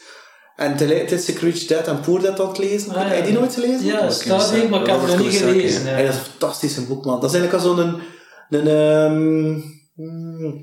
En 0.55 0.75
tegelijkertijd 0.77 1.21
is 1.21 1.29
ik 1.29 1.39
Rich 1.39 1.65
Dad 1.65 1.87
en 1.87 1.99
Poor 1.99 2.21
Dad 2.21 2.39
aan 2.39 2.47
het 2.47 2.57
lezen. 2.57 2.89
Ah, 2.89 2.95
ja. 2.95 3.07
Heb 3.07 3.17
je 3.17 3.23
die 3.31 3.39
nooit 3.39 3.53
gelezen? 3.53 3.85
Ja, 3.85 3.99
Oké, 3.99 4.11
staat 4.11 4.51
hier, 4.51 4.69
maar 4.69 4.81
ik 4.81 4.87
heb 4.87 5.01
het 5.01 5.07
nog 5.07 5.19
niet 5.19 5.35
gelezen. 5.35 5.85
Hè. 5.85 6.03
dat 6.03 6.13
is 6.13 6.19
een 6.19 6.25
fantastisch 6.25 6.87
boek, 6.87 7.05
man. 7.05 7.19
Dat 7.21 7.33
is 7.33 7.39
eigenlijk 7.39 7.65
al 7.65 7.75
zo'n... 7.75 8.01
Een, 8.49 8.67
ehm, 8.67 9.59
hmm, 9.95 10.61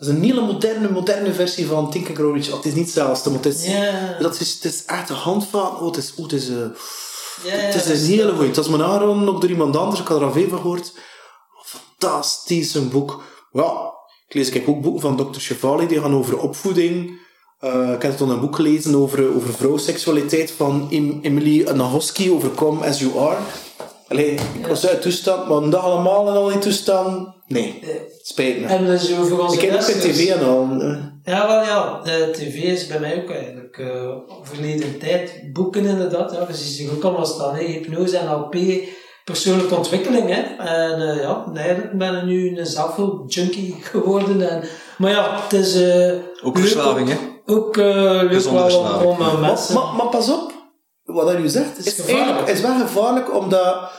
dat 0.00 0.08
is 0.08 0.14
een 0.14 0.22
hele 0.22 0.40
moderne, 0.40 0.90
moderne 0.90 1.32
versie 1.32 1.66
van 1.66 1.90
Think 1.90 2.08
and 2.08 2.16
Grow 2.16 2.34
Rich. 2.34 2.48
Oh, 2.48 2.56
het 2.56 2.64
is 2.64 2.74
niet 2.74 2.84
hetzelfde, 2.84 3.30
maar 3.30 3.38
het 3.42 3.54
is... 3.54 3.66
Ja. 3.66 4.16
Dat 4.20 4.40
is, 4.40 4.54
het 4.54 4.64
is 4.64 4.84
echt 4.84 5.08
een 5.08 5.16
handvat. 5.16 5.80
Oh, 5.80 5.86
het 5.86 5.96
is, 5.96 6.14
oh, 6.16 6.22
het 6.22 6.32
is, 6.32 6.48
eh, 6.48 6.56
het 7.42 7.74
is 7.74 7.86
een 7.86 8.06
hele 8.06 8.32
goeie. 8.32 8.46
Het 8.46 8.56
was 8.56 8.68
me 8.68 8.84
aangeraden, 8.84 9.28
ook 9.28 9.40
door 9.40 9.50
iemand 9.50 9.76
anders. 9.76 10.00
Ik 10.00 10.06
had 10.06 10.18
er 10.18 10.24
al 10.24 10.32
veel 10.32 10.48
van 10.48 10.58
gehoord. 10.60 10.92
Fantastisch, 11.64 12.74
een 12.74 12.88
boek. 12.88 13.22
Ja, 13.52 13.92
ik 14.28 14.34
lees 14.34 14.48
ik 14.48 14.54
heb 14.54 14.68
ook 14.68 14.80
boeken 14.80 15.00
van 15.00 15.16
Dr. 15.16 15.40
Chevali, 15.40 15.86
die 15.86 16.00
gaan 16.00 16.14
over 16.14 16.38
opvoeding. 16.38 17.18
Eh, 17.58 17.92
ik 17.92 18.02
heb 18.02 18.16
toen 18.16 18.28
een 18.30 18.40
boek 18.40 18.56
gelezen 18.56 18.94
over, 18.94 19.34
over 19.34 19.54
vrouwseksualiteit 19.54 20.50
van 20.50 20.88
Em- 20.90 21.18
Emily 21.22 21.70
Nagoski, 21.72 22.30
over 22.30 22.50
Come 22.50 22.86
As 22.86 22.98
You 23.00 23.18
Are. 23.18 23.38
Allee, 24.10 24.30
ik 24.58 24.66
was 24.66 24.86
uit 24.86 25.02
toestand, 25.02 25.48
maar 25.48 25.56
een 25.56 25.70
dag 25.70 25.84
allemaal 25.84 26.28
in 26.28 26.34
al 26.34 26.48
die 26.48 26.58
toestand, 26.58 27.28
nee, 27.46 27.82
spijt 28.22 28.60
me. 28.60 28.66
En 28.66 28.86
dus 28.86 29.18
over 29.18 29.40
onze 29.42 29.54
Ik 29.56 29.60
heb 29.70 29.74
ook 29.74 29.80
tv 29.80 30.28
en 30.30 30.44
al. 30.48 30.68
eh. 30.80 30.96
Ja, 31.24 31.46
wel 31.46 31.62
ja. 31.62 32.00
De 32.04 32.28
tv 32.32 32.54
is 32.54 32.86
bij 32.86 32.98
mij 33.00 33.22
ook 33.22 33.30
eigenlijk 33.30 33.78
eh, 33.78 34.10
verleden 34.42 34.98
tijd. 34.98 35.40
Boeken 35.52 35.84
inderdaad. 35.84 36.32
Ja, 36.32 36.44
je 36.48 36.54
ziet 36.54 36.76
zich 36.76 36.90
ook 36.92 37.02
allemaal 37.04 37.26
staan. 37.26 37.54
Hè. 37.54 37.62
Hypnose, 37.64 38.20
NLP, 38.24 38.56
persoonlijke 39.24 39.74
ontwikkeling. 39.74 40.28
Hè. 40.34 40.42
En 40.64 41.08
eh, 41.10 41.20
ja, 41.22 41.44
eigenlijk 41.54 41.98
ben 41.98 42.16
ik 42.16 42.22
nu 42.24 42.58
een 42.58 42.66
zelfhulp-junkie 42.66 43.76
geworden. 43.80 44.50
En, 44.50 44.62
maar 44.98 45.10
ja, 45.10 45.40
het 45.42 45.52
is... 45.52 45.74
eh, 45.82 46.12
Ook 46.42 46.58
verslaving, 46.58 47.08
hè? 47.08 47.16
Ook 47.46 47.76
eh, 47.76 47.84
leuk 48.30 48.46
om, 48.46 48.56
eh, 48.56 49.18
Maar, 49.18 49.38
mensen... 49.38 49.74
maar, 49.74 49.94
maar 49.96 50.06
pas 50.08 50.30
op, 50.30 50.52
wat 51.04 51.26
dat 51.26 51.38
u 51.38 51.48
zegt, 51.48 51.78
is, 51.78 51.84
Is 51.86 51.94
gevaarlijk. 51.94 52.48
is 52.48 52.60
wel 52.60 52.78
gevaarlijk, 52.78 53.36
omdat 53.36 53.90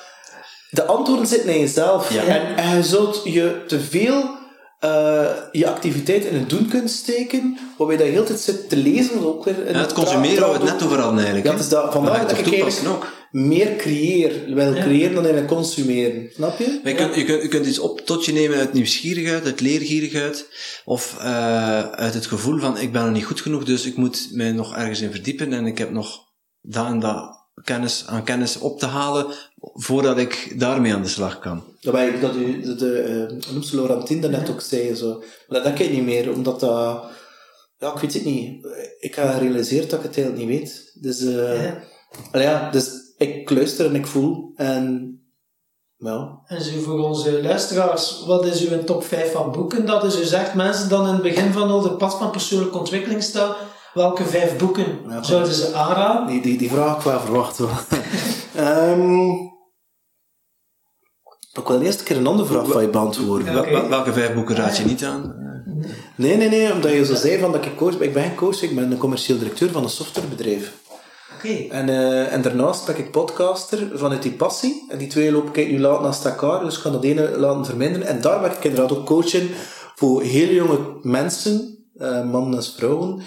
de 0.72 0.86
antwoorden 0.86 1.28
zitten 1.28 1.50
in 1.54 1.60
jezelf. 1.60 2.14
Ja. 2.14 2.24
En, 2.24 2.56
en 2.58 2.76
je 2.76 2.84
zult 2.84 3.22
je 3.24 3.64
te 3.68 3.80
veel 3.80 4.40
eh, 4.80 5.26
je 5.52 5.68
activiteit 5.68 6.26
in 6.26 6.36
het 6.40 6.50
doen 6.50 6.68
kunt 6.68 6.90
steken, 6.92 7.58
waarbij 7.78 7.98
dat 7.98 8.06
je 8.06 8.12
de 8.12 8.18
hele 8.18 8.28
tijd 8.30 8.40
zit 8.40 8.70
te 8.70 8.78
lezen. 8.78 9.26
Ook 9.26 9.46
weer 9.46 9.66
in 9.68 9.74
Ja, 9.74 9.80
het 9.80 9.94
consumeren 9.94 10.40
waar 10.42 10.60
we 10.60 10.66
het 10.66 10.74
net 10.74 10.84
over 10.84 10.98
hadden 10.98 11.16
eigenlijk. 11.18 11.46
Ja, 11.46 11.52
het 11.52 11.62
is 11.62 11.70
dat, 11.70 11.92
vandaar 11.92 12.20
dat 12.28 12.38
het 12.38 12.48
ik 12.48 12.54
eigenlijk 12.62 12.96
ook. 12.96 13.08
meer 13.32 13.76
creëer, 13.76 14.32
wil 14.56 14.74
Ja. 14.76 14.82
creëren 14.84 15.14
dan 15.14 15.24
eigenlijk 15.24 15.54
consumeren. 15.54 16.30
Snap 16.34 16.60
je? 16.60 16.80
Maar 16.84 16.92
je, 16.92 16.98
kunt, 16.98 17.16
je, 17.16 17.24
kunt, 17.26 17.42
je 17.42 17.48
kunt 17.48 17.66
iets 17.66 17.80
op 17.80 18.00
tot 18.00 18.26
je 18.26 18.34
nemen 18.34 18.58
uit 18.58 18.74
nieuwsgierigheid, 18.74 19.46
uit 19.46 19.60
leergierigheid, 19.62 20.48
of 20.86 21.16
eh, 21.20 21.90
uit 21.92 22.14
het 22.14 22.26
gevoel 22.26 22.60
van 22.60 22.78
ik 22.78 22.92
ben 22.92 23.04
nog 23.04 23.14
niet 23.14 23.26
goed 23.26 23.42
genoeg, 23.42 23.64
dus 23.64 23.86
ik 23.86 23.96
moet 23.98 24.28
mij 24.32 24.52
nog 24.52 24.76
ergens 24.76 25.02
in 25.02 25.12
verdiepen 25.12 25.54
en 25.54 25.66
ik 25.66 25.78
heb 25.78 25.92
nog 25.92 26.20
dat 26.62 26.86
en 26.86 27.00
dat 27.00 27.40
kennis, 27.64 28.04
aan 28.08 28.24
kennis 28.24 28.58
op 28.60 28.80
te 28.80 28.86
halen 28.86 29.26
voordat 29.62 30.18
ik 30.18 30.54
daarmee 30.60 30.94
aan 30.94 31.02
de 31.02 31.08
slag 31.08 31.40
kan. 31.40 31.64
Dat, 31.82 31.94
wij, 31.94 32.20
dat 32.20 32.36
u, 32.36 32.62
de, 32.62 32.76
de 32.76 33.38
noemt 33.52 33.66
ze 33.66 33.76
Laurentien 33.76 34.22
daarnet 34.22 34.50
ook 34.50 34.62
zei. 34.62 34.96
Zo. 34.96 35.18
Maar 35.48 35.64
dat 35.64 35.64
denk 35.64 35.80
ik 35.80 35.92
niet 35.92 36.06
meer, 36.06 36.34
omdat 36.34 36.60
dat... 36.60 37.04
Ja, 37.78 37.94
ik 37.94 38.00
weet 38.00 38.14
het 38.14 38.26
niet. 38.26 38.66
Ik 39.00 39.16
heb 39.16 39.30
gerealiseerd 39.30 39.90
dat 39.90 40.00
ik 40.00 40.06
het 40.06 40.18
eigenlijk 40.18 40.50
niet 40.50 40.60
weet. 40.60 40.92
Dus, 41.02 41.22
eh 41.22 41.64
Ja. 41.64 42.40
ja, 42.40 42.70
dus 42.72 42.90
ik 43.18 43.50
luister 43.50 43.86
en 43.86 43.96
ik 43.96 44.08
voel. 44.08 44.52
En... 44.56 45.16
Ja. 45.98 46.42
En 46.46 46.62
zo 46.62 46.80
voor 46.82 47.00
onze 47.00 47.42
luisteraars, 47.42 48.24
wat 48.26 48.46
is 48.46 48.68
uw 48.68 48.84
top 48.84 49.04
5 49.04 49.32
van 49.32 49.52
boeken? 49.52 49.86
Dat 49.86 50.04
is, 50.04 50.20
u 50.20 50.24
zegt 50.24 50.54
mensen 50.54 50.90
dan 50.90 51.08
in 51.08 51.14
het 51.14 51.22
begin 51.22 51.52
van 51.52 51.70
al 51.70 51.82
de 51.82 51.96
pad 51.96 52.18
van 52.18 52.32
persoonlijke 52.32 52.78
ontwikkeling 52.78 53.24
staan. 53.24 53.56
Welke 53.94 54.26
vijf 54.26 54.58
boeken 54.58 55.00
Ja, 55.08 55.24
zouden 55.24 55.54
ze 55.54 55.74
aanraden? 55.74 56.28
Die, 56.28 56.42
die, 56.42 56.58
die 56.58 56.70
vraag 56.70 56.98
ik 56.98 57.04
wel. 57.04 57.70
Ehm 58.56 59.51
ik 61.54 61.68
wil 61.68 61.82
eerst 61.82 62.00
een 62.00 62.06
keer 62.06 62.18
een 62.18 62.28
andere 62.28 62.48
vraag 62.48 62.68
van 62.68 62.82
je 62.82 62.90
beantwoorden. 62.90 63.54
Wel- 63.54 63.90
Welke 63.90 64.14
vijf 64.14 64.34
boeken 64.34 64.56
raad 64.56 64.78
je 64.78 64.86
niet 64.86 65.04
aan? 65.04 65.40
Nee, 66.16 66.38
nee, 66.38 66.50
nee, 66.50 66.74
omdat 66.74 66.92
je 66.92 67.06
zo 67.06 67.16
zei 67.16 67.40
van 67.40 67.52
dat 67.52 67.66
ik 67.66 67.76
coach 67.76 67.98
ben. 67.98 68.08
Ik 68.08 68.14
ben 68.14 68.24
geen 68.24 68.36
coach, 68.36 68.62
ik 68.62 68.76
ben 68.76 68.92
een 68.92 68.98
commercieel 68.98 69.38
directeur 69.38 69.72
van 69.72 69.84
een 69.84 69.90
softwarebedrijf. 69.90 70.74
Oké. 71.36 71.54
En, 71.70 71.90
eh, 71.90 72.34
en 72.34 72.42
daarnaast 72.42 72.86
ben 72.86 72.98
ik 72.98 73.12
podcaster 73.12 73.92
vanuit 73.94 74.22
die 74.22 74.32
passie. 74.32 74.86
En 74.90 74.98
die 74.98 75.08
twee 75.08 75.32
loop 75.32 75.58
ik 75.58 75.72
nu 75.72 75.80
laat 75.80 76.02
naast 76.02 76.26
elkaar, 76.26 76.60
dus 76.64 76.76
ik 76.76 76.82
kan 76.82 76.92
dat 76.92 77.04
ene 77.04 77.38
laten 77.38 77.66
verminderen. 77.66 78.08
En 78.08 78.22
daar 78.22 78.42
ben 78.42 78.52
ik 78.52 78.64
inderdaad 78.64 78.98
ook 78.98 79.06
coach 79.06 79.34
in 79.34 79.50
voor 79.96 80.22
heel 80.22 80.54
jonge 80.54 80.78
mensen, 81.02 81.86
eh, 81.98 82.24
mannen 82.24 82.60
en 82.60 82.64
vrouwen, 82.66 83.22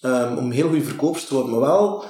ehm, 0.00 0.36
om 0.36 0.50
heel 0.50 0.68
goede 0.68 0.84
verkoopers 0.84 1.26
te 1.26 1.34
worden. 1.34 1.50
Maar 1.52 1.60
wel 1.60 2.04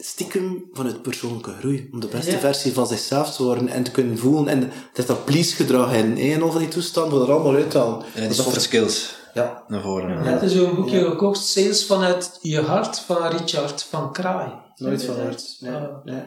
stiekem 0.00 0.70
vanuit 0.72 1.02
persoonlijke 1.02 1.52
groei. 1.58 1.88
Om 1.92 2.00
de 2.00 2.06
beste 2.06 2.30
Ja. 2.30 2.38
versie 2.38 2.72
van 2.72 2.86
zichzelf 2.86 3.36
te 3.36 3.42
worden 3.42 3.68
en 3.68 3.82
te 3.82 3.90
kunnen 3.90 4.18
voelen. 4.18 4.48
En 4.48 4.60
het 4.60 4.98
is 4.98 5.06
dat 5.06 5.24
please 5.24 5.54
gedrag 5.54 5.92
in. 5.94 6.18
En 6.18 6.42
al 6.42 6.50
van 6.50 6.60
die 6.60 6.68
toestanden, 6.68 7.18
wil 7.18 7.26
er 7.28 7.32
allemaal 7.32 7.54
uithalen. 7.54 8.02
En 8.14 8.20
Dat 8.22 8.32
die 8.32 8.42
soft 8.42 8.62
skills 8.62 9.14
Ja. 9.34 9.64
naar 9.68 9.82
voren. 9.82 10.22
Je 10.24 10.28
hebt 10.28 10.40
dus 10.40 10.52
een 10.52 10.74
boekje 10.74 11.04
gekocht, 11.04 11.44
Sales 11.44 11.86
vanuit 11.86 12.38
je 12.42 12.60
hart, 12.60 12.98
van 12.98 13.26
Richard 13.26 13.82
van 13.90 14.12
Kraai. 14.12 14.50
Nooit 14.76 15.04
van 15.04 15.14
Ja. 15.14 15.20
gehoord. 15.20 15.56
Nee, 15.60 15.72
Ah. 15.74 15.82
nee. 16.04 16.22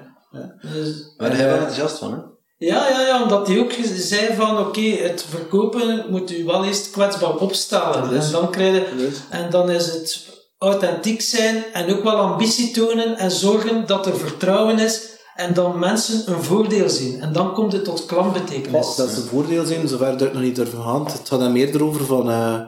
Dus, 0.73 1.13
Maar 1.17 1.29
daar 1.29 1.29
en, 1.29 1.37
ben 1.37 1.37
je 1.37 1.43
wel 1.43 1.53
eh, 1.53 1.53
enthousiast 1.59 1.97
van, 1.97 2.11
hè? 2.11 2.17
Ja, 2.57 2.89
ja, 2.89 3.01
ja, 3.01 3.23
omdat 3.23 3.47
hij 3.47 3.59
ook 3.59 3.71
zei 3.95 4.35
van 4.35 4.57
oké, 4.57 4.81
het 4.81 5.25
verkopen 5.29 6.05
moet 6.09 6.31
u 6.31 6.43
wel 6.45 6.65
eerst 6.65 6.91
kwetsbaar 6.91 7.35
opstellen. 7.35 8.09
Dat 8.13 8.25
En 8.25 8.31
dan 8.31 8.51
krijg 8.51 8.73
je, 8.75 8.95
dat 8.97 9.21
en 9.29 9.49
dan 9.49 9.69
is 9.69 9.85
het 9.85 10.29
authentiek 10.63 11.21
zijn 11.21 11.63
en 11.73 11.95
ook 11.95 12.03
wel 12.03 12.15
ambitie 12.15 12.71
tonen 12.71 13.17
en 13.17 13.31
zorgen 13.31 13.87
dat 13.87 14.05
er 14.05 14.17
vertrouwen 14.17 14.79
is 14.79 15.11
en 15.35 15.53
dan 15.53 15.79
mensen 15.79 16.33
een 16.33 16.43
voordeel 16.43 16.89
zien. 16.89 17.21
En 17.21 17.33
dan 17.33 17.53
komt 17.53 17.71
het 17.71 17.83
tot 17.83 18.05
klantbetekenis. 18.05 18.85
Oh, 18.85 18.97
dat 18.97 19.15
een 19.15 19.23
voordeel 19.23 19.65
zijn, 19.65 19.87
zover 19.87 20.17
dat 20.17 20.27
ik 20.27 20.33
nog 20.33 20.41
niet 20.41 20.55
durven 20.55 20.83
gaan. 20.83 21.05
Het 21.05 21.29
gaat 21.29 21.41
er 21.41 21.51
meer 21.51 21.75
erover 21.75 22.05
van, 22.05 22.29
eh, 22.29 22.61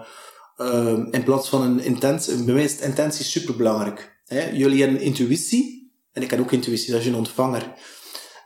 eh, 0.55 0.97
in 1.11 1.23
plaats 1.23 1.49
van 1.49 1.61
een 1.61 1.79
intentie, 1.79 2.43
bij 2.43 2.53
mij 2.53 2.63
is 2.63 2.79
intentie 2.79 3.25
superbelangrijk. 3.25 4.19
Hè? 4.25 4.49
Jullie 4.49 4.81
hebben 4.81 5.01
intuïtie, 5.01 5.93
en 6.11 6.21
ik 6.21 6.29
heb 6.29 6.39
ook 6.39 6.51
intuïtie, 6.51 6.91
dat 6.91 7.01
is 7.01 7.07
een 7.07 7.15
ontvanger. 7.15 7.73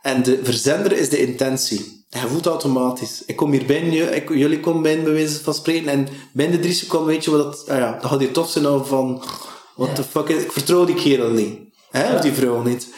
En 0.02 0.22
de 0.22 0.40
verzender 0.42 0.92
is 0.92 1.08
de 1.08 1.26
intentie. 1.26 1.99
Je 2.10 2.28
voelt 2.28 2.46
automatisch. 2.46 3.22
Ik 3.26 3.36
kom 3.36 3.50
hier 3.52 3.64
binnen, 3.66 4.14
ik, 4.14 4.28
jullie 4.28 4.60
komen 4.60 4.82
binnen, 4.82 5.04
bij 5.04 5.12
wijze 5.12 5.42
van 5.42 5.54
spreken, 5.54 5.88
en 5.88 6.08
binnen 6.32 6.56
de 6.56 6.62
drie 6.62 6.74
seconden 6.74 7.08
weet 7.08 7.24
je 7.24 7.30
wat 7.30 7.42
dat, 7.42 7.68
ah 7.68 7.78
ja, 7.78 7.98
dat 8.00 8.10
gaat 8.10 8.18
hier 8.20 8.32
tof 8.32 8.50
zijn 8.50 8.64
nou 8.64 8.86
van, 8.86 9.22
what 9.76 9.94
the 9.94 10.02
fuck, 10.02 10.28
is- 10.28 10.42
ik 10.42 10.52
vertrouw 10.52 10.84
die 10.84 10.94
kerel 10.94 11.30
niet. 11.30 11.58
Hè? 11.90 12.14
Of 12.14 12.20
die 12.20 12.32
vrouw 12.32 12.62
niet. 12.62 12.88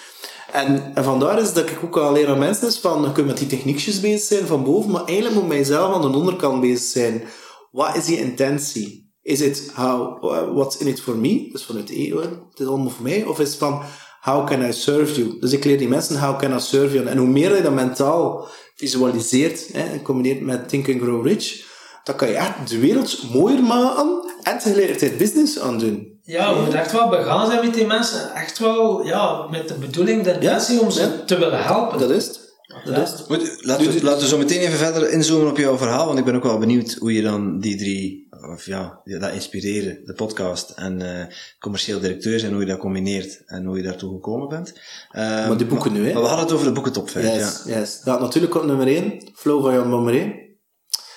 En, 0.52 0.90
en 0.94 1.04
vandaar 1.04 1.40
is 1.40 1.52
dat 1.52 1.70
ik 1.70 1.78
ook 1.84 1.96
al 1.96 2.12
leer 2.12 2.28
aan 2.28 2.38
mensen 2.38 2.68
is 2.68 2.78
van, 2.78 3.02
je 3.02 3.12
kunt 3.12 3.26
met 3.26 3.38
die 3.38 3.46
techniekjes 3.46 4.00
bezig 4.00 4.20
zijn 4.26 4.46
van 4.46 4.64
boven, 4.64 4.90
maar 4.90 5.04
eigenlijk 5.04 5.36
moet 5.40 5.48
mijzelf 5.48 5.94
aan 5.94 6.12
de 6.12 6.18
onderkant 6.18 6.60
bezig 6.60 6.90
zijn. 6.90 7.22
Wat 7.70 7.96
is 7.96 8.04
die 8.04 8.18
intentie? 8.18 9.10
Is 9.22 9.40
het 9.40 9.70
how, 9.74 10.22
what's 10.54 10.76
in 10.76 10.86
it 10.86 11.00
for 11.00 11.16
me? 11.16 11.48
Dus 11.52 11.64
vanuit 11.64 11.90
ego, 11.90 12.20
het 12.20 12.60
is 12.60 12.66
allemaal 12.66 12.90
voor 12.90 13.02
mij. 13.04 13.24
Of 13.24 13.40
is 13.40 13.48
het 13.48 13.58
van, 13.58 13.82
how 14.20 14.46
can 14.46 14.62
I 14.68 14.72
serve 14.72 15.14
you? 15.20 15.38
Dus 15.40 15.52
ik 15.52 15.64
leer 15.64 15.78
die 15.78 15.88
mensen, 15.88 16.20
how 16.20 16.38
can 16.38 16.56
I 16.56 16.60
serve 16.60 16.94
you? 16.94 17.06
En 17.06 17.16
hoe 17.18 17.28
meer 17.28 17.56
je 17.56 17.62
dat 17.62 17.72
mentaal 17.72 18.48
visualiseert, 18.82 19.68
hè, 19.72 19.82
en 19.82 20.02
combineert 20.02 20.40
met 20.40 20.68
Think 20.68 20.88
and 20.88 21.00
Grow 21.00 21.26
Rich, 21.26 21.64
dan 22.04 22.16
kan 22.16 22.28
je 22.28 22.34
echt 22.34 22.68
de 22.68 22.78
wereld 22.78 23.32
mooier 23.32 23.62
maken 23.62 24.24
en 24.42 24.58
tegelijkertijd 24.58 25.18
business 25.18 25.58
aan 25.58 25.78
doen. 25.78 26.20
Ja, 26.22 26.50
je 26.50 26.60
moet 26.64 26.74
echt 26.74 26.92
wel 26.92 27.08
begaan 27.08 27.46
zijn 27.46 27.64
met 27.64 27.74
die 27.74 27.86
mensen. 27.86 28.34
Echt 28.34 28.58
wel, 28.58 29.06
ja, 29.06 29.46
met 29.50 29.68
de 29.68 29.74
bedoeling, 29.74 30.22
de 30.22 30.32
intentie 30.32 30.80
om 30.80 30.90
ze 30.90 31.00
ja. 31.00 31.24
te 31.26 31.38
willen 31.38 31.64
helpen. 31.64 31.98
Dat 31.98 32.10
is 32.10 32.26
het. 32.26 32.40
Dat 32.84 32.96
is 32.96 33.10
het. 33.10 33.20
Goed, 33.20 33.58
laten, 33.60 33.92
we, 33.92 34.02
laten 34.02 34.20
we 34.20 34.28
zo 34.28 34.38
meteen 34.38 34.60
even 34.60 34.78
verder 34.78 35.10
inzoomen 35.10 35.50
op 35.50 35.58
jouw 35.58 35.76
verhaal, 35.76 36.06
want 36.06 36.18
ik 36.18 36.24
ben 36.24 36.34
ook 36.34 36.42
wel 36.42 36.58
benieuwd 36.58 36.96
hoe 36.98 37.12
je 37.12 37.22
dan 37.22 37.58
die 37.60 37.76
drie, 37.76 38.21
of 38.50 38.64
ja, 38.66 39.00
je 39.04 39.18
dat 39.18 39.32
inspireren, 39.32 40.04
de 40.04 40.12
podcast 40.14 40.70
en 40.70 41.18
eh, 41.20 41.34
commercieel 41.58 42.00
directeur 42.00 42.38
zijn, 42.40 42.52
hoe 42.52 42.60
je 42.60 42.66
dat 42.66 42.78
combineert 42.78 43.42
en 43.46 43.64
hoe 43.64 43.76
je 43.76 43.82
daartoe 43.82 44.12
gekomen 44.14 44.48
bent. 44.48 44.72
Ehm, 45.10 45.48
Maar 45.48 45.56
die 45.56 45.66
boeken 45.66 45.92
maar- 45.92 46.00
nu, 46.00 46.06
hè? 46.06 46.12
Maar 46.12 46.22
we 46.22 46.28
hadden 46.28 46.44
het 46.46 46.54
over 46.54 46.66
de 46.66 46.72
boeken 46.72 46.92
top 46.92 47.10
5, 47.10 47.24
Yes, 47.34 47.62
ja. 47.66 47.78
yes. 47.78 48.00
Dat 48.00 48.20
natuurlijk 48.20 48.54
op 48.54 48.64
nummer 48.64 48.86
1. 48.86 49.30
Flow 49.34 49.62
van 49.62 49.74
Jan 49.74 49.90
Bommeré. 49.90 50.40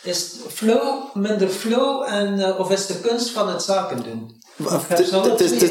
Is 0.04 0.32
het 0.44 0.52
flow, 0.54 1.16
minder 1.16 1.48
flow, 1.50 2.04
en, 2.08 2.40
eh, 2.40 2.60
of 2.60 2.72
is 2.72 2.88
het 2.88 2.98
de 3.04 3.08
kunst 3.10 3.30
van 3.30 3.50
het 3.50 3.62
zaken 3.62 4.04
doen? 4.04 4.44
Het 4.64 5.00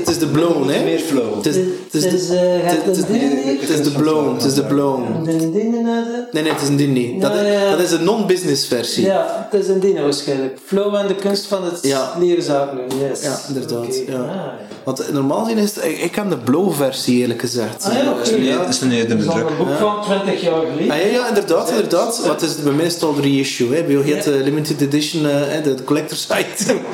is- 0.08 0.18
de 0.18 0.26
blown, 0.26 0.68
hè? 0.68 0.84
Meer 0.84 0.98
flow. 0.98 1.36
Het 1.36 1.46
is- 1.46 1.56
het 1.90 2.12
is 2.12 2.26
de- 2.26 2.36
eh, 2.36 3.96
blown, 3.96 4.34
het 4.34 4.44
is 4.44 4.54
de 4.54 4.64
blown. 4.64 5.22
Nee, 5.22 6.42
nee, 6.42 6.52
het 6.52 6.62
is 6.62 6.68
een 6.68 6.76
ding 6.76 6.92
niet. 6.92 7.20
Dat, 7.20 7.32
is 7.80 7.90
een 7.90 8.04
non-business 8.04 8.66
versie. 8.66 9.04
Ja, 9.04 9.48
het 9.50 9.60
is 9.62 9.68
een 9.68 9.80
ding 9.80 10.00
waarschijnlijk. 10.00 10.58
Flow 10.64 10.94
en 10.94 11.06
de 11.06 11.14
kunst 11.14 11.46
van 11.46 11.64
het 11.64 11.78
Ja. 11.82 12.12
leren 12.18 12.42
zaken 12.42 12.78
yes. 13.08 13.22
Ja, 13.22 13.38
inderdaad, 13.48 14.00
ja. 14.06 14.54
Want 14.84 15.12
normaal 15.12 15.42
gezien 15.44 15.58
is 15.58 15.74
het, 15.74 15.84
ik, 15.84 16.14
heb 16.14 16.30
de 16.30 16.36
blow 16.38 16.72
versie 16.74 17.20
eerlijk 17.20 17.40
gezegd. 17.40 17.84
Ah, 17.84 17.92
ja, 17.94 18.00
oké. 18.10 18.56
Dat 18.58 18.68
is 18.68 18.80
een 18.80 18.92
al 18.92 19.32
druk. 19.34 19.48
een 19.48 19.56
boek 19.56 19.68
van 19.78 20.02
20 20.02 20.40
jaar 20.40 20.60
geleden. 20.72 20.90
Ah, 20.90 21.00
ja, 21.00 21.06
ja, 21.06 21.28
inderdaad, 21.28 21.70
inderdaad. 21.70 22.20
Het 22.24 22.42
is 22.42 22.56
bij 22.62 22.72
mij 22.72 22.86
is 22.86 22.94
het 22.94 23.02
al 23.02 23.14
reissue. 23.20 23.74
Hè. 23.74 23.82
Bij 23.82 23.92
jou 23.92 24.04
heet 24.04 24.24
de 24.24 24.30
limited 24.44 24.80
edition, 24.80 25.26
eh, 25.26 25.32
hè, 25.36 25.62
de 25.62 25.84
collector's 25.84 26.26
item. 26.26 26.78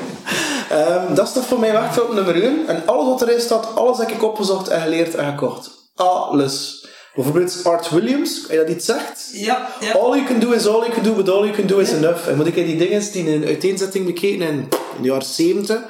Ehm, 0.71 1.15
dat 1.15 1.27
is 1.27 1.33
toch 1.33 1.47
voor 1.47 1.59
mij 1.59 1.73
wacht 1.73 2.03
op 2.03 2.13
nummer 2.13 2.43
1. 2.43 2.69
En 2.69 2.87
alles 2.87 3.07
wat 3.07 3.23
erin 3.23 3.41
staat, 3.41 3.75
alles 3.75 3.99
heb 3.99 4.09
ik 4.09 4.23
opgezocht 4.23 4.69
en 4.69 4.81
geleerd 4.81 5.15
en 5.15 5.31
gekocht. 5.31 5.71
Alles. 5.95 6.85
Bijvoorbeeld 7.15 7.61
Art 7.65 7.91
Williams, 7.91 8.43
als 8.43 8.51
je 8.51 8.57
dat 8.57 8.69
iets 8.69 8.85
zegt. 8.85 9.31
Ja, 9.33 9.69
ja. 9.81 9.93
All 9.93 10.11
you 10.17 10.25
can 10.25 10.39
do 10.39 10.51
is 10.51 10.67
all 10.67 10.81
you 10.81 10.91
can 10.91 11.03
do, 11.03 11.15
but 11.15 11.29
all 11.29 11.43
you 11.43 11.51
can 11.51 11.67
do 11.67 11.79
is 11.79 11.93
enough. 11.93 12.29
En 12.29 12.37
moet 12.37 12.47
ik 12.47 12.57
in 12.57 12.67
die 12.67 12.77
dingen 12.77 13.13
die 13.13 13.25
in 13.25 13.43
een 13.43 13.49
uiteenzetting 13.49 14.07
bekeken 14.07 14.47
in, 14.47 14.69
in 14.97 15.03
de 15.03 15.09
jaren 15.09 15.23
70. 15.23 15.81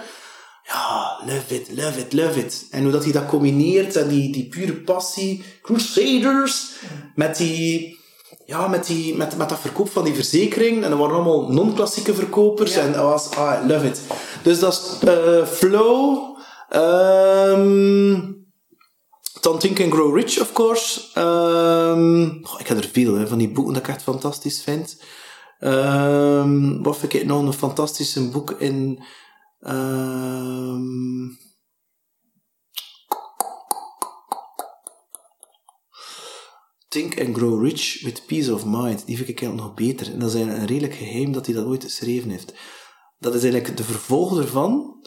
Ja, 0.63 1.21
love 1.27 1.55
it, 1.55 1.69
love 1.77 1.99
it, 1.99 2.13
love 2.13 2.39
it. 2.39 2.67
En 2.71 2.83
hoe 2.83 2.93
dat 2.93 3.05
hij 3.05 3.13
dat 3.13 3.27
combineert 3.27 3.97
en 3.97 4.09
die, 4.09 4.33
die 4.33 4.49
pure 4.49 4.75
passie. 4.75 5.45
Crusaders. 5.63 6.67
Met 7.15 7.37
die... 7.37 8.00
Ja, 8.51 8.69
met, 8.69 8.87
die, 8.87 9.17
met, 9.17 9.37
met 9.37 9.49
dat 9.49 9.59
verkoop 9.59 9.91
van 9.91 10.05
die 10.05 10.15
verzekering. 10.15 10.85
En 10.85 10.91
dat 10.91 10.99
waren 10.99 11.15
allemaal 11.15 11.53
non-klassieke 11.53 12.15
verkopers. 12.15 12.77
En 12.77 12.93
dat 12.93 13.03
was... 13.03 13.31
Ah, 13.31 13.67
love 13.67 13.87
it. 13.87 14.01
Dus 14.43 14.59
dat 14.59 14.73
is 14.73 15.09
eh, 15.09 15.45
Flow. 15.47 16.19
ehm 16.69 18.39
dan 19.41 19.59
Think 19.59 19.81
and 19.81 19.93
Grow 19.93 20.17
Rich, 20.17 20.41
of 20.41 20.53
course. 20.53 21.01
Ehm, 21.15 22.25
ik 22.59 22.67
heb 22.67 22.79
er 22.79 22.89
veel 22.93 23.15
hè, 23.15 23.27
van 23.27 23.39
die 23.39 23.51
boeken 23.51 23.75
dat 23.75 23.83
ik 23.83 23.89
echt 23.89 24.03
fantastisch 24.03 24.63
vind. 24.63 25.03
Ehm, 25.59 26.83
wat 26.83 26.97
vind 26.97 27.13
ik 27.13 27.27
nog 27.27 27.43
een 27.43 27.53
fantastische 27.53 28.29
boek 28.29 28.51
in? 28.51 29.03
Think 36.91 37.21
and 37.21 37.37
Grow 37.37 37.63
Rich 37.63 38.03
with 38.03 38.27
Peace 38.27 38.55
of 38.55 38.65
Mind. 38.67 39.07
Die 39.07 39.17
vind 39.17 39.29
ik 39.29 39.41
eigenlijk 39.41 39.69
nog 39.69 39.87
beter. 39.87 40.13
En 40.13 40.19
dat 40.19 40.29
is 40.29 40.35
eigenlijk 40.35 40.63
een 40.63 40.75
redelijk 40.75 40.95
geheim 40.95 41.33
dat 41.33 41.47
hij 41.47 41.55
dat 41.55 41.65
ooit 41.65 41.85
geschreven 41.85 42.31
heeft. 42.31 42.53
Dat 43.19 43.35
is 43.35 43.43
eigenlijk 43.43 43.77
de 43.77 43.85
vervolg 43.85 44.39
ervan 44.39 44.99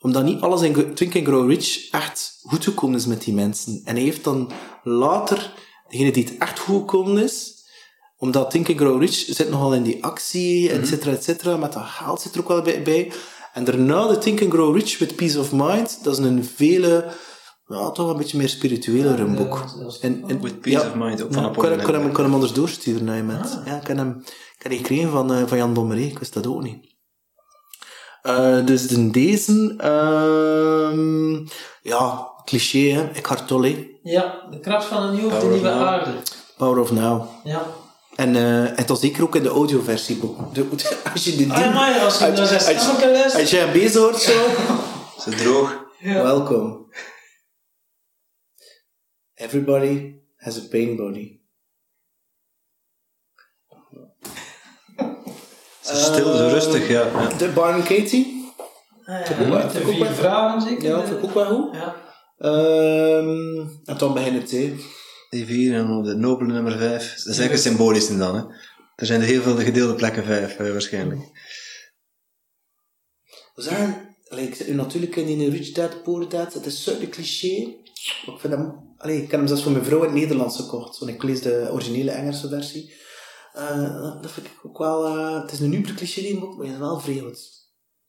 omdat 0.00 0.24
niet 0.24 0.40
alles 0.40 0.62
in 0.62 0.94
Think 0.94 1.16
and 1.16 1.26
Grow 1.26 1.50
Rich 1.50 1.90
echt 1.90 2.38
goed 2.42 2.64
gekomen 2.64 2.96
is 2.96 3.06
met 3.06 3.22
die 3.24 3.34
mensen. 3.34 3.80
En 3.84 3.94
hij 3.94 4.04
heeft 4.04 4.24
dan 4.24 4.50
later, 4.82 5.54
degene 5.88 6.10
die 6.10 6.24
het 6.24 6.38
echt 6.38 6.58
goed 6.58 6.80
gekomen 6.80 7.22
is, 7.22 7.54
omdat 8.16 8.50
Think 8.50 8.68
and 8.68 8.78
Grow 8.78 9.00
Rich 9.00 9.14
zit 9.28 9.50
nogal 9.50 9.74
in 9.74 9.82
die 9.82 10.04
actie, 10.04 10.70
et 10.70 10.86
cetera, 10.86 11.12
et 11.12 11.24
cetera, 11.24 11.56
met 11.56 11.72
dat 11.72 11.82
geld 11.82 12.20
zit 12.20 12.34
er 12.34 12.40
ook 12.40 12.48
wel 12.48 12.62
bij. 12.62 12.82
bij. 12.82 13.12
En 13.52 13.64
daarna 13.64 14.06
de 14.06 14.18
Think 14.18 14.42
and 14.42 14.52
Grow 14.52 14.76
Rich 14.76 14.98
with 14.98 15.16
Peace 15.16 15.38
of 15.38 15.52
Mind, 15.52 15.98
dat 16.02 16.18
is 16.18 16.24
een 16.24 16.44
vele, 16.44 17.12
ja, 17.78 17.90
toch 17.90 18.10
een 18.10 18.16
beetje 18.16 18.36
meer 18.38 18.48
spiritueler 18.48 19.20
een 19.20 19.34
boek. 19.34 19.64
En, 20.00 20.24
en, 20.26 20.40
With 20.42 20.60
Peace 20.60 20.86
of 20.86 20.94
Mind, 20.94 21.22
ook 21.22 21.32
van 21.32 21.42
ja, 21.42 21.48
ik 21.48 21.54
kan, 21.54 21.62
Napoleon 21.62 21.78
ik 21.78 21.84
kan 21.84 21.94
hem, 21.94 22.06
ik 22.06 22.12
kan 22.12 22.24
hem 22.24 22.34
anders 22.34 22.52
doorsturen 22.52 23.04
naar 23.04 23.16
je 23.16 23.22
met. 23.22 23.58
Ja, 23.64 23.76
ik 23.76 23.82
kan 23.84 23.96
hem, 23.96 24.22
ik 24.56 24.62
heb 24.62 24.70
die 24.72 24.80
gekregen 24.80 25.10
van, 25.10 25.32
eh, 25.32 25.42
van 25.46 25.58
Jan 25.58 25.72
Bommeré, 25.72 26.00
ik 26.00 26.18
wist 26.18 26.34
dat 26.34 26.46
ook 26.46 26.62
niet. 26.62 26.88
Eh, 28.22 28.64
dus 28.66 28.86
in 28.86 29.10
deze, 29.10 29.74
ehm, 29.78 31.34
ja, 31.82 32.28
cliché, 32.44 32.78
hè. 32.78 33.10
Eckhart 33.10 33.46
Tolle, 33.46 33.98
Ja, 34.02 34.46
de 34.50 34.60
kracht 34.60 34.84
van 34.86 35.02
een 35.02 35.14
nieuw, 35.14 35.28
de 35.28 35.36
nieuwe 35.46 35.60
Now. 35.68 35.82
aarde. 35.82 36.10
Power 36.56 36.78
of 36.82 36.92
Now. 36.92 37.22
Ja. 37.44 37.62
En, 38.16 38.36
eh, 38.36 38.78
en 38.78 38.86
dat 38.86 39.00
zeker 39.00 39.22
ook 39.22 39.36
in 39.36 39.42
de 39.42 39.48
audioversie. 39.48 40.20
De- 40.52 40.66
Als 41.12 41.24
je 41.24 41.36
die 41.36 41.52
Ah, 41.52 41.74
maar 41.74 42.00
als 42.00 42.18
je 42.18 42.26
als- 42.40 42.64
zijn 42.64 42.76
als-. 43.14 43.34
Als 43.34 43.50
jij 43.50 43.62
een 43.66 43.72
bezig 43.72 44.00
hoort 44.00 44.20
zo, 44.20 44.32
Zo 45.24 45.30
droog. 45.30 45.84
Ja. 45.98 46.22
welkom. 46.22 46.78
Everybody 49.40 50.20
has 50.36 50.58
a 50.58 50.68
pain 50.68 50.96
body. 50.96 51.40
Stil, 55.80 56.36
zo 56.36 56.48
rustig, 56.48 56.88
ja. 56.88 57.06
ja. 57.06 57.28
De 57.38 57.48
Barn 57.48 57.82
Katie. 57.82 58.52
Ah, 59.04 59.20
ja. 59.20 59.24
De 59.24 59.70
vind 59.70 59.84
ik 59.84 59.88
ook 59.88 59.94
vier 59.94 60.14
vragen 60.14 60.60
zeker? 60.60 60.88
Ja, 60.88 61.06
vind 61.06 61.18
ik 61.18 61.24
ook 61.24 61.34
wel 61.34 61.46
goed. 61.46 61.74
Ja. 61.74 61.96
Ehm, 62.38 63.58
en 63.84 63.98
dan 63.98 64.14
begin 64.14 64.34
het, 64.34 64.50
hè. 64.50 64.74
Die 65.30 65.46
vier 65.46 65.74
en 65.74 66.02
de 66.02 66.14
nobele 66.14 66.52
nummer 66.52 66.78
vijf. 66.78 67.08
Dat 67.08 67.18
is 67.18 67.24
eigenlijk 67.24 67.52
een 67.52 67.58
symbolische 67.58 68.16
dan, 68.16 68.34
hè. 68.34 68.42
Er 68.96 69.06
zijn 69.06 69.20
er 69.20 69.26
heel 69.26 69.42
veel 69.42 69.56
gedeelde 69.56 69.94
plekken 69.94 70.24
vijf, 70.24 70.58
eh, 70.58 70.70
waarschijnlijk. 70.70 71.20
We 73.54 73.62
zit 74.54 74.68
nu 74.68 74.74
natuurlijk 74.74 75.16
in 75.16 75.26
die 75.26 75.50
Rich 75.50 75.72
Dad, 75.72 76.02
Poor 76.02 76.28
Dad, 76.28 76.52
het 76.54 76.66
is 76.66 76.84
zo'n 76.84 77.08
cliché. 77.08 77.74
Maar 78.26 78.34
ik 78.34 78.40
vind 78.40 78.52
hem, 78.52 78.89
allee, 79.02 79.16
ik 79.22 79.30
heb 79.30 79.40
hem 79.40 79.46
zelfs 79.48 79.62
voor 79.62 79.72
mijn 79.72 79.84
vrouw 79.84 79.98
in 79.98 80.04
het 80.04 80.14
Nederlands 80.14 80.56
gekocht, 80.56 80.98
want 80.98 81.12
ik 81.12 81.22
lees 81.22 81.40
de 81.42 81.68
originele 81.72 82.10
Engelse 82.10 82.48
versie. 82.48 82.92
Eh, 83.52 84.20
dat 84.22 84.30
vind 84.30 84.46
ik 84.46 84.52
ook 84.62 84.78
wel, 84.78 85.06
eh, 85.06 85.40
het 85.42 85.52
is 85.52 85.60
een 85.60 85.72
uber 85.72 85.94
cliché 85.94 86.38
boek, 86.38 86.56
maar 86.56 86.64
hij 86.66 86.74
is 86.74 86.80
wel 86.80 87.00
vreemd. 87.00 87.58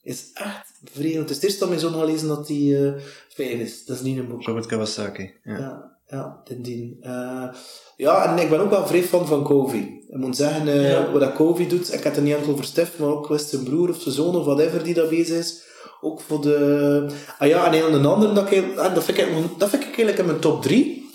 Hij 0.02 0.12
is 0.14 0.30
echt 0.34 0.72
vreemd. 0.94 1.20
Het 1.20 1.30
is 1.30 1.36
het 1.36 1.44
eerste 1.46 1.60
dat 1.60 1.70
mijn 1.70 1.82
zoon 1.82 1.94
gaat 1.94 2.06
lezen 2.06 2.28
dat 2.28 2.48
hij 2.48 2.86
eh 2.86 2.94
vijf 3.30 3.60
is. 3.60 3.86
Dat 3.86 3.96
is 3.96 4.02
niet 4.02 4.18
een 4.18 4.28
boek. 4.28 4.44
Robert 4.44 4.66
Kawasaki. 4.66 5.32
Ja. 5.44 5.58
Ja. 5.58 5.98
ja, 6.08 6.42
indien. 6.46 6.98
Eh, 7.02 7.48
ja, 7.96 8.32
en 8.38 8.44
ik 8.44 8.50
ben 8.50 8.60
ook 8.60 8.70
wel 8.70 8.88
vrij 8.88 9.04
fan 9.04 9.28
van 9.28 9.44
Covey. 9.44 10.04
Ik 10.08 10.18
moet 10.18 10.36
zeggen, 10.36 10.68
eh, 10.68 10.90
Ja. 10.92 11.12
wat 11.12 11.22
dat 11.22 11.34
Covey 11.34 11.68
doet, 11.68 11.94
ik 11.94 12.04
heb 12.04 12.16
het 12.16 12.24
niet 12.24 12.36
enkel 12.36 12.52
over 12.52 12.66
Stef, 12.66 13.00
maar 13.00 13.10
ook 13.10 13.28
wist 13.28 13.50
zijn 13.50 13.64
broer 13.64 13.90
of 13.90 14.02
zijn 14.02 14.16
zoon 14.16 14.36
of 14.36 14.46
whatever 14.46 14.84
die 14.84 14.94
dat 14.94 15.10
bezig 15.10 15.38
is. 15.38 15.64
Ook 16.02 16.22
voor 16.22 16.42
de... 16.42 17.08
Ah 17.40 17.48
ja, 17.48 17.66
en 17.74 17.86
een, 17.86 17.94
een 17.94 18.06
ander, 18.06 18.34
dat, 18.34 18.52
ik, 18.52 18.64
en 18.78 18.94
dat, 18.94 19.04
vind 19.04 19.18
ik, 19.18 19.24
eigenlijk- 19.24 19.60
dat 19.60 19.70
vind 19.70 19.82
ik 19.82 19.88
eigenlijk 19.88 20.18
in 20.20 20.26
mijn 20.26 20.40
top 20.40 20.62
3, 20.62 21.10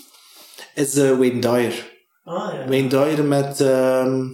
is 0.75 0.95
eh, 0.95 1.17
Wayne 1.17 1.39
Dyer. 1.39 1.95
Ah 2.23 2.53
ja. 2.53 2.67
Wayne 2.67 2.87
Dyer 2.87 3.23
met... 3.23 3.61
ehm, 3.61 4.25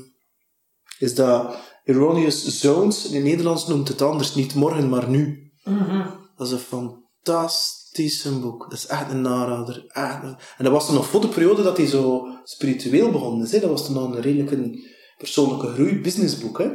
is 1.00 1.16
dat 1.16 1.56
Erroneous 1.84 2.60
Zones. 2.60 3.06
In 3.08 3.16
het 3.16 3.24
Nederlands 3.24 3.68
noemt 3.68 3.88
het 3.88 4.02
anders. 4.02 4.36
Niet 4.36 4.56
morgen, 4.56 4.90
maar 4.90 5.10
nu. 5.10 5.52
Mhm. 5.64 6.06
Dat 6.36 6.48
is 6.48 6.54
een 6.54 6.60
fantastisch 6.60 8.28
boek. 8.42 8.64
Dat 8.70 8.80
is 8.80 8.86
echt 8.88 9.12
een 9.12 9.22
narader. 9.22 9.84
Echt 9.88 10.24
een- 10.24 10.38
En 10.58 10.64
dat 10.64 10.74
was 10.74 10.86
toen 10.86 10.96
nog 10.96 11.08
voor 11.08 11.22
de 11.22 11.28
periode 11.28 11.64
dat 11.64 11.78
hij 11.78 11.86
zo 11.88 12.28
spiritueel 12.44 13.12
begonnen 13.12 13.46
is. 13.46 13.52
Hè. 13.52 13.60
Dat 13.60 13.70
was 13.70 13.86
toen 13.86 13.96
nog 13.96 14.16
een 14.16 14.22
redelijk 14.22 14.52
een 14.52 14.86
persoonlijke 15.18 15.68
groei 15.74 16.02
businessboek. 16.02 16.58
Hè. 16.58 16.70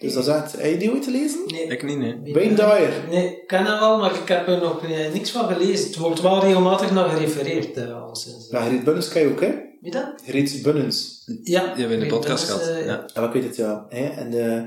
Dus 0.00 0.12
dat 0.12 0.26
is 0.26 0.32
echt... 0.32 0.52
Heb 0.52 0.70
je 0.70 0.76
die 0.76 0.92
ooit 0.92 1.04
gelezen? 1.04 1.40
Nee. 1.46 1.66
Ik 1.66 1.82
niet, 1.82 1.98
nee. 1.98 2.34
Wayne 2.34 2.54
Dyer. 2.54 2.92
Nee, 3.10 3.26
ik 3.26 3.46
ken 3.46 3.64
hem 3.66 3.78
wel, 3.80 3.98
maar 3.98 4.14
ik 4.14 4.28
heb 4.28 4.48
er 4.48 4.58
nog 4.60 4.84
eh, 4.84 5.12
niks 5.12 5.30
van 5.30 5.48
gelezen. 5.48 5.86
Het 5.86 5.96
wordt 5.96 6.20
wel 6.20 6.40
regelmatig 6.40 6.90
naar 6.92 7.08
gerefereerd, 7.08 7.76
eh, 7.76 8.02
al 8.02 8.14
sinds. 8.16 8.48
Ja, 8.50 8.62
Gerrit 8.62 8.84
Bunnens 8.84 9.08
ken 9.08 9.22
je 9.22 9.28
ook, 9.28 9.40
hè? 9.40 9.54
Wie 9.80 9.90
dat? 9.90 10.12
Gerrit 10.24 10.60
Bunnens. 10.62 11.22
Ja. 11.26 11.60
Die 11.60 11.68
hebben 11.68 11.88
we 11.88 11.94
in 11.94 12.00
de 12.00 12.06
podcast 12.16 12.44
gehad. 12.44 12.66
eh, 12.68 12.84
Ja. 12.86 13.04
Ja, 13.14 13.26
ik 13.26 13.32
weet 13.32 13.44
het, 13.44 13.56
ja. 13.56 13.86
Hè? 13.88 14.06
En 14.08 14.32
eh, 14.52 14.62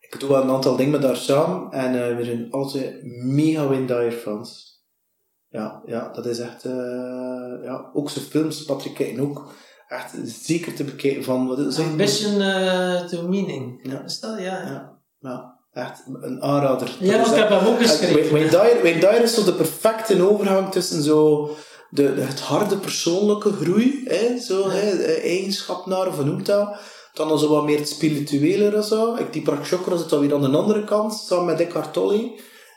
ik 0.00 0.20
doe 0.20 0.28
wel 0.28 0.42
een 0.42 0.50
aantal 0.50 0.76
dingen 0.76 0.92
met 0.92 1.02
haar 1.02 1.16
samen. 1.16 1.70
En 1.72 2.08
eh, 2.10 2.16
we 2.16 2.24
zijn 2.24 2.46
altijd 2.50 2.94
mega 3.24 3.66
Wayne 3.66 3.86
Dyer 3.86 4.12
fans. 4.12 4.68
Ja, 5.48 5.82
ja, 5.86 6.12
dat 6.12 6.26
is 6.26 6.38
echt... 6.38 6.64
eh, 6.64 6.72
ja, 7.62 7.90
ook 7.92 8.10
zijn 8.10 8.24
films, 8.24 8.64
Patrick 8.64 8.94
kijken 8.94 9.20
ook. 9.22 9.52
Echt 9.90 10.10
zeker 10.24 10.74
te 10.74 10.84
bekijken 10.84 11.24
van... 11.24 11.46
Wat 11.48 11.58
is 11.58 11.76
het? 11.76 11.86
Ambition 11.86 12.40
eh, 12.40 13.04
to 13.04 13.22
Meaning. 13.22 13.80
Ja. 13.82 14.02
Is 14.04 14.20
dat? 14.20 14.38
Ja. 14.38 14.44
Ja, 14.44 14.92
ja, 15.20 15.54
echt 15.72 16.02
een 16.20 16.42
aanrader. 16.42 16.96
Ja, 17.00 17.16
want 17.16 17.30
ik 17.30 17.34
heb 17.34 17.48
hem 17.48 17.66
ook 17.66 17.78
en 17.78 17.86
geschreven. 17.88 18.32
Wayne 18.32 18.48
Dyer, 18.50 18.82
Wayne 18.82 19.00
Dyer 19.00 19.22
is 19.22 19.34
zo 19.34 19.44
de 19.44 19.52
perfecte 19.52 20.28
overgang 20.30 20.70
tussen 20.70 21.02
zo 21.02 21.50
de, 21.90 22.14
de- 22.14 22.20
het 22.20 22.40
harde 22.40 22.76
persoonlijke 22.76 23.52
groei, 23.52 24.02
hè, 24.04 24.38
zo, 24.38 24.68
hè, 24.70 24.90
eigenschap 25.14 25.86
naar, 25.86 26.06
of 26.06 26.24
noemt 26.24 26.46
dat? 26.46 26.76
Dan 27.14 27.28
dan 27.28 27.38
zo 27.38 27.48
wat 27.48 27.64
meer 27.64 27.78
het 27.78 27.88
spirituele 27.88 28.68
en 28.76 28.84
zo. 28.84 29.14
Ik, 29.14 29.32
die 29.32 29.42
Prakshokra 29.42 29.96
zit 29.96 30.08
dan 30.08 30.20
weer 30.20 30.34
aan 30.34 30.40
de 30.50 30.56
andere 30.58 30.84
kant, 30.84 31.14
samen 31.14 31.44
met 31.44 31.60
Eckhart 31.60 31.92
Tolle. 31.92 32.14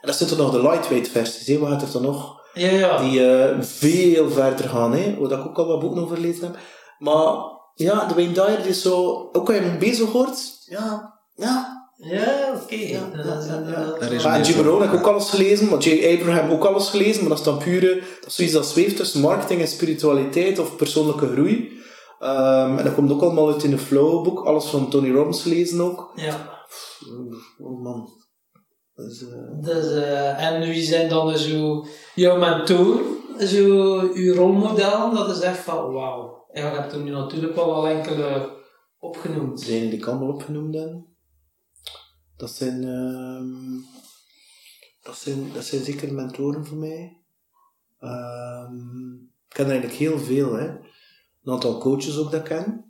En 0.02 0.10
dat 0.10 0.16
zit 0.16 0.32
er 0.32 0.38
nog 0.38 0.52
de 0.52 0.62
lightweight 0.62 1.08
versies, 1.10 1.48
hè, 1.48 1.58
wat 1.58 1.70
gaat 1.70 1.82
er 1.82 1.92
dan 1.92 2.02
nog? 2.02 2.42
Ja, 2.54 2.70
ja. 2.70 2.98
Die 2.98 3.26
eh, 3.36 3.62
veel 3.62 4.30
verder 4.30 4.70
gaan, 4.70 4.94
hè, 4.94 5.16
waar 5.20 5.40
ik 5.40 5.46
ook 5.46 5.58
al 5.58 5.68
wat 5.68 5.80
boeken 5.80 6.02
over 6.02 6.16
gelezen 6.16 6.44
heb. 6.44 6.58
Maar 7.04 7.34
ja, 7.76 8.06
de 8.08 8.14
Wayne 8.14 8.32
Dyer 8.34 8.58
die 8.62 8.68
is 8.72 8.82
zo, 8.82 9.30
ook 9.34 9.48
als 9.48 9.58
je 9.58 9.64
hem 9.64 9.80
bezig 9.80 10.10
hoort, 10.12 10.38
ja, 10.66 11.14
ja, 11.36 11.82
Ja, 11.98 12.54
oké. 12.64 12.76
ja, 12.76 14.42
Jim. 14.42 14.66
Rohn 14.66 14.82
heb 14.82 14.92
ik 14.94 15.00
ook 15.00 15.08
alles 15.08 15.30
gelezen, 15.30 15.70
maar 15.70 15.80
J. 15.80 16.18
Abraham 16.20 16.52
ook 16.52 16.66
alles 16.66 16.90
gelezen, 16.90 17.20
maar 17.20 17.30
dat 17.30 17.38
is 17.40 17.44
dan 17.46 17.58
pure, 17.58 17.96
dat 17.96 18.28
is 18.30 18.36
zoiets 18.36 18.54
dat 18.54 18.66
zweeft 18.66 18.96
tussen 18.96 19.22
marketing 19.22 19.62
en 19.62 19.68
spiritualiteit 19.68 20.60
of 20.60 20.76
persoonlijke 20.76 21.28
groei. 21.28 21.82
Ehm, 22.20 22.78
en 22.78 22.84
dat 22.84 22.94
komt 22.94 23.12
ook 23.12 23.22
allemaal 23.22 23.52
uit 23.52 23.64
in 23.64 23.70
de 23.70 23.78
Flow 23.78 24.24
boek, 24.24 24.46
alles 24.46 24.66
van 24.66 24.90
Tony 24.90 25.12
Robbins 25.12 25.42
gelezen 25.42 25.82
ook. 25.82 26.12
Ja. 26.16 26.50
Oh 27.60 27.84
man. 27.84 28.10
Eh, 28.96 29.06
Dus, 29.62 29.92
eh, 29.94 30.46
en 30.46 30.62
wie 30.62 30.84
zijn 30.84 31.10
dan 31.10 31.38
zo 31.38 31.86
jouw 32.16 32.38
mentor, 32.38 33.00
zo 33.40 33.66
uw 34.14 34.34
rolmodel? 34.34 35.14
Dat 35.14 35.30
is 35.30 35.40
echt 35.40 35.58
van 35.60 35.94
wauw. 35.94 36.43
En 36.54 36.64
je 36.64 36.70
hebt 36.70 36.94
er 36.94 37.00
nu 37.00 37.12
natuurlijk 37.12 37.56
wel 37.56 37.74
al 37.74 37.88
enkele 37.88 38.58
opgenoemd. 39.00 39.62
Zijn 39.62 39.90
die 39.90 40.00
ik 40.00 40.06
allemaal 40.06 40.34
opgenoemd 40.34 40.76
hebben? 40.76 41.06
Dat 42.38 42.50
zijn, 42.50 42.84
ehm, 42.84 43.80
dat 45.02 45.16
zijn, 45.18 45.54
dat 45.54 45.64
zijn 45.64 45.84
zeker 45.84 46.14
mentoren 46.14 46.66
voor 46.66 46.78
mij. 46.78 47.18
Ehm, 48.00 49.14
ik 49.14 49.54
ken 49.56 49.66
er 49.66 49.72
eigenlijk 49.72 50.00
heel 50.00 50.20
veel, 50.20 50.54
hè. 50.54 50.68
Een 50.68 51.54
aantal 51.54 51.80
coaches 51.80 52.18
ook 52.18 52.32
dat 52.32 52.40
ik 52.40 52.46
ken. 52.46 52.86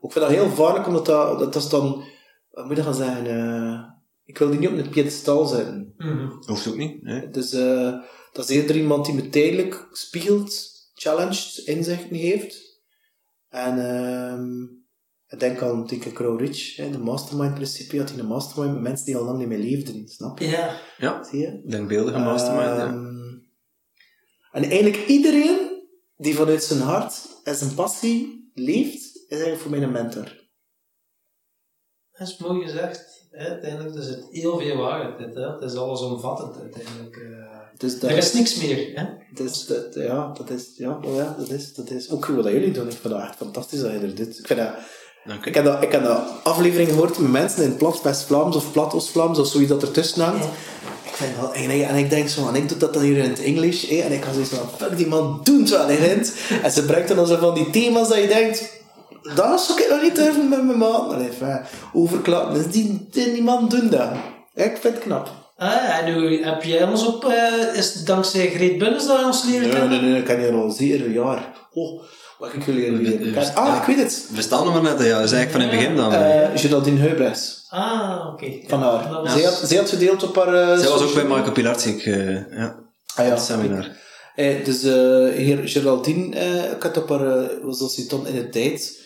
Ik 0.00 0.12
vind 0.12 0.24
dat 0.24 0.34
heel 0.34 0.50
vaarlijk, 0.50 0.86
omdat 0.86 1.06
dat, 1.06 1.38
dat, 1.38 1.54
is 1.54 1.68
dan, 1.68 2.04
wat 2.50 2.66
moet 2.66 2.76
je 2.76 2.82
gaan 2.82 2.94
zeggen, 2.94 3.26
eh, 3.26 3.82
ik 4.24 4.38
wil 4.38 4.50
die 4.50 4.58
niet 4.58 4.68
op 4.68 4.76
een 4.76 4.88
piedestal 4.88 5.46
zetten. 5.46 5.94
Mhm. 5.96 6.30
Hoeft 6.46 6.68
ook 6.68 6.76
niet. 6.76 7.02
Nee. 7.02 7.30
Dus 7.30 7.52
eh, 7.52 7.94
dat 8.32 8.48
is 8.48 8.56
eerder 8.56 8.76
iemand 8.76 9.04
die 9.04 9.14
me 9.14 9.28
tijdelijk 9.28 9.88
spiegelt, 9.92 10.70
challenged, 10.94 11.62
inzichten 11.64 12.16
heeft. 12.16 12.67
En 13.48 13.78
ehm, 13.88 14.62
ik 15.26 15.40
denk 15.40 15.62
aan 15.62 15.86
Tinker 15.86 16.12
Crow 16.12 16.40
Rich, 16.40 16.76
hè, 16.76 16.90
de 16.90 16.98
mastermind 16.98 17.54
principe, 17.54 17.98
had 17.98 18.10
hij 18.10 18.18
een 18.18 18.26
mastermind 18.26 18.72
met 18.74 18.82
mensen 18.82 19.06
die 19.06 19.16
al 19.16 19.24
lang 19.24 19.38
niet 19.38 19.48
meer 19.48 19.58
leefden, 19.58 20.08
snap 20.08 20.38
je? 20.38 20.46
Ja. 20.46 20.80
Ja, 20.98 21.24
Zie 21.24 21.38
je? 21.40 21.62
denkbeeldige 21.66 22.18
mastermind. 22.18 22.66
ja. 22.76 22.86
Ehm, 22.86 23.16
En 24.52 24.62
eigenlijk 24.70 25.06
iedereen 25.06 25.86
die 26.16 26.34
vanuit 26.34 26.62
zijn 26.62 26.80
hart 26.80 27.40
en 27.44 27.54
zijn 27.54 27.74
passie 27.74 28.50
leeft, 28.54 29.02
is 29.16 29.24
eigenlijk 29.28 29.60
voor 29.60 29.70
mij 29.70 29.82
een 29.82 29.92
mentor. 29.92 30.46
Dat 32.12 32.28
is 32.28 32.38
mooi 32.38 32.62
gezegd. 32.64 33.26
Hè? 33.30 33.48
Uiteindelijk 33.48 33.94
is 33.94 34.06
het 34.08 34.26
heel 34.30 34.58
veel 34.58 34.76
waarheid. 34.76 35.18
dit, 35.18 35.34
Hè? 35.34 35.52
Het 35.52 35.62
is 35.62 35.74
allesomvattend 35.74 36.56
uiteindelijk. 36.60 37.16
Dus 37.78 37.98
dat, 38.00 38.10
Er 38.10 38.16
is 38.16 38.32
niks 38.32 38.54
meer. 38.54 38.90
Hè? 38.94 39.04
Dus 39.34 39.66
dat, 39.66 39.94
ja, 39.94 40.32
dat 40.36 40.50
is, 40.50 40.64
ja, 40.76 40.98
oh 41.02 41.14
ja, 41.16 41.36
dat 41.38 41.50
is, 41.50 41.74
dat 41.74 41.90
is 41.90 42.10
ook 42.10 42.26
wat 42.26 42.44
dat 42.44 42.52
jullie 42.52 42.70
doen. 42.70 42.86
Ik 42.86 42.96
vind 43.00 43.14
dat 43.14 43.22
echt 43.22 43.36
fantastisch 43.36 43.80
dat 43.80 43.92
je 43.92 43.98
er 43.98 44.14
doet. 44.14 44.38
Ik, 44.38 44.46
vind 44.46 44.58
dat, 44.58 45.46
ik, 45.46 45.54
heb 45.54 45.64
dat, 45.64 45.82
ik 45.82 45.92
heb 45.92 46.02
dat 46.04 46.22
aflevering 46.42 46.88
gehoord 46.88 47.18
met 47.18 47.30
mensen 47.30 47.62
in 47.62 47.76
plat 47.76 48.02
West-Vlaams 48.02 48.56
of 48.56 48.72
plat 48.72 48.94
Oost-Vlaams 48.94 49.38
of 49.38 49.46
zoiets 49.46 49.70
dat 49.70 49.82
ertussen 49.82 50.22
hangt. 50.22 50.44
Ja. 50.44 50.50
Ik 51.04 51.14
vind 51.14 51.40
dat, 51.40 51.54
en, 51.54 51.70
ik, 51.70 51.82
en 51.82 51.96
ik 51.96 52.10
denk 52.10 52.28
zo, 52.28 52.48
en 52.48 52.54
ik 52.54 52.68
doe 52.68 52.78
dat 52.78 52.94
dan 52.94 53.02
hier 53.02 53.16
in 53.16 53.30
het 53.30 53.42
Engels, 53.42 53.86
hè, 53.88 53.96
en 53.96 54.12
ik 54.12 54.24
ga 54.24 54.32
zoiets 54.32 54.50
van, 54.50 54.68
fuck, 54.76 54.96
die 54.96 55.06
man 55.06 55.40
doet 55.42 55.70
wel 55.70 55.88
in 55.88 56.02
het. 56.02 56.34
En 56.62 56.70
ze 56.70 56.84
brengt 56.84 57.08
dan 57.08 57.26
zo 57.26 57.36
van 57.36 57.54
die 57.54 57.70
thema's 57.70 58.08
dat 58.08 58.18
je 58.18 58.28
denkt, 58.28 58.82
dat 59.34 59.60
zou 59.60 59.82
ik 59.82 59.88
nog 59.90 60.02
niet 60.02 60.16
durven 60.16 60.48
met 60.48 60.64
mijn 60.64 60.78
maat. 60.78 61.12
Allee, 61.12 61.28
enfin, 61.28 61.60
overklappen. 61.92 62.54
Dus 62.54 62.72
die, 62.72 63.08
die, 63.10 63.32
die 63.32 63.42
man 63.42 63.68
doen 63.68 63.88
dat. 63.88 64.10
Ik 64.54 64.76
vind 64.80 64.94
het 64.94 64.98
knap. 64.98 65.30
Ah, 65.60 65.98
en 65.98 66.04
nu 66.14 66.44
heb 66.44 66.62
jij 66.62 66.82
ons 66.84 67.06
op, 67.06 67.24
eh, 67.24 67.74
is 67.74 67.94
het 67.94 68.06
dankzij 68.06 68.50
Greet 68.50 68.78
Bunnens 68.78 69.06
dat 69.06 69.18
je 69.18 69.24
ons 69.26 69.44
leren 69.44 69.60
Nee, 69.68 69.70
kennen? 69.70 69.90
nee, 70.02 70.10
nee, 70.10 70.18
ik 70.18 70.24
ken 70.24 70.40
je 70.40 70.52
al 70.52 70.70
zeer 70.70 71.04
een 71.04 71.12
jaar. 71.12 71.52
Oh, 71.72 72.02
wat 72.38 72.52
ik 72.52 72.64
jullie 72.66 72.92
leren 72.92 73.32
kennen. 73.32 73.54
Ah, 73.54 73.76
ik 73.76 73.82
weet 73.86 73.98
het. 74.04 74.28
We 74.34 74.42
staan 74.42 74.66
er 74.66 74.72
maar 74.72 74.82
net, 74.82 75.06
ja. 75.06 75.14
Dat 75.16 75.24
is 75.24 75.32
eigenlijk 75.32 75.50
van 75.50 75.60
in 75.60 75.68
het 75.68 75.76
begin 75.78 75.96
dan. 75.96 76.12
Eh 76.12 76.48
Geraldine 76.60 76.98
Heubrechts. 77.00 77.66
Ah, 77.68 78.26
oké. 78.32 78.46
Van 78.66 78.78
Ja, 78.80 78.86
haar. 79.00 79.22
was- 79.22 79.32
Zij, 79.32 79.42
had, 79.42 79.54
zij 79.64 79.76
had 79.76 79.88
gedeeld 79.88 80.22
op 80.22 80.36
haar... 80.36 80.54
eh, 80.54 80.78
Zij 80.78 80.88
was 80.88 81.02
ook 81.02 81.14
bij 81.14 81.24
Marco 81.24 81.50
Pilarczyk, 81.52 82.06
eh 82.06 82.34
ja. 82.34 82.76
Ah 83.14 83.24
ja. 83.26 83.30
Het 83.32 83.40
seminar. 83.42 83.86
Eh, 84.34 84.64
dus 84.64 84.82
eh 84.82 84.92
heer 85.34 85.60
Geraldine, 85.64 86.36
eh, 86.36 86.70
ik 86.72 86.82
had 86.82 86.96
op 86.96 87.08
haar, 87.08 87.38
eh, 87.40 87.48
was 87.62 87.78
dat 87.78 87.94
in 88.26 88.34
de 88.34 88.48
tijd, 88.48 88.98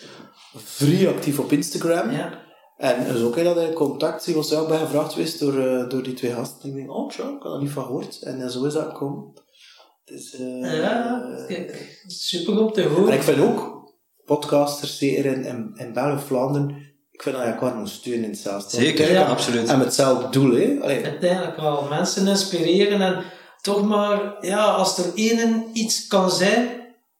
vrij 0.64 1.08
actief 1.08 1.38
op 1.38 1.52
Instagram. 1.52 2.10
Ja. 2.10 2.40
En 2.76 3.12
dus 3.12 3.22
ook 3.22 3.36
hè, 3.36 3.44
dat 3.44 3.56
hij 3.56 3.72
contact, 3.72 4.32
was 4.34 4.54
ook 4.54 4.68
bij 4.68 4.78
gevraagd 4.78 5.12
geweest 5.12 5.38
door, 5.40 5.58
eh, 5.58 5.88
door 5.88 6.02
die 6.02 6.14
twee 6.14 6.32
gasten. 6.32 6.68
Ik 6.68 6.74
denk, 6.74 6.90
oh 6.94 7.08
tja, 7.10 7.22
ik 7.24 7.42
had 7.42 7.52
er 7.54 7.60
niet 7.60 7.70
van 7.70 7.84
gehoord. 7.84 8.22
En 8.22 8.40
eh, 8.42 8.48
zo 8.48 8.64
is 8.64 8.72
dat 8.72 8.84
gekomen. 8.86 9.32
Dus, 10.04 10.34
eh, 10.34 10.80
Ja, 10.80 11.22
kijk, 11.48 11.96
super 12.06 12.60
om 12.60 12.72
te 12.72 12.82
En 12.82 12.88
horen. 12.88 13.14
ik 13.14 13.22
vind 13.22 13.40
ook, 13.40 13.90
podcasters, 14.24 14.98
zeker 14.98 15.24
in, 15.24 15.44
in, 15.44 15.70
in 15.74 15.92
België 15.92 16.14
of 16.14 16.24
Vlaanderen, 16.24 16.76
ik 17.10 17.22
vind 17.22 17.36
dat 17.36 17.44
je 17.44 17.50
elkaar 17.52 17.74
moet 17.74 17.88
steunen 17.88 18.24
in 18.24 18.30
hetzelfde. 18.30 18.76
Zeker, 18.76 19.12
Ja. 19.12 19.24
absoluut. 19.24 19.68
En 19.68 19.76
met 19.76 19.86
hetzelfde 19.86 20.28
doel, 20.30 20.50
hè. 20.50 20.78
Allee, 20.82 21.04
Uiteindelijk 21.04 21.56
wel 21.56 21.86
mensen 21.88 22.26
inspireren 22.26 23.00
en 23.00 23.24
toch 23.60 23.82
maar, 23.84 24.36
ja, 24.40 24.64
als 24.64 24.98
er 24.98 25.04
één 25.14 25.66
iets 25.72 26.06
kan 26.06 26.30
zijn 26.30 26.68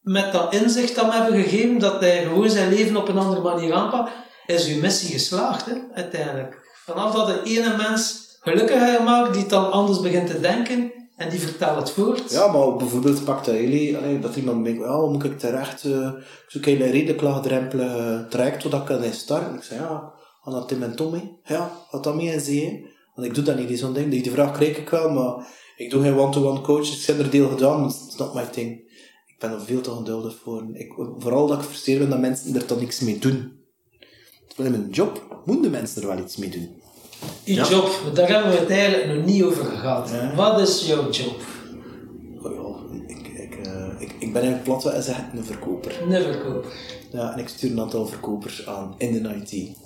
met 0.00 0.32
dat 0.32 0.54
inzicht 0.54 0.94
dat 0.94 1.04
we 1.06 1.12
hebben 1.12 1.42
gegeven, 1.42 1.78
dat 1.78 2.00
hij 2.00 2.22
gewoon 2.22 2.50
zijn 2.50 2.68
leven 2.68 2.96
op 2.96 3.08
een 3.08 3.18
andere 3.18 3.40
manier 3.42 3.72
aanpakt, 3.72 4.10
is 4.46 4.66
uw 4.66 4.80
missie 4.80 5.12
geslaagd, 5.12 5.66
hè, 5.66 5.74
uiteindelijk. 5.94 6.60
Vanaf 6.84 7.14
dat 7.14 7.26
de 7.26 7.50
ene 7.50 7.76
mens 7.76 8.20
gelukkiger 8.40 8.96
gemaakt, 8.96 9.34
die 9.34 9.46
dan 9.46 9.72
anders 9.72 10.00
begint 10.00 10.26
te 10.26 10.40
denken, 10.40 10.92
en 11.16 11.30
die 11.30 11.40
vertelt 11.40 11.76
het 11.76 11.90
voort. 11.90 12.30
Ja, 12.30 12.46
maar 12.52 12.76
bijvoorbeeld 12.76 13.24
pakt 13.24 13.44
dat 13.44 14.22
dat 14.22 14.36
iemand 14.36 14.64
denkt, 14.64 14.84
ja, 14.84 14.96
moet 14.96 15.24
ik 15.24 15.38
terecht, 15.38 15.84
eh, 15.84 16.10
ik 16.48 16.66
een 16.66 16.90
redelijk 16.90 17.20
laagdrempelige 17.20 18.26
traject 18.28 18.62
waar 18.62 18.80
ik 18.80 18.86
kan 18.86 19.12
starten. 19.12 19.54
Ik 19.54 19.62
zeg, 19.62 19.78
ja, 19.78 20.12
ga 20.42 20.50
naar 20.50 20.64
Tim 20.64 20.82
en 20.82 20.96
Tommy, 20.96 21.38
ja, 21.44 21.70
wat 21.90 22.04
dat 22.04 22.14
mee 22.14 22.30
en 22.30 22.40
zie 22.40 22.62
je. 22.62 22.90
Want 23.14 23.26
ik 23.26 23.34
doe 23.34 23.44
dat 23.44 23.56
niet, 23.56 23.78
zo'n 23.78 23.92
ding. 23.92 24.10
Die, 24.10 24.30
vraag 24.30 24.52
krijg 24.52 24.78
ik 24.78 24.88
wel, 24.88 25.10
maar 25.10 25.46
ik 25.76 25.90
doe 25.90 26.02
geen 26.02 26.18
one-to-one 26.18 26.60
coach. 26.60 26.92
Ik 26.92 27.06
heb 27.06 27.18
er 27.18 27.30
deel 27.30 27.48
gedaan, 27.48 27.80
maar 27.80 27.88
is 27.88 28.16
not 28.16 28.34
my 28.34 28.44
thing. 28.44 28.70
Ik 29.26 29.36
ben 29.38 29.50
er 29.50 29.60
veel 29.60 29.80
te 29.80 29.90
geduldig 29.90 30.38
voor. 30.42 30.64
Ik, 30.72 30.92
vooral 31.18 31.46
dat 31.46 31.58
ik 31.58 31.64
frustreerd 31.64 31.98
ben 31.98 32.10
dat 32.10 32.20
mensen 32.20 32.54
er 32.54 32.66
dan 32.66 32.78
niks 32.78 33.00
mee 33.00 33.18
doen. 33.18 33.61
Terwijl 34.54 34.74
in 34.74 34.80
mijn 34.80 34.92
job 34.92 35.42
moeten 35.44 35.64
de 35.64 35.70
mensen 35.70 36.02
er 36.02 36.08
wel 36.08 36.18
iets 36.18 36.36
mee 36.36 36.50
doen. 36.50 36.80
Uw 37.44 37.54
Ja. 37.54 37.68
job, 37.68 37.90
daar 38.14 38.28
hebben 38.28 38.52
we 38.52 38.58
het 38.58 38.70
eigenlijk 38.70 39.14
nog 39.14 39.24
niet 39.24 39.42
over 39.42 39.64
gehad. 39.64 40.10
Ja. 40.10 40.34
Wat 40.34 40.60
is 40.60 40.86
jouw 40.86 41.10
job? 41.10 41.40
Oh 42.42 42.52
ja, 42.52 42.98
ik, 43.06 43.28
ik, 43.28 43.66
eh, 43.66 43.88
ik, 43.98 44.12
ik 44.18 44.32
ben 44.32 44.42
eigenlijk 44.42 44.62
platweg 44.64 44.94
en 44.94 45.02
zeg 45.02 45.16
een 45.32 45.44
verkoper. 45.44 46.02
Een 46.02 46.22
verkoper. 46.22 46.72
Ja, 47.12 47.32
en 47.32 47.38
ik 47.38 47.48
stuur 47.48 47.70
een 47.70 47.80
aantal 47.80 48.06
verkopers 48.06 48.66
aan 48.66 48.94
in 48.98 49.22
de 49.22 49.34
IT. 49.44 49.76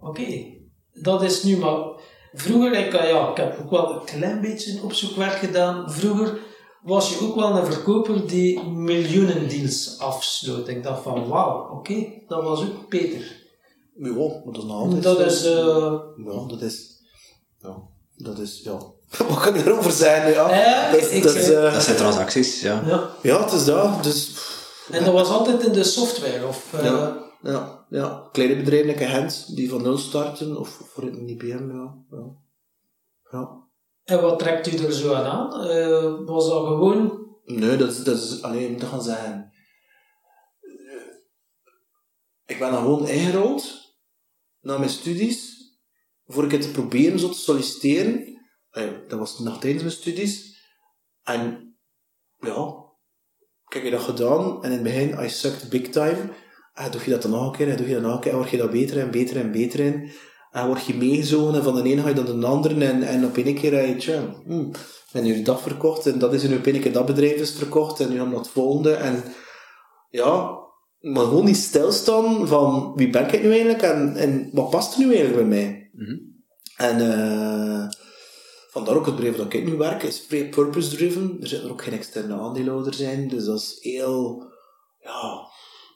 Oké. 0.00 0.44
Dat 0.92 1.22
is 1.22 1.42
nu 1.42 1.56
maar... 1.56 1.86
Vroeger, 2.32 2.72
ik, 2.72 2.94
eh, 2.94 3.08
ja, 3.08 3.30
ik 3.30 3.36
heb 3.36 3.58
ook 3.62 3.70
wel 3.70 3.92
een 3.92 4.04
klein 4.04 4.40
beetje 4.40 4.80
opzoekwerk 4.82 5.32
gedaan. 5.32 5.90
Vroeger 5.92 6.38
was 6.82 7.10
je 7.10 7.20
ook 7.26 7.34
wel 7.34 7.56
een 7.58 7.72
verkoper 7.72 8.26
die 8.26 8.62
miljoenen 8.64 9.48
deals 9.48 9.98
afsloot. 9.98 10.68
Ik 10.68 10.82
dacht 10.82 11.02
van, 11.02 11.28
wauw, 11.28 11.70
oké, 11.70 12.06
dat 12.26 12.42
was 12.42 12.60
ook 12.62 12.88
Peter. 12.88 13.46
Ja, 13.98 14.12
maar 14.12 14.52
dat 14.52 14.56
is 14.56 14.62
nog 14.68 14.72
altijd 14.80 15.02
Dat 15.02 15.16
zo. 15.18 15.22
is... 15.24 15.44
eh, 15.44 15.92
Ja, 16.32 16.46
dat 16.48 16.60
is... 16.62 17.02
Ja, 17.58 17.76
dat 18.16 18.38
is... 18.38 18.60
Ja. 18.62 18.72
Wat 19.28 19.40
kan 19.40 19.54
ik 19.54 19.66
erover 19.66 19.90
zeggen? 19.92 20.30
Ja, 20.32 20.54
Ja, 20.58 20.90
dat 20.90 21.00
is... 21.00 21.08
ik 21.10 21.22
dat 21.22 21.34
is, 21.34 21.50
eh, 21.50 21.72
Dat 21.72 21.82
zijn 21.82 21.96
transacties, 21.96 22.60
ja. 22.60 22.82
ja. 22.86 23.10
ja, 23.22 23.42
het 23.44 23.52
is 23.52 23.64
dat. 23.64 24.02
Dus... 24.02 24.46
En 24.90 25.04
dat 25.04 25.12
was 25.12 25.28
altijd 25.28 25.62
in 25.64 25.72
de 25.72 25.84
software, 25.84 26.46
of... 26.46 26.72
eh, 26.74 26.84
Ja, 26.84 27.18
ja, 27.42 27.86
ja. 27.90 28.28
Kleine 28.32 28.56
bedrijven, 28.56 28.88
like 28.88 29.04
Gent, 29.04 29.56
die 29.56 29.68
van 29.70 29.82
nul 29.82 29.96
starten, 29.98 30.56
of 30.56 30.68
voor 30.92 31.04
het 31.04 31.16
IBM, 31.16 31.70
ja. 31.76 31.94
ja. 32.10 32.26
ja. 33.30 33.66
En 34.04 34.22
wat 34.22 34.38
trekt 34.38 34.66
u 34.72 34.84
er 34.84 34.92
zo 34.92 35.12
aan 35.14 35.24
aan? 35.24 35.64
Eh, 35.68 36.14
was 36.26 36.48
dat 36.48 36.66
gewoon... 36.66 37.26
Nee, 37.44 37.76
dat 37.76 37.90
is, 37.90 38.04
dat 38.04 38.16
is 38.18 38.42
alleen, 38.42 38.60
je 38.62 38.68
moet 38.70 38.84
gaan 38.84 39.02
zeggen. 39.02 39.52
eh, 40.60 41.02
Ik 42.46 42.58
ben 42.58 42.70
dan 42.72 42.82
gewoon 42.82 43.08
ingerold 43.08 43.86
na 44.68 44.78
mijn 44.78 44.90
studies, 44.90 45.56
voor 46.26 46.44
ik 46.44 46.50
het 46.50 46.62
te 46.62 46.70
proberen 46.70 47.18
zo 47.18 47.28
te 47.28 47.38
solliciteren. 47.38 48.40
Eh, 48.70 48.84
Dat 49.08 49.18
was 49.18 49.38
nog 49.38 49.60
tijdens 49.60 49.82
mijn 49.82 49.94
studies. 49.94 50.56
En 51.22 51.76
ja, 52.38 52.74
ik 53.68 53.82
heb 53.82 53.90
dat 53.90 54.00
gedaan 54.00 54.62
en 54.62 54.70
in 54.70 54.70
het 54.70 54.82
begin, 54.82 55.24
I 55.24 55.28
sucked 55.28 55.68
big 55.68 55.88
time. 55.88 56.32
En 56.74 56.90
doe 56.90 57.00
je 57.04 57.10
dat 57.10 57.22
dan 57.22 57.30
nog 57.30 57.46
een 57.46 57.56
keer, 57.56 57.68
en 57.68 57.76
doe 57.76 57.86
je 57.86 57.94
dat 57.94 58.02
nog 58.02 58.14
een 58.14 58.20
keer, 58.20 58.30
en 58.30 58.38
word 58.38 58.50
je 58.50 58.56
dat 58.56 58.70
beter 58.70 58.98
en 58.98 59.10
beter 59.10 59.36
en 59.36 59.52
beter 59.52 59.80
in. 59.80 60.10
En 60.50 60.66
word 60.66 60.86
je 60.86 60.94
meegezogen 60.94 61.54
en 61.54 61.62
van 61.62 61.74
de 61.74 61.82
ene 61.82 62.02
ga 62.02 62.08
je 62.08 62.14
dan 62.14 62.40
de 62.40 62.46
andere 62.46 62.84
en, 62.84 63.02
en 63.02 63.24
op 63.24 63.36
één 63.36 63.54
keer 63.54 63.72
heb 63.72 63.86
je, 63.86 63.96
tja, 63.96 64.34
hmm, 64.44 64.70
nu 65.12 65.42
dat 65.42 65.62
verkocht 65.62 66.06
en 66.06 66.18
dat 66.18 66.34
is 66.34 66.42
nu 66.42 66.56
op 66.56 66.66
één 66.66 66.80
keer 66.80 66.92
dat 66.92 67.06
bedrijf 67.06 67.40
is 67.40 67.52
verkocht 67.52 68.00
en 68.00 68.08
nu 68.08 68.18
we 68.20 68.26
naar 68.26 68.34
het 68.34 68.48
volgende. 68.48 68.94
En 68.94 69.24
ja, 70.10 70.57
maar 71.00 71.24
gewoon 71.24 71.44
niet 71.44 71.56
stilstaan 71.56 72.48
van 72.48 72.92
wie 72.96 73.10
ben 73.10 73.32
ik 73.34 73.42
nu 73.42 73.50
eigenlijk 73.50 73.82
en, 73.82 74.16
en 74.16 74.50
wat 74.52 74.70
past 74.70 74.92
er 74.94 74.98
nu 74.98 75.14
eigenlijk 75.14 75.36
bij 75.36 75.58
mij. 75.58 75.90
Mhm. 75.92 76.16
En 76.76 77.00
eh 77.00 77.88
vandaar 78.70 78.96
ook 78.96 79.06
het 79.06 79.14
bedrijf 79.14 79.36
dat 79.36 79.52
ik 79.52 79.64
nu 79.64 79.76
werk 79.76 80.02
is 80.02 80.24
vrij 80.28 80.48
purpose-driven. 80.48 81.36
Er 81.40 81.46
zitten 81.46 81.66
er 81.66 81.72
ook 81.72 81.82
geen 81.82 81.92
externe 81.92 82.34
aandeelhouders 82.34 83.00
in, 83.00 83.28
dus 83.28 83.44
dat 83.44 83.58
is 83.60 83.78
heel, 83.80 84.44
ja, 85.02 85.46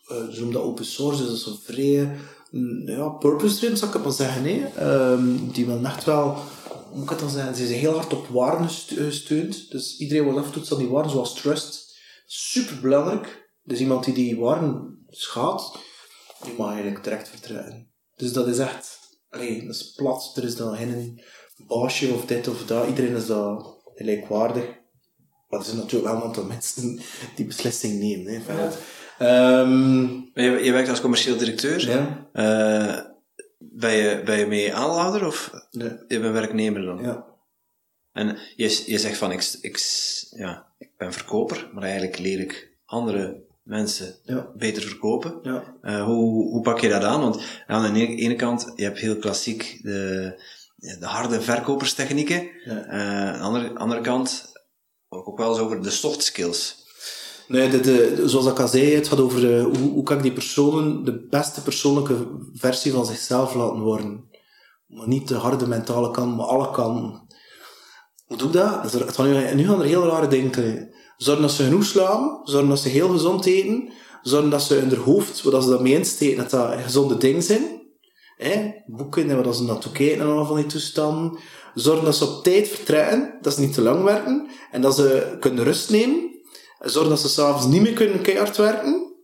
eh, 0.06 0.28
ze 0.28 0.36
noemen 0.36 0.52
dat 0.52 0.62
open 0.62 0.84
source, 0.84 1.18
dus 1.18 1.28
dat 1.28 1.36
is 1.36 1.46
een 1.46 1.74
vrij, 1.74 2.16
mm, 2.50 2.88
ja, 2.88 3.08
purpose-driven 3.08 3.76
zou 3.76 3.90
ik 3.90 3.96
het 3.96 4.06
maar 4.06 4.16
zeggen. 4.16 4.44
Hè. 4.44 4.64
Ehm, 4.76 5.36
die 5.52 5.66
wil 5.66 5.84
echt 5.84 6.04
wel, 6.04 6.24
hoe 6.68 6.94
moet 6.94 7.02
ik 7.02 7.10
het 7.10 7.18
dan 7.18 7.30
zeggen, 7.30 7.54
ze 7.56 7.66
zijn 7.66 7.78
heel 7.78 7.94
hard 7.94 8.12
op 8.12 8.26
waarden 8.26 8.68
gestu- 8.68 9.04
gesteund. 9.04 9.70
Dus 9.70 9.96
iedereen 9.98 10.24
wordt 10.24 10.38
afgetoetst 10.38 10.72
aan 10.72 10.78
die 10.78 10.88
waarden, 10.88 11.12
zoals 11.12 11.34
trust. 11.34 11.96
Super 12.26 12.80
belangrijk. 12.80 13.41
Dus 13.62 13.78
iemand 13.80 14.04
die 14.04 14.14
die 14.14 14.38
waarden 14.38 15.04
schaadt, 15.08 15.78
die 16.44 16.54
mag 16.58 16.72
eigenlijk 16.72 17.04
direct 17.04 17.28
vertrekken. 17.28 17.90
Dus 18.16 18.32
dat 18.32 18.46
is 18.48 18.58
echt, 18.58 18.98
allee, 19.28 19.66
dat 19.66 19.74
is 19.74 19.92
plat. 19.92 20.32
Er 20.36 20.44
is 20.44 20.56
dan 20.56 20.76
geen 20.76 21.22
baasje 21.66 22.12
of 22.14 22.24
dit 22.26 22.48
of 22.48 22.66
dat. 22.66 22.88
Iedereen 22.88 23.16
is 23.16 23.26
daar 23.26 23.56
gelijkwaardig. 23.94 24.64
Maar 25.48 25.60
er 25.60 25.66
zijn 25.66 25.76
natuurlijk 25.76 26.12
wel 26.12 26.20
een 26.20 26.26
aantal 26.26 26.44
mensen 26.44 27.00
die 27.36 27.46
beslissing 27.46 27.98
nemen. 28.00 28.44
Hè. 28.44 28.68
Ehm, 29.18 30.02
Je, 30.34 30.64
je 30.64 30.72
werkt 30.72 30.88
als 30.88 31.00
commercieel 31.00 31.36
directeur. 31.36 31.88
ja, 31.88 32.28
Eh, 32.32 33.10
ben, 33.58 33.92
je, 33.92 34.22
ben 34.24 34.38
je 34.38 34.46
mee 34.46 34.74
aanhouder 34.74 35.26
of 35.26 35.50
nee, 35.70 35.88
je 36.08 36.20
bent 36.20 36.32
werknemer 36.32 36.82
dan? 36.84 37.02
ja. 37.02 37.30
En 38.12 38.38
je, 38.56 38.82
je 38.86 38.98
zegt 38.98 39.16
van, 39.18 39.32
ik, 39.32 39.56
ik, 39.60 39.78
ja, 40.30 40.72
ik 40.78 40.90
ben 40.96 41.12
verkoper, 41.12 41.70
maar 41.72 41.82
eigenlijk 41.82 42.18
leer 42.18 42.40
ik 42.40 42.76
andere 42.84 43.44
mensen 43.72 44.14
Ja. 44.24 44.50
beter 44.56 44.82
verkopen. 44.82 45.38
Ja. 45.42 45.64
Eh, 45.82 46.04
hoe, 46.04 46.50
hoe 46.50 46.62
pak 46.62 46.80
je 46.80 46.88
dat 46.88 47.02
aan? 47.02 47.20
Want 47.20 47.42
aan 47.66 47.92
de 47.94 48.06
ene, 48.06 48.34
kant, 48.34 48.72
je 48.76 48.82
hebt 48.84 48.98
heel 48.98 49.16
klassiek 49.18 49.78
de, 49.82 50.32
de 50.76 51.06
harde 51.06 51.40
verkoperstechnieken. 51.40 52.48
Ja. 52.64 52.84
Eh, 52.86 53.28
aan 53.28 53.52
de 53.52 53.58
andere, 53.58 53.78
andere 53.78 54.00
kant 54.00 54.52
ook, 55.08 55.38
wel 55.38 55.48
eens 55.50 55.58
over 55.58 55.82
de 55.82 55.90
soft 55.90 56.22
skills. 56.22 56.76
Nee, 57.48 57.70
de, 57.70 57.80
de, 57.80 58.22
zoals 58.28 58.46
ik 58.46 58.58
al 58.60 58.68
zei, 58.68 58.94
het 58.94 59.08
gaat 59.08 59.20
over 59.20 59.56
eh, 59.56 59.64
hoe, 59.64 59.76
hoe 59.90 60.02
kan 60.02 60.16
ik 60.16 60.22
die 60.22 60.32
personen 60.32 61.04
de 61.04 61.26
beste 61.30 61.62
persoonlijke 61.62 62.26
versie 62.54 62.92
van 62.92 63.06
zichzelf 63.06 63.54
laten 63.54 63.80
worden. 63.80 64.24
Maar 64.86 65.08
niet 65.08 65.28
de 65.28 65.34
harde 65.34 65.66
mentale 65.66 66.10
kant, 66.10 66.36
maar 66.36 66.46
alle 66.46 66.70
kanten. 66.70 67.26
Hoe 68.26 68.36
doe 68.36 68.46
ik 68.46 68.52
dat? 68.52 68.82
Dus 68.82 68.94
er- 68.94 69.06
het 69.06 69.14
gaan 69.14 69.32
nu, 69.32 69.54
nu 69.54 69.66
gaan 69.66 69.80
er 69.80 69.86
heel 69.86 70.06
rare 70.06 70.28
dingen. 70.28 70.90
Zorgen 71.22 71.42
dat 71.42 71.52
ze 71.52 71.64
genoeg 71.64 71.84
slapen, 71.84 72.40
zorgen 72.44 72.68
dat 72.68 72.78
ze 72.78 72.88
heel 72.88 73.08
gezond 73.08 73.46
eten, 73.46 73.88
zorgen 74.22 74.50
dat 74.50 74.62
ze 74.62 74.76
in 74.76 74.88
hun 74.88 74.98
hoofd, 74.98 75.42
wat 75.42 75.62
ze 75.62 75.70
daarmee 75.70 75.92
insteken, 75.92 76.36
dat 76.36 76.50
dat 76.50 76.80
gezonde 76.82 77.16
dingen 77.16 77.42
zijn. 77.42 77.80
Hè? 78.36 78.70
Boeken 78.86 79.30
en 79.30 79.42
wat 79.42 79.56
ze 79.56 79.62
naartoe 79.62 79.92
kijken 79.92 80.20
en 80.20 80.26
allemaal 80.26 80.46
van 80.46 80.56
die 80.56 80.66
toestanden. 80.66 81.38
Zorgen 81.74 82.04
dat 82.04 82.16
ze 82.16 82.24
op 82.24 82.42
tijd 82.42 82.68
vertrekken, 82.68 83.38
dat 83.40 83.54
ze 83.54 83.60
niet 83.60 83.72
te 83.72 83.82
lang 83.82 84.02
werken 84.02 84.48
en 84.70 84.80
dat 84.80 84.94
ze 84.94 85.36
kunnen 85.40 85.64
rust 85.64 85.90
nemen. 85.90 86.30
Zorgen 86.80 87.10
dat 87.10 87.20
ze 87.20 87.28
s'avonds 87.28 87.66
niet 87.66 87.82
meer 87.82 87.92
kunnen 87.92 88.22
keihard 88.22 88.56
werken. 88.56 89.14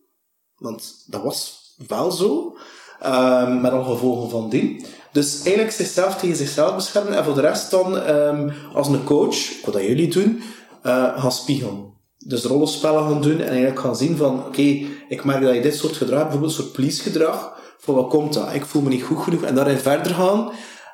Want 0.57 1.05
dat 1.07 1.23
was 1.23 1.59
wel 1.89 2.11
zo. 2.11 2.57
Ehm, 3.01 3.61
met 3.61 3.73
alle 3.73 3.85
gevolgen 3.85 4.31
van 4.31 4.49
dien. 4.51 4.85
Dus 5.13 5.43
eigenlijk 5.43 5.71
zichzelf 5.71 6.17
tegen 6.17 6.37
zichzelf 6.37 6.75
beschermen. 6.75 7.17
En 7.17 7.25
voor 7.25 7.35
de 7.35 7.41
rest 7.41 7.71
dan, 7.71 7.99
ehm, 7.99 8.51
als 8.73 8.89
een 8.89 9.05
coach, 9.05 9.65
wat 9.65 9.75
dat 9.75 9.83
jullie 9.83 10.09
doen, 10.09 10.43
eh, 10.83 11.21
gaan 11.21 11.33
spiegelen. 11.33 11.97
Dus 12.19 12.45
rollenspellen 12.45 13.03
gaan 13.03 13.23
doen 13.23 13.41
en 13.41 13.49
eigenlijk 13.49 13.81
gaan 13.81 13.97
zien 13.97 14.17
van, 14.17 14.47
oké, 14.47 14.87
ik 15.09 15.25
merk 15.25 15.43
dat 15.43 15.55
je 15.55 15.61
dit 15.61 15.77
soort 15.77 15.97
gedrag, 15.97 16.23
bijvoorbeeld 16.23 16.53
een 16.53 16.63
soort 16.63 16.73
police 16.73 17.03
gedrag, 17.03 17.57
van 17.79 17.95
wat 17.95 18.09
komt 18.09 18.33
dat? 18.33 18.55
Ik 18.55 18.65
voel 18.65 18.83
me 18.83 18.89
niet 18.89 19.03
goed 19.03 19.23
genoeg 19.23 19.43
en 19.43 19.55
daarin 19.55 19.79
verder 19.79 20.15
gaan. 20.15 20.51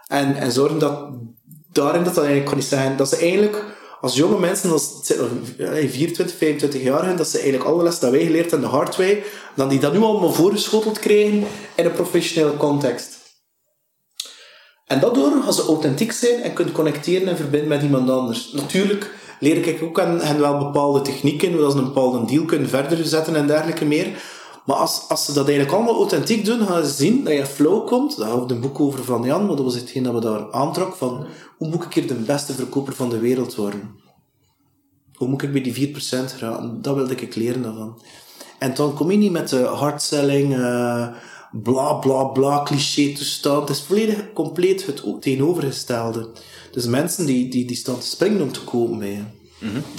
En, 0.07 0.37
en 0.37 0.53
zorgen 0.53 0.79
dat 0.79 1.09
daarin 1.73 2.05
dat 2.05 2.15
dat 2.15 2.25
eigenlijk 2.25 2.47
kan 2.47 2.59
niet 2.59 2.67
zijn, 2.67 2.97
dat 2.97 3.09
ze 3.09 3.17
eigenlijk 3.17 3.65
als 4.01 4.17
jonge 4.17 4.39
mensen, 4.39 4.71
als 4.71 4.95
het 4.97 5.07
zijn 5.07 5.19
nog 5.19 5.29
eh, 5.59 5.91
24, 5.91 6.37
25 6.37 6.83
jaar 6.83 7.17
dat 7.17 7.29
ze 7.29 7.39
eigenlijk 7.39 7.71
alle 7.71 7.83
les 7.83 7.99
dat 7.99 8.11
wij 8.11 8.25
geleerd 8.25 8.51
hebben, 8.51 8.71
de 8.71 8.77
hard 8.77 8.97
way, 8.97 9.23
dan 9.55 9.69
die 9.69 9.81
dat 9.81 9.93
nu 9.93 9.99
allemaal 9.99 10.33
voorgeschoteld 10.33 10.99
krijgen 10.99 11.45
in 11.75 11.85
een 11.85 11.93
professionele 11.93 12.57
context. 12.57 13.13
En 14.87 15.01
daardoor 15.01 15.43
gaan 15.43 15.53
ze 15.53 15.63
authentiek 15.63 16.13
zijn 16.13 16.43
en 16.43 16.53
kunnen 16.53 16.75
connecteren 16.75 17.29
en 17.29 17.37
verbinden 17.37 17.69
met 17.69 17.83
iemand 17.83 18.11
anders. 18.11 18.53
Natuurlijk 18.53 19.11
leer 19.41 19.67
ik 19.67 19.83
ook 19.83 20.01
aan 20.01 20.21
hen 20.21 20.41
wel 20.41 20.59
bepaalde 20.59 21.03
technieken, 21.03 21.53
hoe 21.53 21.71
ze 21.71 21.77
een 21.77 21.85
bepaalde 21.85 22.27
deal 22.27 22.45
kunnen 22.45 22.69
verder 22.69 23.05
zetten 23.05 23.37
en 23.37 23.47
dergelijke 23.47 23.85
meer. 23.85 24.23
Maar 24.65 24.77
als, 24.77 25.05
als 25.09 25.25
ze 25.25 25.33
dat 25.33 25.47
eigenlijk 25.47 25.77
allemaal 25.77 25.97
authentiek 25.97 26.45
doen, 26.45 26.67
gaan 26.67 26.85
ze 26.85 26.93
zien 26.93 27.25
dat 27.25 27.33
je 27.33 27.47
flow 27.47 27.87
komt. 27.87 28.17
Daar 28.17 28.29
houden 28.29 28.49
we 28.49 28.55
een 28.55 28.61
boek 28.61 28.81
over 28.81 29.05
van 29.05 29.23
Jan, 29.23 29.47
want 29.47 29.57
dat 29.57 29.67
was 29.67 29.75
hetgeen 29.75 30.03
dat 30.03 30.15
we 30.15 30.21
daar 30.21 30.53
aantrok. 30.53 30.95
Van, 30.95 31.27
hoe 31.57 31.69
moet 31.69 31.85
ik 31.85 31.95
hier 31.95 32.07
de 32.07 32.15
beste 32.15 32.53
verkoper 32.53 32.95
van 32.95 33.09
de 33.09 33.19
wereld 33.19 33.55
worden? 33.55 34.03
Hoe 35.15 35.29
moet 35.29 35.43
ik 35.43 35.53
bij 35.53 35.63
die 35.63 35.95
4% 35.95 35.99
geraken? 35.99 36.83
Dat 36.83 36.95
wilde 36.95 37.15
ik 37.15 37.35
leren 37.35 37.63
daarvan. 37.63 37.99
En 38.59 38.75
dan 38.75 38.95
kom 38.95 39.11
je 39.11 39.17
niet 39.17 39.33
met 39.33 39.49
de 39.49 39.63
hardselling, 39.65 40.55
eh 40.55 41.09
bla 41.63 41.93
bla 41.93 42.25
bla, 42.25 42.63
cliché 42.63 43.13
toestand. 43.13 43.69
Het 43.69 43.77
is 43.77 43.83
volledig 43.83 44.33
compleet 44.33 44.87
het 44.87 45.03
tegenovergestelde. 45.21 46.29
Dus 46.71 46.87
mensen 46.87 47.27
die, 47.27 47.49
die, 47.49 47.65
die 47.65 47.77
staan 47.77 47.99
te 47.99 48.07
springen 48.07 48.43
om 48.43 48.53
te 48.53 48.65
kopen 48.65 48.99
bij 48.99 49.11
je. 49.11 49.23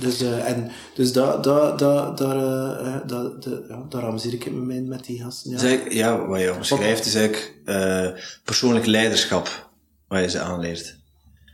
Dus, 0.01 0.21
eh, 0.21 0.49
en, 0.49 0.71
dus 0.95 1.13
daar 1.13 1.41
da, 1.41 1.71
da, 1.71 2.11
daar, 2.11 2.37
eh, 2.37 2.87
eh, 2.87 3.07
da, 3.07 3.23
de, 3.39 3.65
ja, 3.69 3.85
daar 3.89 4.03
amuseer 4.03 4.33
ik 4.33 4.51
me 4.51 4.81
met 4.81 5.05
die 5.05 5.21
gasten. 5.21 5.51
Ja. 5.51 5.57
Eigenlijk, 5.57 5.93
ja, 5.93 6.27
wat 6.27 6.39
je 6.39 6.53
omschrijft 6.53 7.05
is 7.05 7.15
eigenlijk 7.15 7.53
persoonlijk 8.43 8.85
leiderschap 8.85 9.69
wat 10.07 10.19
je 10.19 10.29
ze 10.29 10.39
aanleert. 10.39 10.95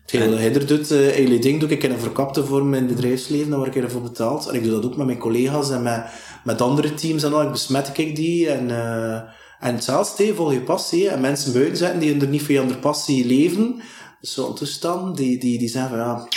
Hetgeen 0.02 0.66
doet, 0.66 0.92
uh, 0.92 1.42
ding 1.42 1.60
doe 1.60 1.70
ik 1.70 1.84
in 1.84 1.92
een 1.92 2.00
verkapte 2.00 2.46
vorm 2.46 2.74
in 2.74 2.84
het 2.84 2.96
bedrijfsleven, 2.96 3.50
daar 3.50 3.60
word 3.60 3.76
ik 3.76 3.84
ervoor 3.84 4.02
betaald. 4.02 4.48
En 4.48 4.56
ik 4.56 4.64
doe 4.64 4.72
dat 4.72 4.86
ook 4.86 4.98
met 4.98 5.06
mijn 5.06 5.18
collega's 5.18 5.70
en 5.72 5.84
met, 5.84 6.06
met 6.44 6.62
andere 6.62 6.94
teams 6.94 7.24
en 7.24 7.34
al. 7.34 7.42
Ik 7.42 7.52
besmet 7.52 7.98
ik 7.98 8.16
die. 8.16 8.50
En, 8.50 8.70
uh, 8.70 9.22
en 9.62 9.74
hetzelfde, 9.76 10.36
volg 10.36 10.54
je 10.54 10.62
passie. 10.62 11.10
En 11.10 11.22
mensen 11.22 11.54
buiten 11.54 11.78
zetten 11.78 12.00
die 12.00 12.20
er 12.22 12.28
niet 12.28 12.42
voor 12.42 12.52
je 12.54 12.60
andere 12.60 12.80
passie 12.80 13.26
leven. 13.26 13.82
Dus 14.22 14.34
zo'n 14.34 14.56
toestand, 14.56 15.18
die, 15.18 15.40
die, 15.40 15.60
die 15.60 15.70
zeggen 15.70 15.90
van, 15.98 16.00
ja, 16.00 16.28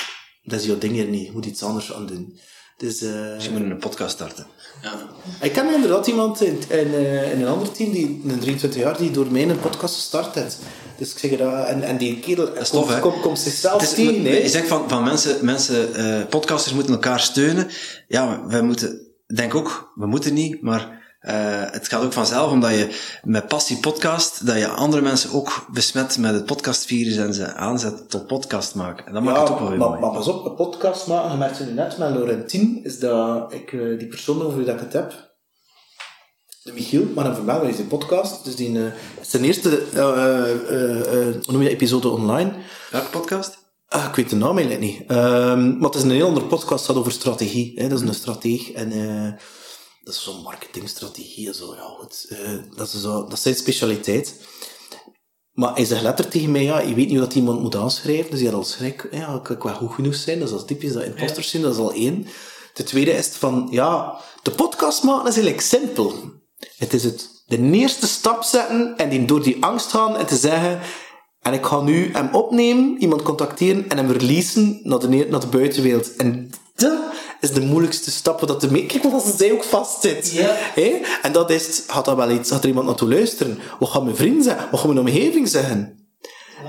dat 0.42 0.60
is 0.60 0.66
jouw 0.66 0.78
ding 0.78 0.92
hier 0.92 1.06
niet. 1.06 1.26
Je 1.26 1.32
moet 1.32 1.46
iets 1.46 1.62
anders 1.62 1.92
aan 1.92 2.06
doen. 2.06 2.38
Dus, 2.76 3.02
uh, 3.02 3.10
Dus 3.34 3.44
je 3.44 3.50
moet 3.50 3.60
een 3.60 3.76
podcast 3.78 4.10
starten. 4.14 4.46
ja. 4.82 4.92
Ik 5.40 5.52
ken 5.52 5.74
inderdaad 5.74 6.06
iemand 6.06 6.40
in, 6.42 6.58
in, 6.68 6.86
uh, 6.86 7.32
in 7.32 7.40
een 7.40 7.48
ander 7.48 7.72
team, 7.72 7.92
die, 7.92 8.20
een 8.26 8.38
23 8.40 8.80
jaar, 8.82 8.98
die 8.98 9.10
door 9.10 9.26
mij 9.30 9.48
een 9.48 9.60
podcast 9.60 9.94
gestart 9.94 10.34
heeft. 10.34 10.58
Dus 10.98 11.12
ik 11.12 11.18
zeg 11.18 11.30
je 11.30 11.36
dat, 11.36 11.66
en, 11.66 11.82
en 11.82 11.96
die 11.96 12.18
kerel 12.20 12.48
komt, 12.70 13.00
komt, 13.00 13.20
komt 13.20 13.38
zichzelf 13.38 13.80
Het 13.80 13.90
is- 13.90 13.94
tegen. 14.06 14.24
hè. 14.24 14.36
Je 14.36 14.48
zegt 14.48 14.68
van, 14.68 14.88
van 14.88 15.04
mensen, 15.04 15.44
mensen 15.44 15.94
eh, 15.94 16.26
podcasters 16.28 16.74
moeten 16.74 16.92
elkaar 16.92 17.20
steunen. 17.20 17.68
Ja, 18.08 18.46
wij 18.46 18.62
moeten 18.62 19.00
denk 19.34 19.54
ook, 19.54 19.92
we 19.94 20.06
moeten 20.06 20.34
niet, 20.34 20.62
maar 20.62 21.02
uh, 21.24 21.62
het 21.70 21.88
gaat 21.88 22.04
ook 22.04 22.12
vanzelf, 22.12 22.50
omdat 22.50 22.70
je 22.70 23.00
met 23.22 23.48
Passie 23.48 23.78
Podcast, 23.78 24.46
dat 24.46 24.56
je 24.56 24.68
andere 24.68 25.02
mensen 25.02 25.32
ook 25.32 25.66
besmet 25.70 26.18
met 26.18 26.34
het 26.34 26.44
podcastvirus 26.44 27.16
en 27.16 27.34
ze 27.34 27.54
aanzet 27.54 28.10
tot 28.10 28.26
podcast 28.26 28.74
maken. 28.74 29.06
En 29.06 29.12
dat 29.12 29.22
maakt 29.22 29.38
het 29.38 29.48
ook 29.50 29.58
wel 29.58 29.68
weer 29.68 29.78
maar, 29.78 29.88
mooi. 29.88 30.00
maar 30.00 30.10
pas 30.10 30.28
op, 30.28 30.44
een 30.44 30.54
podcast 30.54 31.06
maken, 31.06 31.30
je 31.30 31.36
merkte 31.36 31.64
nu 31.64 31.72
net 31.72 31.98
met 31.98 32.10
Laurentien, 32.10 32.84
is 32.84 32.98
dat 32.98 33.52
ik 33.52 33.72
uh, 33.72 33.98
die 33.98 34.08
persoon 34.08 34.42
over 34.42 34.56
wie 34.56 34.66
dat 34.66 34.74
ik 34.74 34.80
het 34.80 34.92
heb, 34.92 35.32
de 36.62 36.72
Michiel, 36.72 37.06
maar 37.14 37.24
dan 37.24 37.34
vermelden 37.34 37.68
is 37.68 37.76
die 37.76 37.84
podcast, 37.84 38.44
dus 38.44 38.56
die 38.56 38.70
uh, 38.70 38.86
is 39.20 39.30
zijn 39.30 39.44
eerste, 39.44 39.82
hoe 41.44 41.52
noem 41.52 41.62
je 41.62 41.68
episode 41.68 42.08
online. 42.08 42.52
Welke 42.90 43.10
podcast? 43.10 43.62
Ah, 43.88 44.04
ik 44.04 44.14
weet 44.14 44.30
de 44.30 44.36
naam 44.36 44.58
eigenlijk 44.58 44.80
niet. 44.80 45.00
Um, 45.10 45.78
maar 45.78 45.88
het 45.88 45.94
is 45.94 46.02
een 46.02 46.10
heel 46.10 46.26
andere 46.26 46.46
podcast, 46.46 46.86
dat 46.86 46.96
over 46.96 47.12
strategie. 47.12 47.72
Hè. 47.74 47.88
Dat 47.88 48.00
is 48.00 48.08
een 48.08 48.14
strateeg 48.14 48.72
en 48.72 48.92
dat 50.04 50.14
is 50.14 50.22
zo'n 50.22 50.42
marketingstrategie. 50.42 51.54
Zo, 51.54 51.74
ja, 51.74 51.94
goed. 51.98 52.26
Uh, 52.28 52.62
dat, 52.76 52.92
is 52.92 53.00
zo, 53.00 53.22
dat 53.22 53.32
is 53.32 53.42
zijn 53.42 53.54
specialiteit. 53.54 54.34
Maar 55.52 55.74
hij 55.74 55.84
zegt 55.84 56.02
letterlijk 56.02 56.36
tegen 56.36 56.50
mij, 56.50 56.62
ja, 56.62 56.80
je 56.80 56.94
weet 56.94 56.96
niet 56.96 57.10
hoe 57.10 57.26
dat 57.26 57.34
iemand 57.34 57.60
moet 57.60 57.76
aanschrijven, 57.76 58.30
dus 58.30 58.40
je 58.40 58.46
had 58.46 58.54
al 58.54 58.64
schrik, 58.64 59.08
ja, 59.10 59.42
ik 59.48 59.62
wel 59.62 59.74
goed 59.74 59.92
genoeg 59.92 60.14
zijn, 60.14 60.38
dat 60.38 60.48
is 60.48 60.54
al 60.54 60.64
typisch, 60.64 60.92
dat 60.92 61.02
imposters 61.02 61.50
zijn, 61.50 61.62
dat 61.62 61.72
is 61.72 61.78
al 61.78 61.92
één. 61.92 62.26
De 62.74 62.82
tweede 62.82 63.10
is 63.10 63.26
het 63.26 63.36
van, 63.36 63.68
ja, 63.70 64.20
de 64.42 64.50
podcast 64.50 65.02
maken 65.02 65.28
is 65.28 65.34
eigenlijk 65.34 65.66
simpel. 65.66 66.14
Het 66.76 66.92
is 66.92 67.04
het, 67.04 67.28
de 67.46 67.70
eerste 67.70 68.06
stap 68.06 68.42
zetten 68.42 68.96
en 68.96 69.08
die 69.08 69.24
door 69.24 69.42
die 69.42 69.64
angst 69.64 69.90
gaan 69.90 70.16
en 70.16 70.26
te 70.26 70.36
zeggen, 70.36 70.80
en 71.40 71.52
ik 71.52 71.64
ga 71.64 71.80
nu 71.80 72.12
hem 72.12 72.28
opnemen, 72.32 72.96
iemand 72.98 73.22
contacteren 73.22 73.88
en 73.88 73.96
hem 73.96 74.10
releasen 74.10 74.80
naar 74.82 74.98
de, 74.98 75.26
naar 75.30 75.40
de 75.40 75.46
buitenwereld. 75.46 76.16
En 76.16 76.50
dat 76.74 76.98
is 77.44 77.52
de 77.52 77.60
moeilijkste 77.60 78.10
stap. 78.10 78.46
Dat 78.46 78.60
de 78.60 78.70
mee... 78.70 78.86
Kijk 78.86 79.02
zij 79.36 79.52
ook 79.52 79.64
vastzit. 79.64 80.44
En 81.22 81.32
dat 81.32 81.50
is, 81.50 81.82
gaat 81.86 82.04
dat 82.04 82.16
wel 82.16 82.30
iets, 82.30 82.50
gaat 82.50 82.62
er 82.62 82.68
iemand 82.68 82.86
naartoe 82.86 83.08
luisteren? 83.08 83.58
Wat 83.78 83.88
gaan 83.88 84.04
mijn 84.04 84.16
vrienden 84.16 84.42
zeggen? 84.42 84.68
Wat 84.70 84.80
gaan 84.80 84.94
mijn 84.94 85.06
omgeving 85.06 85.48
zeggen? 85.48 85.98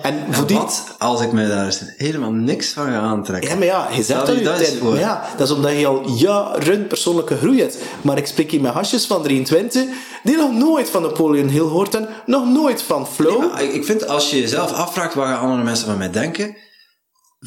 En 0.01 0.33
voor 0.33 0.47
die... 0.47 0.57
Wat 0.57 0.95
als 0.97 1.21
ik 1.21 1.31
mij 1.31 1.47
daar 1.47 1.93
helemaal 1.97 2.31
niks 2.31 2.69
van 2.69 2.85
ga 2.85 2.99
aantrekken? 2.99 3.49
Ja, 3.49 3.55
maar 3.55 3.65
ja, 3.65 3.87
je 3.91 4.03
zegt 4.03 4.25
dat, 4.25 4.43
dat, 4.43 4.59
dat 4.59 4.81
maar 4.81 4.99
ja, 4.99 5.25
dat 5.37 5.47
is 5.47 5.55
omdat 5.55 5.79
je 5.79 5.87
al 5.87 6.09
jaren 6.09 6.87
persoonlijke 6.87 7.37
groei 7.37 7.59
hebt. 7.59 7.77
Maar 8.01 8.17
ik 8.17 8.25
spreek 8.25 8.51
hier 8.51 8.61
met 8.61 8.73
hasjes 8.73 9.05
van 9.05 9.23
23, 9.23 9.83
die 10.23 10.37
nog 10.37 10.53
nooit 10.53 10.89
van 10.89 11.01
Napoleon 11.01 11.47
Hill 11.47 11.61
hoort 11.61 11.95
en 11.95 12.07
nog 12.25 12.45
nooit 12.47 12.81
van 12.81 13.07
Flow. 13.07 13.55
Nee, 13.55 13.73
ik 13.73 13.85
vind, 13.85 14.07
als 14.07 14.29
je 14.29 14.39
jezelf 14.39 14.71
afvraagt, 14.71 15.13
wat 15.13 15.37
andere 15.37 15.63
mensen 15.63 15.87
van 15.87 15.97
mij 15.97 16.11
denken? 16.11 16.55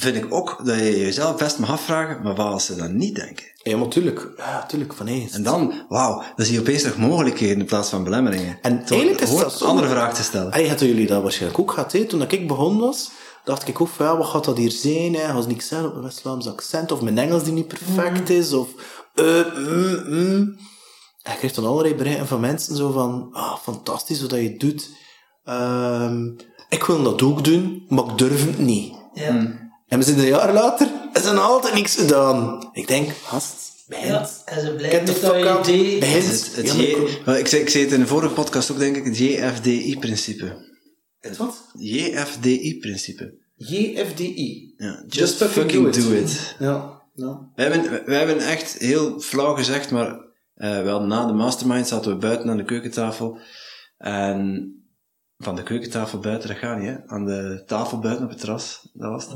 Vind 0.00 0.16
ik 0.16 0.26
ook 0.34 0.60
dat 0.64 0.76
je 0.76 0.98
jezelf 0.98 1.36
best 1.36 1.58
mag 1.58 1.70
afvragen, 1.70 2.22
maar 2.22 2.34
wat 2.34 2.46
als 2.46 2.64
ze 2.64 2.76
dan 2.76 2.96
niet 2.96 3.14
denken? 3.14 3.44
Ja, 3.62 3.76
maar 3.76 3.88
tuurlijk. 3.88 4.28
Ja, 4.36 4.66
tuurlijk, 4.66 4.94
van 4.94 5.06
eens. 5.06 5.32
En 5.32 5.42
dan, 5.42 5.72
wauw, 5.88 6.22
dan 6.36 6.46
zie 6.46 6.54
je 6.54 6.60
opeens 6.60 6.82
nog 6.82 6.96
mogelijkheden 6.96 7.58
in 7.58 7.66
plaats 7.66 7.88
van 7.88 8.04
belemmeringen. 8.04 8.58
En 8.62 8.84
eigenlijk 8.86 9.20
is 9.20 9.36
dat 9.36 9.60
een 9.60 9.66
andere 9.66 9.88
vraag 9.88 10.14
te 10.14 10.22
stellen. 10.22 10.52
En 10.52 10.68
hadden 10.68 10.88
jullie 10.88 11.06
dat 11.06 11.22
waarschijnlijk 11.22 11.60
ook 11.60 11.70
gehad, 11.70 11.92
hè? 11.92 12.04
Toen 12.04 12.22
ik 12.22 12.48
begonnen 12.48 12.80
was, 12.80 13.10
dacht 13.44 13.68
ik 13.68 13.80
ook 13.80 13.88
van, 13.88 14.06
ja, 14.06 14.16
wat 14.16 14.26
gaat 14.26 14.44
dat 14.44 14.56
hier 14.56 14.70
zijn, 14.70 15.14
hè? 15.14 15.20
Ga 15.20 15.46
niks 15.46 15.68
zijn 15.68 15.84
op 15.84 15.92
mijn 15.92 16.04
West-Vlaams 16.04 16.48
accent, 16.48 16.92
of 16.92 17.00
mijn 17.00 17.18
Engels 17.18 17.44
die 17.44 17.52
niet 17.52 17.68
perfect 17.68 18.30
is, 18.30 18.52
of, 18.52 18.68
uh, 19.14 19.44
mm, 19.56 20.04
mm. 20.06 20.56
En 21.22 21.32
ik 21.32 21.38
kreeg 21.38 21.52
dan 21.52 21.66
allerlei 21.66 21.94
berichten 21.94 22.26
van 22.26 22.40
mensen 22.40 22.76
zo 22.76 22.90
van, 22.90 23.28
ah, 23.32 23.56
fantastisch 23.56 24.20
wat 24.20 24.30
je 24.30 24.56
doet. 24.56 24.90
Um, 25.44 26.36
ik 26.68 26.84
wil 26.84 27.02
dat 27.02 27.22
ook 27.22 27.44
doen, 27.44 27.84
maar 27.88 28.04
ik 28.04 28.18
durf 28.18 28.46
het 28.46 28.58
niet. 28.58 28.94
Ja. 29.12 29.67
En 29.88 29.98
we 29.98 30.04
zitten 30.04 30.24
een 30.24 30.30
jaar 30.30 30.52
later, 30.52 30.88
er 31.12 31.20
is 31.20 31.26
altijd 31.26 31.74
niks 31.74 31.94
gedaan. 31.94 32.68
Ik 32.72 32.86
denk, 32.86 33.10
gast, 33.10 33.84
begint. 33.86 34.08
Ja, 34.08 34.28
en 34.44 34.60
ze 34.60 34.74
blijven 34.74 35.04
met 35.04 35.20
dat 35.20 35.66
idee. 35.66 36.04
Het, 36.04 36.72
J, 36.76 36.80
ik, 37.38 37.46
zei, 37.46 37.62
ik 37.62 37.68
zei 37.68 37.84
het 37.84 37.92
in 37.92 38.00
de 38.00 38.06
vorige 38.06 38.34
podcast 38.34 38.70
ook, 38.70 38.78
denk 38.78 38.96
ik, 38.96 39.04
het 39.04 39.18
JFDI-principe. 39.18 40.66
Het 41.20 41.36
wat? 41.36 41.70
JFDI-principe. 41.78 43.34
JFDI. 43.56 44.74
Ja, 44.76 45.04
just, 45.08 45.14
just 45.14 45.36
fucking, 45.36 45.86
fucking 45.86 45.94
do, 45.94 46.00
it. 46.00 46.08
do 46.08 46.12
it. 46.12 46.56
Ja. 46.58 47.02
ja. 47.14 47.50
We, 47.54 47.62
hebben, 47.62 48.04
we 48.04 48.14
hebben 48.14 48.38
echt 48.38 48.78
heel 48.78 49.20
flauw 49.20 49.54
gezegd, 49.54 49.90
maar 49.90 50.26
uh, 50.56 50.82
wel 50.82 51.02
na 51.02 51.26
de 51.26 51.32
mastermind 51.32 51.88
zaten 51.88 52.10
we 52.10 52.16
buiten 52.16 52.50
aan 52.50 52.56
de 52.56 52.64
keukentafel. 52.64 53.38
En 53.98 54.72
van 55.38 55.56
de 55.56 55.62
keukentafel 55.62 56.18
buiten, 56.18 56.48
dat 56.48 56.58
gaat 56.58 56.78
niet, 56.78 56.88
hè? 56.88 56.96
Aan 57.06 57.24
de 57.24 57.62
tafel 57.66 57.98
buiten 57.98 58.24
op 58.24 58.30
het 58.30 58.40
terras, 58.40 58.88
dat 58.92 59.10
was 59.10 59.24
het. 59.24 59.34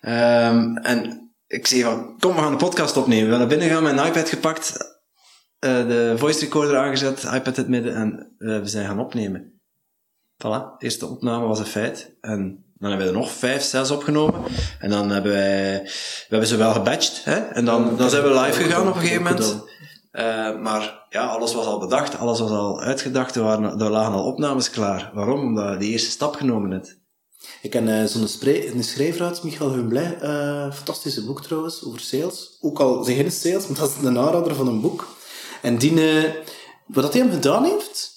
Um, 0.00 0.76
en 0.76 1.30
ik 1.46 1.66
zei 1.66 1.82
van, 1.82 2.16
kom, 2.18 2.34
we 2.34 2.40
gaan 2.40 2.52
een 2.52 2.58
podcast 2.58 2.96
opnemen. 2.96 3.24
We 3.24 3.28
zijn 3.28 3.38
naar 3.38 3.58
binnen 3.58 3.68
gaan, 3.68 3.82
mijn 3.82 4.06
iPad 4.06 4.28
gepakt, 4.28 4.72
uh, 5.60 5.86
de 5.86 6.14
voice 6.16 6.40
recorder 6.40 6.78
aangezet, 6.78 7.22
iPad 7.22 7.46
in 7.46 7.62
het 7.62 7.68
midden, 7.68 7.94
en 7.94 8.34
uh, 8.38 8.58
we 8.58 8.66
zijn 8.66 8.86
gaan 8.86 9.00
opnemen. 9.00 9.52
Voilà, 10.34 10.76
de 10.78 10.84
eerste 10.84 11.06
opname 11.06 11.46
was 11.46 11.58
een 11.58 11.66
feit. 11.66 12.16
En 12.20 12.64
dan 12.74 12.88
hebben 12.88 13.06
we 13.08 13.12
er 13.12 13.18
nog 13.18 13.30
vijf, 13.30 13.62
zes 13.62 13.90
opgenomen. 13.90 14.42
En 14.78 14.90
dan 14.90 15.10
hebben 15.10 15.32
wij, 15.32 15.82
we 15.82 16.26
hebben 16.28 16.48
ze 16.48 16.56
wel 16.56 16.72
gebatcht, 16.72 17.24
hè? 17.24 17.36
En 17.36 17.64
dan, 17.64 17.96
dan 17.96 18.10
zijn 18.10 18.22
we 18.22 18.40
live 18.40 18.62
gegaan 18.62 18.88
op 18.88 18.94
een 18.94 19.00
gegeven 19.00 19.22
moment. 19.22 19.64
Uh, 20.12 20.60
maar 20.60 21.03
ja, 21.14 21.26
alles 21.26 21.54
was 21.54 21.66
al 21.66 21.78
bedacht, 21.78 22.18
alles 22.18 22.40
was 22.40 22.50
al 22.50 22.80
uitgedacht, 22.80 23.34
er, 23.34 23.42
waren, 23.42 23.80
er 23.80 23.90
lagen 23.90 24.12
al 24.12 24.24
opnames 24.24 24.70
klaar. 24.70 25.10
Waarom? 25.14 25.40
Omdat 25.40 25.72
je 25.72 25.78
die 25.78 25.90
eerste 25.90 26.10
stap 26.10 26.34
genomen 26.34 26.70
hebt. 26.70 26.98
Ik 27.62 27.70
ken 27.70 27.88
uh, 27.88 28.04
zo'n 28.04 28.28
schrijver 28.82 29.38
Michael 29.42 29.72
Humblay, 29.72 30.18
uh, 30.22 30.72
fantastische 30.72 31.24
boek 31.24 31.42
trouwens, 31.42 31.84
over 31.84 32.00
sales. 32.00 32.58
Ook 32.60 32.80
al 32.80 33.04
zeg 33.04 33.16
in 33.16 33.32
sales, 33.32 33.66
maar 33.66 33.78
dat 33.78 33.88
is 33.88 34.04
een 34.04 34.18
aanrader 34.18 34.54
van 34.54 34.68
een 34.68 34.80
boek. 34.80 35.16
En 35.62 35.78
die, 35.78 35.92
wat 36.86 37.12
hij 37.12 37.22
hem 37.22 37.32
gedaan 37.32 37.64
heeft, 37.64 38.12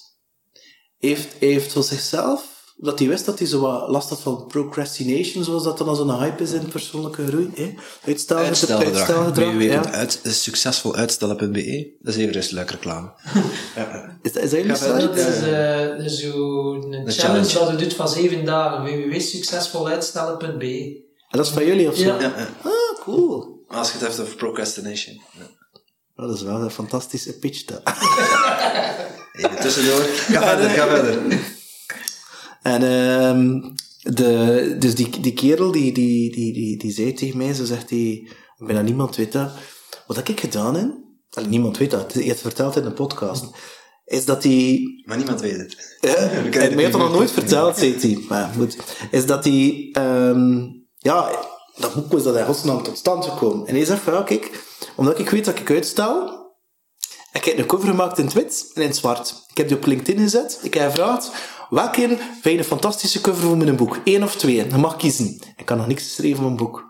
heeft, 0.97 1.33
heeft 1.39 1.73
voor 1.73 1.83
zichzelf 1.83 2.56
dat 2.79 2.99
hij 2.99 3.07
wist 3.07 3.25
dat 3.25 3.39
hij 3.39 3.47
zo 3.47 3.59
wat 3.59 3.89
last 3.89 4.09
had 4.09 4.21
van 4.21 4.45
procrastination, 4.47 5.43
zoals 5.43 5.63
dat 5.63 5.77
dan 5.77 5.87
als 5.87 5.99
een 5.99 6.19
hype 6.19 6.43
is 6.43 6.51
in 6.51 6.67
persoonlijke 6.67 7.27
groei. 7.27 7.51
Hè? 7.55 7.73
Uitstel, 8.05 8.37
uitstelgedrag. 8.37 9.09
uitstelgedrag 9.09 9.61
ja. 9.61 9.91
uit, 9.91 10.19
succesvol 10.23 10.95
uitstellen.be. 10.95 11.95
Dat 11.99 12.15
is 12.15 12.25
even 12.25 12.55
leuke 12.55 12.71
reclame. 12.71 13.11
ja. 13.75 14.17
Is 14.21 14.33
dat, 14.33 14.43
is 14.43 14.49
dat 14.49 14.59
jullie 14.59 14.75
site? 14.75 14.91
Dat 14.91 15.15
is, 15.15 15.41
uh, 15.41 16.05
is 16.05 16.19
zo 16.19 16.73
een 16.73 17.11
challenge, 17.11 17.13
challenge 17.49 17.53
dat 17.53 17.69
je 17.69 17.75
doet 17.75 17.93
van 17.93 18.09
zeven 18.09 18.45
dagen. 18.45 18.83
www.succesvoluitstellen.be 18.83 21.05
En 21.29 21.37
dat 21.37 21.45
is 21.45 21.51
van 21.51 21.65
jullie 21.65 21.87
of 21.87 21.95
zo? 21.95 22.03
Ja. 22.03 22.19
ja. 22.19 22.33
Ah, 22.61 22.99
cool. 23.03 23.63
Als 23.67 23.87
je 23.87 23.93
het 23.93 24.01
hebt 24.01 24.19
over 24.19 24.35
procrastination. 24.35 25.21
Dat 26.15 26.35
is 26.35 26.41
wel 26.41 26.61
een 26.61 26.71
fantastische 26.71 27.39
pitch. 27.39 27.65
Dat. 27.65 27.81
even 29.33 29.59
tussendoor. 29.61 30.01
Ga 30.01 30.41
verder, 30.41 30.69
ga 30.69 30.87
verder. 30.87 31.55
En 32.67 32.83
um, 32.83 33.73
de, 34.01 34.75
dus 34.79 34.95
die, 34.95 35.19
die 35.19 35.33
kerel 35.33 35.71
die, 35.71 35.93
die, 35.93 36.31
die, 36.31 36.53
die, 36.53 36.77
die 36.77 36.91
zei 36.91 37.13
tegen 37.13 37.37
mij, 37.37 37.53
zo 37.53 37.65
zegt 37.65 37.89
hij, 37.89 38.27
bijna 38.57 38.81
niemand 38.81 39.15
weet 39.15 39.31
dat, 39.31 39.51
wat 40.07 40.15
heb 40.15 40.29
ik 40.29 40.39
gedaan 40.39 40.75
heb, 40.75 40.89
niemand 41.47 41.77
weet 41.77 41.91
dat, 41.91 42.13
hij 42.13 42.23
heeft 42.23 42.41
verteld 42.41 42.75
in 42.75 42.85
een 42.85 42.93
podcast, 42.93 43.45
is 44.05 44.25
dat 44.25 44.43
hij... 44.43 44.81
Maar 45.05 45.17
niemand 45.17 45.41
weet 45.41 45.57
het. 45.57 45.97
Ja, 45.99 46.09
hij 46.17 46.69
heeft 46.69 46.81
het 46.81 46.97
nog 46.97 47.11
nooit 47.11 47.31
verteld, 47.31 47.77
zei 47.77 47.95
hij. 47.99 48.25
Maar 48.29 48.53
goed. 48.57 48.77
Is 49.11 49.25
dat 49.25 49.43
hij, 49.43 49.95
um, 49.97 50.85
ja, 50.97 51.29
dat 51.75 51.93
boek 51.93 52.11
was 52.11 52.23
dat 52.23 52.33
hij 52.33 52.45
godsnaam 52.45 52.83
tot 52.83 52.97
stand 52.97 53.25
gekomen. 53.25 53.67
En 53.67 53.75
hij 53.75 53.85
zegt 53.85 54.01
van, 54.01 54.13
ja, 54.13 54.21
kijk, 54.21 54.63
omdat 54.95 55.19
ik 55.19 55.29
weet 55.29 55.45
dat 55.45 55.59
ik 55.59 55.71
uitstel, 55.71 56.45
ik 57.31 57.45
heb 57.45 57.57
een 57.57 57.65
cover 57.65 57.87
gemaakt 57.87 58.17
in 58.17 58.25
het 58.25 58.33
wit 58.33 58.71
en 58.73 58.81
in 58.81 58.87
het 58.87 58.97
zwart. 58.97 59.45
Ik 59.47 59.57
heb 59.57 59.67
die 59.67 59.77
op 59.77 59.85
LinkedIn 59.85 60.23
gezet. 60.23 60.59
Ik 60.61 60.73
heb 60.73 60.89
gevraagd, 60.89 61.31
welke 61.69 62.17
vind 62.41 62.43
je 62.43 62.57
een 62.57 62.63
fantastische 62.63 63.21
cover 63.21 63.41
voor 63.41 63.57
mijn 63.57 63.75
boek? 63.75 63.97
Eén 64.03 64.23
of 64.23 64.35
twee? 64.35 64.55
Je 64.55 64.77
mag 64.77 64.95
kiezen. 64.95 65.41
Ik 65.55 65.65
kan 65.65 65.77
nog 65.77 65.87
niks 65.87 66.03
geschreven 66.03 66.37
van 66.37 66.45
een 66.45 66.55
boek. 66.55 66.85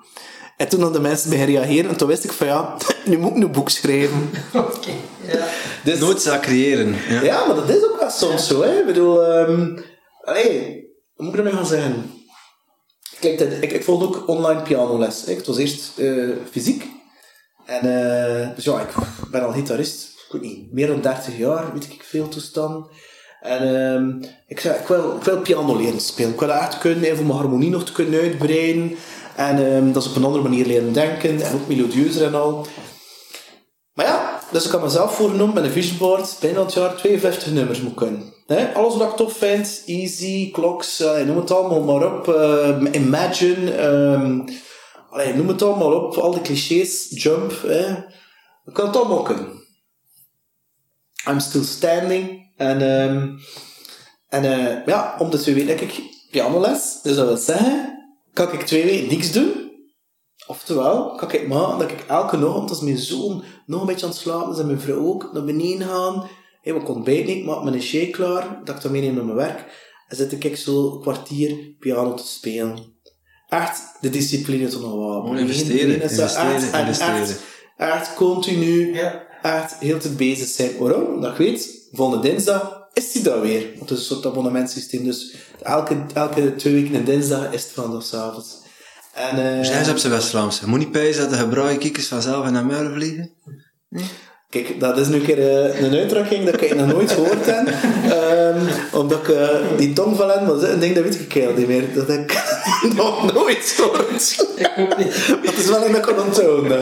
En 0.57 0.69
toen 0.69 0.81
hadden 0.81 1.01
de 1.01 1.07
mensen 1.07 1.29
bij 1.29 1.45
reageren 1.45 1.89
en 1.89 1.97
toen 1.97 2.07
wist 2.07 2.23
ik 2.23 2.31
van 2.31 2.47
ja, 2.47 2.77
nu 3.05 3.17
moet 3.17 3.35
ik 3.35 3.43
een 3.43 3.51
boek 3.51 3.69
schrijven. 3.69 4.29
Oké, 4.53 4.67
okay, 4.67 4.95
ja. 5.27 5.47
Dus, 5.83 5.99
Noodzaak 5.99 6.41
creëren. 6.41 6.95
Ja. 7.09 7.21
ja. 7.21 7.45
maar 7.45 7.55
dat 7.55 7.69
is 7.69 7.83
ook 7.83 7.99
wel 7.99 8.09
soms 8.09 8.47
zo. 8.47 8.61
Hè. 8.61 8.79
Ik 8.79 8.85
bedoel, 8.85 9.39
um, 9.39 9.83
allee, 10.21 10.85
hoe 11.15 11.25
moet 11.25 11.35
ik 11.35 11.43
dat 11.43 11.51
nu 11.51 11.57
gaan 11.57 11.67
zeggen? 11.67 12.11
Kijk, 13.19 13.39
ik, 13.39 13.71
ik 13.71 13.83
volgde 13.83 14.05
ook 14.05 14.27
online 14.27 14.61
pianoles. 14.61 15.25
Hè. 15.25 15.33
Het 15.33 15.47
was 15.47 15.57
eerst 15.57 15.91
uh, 15.97 16.35
fysiek. 16.51 16.87
En 17.65 17.85
uh, 17.85 18.55
dus 18.55 18.63
ja, 18.63 18.81
ik 18.81 18.93
ben 19.31 19.43
al 19.45 19.51
gitarist. 19.51 20.15
Ik 20.25 20.33
weet 20.33 20.41
niet, 20.41 20.73
meer 20.73 20.87
dan 20.87 21.01
30 21.01 21.37
jaar, 21.37 21.73
weet 21.73 21.83
ik 21.83 22.03
veel 22.03 22.27
toestand. 22.27 22.87
En 23.41 23.67
um, 23.67 24.19
ik 24.47 24.59
zei, 24.59 24.79
ik 24.79 24.87
wil, 24.87 25.39
piano 25.41 25.75
leren 25.75 25.99
spelen. 25.99 26.33
Ik 26.33 26.39
wil 26.39 26.51
echt 26.51 26.77
kunnen, 26.77 27.03
even 27.03 27.25
mijn 27.25 27.37
harmonie 27.37 27.69
nog 27.69 27.83
te 27.85 27.91
kunnen 27.91 28.19
uitbreiden. 28.19 28.95
En 29.35 29.57
um, 29.73 29.93
dat 29.93 30.03
is 30.03 30.09
op 30.09 30.15
een 30.15 30.23
andere 30.23 30.43
manier 30.43 30.65
leren 30.65 30.93
denken. 30.93 31.41
En 31.41 31.53
ook 31.53 31.67
melodieuzer 31.67 32.25
en 32.25 32.35
al. 32.35 32.65
Maar 33.93 34.05
ja, 34.05 34.39
dus 34.51 34.65
ik 34.65 34.71
had 34.71 34.81
mezelf 34.81 35.15
voorgenomen 35.15 35.53
met 35.53 35.63
een 35.63 35.71
vision 35.71 35.97
board. 35.97 36.37
Bijna 36.39 36.59
het 36.59 36.73
jaar 36.73 36.95
52 36.95 37.51
nummers 37.51 37.81
moet 37.81 37.95
kunnen. 37.95 38.33
Alles 38.73 38.95
wat 38.95 39.09
ik 39.09 39.15
tof 39.15 39.33
vind. 39.33 39.83
Easy, 39.85 40.51
clocks, 40.51 41.01
uh, 41.01 41.21
noem 41.21 41.37
het 41.37 41.51
allemaal 41.51 41.83
maar 41.83 42.13
op. 42.13 42.27
Uh, 42.27 42.77
imagine. 42.91 43.75
Allee, 45.09 45.33
noem 45.33 45.47
het 45.47 45.61
allemaal 45.61 45.93
op. 45.93 46.17
Al 46.17 46.31
die 46.31 46.41
clichés. 46.41 47.07
Jump. 47.09 47.51
Ik 48.65 48.73
kan 48.73 48.87
het 48.87 48.95
allemaal 48.95 49.21
kunnen. 49.21 49.47
I'm 51.29 51.39
Still 51.39 51.63
Standing. 51.63 52.46
En, 52.57 52.81
ehm, 52.81 53.29
en 54.29 54.43
eh, 54.43 54.85
ja, 54.85 55.15
om 55.19 55.29
de 55.29 55.37
twee 55.37 55.55
weken 55.55 55.69
heb 55.69 55.81
ik 55.81 56.01
pianoles. 56.31 56.99
Dus 57.03 57.15
dat 57.15 57.27
wil 57.27 57.37
zeggen, 57.37 58.05
kan 58.33 58.51
ik 58.51 58.61
twee 58.61 58.83
weken 58.83 59.07
niks 59.09 59.31
doen. 59.31 59.65
Oftewel, 60.47 61.15
kan 61.15 61.31
ik 61.31 61.47
maken 61.47 61.79
dat 61.79 61.91
ik 61.91 62.03
elke 62.07 62.47
ochtend, 62.47 62.69
als 62.69 62.81
mijn 62.81 62.97
zoon 62.97 63.43
nog 63.65 63.81
een 63.81 63.87
beetje 63.87 64.05
aan 64.05 64.11
het 64.11 64.21
slapen 64.21 64.53
is 64.53 64.59
en 64.59 64.65
mijn 64.65 64.79
vrouw 64.79 65.05
ook, 65.05 65.29
naar 65.33 65.43
beneden 65.43 65.87
gaan. 65.87 66.29
Hey, 66.61 66.73
ik 66.75 66.89
ontbijt 66.89 67.25
niet, 67.25 67.37
ik 67.37 67.45
maak 67.45 67.63
mijn 67.63 67.81
shake 67.81 68.09
klaar, 68.09 68.61
dat 68.63 68.75
ik 68.75 68.81
dat 68.81 68.91
meeneem 68.91 69.13
naar 69.15 69.25
mijn 69.25 69.37
werk. 69.37 69.65
En 70.07 70.15
zit 70.15 70.43
ik 70.43 70.55
zo 70.57 70.91
een 70.93 71.01
kwartier 71.01 71.75
piano 71.79 72.13
te 72.13 72.27
spelen. 72.27 72.95
Echt 73.47 73.81
de 74.01 74.09
discipline 74.09 74.67
te 74.67 74.79
nog 74.79 74.95
wel. 74.95 75.21
Gewoon 75.21 75.37
investeren, 75.37 76.01
Echt, 76.01 76.11
investeren, 76.11 76.53
echt, 76.55 76.71
echt, 76.71 76.81
investeren. 76.81 77.37
echt 77.77 78.13
continu 78.13 78.93
Ja. 78.95 79.27
echt 79.41 79.75
heel 79.79 79.99
te 79.99 80.09
bezig 80.09 80.47
zijn. 80.47 80.77
Waarom? 80.77 81.13
Omdat 81.13 81.31
ik 81.31 81.37
weet, 81.37 81.76
volgende 81.91 82.29
dinsdag 82.29 82.85
is 82.93 83.11
die 83.11 83.21
dat 83.23 83.41
weer. 83.41 83.65
Want 83.77 83.89
het 83.89 83.99
is 83.99 84.09
een 84.09 84.15
soort 84.15 84.25
abonnementsysteem. 84.25 85.03
Dus 85.03 85.35
elke, 85.61 85.95
elke 86.13 86.55
twee 86.55 86.73
weken 86.73 86.95
en 86.95 87.03
dinsdag 87.03 87.51
is 87.53 87.63
het 87.63 87.71
vanaf 87.71 88.03
s'avonds. 88.03 88.55
En, 89.13 89.57
eh, 89.57 89.63
Zijn 89.65 89.85
ze 89.85 89.91
op 89.91 89.97
zijn 89.97 90.13
West-Vlaams? 90.13 90.59
Je 90.59 90.65
moet 90.65 90.79
niet 90.79 90.91
pijzen 90.91 91.21
dat 91.21 91.29
de 91.31 91.37
gebruik 91.37 91.79
kiekers 91.79 92.07
vanzelf 92.07 92.45
in 92.45 92.53
naar 92.53 92.65
muilen 92.65 92.93
vliegen. 92.93 93.31
Kijk, 94.49 94.79
dat 94.79 94.97
is 94.97 95.07
nu 95.07 95.15
een 95.15 95.23
keer 95.25 95.39
eh, 95.65 95.81
een 95.81 95.93
uitdrukking 95.95 96.45
dat 96.45 96.61
ik 96.61 96.75
nog 96.75 96.87
nooit 96.87 97.11
gehoord 97.11 97.45
heb. 97.45 97.67
Ehm, 98.11 98.65
omdat 98.91 99.19
ik 99.19 99.29
eh, 99.29 99.47
die 99.77 99.93
tong 99.93 100.17
van 100.17 100.29
hen, 100.29 100.43
maar 100.43 100.53
dat 100.53 100.63
is 100.63 100.69
een 100.69 100.79
ding 100.79 100.95
dat 100.95 101.03
weet 101.03 101.19
ik 101.19 101.35
eigenlijk 101.35 101.57
niet 101.57 101.67
meer. 101.67 101.93
Dat 101.93 102.09
ik 102.09 102.43
nog 102.95 103.33
nooit 103.33 103.73
gehoord. 103.77 104.45
Ik 104.55 104.71
ook 104.77 104.97
niet. 104.97 105.27
Dat 105.45 105.53
is 105.57 105.65
wel 105.65 105.85
een 105.85 105.91
dat 105.91 106.07
ik 106.07 106.15
kan 106.15 106.25
onthouden. 106.25 106.79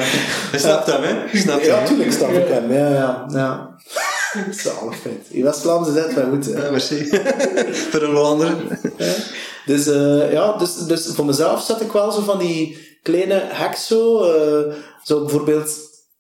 Je 0.52 0.58
snapt 0.60 0.86
hem, 0.92 1.04
hè? 1.04 1.24
Je 1.32 1.38
snapt 1.38 1.66
Ja, 1.66 1.74
hem, 1.74 1.82
hè? 1.82 1.88
tuurlijk 1.88 2.12
snap 2.12 2.30
ik 2.32 2.48
hem. 2.48 2.74
Ja, 2.74 2.90
ja, 2.90 3.26
ja. 3.30 3.76
Zalig 4.64 4.98
feit. 4.98 5.28
In 5.30 5.46
is 5.46 5.56
het 5.56 5.64
wel 5.64 6.30
goed. 6.30 6.46
hè. 6.46 6.64
Ja, 6.66 6.72
merci. 6.72 7.06
Voor 7.92 8.02
een 8.02 8.16
Hollander. 8.16 8.56
Ja. 8.98 9.14
Dus, 9.66 9.88
eh, 9.88 10.32
ja, 10.32 10.58
dus, 10.58 10.76
dus 10.76 11.08
voor 11.08 11.26
mezelf 11.26 11.64
zet 11.64 11.82
ik 11.82 11.92
wel 11.92 12.12
zo 12.12 12.22
van 12.22 12.40
die 12.40 12.78
kleine 13.04 13.40
hacks 13.52 13.88
zo. 13.88 14.24
eh, 14.24 14.74
zo 15.04 15.20
bijvoorbeeld, 15.20 15.78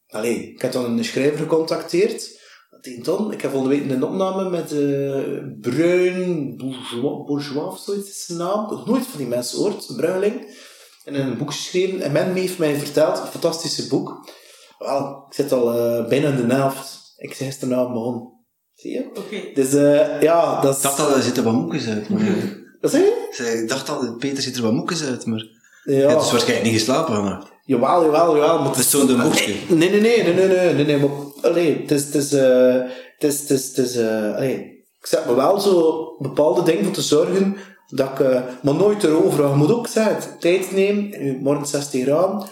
allee, 0.10 0.52
ik 0.54 0.62
heb 0.62 0.72
dan 0.72 0.86
een 0.86 1.06
schrijver 1.06 1.40
gecontacteerd. 1.40 2.34
Die 2.82 3.04
dan, 3.04 3.32
ik 3.32 3.42
heb 3.42 3.52
volgende 3.52 3.76
week 3.76 3.90
een 3.92 4.04
opname 4.04 4.50
met 4.50 4.72
eh 4.72 5.44
Bruin 5.62 6.58
Bourgeois, 6.58 7.26
Bourgeois 7.26 7.68
of 7.74 7.80
zoiets 7.80 8.10
is 8.10 8.26
zijn 8.26 8.38
naam. 8.38 8.68
Nog 8.70 8.86
nooit 8.86 9.06
van 9.06 9.18
die 9.18 9.28
mensen 9.28 9.58
gehoord, 9.58 9.90
een 9.90 9.96
Bruigeling. 9.96 10.58
En 11.04 11.16
een 11.16 11.38
boek 11.38 11.52
geschreven. 11.52 12.02
En 12.02 12.12
men 12.12 12.34
heeft 12.34 12.58
mij 12.58 12.76
verteld, 12.76 13.18
een 13.20 13.28
fantastische 13.28 13.88
boek. 13.88 14.30
Wel, 14.80 15.26
ik 15.30 15.34
zit 15.34 15.52
al 15.52 15.64
bijna 16.08 16.28
in 16.30 16.48
de 16.48 16.54
helft. 16.54 16.95
Ik 17.18 17.34
zei 17.34 17.50
gisteravond 17.50 17.94
begonnen. 17.94 18.34
Zie 18.74 18.92
je? 18.92 19.10
Oké. 19.10 19.54
Dus 19.54 19.74
eh, 19.74 20.22
ja, 20.22 20.62
dat 20.62 20.72
is... 20.72 20.78
Ik 20.78 20.84
dacht 20.84 21.00
al, 21.00 21.16
er 21.16 21.22
zitten 21.22 21.44
wat 21.44 21.54
moekjes 21.54 21.88
uit. 21.88 22.10
Maar... 22.10 22.22
Wat 22.82 22.92
zeg 22.92 23.02
je? 23.38 23.62
Ik 23.62 23.70
dacht 23.70 23.90
al, 23.90 24.16
Peter 24.16 24.44
ziet 24.44 24.56
er 24.56 24.62
wat 24.62 24.74
moekjes 24.74 25.04
uit, 25.04 25.26
maar... 25.26 25.46
Ja. 25.84 25.94
Je 25.94 26.08
hebt 26.08 26.20
dus 26.20 26.32
waarschijnlijk 26.32 26.70
niet 26.70 26.80
geslapen 26.80 27.16
vannacht. 27.16 27.54
Jawel, 27.64 28.04
jawel, 28.04 28.36
jawel. 28.36 28.60
Maar 28.60 28.68
Het 28.68 28.78
is 28.78 28.90
zo'n 28.90 29.08
boekje. 29.22 29.56
Nee, 29.68 29.90
nee, 29.90 30.02
nee, 30.02 30.24
nee, 30.24 30.34
nee, 30.34 30.48
nee, 30.48 30.74
nee, 30.74 30.86
nee, 30.86 30.98
maar, 30.98 31.10
allee, 31.42 31.82
het 31.82 31.92
is, 31.92 32.06
het 32.06 32.16
is, 32.16 32.34
eh, 32.34 32.74
het 33.18 33.24
is, 33.24 33.40
het 33.40 33.50
is, 33.50 33.68
het 33.68 33.78
is, 33.78 33.96
eh, 33.96 34.36
allee, 34.36 34.54
ik 35.00 35.06
zet 35.08 35.26
me 35.26 35.36
wel 35.36 35.60
zo 35.60 36.06
bepaalde 36.20 36.64
dingen 36.64 36.84
voor 36.84 36.94
te 36.94 37.02
zorgen, 37.02 37.58
dat 37.88 38.10
ik, 38.10 38.20
eh, 38.20 38.42
maar 38.62 38.74
nooit 38.74 39.04
erover, 39.04 39.48
je 39.50 39.56
moet 39.56 39.72
ook 39.72 39.88
zeggen, 39.88 40.40
tijd 40.40 40.72
nemen, 40.72 41.38
morgen 41.42 41.66
60 41.68 42.04
graden, 42.04 42.48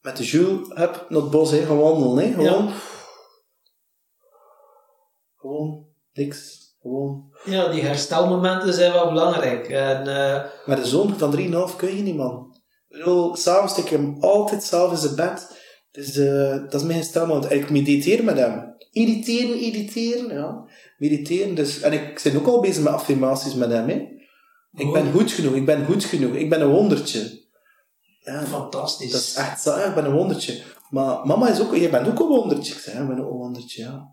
met 0.00 0.16
de 0.16 0.24
Jules, 0.24 0.68
heb 0.74 1.06
naar 1.08 1.20
het 1.20 1.30
bos, 1.30 1.50
hè, 1.50 1.64
gaan 1.66 1.78
wandelen, 1.78 2.24
hè, 2.24 2.32
gewoon, 2.32 2.70
gewoon, 5.38 5.84
niks, 6.12 6.58
gewoon. 6.80 7.24
Ja, 7.44 7.68
die 7.68 7.82
herstelmomenten 7.82 8.74
zijn 8.74 8.92
wel 8.92 9.08
belangrijk. 9.08 9.68
En 9.68 10.06
eh, 10.06 10.44
Met 10.66 10.78
een 10.78 10.86
zoon 10.86 11.18
van 11.18 11.36
3,5 11.70 11.76
kun 11.76 11.96
je 11.96 12.02
niet, 12.02 12.16
man. 12.16 12.56
Ik 12.88 12.98
bedoel, 12.98 13.36
s'avonds 13.36 13.72
stik 13.72 13.84
ik 13.84 13.90
hem 13.90 14.16
altijd 14.20 14.62
zelf 14.64 14.90
in 14.90 14.96
zijn 14.98 15.14
bed. 15.14 15.56
Dus 15.90 16.16
eh, 16.16 16.50
dat 16.50 16.74
is 16.74 16.82
mijn 16.86 17.02
stelmoment. 17.04 17.46
En 17.46 17.56
ik 17.56 17.70
mediteer 17.70 18.24
met 18.24 18.36
hem. 18.38 18.76
Irriteren, 18.90 19.60
irriteren, 19.60 20.34
ja. 20.34 20.64
Mediteren. 20.98 21.54
Dus, 21.54 21.80
en 21.80 21.92
ik 21.92 22.20
ben 22.22 22.36
ook 22.36 22.46
al 22.46 22.60
bezig 22.60 22.82
met 22.82 22.92
affirmaties 22.92 23.54
met 23.54 23.70
hem, 23.70 23.88
hè. 23.88 24.16
Ik 24.72 24.86
Oh. 24.86 24.92
ben 24.92 25.12
goed 25.12 25.32
genoeg, 25.32 25.54
ik 25.54 25.66
ben 25.66 25.84
goed 25.84 26.04
genoeg, 26.04 26.34
ik 26.34 26.50
ben 26.50 26.60
een 26.60 26.68
wondertje. 26.70 27.46
Ja, 28.20 28.42
fantastisch. 28.42 29.10
dat 29.12 29.20
is 29.20 29.34
echt 29.34 29.60
zo, 29.62 29.70
ja, 29.78 29.84
ik 29.84 29.94
ben 29.94 30.04
een 30.04 30.12
wondertje. 30.12 30.62
Maar 30.90 31.26
mama 31.26 31.48
is 31.48 31.60
ook, 31.60 31.76
jij 31.76 31.90
bent 31.90 32.08
ook 32.08 32.18
een 32.20 32.26
wondertje. 32.26 32.72
Ik 32.74 32.78
zeg, 32.80 32.94
ik 33.00 33.06
ben 33.08 33.20
ook 33.24 33.30
een 33.30 33.36
wondertje, 33.36 33.82
ja. 33.82 34.08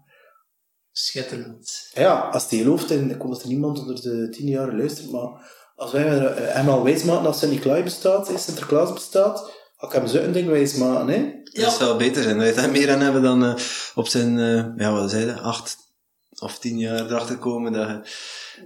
Schitterend. 0.98 1.90
Ja, 1.94 2.20
als 2.20 2.48
die 2.48 2.62
gelooft 2.62 2.92
in, 2.92 3.10
ik 3.10 3.22
hoop 3.22 3.32
dat 3.32 3.42
er 3.42 3.48
niemand 3.48 3.80
onder 3.80 4.02
de 4.02 4.30
tien 4.30 4.48
jaar 4.48 4.76
luistert, 4.76 5.12
maar 5.12 5.52
als 5.76 5.92
wij 5.92 6.18
eh, 6.18 6.56
hem 6.56 6.70
al 6.70 6.84
wijsmaken 6.84 7.24
dat 7.24 7.38
Sint-Niklaas 7.38 7.84
bestaat, 7.84 8.32
Sinterklaas 8.36 8.94
bestaat, 8.94 9.52
ga 9.78 9.88
ik 9.88 9.94
hem 9.94 10.08
zo 10.08 10.18
een 10.18 10.32
ding 10.32 10.48
wijsmaken, 10.48 11.08
hè. 11.08 11.34
Dat 11.62 11.74
zou 11.74 11.98
beter 11.98 12.24
zijn. 12.24 12.38
Dat 12.38 12.48
je 12.48 12.54
daar 12.54 12.72
meer 12.72 12.92
aan 12.92 13.00
hebben 13.00 13.22
dan 13.22 13.44
eh, 13.44 13.56
op 13.96 14.08
zijn, 14.08 14.40
eh, 14.40 14.66
ja, 14.78 14.92
wat 14.92 15.10
zei 15.10 15.26
je, 15.26 15.40
acht 15.40 15.78
of 16.40 16.60
tien 16.60 16.78
jaar 16.78 17.06
erachter 17.06 17.38
komen 17.38 17.72
dat 17.72 17.88
je 17.88 18.02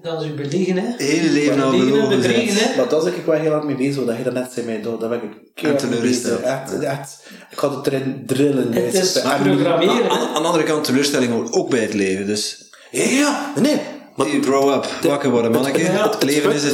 Dan 0.01 0.21
is 0.23 0.25
u 0.29 0.33
belegen, 0.33 0.75
hè? 0.77 0.87
het 0.87 1.01
hele 1.01 1.29
leven 1.29 1.63
al 1.63 1.71
belogen 1.71 2.09
bedriegen? 2.09 2.77
Maar 2.77 2.89
daar 2.89 3.01
zit 3.01 3.15
ik 3.15 3.25
wel 3.25 3.35
heel 3.39 3.51
hard 3.51 3.63
mee 3.63 3.75
bezig, 3.75 4.05
dat 4.05 4.17
je 4.17 4.23
dat 4.23 4.33
net 4.33 4.51
zei 4.53 4.65
mij, 4.65 4.81
daar 4.81 5.09
ben 5.09 5.21
ik 5.23 5.29
keihard 5.55 5.83
mee 5.83 5.93
teleurgesteld. 5.93 6.41
bezig. 6.41 6.55
Echt, 6.57 6.79
echt, 6.83 7.19
ik 7.51 7.57
ga 7.59 7.75
het 7.77 7.87
erin 7.87 8.23
drillen. 8.25 8.73
Het 8.73 8.93
is 8.93 9.11
programmeren? 9.21 10.09
Aan, 10.09 10.27
aan 10.27 10.41
de 10.41 10.47
andere 10.47 10.63
kant, 10.63 10.83
teleurstelling 10.83 11.31
hoort 11.31 11.51
ook 11.53 11.69
bij 11.69 11.79
het 11.79 11.93
leven. 11.93 12.25
Dus 12.25 12.69
Ja, 12.91 13.03
ja, 13.03 13.51
nee. 13.61 13.79
Maar 14.15 14.27
you 14.27 14.43
grow 14.43 14.73
up, 14.73 14.85
wakker 15.01 15.29
worden, 15.29 15.51
manneke. 15.51 15.79
het- 15.81 16.23
leven 16.23 16.51
is, 16.51 16.63
is 16.63 16.71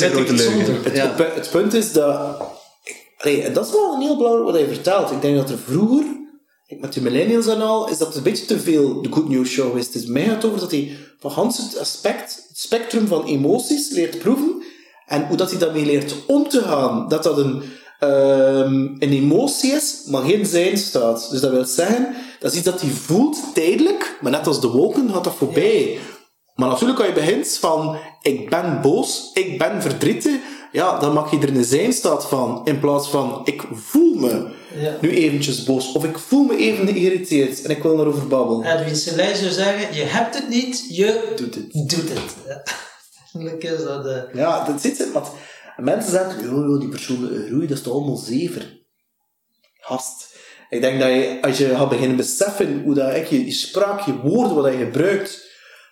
een 0.00 0.10
grote 0.10 0.32
leugen. 0.32 0.76
Het, 0.92 1.48
punt 1.50 1.74
is 1.74 1.92
dat... 1.92 2.36
Allee, 3.18 3.50
dat 3.50 3.66
is 3.66 3.72
wel 3.72 3.94
een 3.94 4.00
heel 4.00 4.16
belangrijk 4.16 4.44
wat 4.50 4.54
hij 4.54 4.66
vertelt. 4.66 5.10
Ik 5.10 5.20
denk 5.22 5.36
dat 5.36 5.50
er 5.50 5.58
vroeger, 5.66 6.04
met 6.80 6.92
die 6.92 7.02
millennials 7.02 7.46
en 7.46 7.60
al, 7.60 7.88
is 7.88 7.98
dat 7.98 8.16
een 8.16 8.22
beetje 8.22 8.44
te 8.44 8.60
veel 8.60 9.02
de 9.02 9.12
Good 9.12 9.28
News 9.28 9.50
Show 9.50 9.76
is. 9.76 9.86
Het 9.86 9.94
is 9.94 10.06
mij 10.06 10.24
gaat 10.24 10.44
over 10.44 10.60
dat 10.60 10.70
hij 10.70 10.96
van 11.18 11.30
Hans 11.30 11.58
het 11.58 11.78
aspect, 11.78 12.44
het 12.48 12.58
spectrum 12.58 13.06
van 13.06 13.24
emoties 13.24 13.90
leert 13.90 14.18
proeven 14.18 14.62
en 15.06 15.26
hoe 15.26 15.36
dat 15.36 15.50
hij 15.50 15.58
daarmee 15.58 15.84
leert 15.84 16.14
om 16.26 16.48
te 16.48 16.62
gaan. 16.62 17.08
Dat 17.08 17.22
dat 17.22 17.38
een, 17.38 17.62
ehm, 17.98 18.74
een 18.74 19.12
emotie 19.12 19.72
is, 19.72 20.02
maar 20.06 20.22
geen 20.22 20.46
zijn 20.46 20.78
staat. 20.78 21.28
Dus 21.30 21.40
dat 21.40 21.50
wil 21.50 21.64
zeggen, 21.64 22.14
dat 22.40 22.50
is 22.50 22.56
iets 22.56 22.66
dat 22.66 22.80
hij 22.80 22.90
voelt 22.90 23.38
tijdelijk, 23.54 24.18
maar 24.20 24.32
net 24.32 24.46
als 24.46 24.60
de 24.60 24.68
wolken 24.68 25.12
gaat 25.12 25.24
dat 25.24 25.34
voorbij. 25.34 25.98
Maar 26.54 26.68
natuurlijk 26.68 26.98
kan 26.98 27.08
je 27.08 27.14
begint 27.14 27.58
van, 27.60 27.96
ik 28.22 28.50
ben 28.50 28.78
boos, 28.82 29.30
ik 29.34 29.58
ben 29.58 29.82
verdrietig, 29.82 30.40
ja, 30.72 30.98
dan 30.98 31.12
mag 31.12 31.30
je 31.30 31.38
er 31.38 31.56
een 31.56 31.64
zijn 31.64 31.92
staat 31.92 32.26
van, 32.26 32.60
in 32.64 32.80
plaats 32.80 33.08
van, 33.08 33.40
ik 33.44 33.62
voel 33.72 34.14
me 34.14 34.60
Ja. 34.80 34.96
nu 35.00 35.10
eventjes 35.10 35.62
boos, 35.64 35.92
of 35.92 36.04
ik 36.04 36.18
voel 36.18 36.44
me 36.44 36.56
even 36.56 36.86
geïrriteerd 36.86 37.62
en 37.62 37.70
ik 37.70 37.82
wil 37.82 38.00
erover 38.00 38.26
babbelen. 38.26 38.78
Edwin 38.78 38.96
Selei 38.96 39.34
zou 39.34 39.50
zeggen, 39.50 39.94
je 39.96 40.02
hebt 40.02 40.34
het 40.34 40.48
niet, 40.48 40.84
je 40.88 41.32
Doet 41.36 41.54
het. 41.54 41.72
doet 41.72 42.08
het. 42.08 42.34
Ja. 42.46 42.62
Eigenlijk 43.34 43.64
is 43.64 43.84
dat... 43.84 44.06
eh, 44.06 44.22
Ja, 44.34 44.64
dat 44.64 44.80
zit 44.80 44.98
het, 44.98 45.12
want 45.12 45.28
mensen 45.76 46.10
zeggen, 46.10 46.42
joh, 46.44 46.80
die 46.80 46.88
persoon 46.88 47.28
groeit, 47.48 47.68
dat 47.68 47.78
is 47.78 47.82
toch 47.84 47.92
allemaal 47.94 48.16
zever. 48.16 48.80
Gast. 49.80 50.30
Ik 50.70 50.80
denk 50.80 51.00
dat 51.00 51.08
je, 51.08 51.38
als 51.42 51.58
je 51.58 51.68
gaat 51.74 51.88
beginnen 51.88 52.16
beseffen 52.16 52.82
hoe 52.84 52.94
dat, 52.94 53.28
je, 53.28 53.44
je 53.44 53.52
spraak, 53.52 54.00
je 54.00 54.16
woorden, 54.22 54.54
wat 54.56 54.72
je 54.72 54.78
gebruikt, 54.78 55.50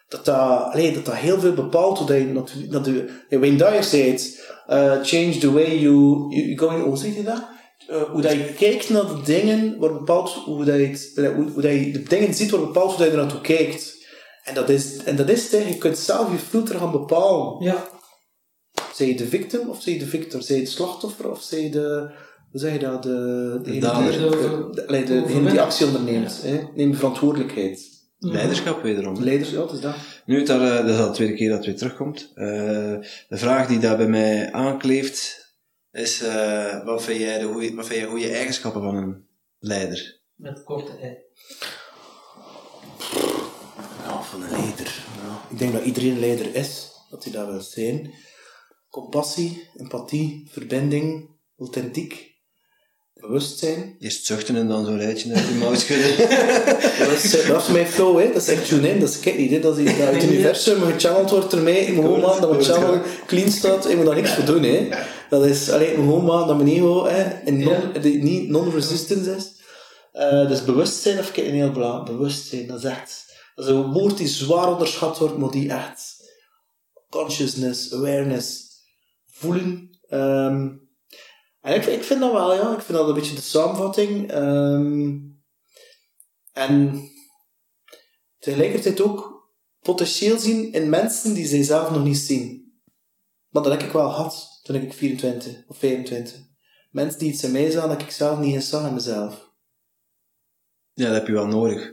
dat 0.09 0.24
dat, 0.24 0.62
allee, 0.72 0.93
dat 0.93 1.05
dat 1.05 1.14
heel 1.14 1.41
veel 1.41 1.53
bepaalt 1.53 1.99
hoe 1.99 2.07
dat 2.07 2.16
je, 2.16 2.33
dat, 2.33 2.53
dat 2.70 2.85
de, 2.85 3.11
Wayne 3.28 3.57
Dyer 3.57 3.85
zei 3.85 4.11
het, 4.11 4.49
eh, 4.66 4.93
change 5.03 5.39
the 5.39 5.53
way 5.53 5.78
you, 5.78 6.26
you, 6.35 6.43
you 6.47 6.59
going, 6.59 6.83
hoe 6.85 6.97
zeg 6.97 7.14
je 7.14 7.22
dat? 7.22 7.43
Eh, 7.91 8.03
hoe 8.03 8.22
dat 8.22 8.32
je 8.32 8.55
kijkt 8.59 8.88
naar 8.91 9.07
de 9.07 9.20
dingen, 9.24 9.78
wordt 9.78 9.99
bepaald 9.99 10.30
hoe 10.30 10.64
dat 10.64 10.76
je, 10.76 10.86
het, 10.86 11.12
hoe, 11.34 11.51
hoe 11.53 11.62
dat 11.62 11.72
je 11.72 11.91
de 11.91 12.03
dingen 12.03 12.34
ziet, 12.34 12.51
wordt 12.51 12.66
bepaald 12.66 12.88
hoe 12.91 12.99
dat 12.99 13.07
je 13.07 13.12
er 13.12 13.18
naartoe 13.18 13.41
kijkt. 13.41 13.99
En 14.45 14.55
dat 14.55 14.68
is, 14.68 14.97
en 14.97 15.16
dat 15.16 15.28
is 15.28 15.53
het, 15.53 15.68
je 15.68 15.78
kunt 15.78 15.99
zelf 15.99 16.32
je 16.32 16.38
filter 16.38 16.78
gaan 16.78 16.91
bepalen. 16.91 17.64
ja. 17.64 17.88
Zij 18.95 19.07
je 19.09 19.14
de 19.16 19.26
victim 19.26 19.68
of 19.68 19.82
zij 19.82 19.93
je 19.93 19.99
de 19.99 20.07
victor? 20.07 20.43
Zij 20.43 20.57
je 20.57 20.62
het 20.62 20.70
slachtoffer 20.70 21.30
of 21.30 21.43
zij 21.43 21.62
je 21.62 21.70
de... 21.70 22.11
Hoe 22.51 22.61
zeg 22.61 22.72
je 22.72 22.78
dat? 22.78 23.03
De, 23.03 23.61
de, 23.62 23.78
dader. 23.78 24.12
de, 24.12 24.70
de, 24.86 25.05
de- 25.05 25.22
degene 25.22 25.51
die 25.51 25.61
actie 25.61 25.86
onderneemt. 25.86 26.43
Hè? 26.43 26.61
Neem 26.74 26.95
verantwoordelijkheid. 26.95 27.80
Leiderschap 28.18 28.82
wederom. 28.82 29.22
Leiders, 29.24 29.51
ja, 29.51 29.57
dat 29.57 29.72
is 29.72 29.80
dat. 29.80 29.95
Nu, 30.26 30.43
dat, 30.45 30.61
eh, 30.61 30.76
dat 30.76 30.88
is 30.88 30.99
al 30.99 31.07
de 31.07 31.14
tweede 31.14 31.34
keer 31.34 31.49
dat 31.49 31.57
het 31.57 31.66
weer 31.66 31.76
terugkomt. 31.76 32.32
Eh, 32.34 32.47
de 33.28 33.36
vraag 33.36 33.66
die 33.66 33.78
daar 33.78 33.97
bij 33.97 34.09
mij 34.09 34.53
aankleeft, 34.53 35.39
is 35.93 36.22
eh, 36.22 36.84
wat, 36.84 37.03
vind 37.03 37.20
jij 37.20 37.38
de 37.38 37.47
goeie, 37.47 37.74
wat 37.74 37.86
vind 37.86 38.01
jij 38.01 38.09
goede 38.09 38.30
eigenschappen 38.32 38.82
van 38.82 38.97
een 38.97 39.26
leider? 39.59 40.20
Met 40.34 40.62
korte 40.62 40.93
ei. 41.01 41.16
Ja, 44.05 44.22
van 44.22 44.43
een 44.43 44.51
leider. 44.51 45.05
Ja. 45.22 45.43
Ik 45.51 45.59
denk 45.59 45.72
dat 45.72 45.84
iedereen 45.84 46.18
leider 46.20 46.55
is. 46.55 46.88
Dat 47.11 47.24
hij 47.24 47.32
dat 47.32 47.47
wil 47.47 47.61
zijn. 47.61 48.14
Compassie, 48.88 49.68
empathie, 49.76 50.49
verbinding, 50.51 51.30
authentiek. 51.59 52.28
bewustzijn. 53.14 53.97
Eerst 53.99 54.26
zuchten 54.26 54.57
en 54.57 54.68
dan 54.68 54.84
zo'n 54.84 54.99
rijtje 54.99 55.34
uit 55.34 55.49
je 55.49 55.55
mouw 55.55 55.74
schudden. 55.74 56.16
Dat 57.49 57.62
is 57.62 57.68
mijn 57.68 57.86
flow, 57.86 58.18
hè. 58.18 58.32
Dat 58.32 58.43
is 58.43 58.49
echt 58.49 58.68
tune-in, 58.68 59.01
dat 59.01 59.09
is 59.09 59.20
kijk 59.20 59.38
niet, 59.38 59.51
hè. 59.51 59.61
Dat 59.61 59.78
is 59.78 59.84
iets 59.86 59.99
dat 59.99 60.07
uit 60.07 60.22
het 60.22 60.30
universum 60.30 60.80
gechanneld 60.82 61.30
wordt 61.30 61.53
ermee. 61.53 61.80
Ik 61.80 61.95
moet 61.95 62.05
gewoon 62.05 62.20
maken 62.20 62.41
dat 62.41 62.51
mijn 62.51 62.62
channel 62.64 63.01
clean 63.26 63.51
staat. 63.51 63.91
Ik 63.91 63.97
moet 63.97 64.07
daar 64.07 64.14
niks 64.14 64.34
voor 64.34 64.45
doen, 64.45 64.62
hè. 64.62 64.88
Dat 65.31 65.45
is, 65.45 65.70
alleen, 65.70 65.95
gewoon 65.95 66.24
maken 66.24 66.47
dat 66.47 66.57
mijn 66.57 66.68
ego, 66.68 67.05
hè, 67.05 67.43
die 68.01 68.22
niet 68.22 68.49
non-resistance 68.49 69.37
is. 69.37 69.59
Eh, 70.12 70.49
dus 70.49 70.64
bewustzijn, 70.64 71.24
vind 71.24 71.37
ik 71.37 71.45
een 71.45 71.55
heel 71.55 71.72
belangrijk. 71.72 72.16
Bewustzijn, 72.16 72.66
dat 72.66 72.78
is 72.78 72.85
echt... 72.85 73.39
Dat 73.55 73.64
is 73.64 73.70
een 73.70 73.93
woord 73.93 74.16
die 74.16 74.28
zwaar 74.28 74.68
onderschat 74.68 75.18
wordt, 75.18 75.39
maar 75.39 75.51
die 75.51 75.70
echt... 75.70 76.18
Consciousness, 77.09 77.93
awareness, 77.95 78.62
voelen. 79.26 79.99
Ehm, 80.09 80.68
en 81.61 81.74
ik, 81.74 81.85
ik 81.87 82.05
vind 82.05 82.20
dat 82.20 82.33
wel, 82.33 82.55
ja. 82.55 82.72
Ik 82.72 82.83
vind 82.83 82.99
dat 82.99 83.09
een 83.09 83.14
beetje 83.14 83.35
de 83.35 83.41
samenvatting. 83.41 84.31
Ehm, 84.31 85.18
en 86.53 87.03
tegelijkertijd 88.39 89.01
ook 89.01 89.49
potentieel 89.81 90.39
zien 90.39 90.72
in 90.72 90.89
mensen 90.89 91.35
die 91.35 91.47
zij 91.47 91.62
zelf 91.62 91.91
nog 91.91 92.05
niet 92.05 92.18
zien. 92.18 92.72
Want 93.49 93.64
dat 93.64 93.74
heb 93.74 93.89
ik 93.89 93.93
wel 93.93 94.11
gehad 94.11 94.49
toen 94.62 94.76
ik 94.76 94.92
24 94.92 95.52
of 95.68 95.76
25. 95.78 96.34
Mensen 96.90 97.18
die 97.18 97.32
iets 97.32 97.44
in 97.44 97.52
mij 97.52 97.70
zagen 97.70 97.88
dat 97.88 98.00
ik 98.02 98.11
zelf 98.11 98.38
niet 98.38 98.54
eens 98.54 98.68
zag 98.68 98.86
in 98.86 98.94
mezelf. 98.94 99.48
Ja, 100.92 101.06
dat 101.06 101.14
heb 101.14 101.26
je 101.26 101.32
wel 101.32 101.46
nodig. 101.46 101.92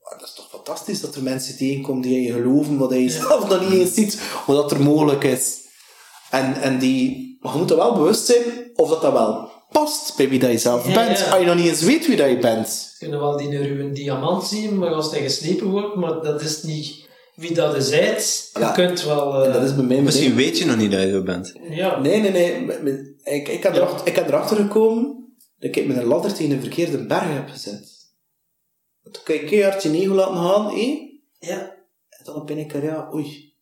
Maar 0.00 0.18
dat 0.18 0.28
is 0.28 0.34
toch 0.34 0.48
fantastisch 0.50 1.00
dat 1.00 1.14
er 1.14 1.22
mensen 1.22 1.56
tegenkomen 1.56 2.02
die 2.02 2.16
in 2.16 2.22
je 2.22 2.32
geloven, 2.32 2.78
wat 2.78 2.90
je 2.92 3.10
zelf 3.10 3.48
nog 3.48 3.60
niet 3.70 3.80
eens 3.80 3.94
ziet, 3.94 4.20
wat 4.46 4.56
dat 4.56 4.70
er 4.70 4.80
mogelijk 4.82 5.24
is. 5.24 5.60
En, 6.30 6.54
en 6.54 6.78
die, 6.78 7.36
maar 7.40 7.52
je 7.52 7.58
moet 7.58 7.70
er 7.70 7.76
wel 7.76 7.94
bewust 7.94 8.24
zijn 8.26 8.70
of 8.74 8.88
dat, 8.88 9.02
dat 9.02 9.12
wel 9.12 9.52
past 9.70 10.16
bij 10.16 10.28
wie 10.28 10.38
dat 10.38 10.50
je 10.50 10.58
zelf 10.58 10.86
Ja, 10.88 10.94
bent. 10.94 11.18
ja. 11.18 11.30
Als 11.30 11.40
je 11.40 11.46
nog 11.46 11.56
niet 11.56 11.66
eens 11.66 11.82
weet 11.82 12.06
wie 12.06 12.16
dat 12.16 12.28
je 12.28 12.38
bent. 12.38 12.94
Je 12.98 13.06
kunt 13.06 13.20
wel 13.20 13.36
die 13.36 13.58
ruwe 13.62 13.92
diamant 13.92 14.44
zien, 14.44 14.78
maar 14.78 14.94
als 14.94 15.10
hij 15.10 15.22
geslepen 15.22 15.70
wordt, 15.70 15.94
maar 15.96 16.22
dat 16.22 16.40
is 16.42 16.62
niet 16.62 17.03
wie 17.34 17.54
dat 17.54 17.76
is 17.76 17.88
zijt. 17.88 18.50
Je 18.54 18.60
Ja. 18.60 18.72
kunt 18.72 19.02
wel... 19.02 19.34
eh, 19.40 19.46
En 19.46 19.52
dat 19.52 19.62
is 19.62 19.74
bij 19.74 19.84
mij 19.84 20.02
Misschien 20.02 20.34
weet 20.34 20.58
je 20.58 20.64
nog 20.64 20.76
niet 20.76 20.90
dat 20.90 21.00
je 21.02 21.10
zo 21.10 21.22
bent. 21.22 21.52
Ja. 21.68 22.00
Nee, 22.00 22.20
nee, 22.20 22.30
nee. 22.30 23.14
Ik, 23.24 23.48
ik, 23.48 23.62
heb 23.62 23.74
erachter, 23.74 24.06
ik 24.06 24.16
heb 24.16 24.28
erachter 24.28 24.56
gekomen 24.56 25.34
dat 25.58 25.76
ik 25.76 25.86
met 25.86 25.96
een 25.96 26.04
ladder 26.04 26.34
tegen 26.34 26.50
een 26.54 26.60
verkeerde 26.60 27.06
berg 27.06 27.22
heb 27.32 27.48
gezet. 27.48 27.92
Toen 29.02 29.22
kan 29.24 29.34
je 29.34 29.44
keihard 29.44 29.82
je 29.82 29.90
ego 29.92 30.14
laten 30.14 30.36
gaan, 30.36 30.66
hé? 30.74 31.08
Ja. 31.38 31.58
En 32.08 32.24
dan 32.24 32.44
ben 32.46 32.58
ik 32.58 32.72
er, 32.74 32.84
ja, 32.84 33.10
oei. 33.14 33.52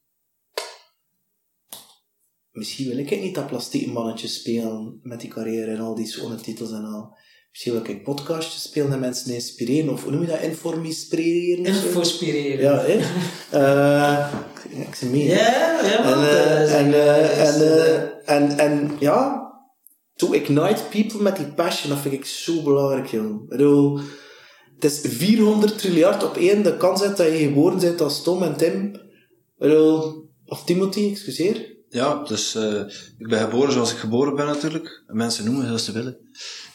Misschien 2.51 2.89
wil 2.89 2.99
ik 2.99 3.21
niet 3.21 3.35
dat 3.35 3.47
plastieke 3.47 3.91
mannetje 3.91 4.29
spelen 4.29 5.01
met 5.03 5.21
die 5.21 5.31
carrière 5.31 5.71
en 5.71 5.81
al 5.81 5.95
die 5.95 6.07
schone 6.07 6.37
titels 6.37 6.71
en 6.71 6.85
al. 6.85 7.17
Misschien 7.53 7.73
wil 7.73 7.91
ik 7.91 8.05
podcastjes 8.05 8.63
spelen 8.63 8.93
en 8.93 9.01
mensen 9.01 9.35
inspireren, 9.35 9.93
of 9.93 10.03
hoe 10.03 10.13
noem 10.13 10.21
je 10.21 10.27
dat, 10.27 10.41
zo? 10.41 11.67
Infospireren. 11.67 12.65
Ja, 12.65 12.85
hè? 12.85 13.01
Eh, 13.51 14.33
ik 14.81 14.95
zeg 14.95 15.11
mee. 15.11 15.25
Ja, 15.25 15.81
ja, 15.83 16.05
En, 16.69 16.95
en, 16.95 16.95
en, 17.39 18.13
en, 18.25 18.59
en 18.59 18.97
ja, 18.99 19.51
to 20.17 20.33
ignite 20.33 20.83
people 20.91 21.23
met 21.23 21.37
die 21.37 21.53
passion, 21.53 21.91
dat 21.91 22.01
vind 22.01 22.15
ik 22.15 22.25
zo 22.25 22.63
belangrijk, 22.63 23.07
joh. 23.07 23.43
Ik 23.43 23.49
bedoel, 23.49 24.01
het 24.75 24.85
is 24.85 25.01
400 25.03 25.79
triljard 25.79 26.25
op 26.25 26.37
één 26.37 26.63
de 26.63 26.77
kans 26.77 27.01
dat 27.01 27.17
je 27.17 27.37
geboren 27.37 27.79
bent 27.79 28.01
als 28.01 28.23
Tom 28.23 28.43
en 28.43 28.57
Tim. 28.57 29.01
Of 30.45 30.65
Timothy, 30.65 31.11
excuseer. 31.11 31.77
Ja, 31.89 32.23
dus 32.25 32.55
eh, 32.55 32.81
ik 33.19 33.29
ben 33.29 33.39
geboren 33.41 33.73
zoals 33.73 33.93
ik 33.93 33.99
geboren 33.99 34.37
ben 34.37 34.47
natuurlijk. 34.47 35.05
En 35.07 35.17
mensen 35.17 35.45
noemen 35.45 35.67
zoals 35.67 35.85
ze 35.85 35.93
willen. 35.93 36.19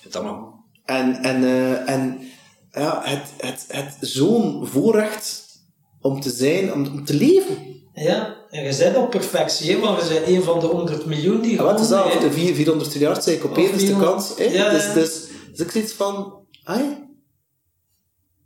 Dat 0.09 0.23
mag. 0.23 0.55
En, 0.87 1.23
en, 1.23 1.43
eh, 1.43 1.89
en 1.89 2.19
ja, 2.71 3.01
het, 3.03 3.21
het, 3.37 3.65
het 3.67 3.97
zo'n 4.01 4.65
voorrecht 4.67 5.45
om 6.01 6.21
te 6.21 6.29
zijn, 6.29 6.73
om, 6.73 6.85
om 6.87 7.05
te 7.05 7.13
leven. 7.13 7.57
Ja, 7.93 8.35
en 8.49 8.63
je 8.63 8.77
bent 8.77 8.95
op 8.97 9.09
perfectie, 9.09 9.71
hè, 9.71 9.79
want 9.79 10.01
je 10.07 10.13
bent 10.13 10.27
een 10.27 10.43
van 10.43 10.59
de 10.59 10.65
100 10.65 11.05
miljoen 11.05 11.41
die 11.41 11.51
Ja, 11.55 11.63
wat 11.63 11.79
is 11.79 11.87
dat? 11.87 12.21
De 12.21 12.31
vier- 12.31 12.55
400 12.55 12.93
miljard 12.93 13.23
zei 13.23 13.35
ik 13.35 13.43
op 13.43 13.57
één 13.57 13.71
de 13.71 13.77
400. 13.79 14.11
kans. 14.11 14.37
hè? 14.37 14.43
Ja, 14.43 14.69
dus, 14.69 14.93
dus, 14.93 15.27
dus 15.51 15.59
ik 15.59 15.71
zoiets 15.71 15.93
van, 15.93 16.45
ai, 16.63 16.83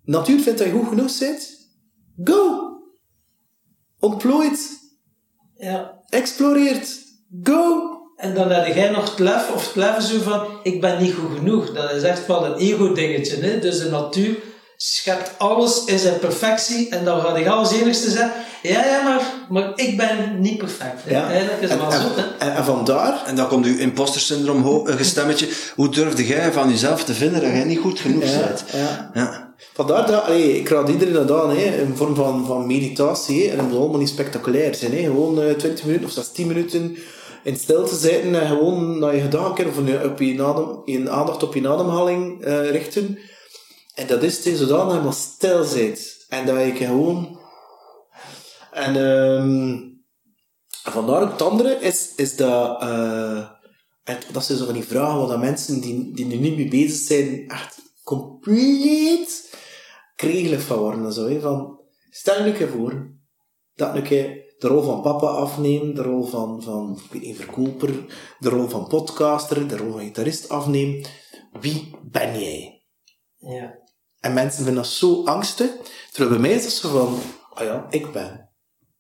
natuur 0.03 0.39
vindt 0.39 0.59
dat 0.59 0.67
je 0.67 0.73
goed 0.73 0.87
genoeg 0.87 1.17
bent. 1.19 1.49
Go! 2.23 2.69
Ontplooit, 3.99 4.79
Ja. 5.55 6.03
exploreert, 6.09 6.99
go! 7.43 7.89
En 8.21 8.33
dan 8.33 8.51
heb 8.51 8.75
jij 8.75 8.89
nog 8.89 9.09
het 9.09 9.19
lef, 9.19 9.51
of 9.53 9.65
het 9.65 9.75
lef 9.75 10.01
zo 10.01 10.21
van, 10.21 10.47
ik 10.63 10.81
ben 10.81 11.01
niet 11.01 11.13
goed 11.13 11.37
genoeg. 11.37 11.71
Dat 11.71 11.91
is 11.91 12.03
echt 12.03 12.27
wel 12.27 12.45
een 12.45 12.55
ego-dingetje. 12.55 13.35
Hè? 13.35 13.59
Dus 13.59 13.79
de 13.79 13.89
natuur 13.89 14.35
schept 14.77 15.31
alles 15.37 15.83
in 15.85 15.99
zijn 15.99 16.19
perfectie. 16.19 16.89
En 16.89 17.05
dan 17.05 17.21
ga 17.21 17.35
ik 17.35 17.47
als 17.47 17.71
enigste 17.71 18.09
zeggen, 18.09 18.31
ja, 18.61 18.85
ja, 18.85 19.03
maar, 19.03 19.21
maar 19.49 19.71
ik 19.75 19.97
ben 19.97 20.41
niet 20.41 20.57
perfect. 20.57 21.03
Hè? 21.03 21.11
Ja. 21.11 21.29
Eigenlijk 21.29 21.61
is 21.61 21.69
het 21.69 21.79
En, 21.79 21.85
wel 21.85 21.95
en, 21.95 22.01
zo. 22.01 22.07
Hè? 22.15 22.45
en, 22.45 22.55
en 22.55 22.63
vandaar, 22.63 23.25
En 23.25 23.35
dan 23.35 23.47
komt 23.47 23.65
uw 23.65 23.77
imposter 23.77 24.21
syndroom 24.21 24.65
een 24.65 24.97
gestemmetje. 24.97 25.49
Hoe 25.75 25.89
durfde 25.89 26.27
jij 26.27 26.51
van 26.51 26.69
jezelf 26.69 27.03
te 27.03 27.13
vinden 27.13 27.41
dat 27.41 27.51
jij 27.51 27.63
niet 27.63 27.79
goed 27.79 27.99
genoeg 27.99 28.23
ja, 28.23 28.39
bent? 28.39 28.63
ja. 28.71 29.11
Ja. 29.13 29.53
vandaar 29.73 30.07
dat, 30.07 30.23
allee, 30.23 30.59
ik 30.59 30.69
raad 30.69 30.89
iedereen 30.89 31.13
dat 31.27 31.41
aan, 31.41 31.49
hè, 31.49 31.81
in 31.81 31.95
vorm 31.95 32.15
van, 32.15 32.45
van 32.45 32.67
meditatie, 32.67 33.43
hè, 33.43 33.51
en 33.51 33.57
dat 33.57 33.65
moet 33.65 33.77
allemaal 33.77 33.99
niet 33.99 34.09
spectaculair 34.09 34.75
zijn, 34.75 34.91
hè, 34.91 35.03
gewoon 35.03 35.41
eh, 35.41 35.53
20 35.53 35.85
minuten 35.85 36.05
of 36.07 36.13
zelfs 36.13 36.31
10 36.31 36.47
minuten 36.47 36.97
in 37.43 37.55
stilte 37.55 37.95
zitten 37.95 38.41
en 38.41 38.47
gewoon 38.47 38.99
naar 38.99 39.15
je 39.15 39.21
gedachten 39.21 39.67
of 39.67 39.77
op 39.77 40.19
je, 40.19 40.43
adem, 40.43 40.81
je 40.85 41.09
aandacht 41.09 41.43
op 41.43 41.53
je 41.53 41.69
ademhaling 41.69 42.43
eh, 42.43 42.69
richten. 42.69 43.19
En 43.93 44.07
dat 44.07 44.23
is 44.23 44.45
het, 44.45 44.57
zodat 44.57 44.85
je 44.85 44.91
helemaal 44.91 45.11
stil 45.11 45.63
zit. 45.63 46.25
En 46.29 46.45
dat 46.45 46.65
je 46.65 46.71
gewoon... 46.73 47.39
En 48.71 48.95
ehm 48.95 49.89
vandaar 50.83 51.21
ook 51.21 51.31
het 51.31 51.41
andere 51.41 51.79
is, 51.79 52.15
is 52.15 52.35
dat... 52.35 52.81
eh, 52.81 53.49
dat 54.31 54.45
zijn 54.45 54.57
zo 54.57 54.65
van 54.65 54.73
die 54.73 54.83
vragen 54.83 55.27
dat 55.27 55.39
mensen 55.39 55.81
die, 55.81 56.13
die 56.13 56.31
er 56.31 56.37
niet 56.37 56.55
mee 56.55 56.67
bezig 56.67 57.07
zijn, 57.07 57.47
echt 57.47 57.77
compleet 58.03 59.55
kregelig 60.15 60.61
van 60.61 60.77
worden. 60.77 61.05
en 61.05 61.13
Zo, 61.13 61.39
van, 61.39 61.79
stel 62.09 62.45
je 62.45 62.67
voor 62.67 63.11
dat 63.75 63.95
een 63.95 64.03
de 64.61 64.67
rol 64.67 64.81
van 64.81 65.01
papa 65.01 65.27
afneemt, 65.27 65.95
de 65.95 66.01
rol 66.01 66.23
van, 66.23 66.61
van 66.63 66.99
ik 67.05 67.11
weet 67.11 67.21
niet, 67.21 67.35
verkoper, 67.35 68.05
de 68.39 68.49
rol 68.49 68.67
van 68.67 68.87
podcaster, 68.87 69.67
de 69.67 69.77
rol 69.77 69.91
van 69.91 69.99
gitarist 69.99 70.49
afneemt. 70.49 71.09
Wie 71.59 71.95
ben 72.03 72.39
jij? 72.39 72.83
Ja. 73.37 73.79
En 74.19 74.33
mensen 74.33 74.63
vinden 74.63 74.83
dat 74.83 74.91
zo 74.91 75.23
angstig. 75.23 75.69
Terwijl 76.11 76.29
bij 76.29 76.49
mij 76.49 76.57
is 76.57 76.63
het 76.63 76.73
zo 76.73 76.89
van, 76.89 77.19
ah 77.53 77.65
ja, 77.65 77.87
ik 77.89 78.11
ben. 78.11 78.49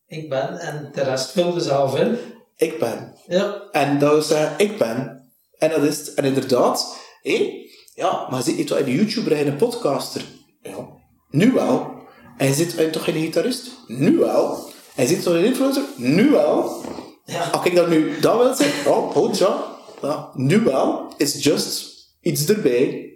Ik 0.07 0.29
ben, 0.29 0.59
en 0.59 0.89
de 0.93 1.01
rest 1.01 1.31
vul 1.31 1.53
je 1.53 1.59
zelf 1.59 1.95
in. 1.95 2.17
Ik 2.55 2.79
ben. 2.79 3.15
Ja. 3.27 3.67
En 3.71 3.99
dat 3.99 4.25
zeggen, 4.25 4.59
ik 4.59 4.77
ben. 4.77 5.31
En 5.57 5.69
dat 5.69 5.83
is 5.83 5.97
het. 5.97 6.13
En 6.13 6.25
inderdaad, 6.25 6.97
hé, 7.21 7.51
ja, 7.93 8.27
maar 8.29 8.37
je 8.37 8.45
zit 8.45 8.57
niet 8.57 8.67
toch 8.67 8.77
in 8.77 8.85
een 8.85 8.91
YouTuber 8.91 9.31
en 9.31 9.47
een 9.47 9.55
podcaster? 9.55 10.25
Ja, 10.61 10.87
nu 11.29 11.51
wel. 11.51 11.99
En 12.37 12.47
je 12.47 12.53
zit 12.53 12.93
toch 12.93 13.07
in 13.07 13.15
een 13.15 13.21
gitarist? 13.21 13.71
Nu 13.87 14.17
wel. 14.17 14.70
En 14.95 15.03
je 15.03 15.07
zit 15.09 15.23
toch 15.23 15.33
in 15.33 15.39
een 15.39 15.45
influencer? 15.45 15.83
Nu 15.95 16.29
wel. 16.29 16.81
Ja. 17.25 17.43
Als 17.51 17.65
ik 17.65 17.75
dat 17.75 17.87
nu 17.87 18.19
dat 18.19 18.37
wil 18.37 18.55
zeggen, 18.55 18.91
oh, 18.91 19.15
oh 19.17 19.33
ja, 19.33 19.63
ja, 20.01 20.29
nu 20.33 20.59
wel, 20.59 21.13
is 21.17 21.43
just 21.43 21.89
iets 22.21 22.45
erbij. 22.47 23.09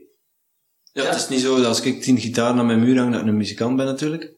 Ja, 0.92 1.04
het 1.04 1.16
is 1.16 1.30
niet 1.30 1.42
zo 1.42 1.56
dat 1.58 1.66
als 1.66 1.82
ik 1.82 2.02
tien 2.02 2.20
gitaar 2.20 2.56
naar 2.56 2.66
mijn 2.66 2.80
muur 2.80 2.98
hang, 2.98 3.12
dat 3.12 3.22
ik 3.22 3.28
een 3.28 3.38
muzikant 3.38 3.76
ben 3.78 3.86
natuurlijk. 3.86 4.34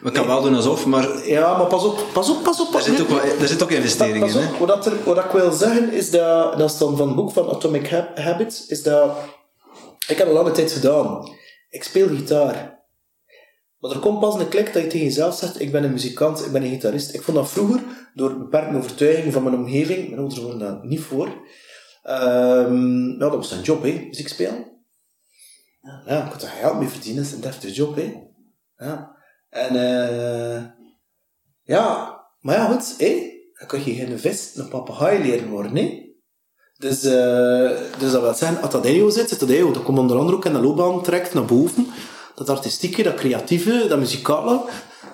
Maar 0.00 0.12
ik 0.12 0.18
kan 0.18 0.26
wel 0.26 0.42
doen 0.42 0.54
alsof, 0.54 0.86
maar 0.86 1.26
Ja, 1.28 1.56
maar 1.58 1.66
pas 1.66 1.84
op, 1.84 2.04
pas 2.12 2.30
op, 2.30 2.42
pas 2.42 2.60
op. 2.60 2.74
er 2.74 2.82
zit 2.82 3.00
op. 3.00 3.10
ook, 3.10 3.22
wel, 3.22 3.32
er 3.40 3.48
zit 3.48 3.62
ook 3.62 3.70
investering 3.70 4.20
Pas 4.24 4.34
in. 4.34 4.46
op, 4.46 4.52
Hè? 4.52 4.58
wat, 4.58 4.68
dat 4.68 4.86
er, 4.86 4.92
wat 5.04 5.24
ik 5.24 5.30
wil 5.30 5.52
zeggen 5.52 5.92
is 5.92 6.10
dat, 6.10 6.58
dat 6.58 6.70
is 6.70 6.78
dan 6.78 6.96
van 6.96 7.06
het 7.06 7.16
boek 7.16 7.32
van 7.32 7.48
Atomic 7.50 7.88
Hab- 7.88 8.18
Habits, 8.18 8.66
is 8.66 8.82
dat, 8.82 9.16
ik 10.06 10.18
heb 10.18 10.26
al 10.26 10.32
lange 10.32 10.50
tijd 10.50 10.72
gedaan. 10.72 11.28
Ik 11.70 11.84
speel 11.84 12.08
gitaar. 12.08 12.77
Maar 13.78 13.90
er 13.90 13.98
komt 13.98 14.20
pas 14.20 14.34
een 14.34 14.48
klik 14.48 14.72
dat 14.72 14.82
je 14.82 14.88
tegen 14.88 15.06
jezelf 15.06 15.34
zegt, 15.34 15.60
ik 15.60 15.72
ben 15.72 15.84
een 15.84 15.92
muzikant, 15.92 16.44
ik 16.44 16.52
ben 16.52 16.62
een 16.62 16.70
gitarist. 16.70 17.14
Ik 17.14 17.22
vond 17.22 17.36
dat 17.36 17.50
vroeger, 17.50 17.82
door 18.14 18.38
beperkte 18.38 18.76
overtuigingen 18.76 19.32
van 19.32 19.42
mijn 19.42 19.54
omgeving, 19.54 20.06
mijn 20.06 20.18
ouders 20.18 20.40
worden 20.40 20.58
daar 20.58 20.86
niet 20.86 21.00
voor, 21.00 21.28
ja, 22.02 23.18
dat 23.18 23.34
was 23.34 23.50
een 23.50 23.62
job, 23.62 23.82
hè, 23.82 24.04
muziek 24.08 24.28
spelen. 24.28 24.76
Ja, 26.06 26.24
ik 26.24 26.30
kon 26.30 26.40
daar 26.40 26.50
geld 26.50 26.78
mee 26.78 26.88
verdienen, 26.88 27.22
dat 27.22 27.30
is 27.30 27.36
een 27.36 27.42
deftige 27.42 27.72
job, 27.72 27.96
hè. 27.96 28.14
Ja. 28.76 29.16
En, 29.48 29.76
eh 29.76 30.64
ja, 31.62 32.20
maar 32.40 32.56
ja, 32.56 32.66
goed, 32.66 32.94
hé. 32.98 33.36
Dan 33.58 33.68
kun 33.68 33.84
je 33.84 33.94
geen 33.94 34.18
vis, 34.18 34.52
een 34.54 34.68
papegaai 34.68 35.22
leren 35.22 35.48
worden, 35.48 35.76
hè. 35.76 36.06
Dus, 36.76 37.04
eh 37.04 37.70
dus 37.98 38.12
dat 38.12 38.22
wil 38.22 38.34
zeggen, 38.34 38.94
jou 38.94 39.10
zit, 39.10 39.44
jou. 39.48 39.72
Dat 39.72 39.82
komt 39.82 39.98
onder 39.98 40.16
andere 40.16 40.36
ook 40.36 40.44
in 40.44 40.52
de 40.52 40.60
loopbaan 40.60 41.02
trekt 41.02 41.34
naar 41.34 41.44
boven. 41.44 41.86
Dat 42.38 42.48
artistieke, 42.48 43.02
dat 43.02 43.14
creatieve, 43.14 43.86
dat 43.88 43.98
muzikale, 43.98 44.60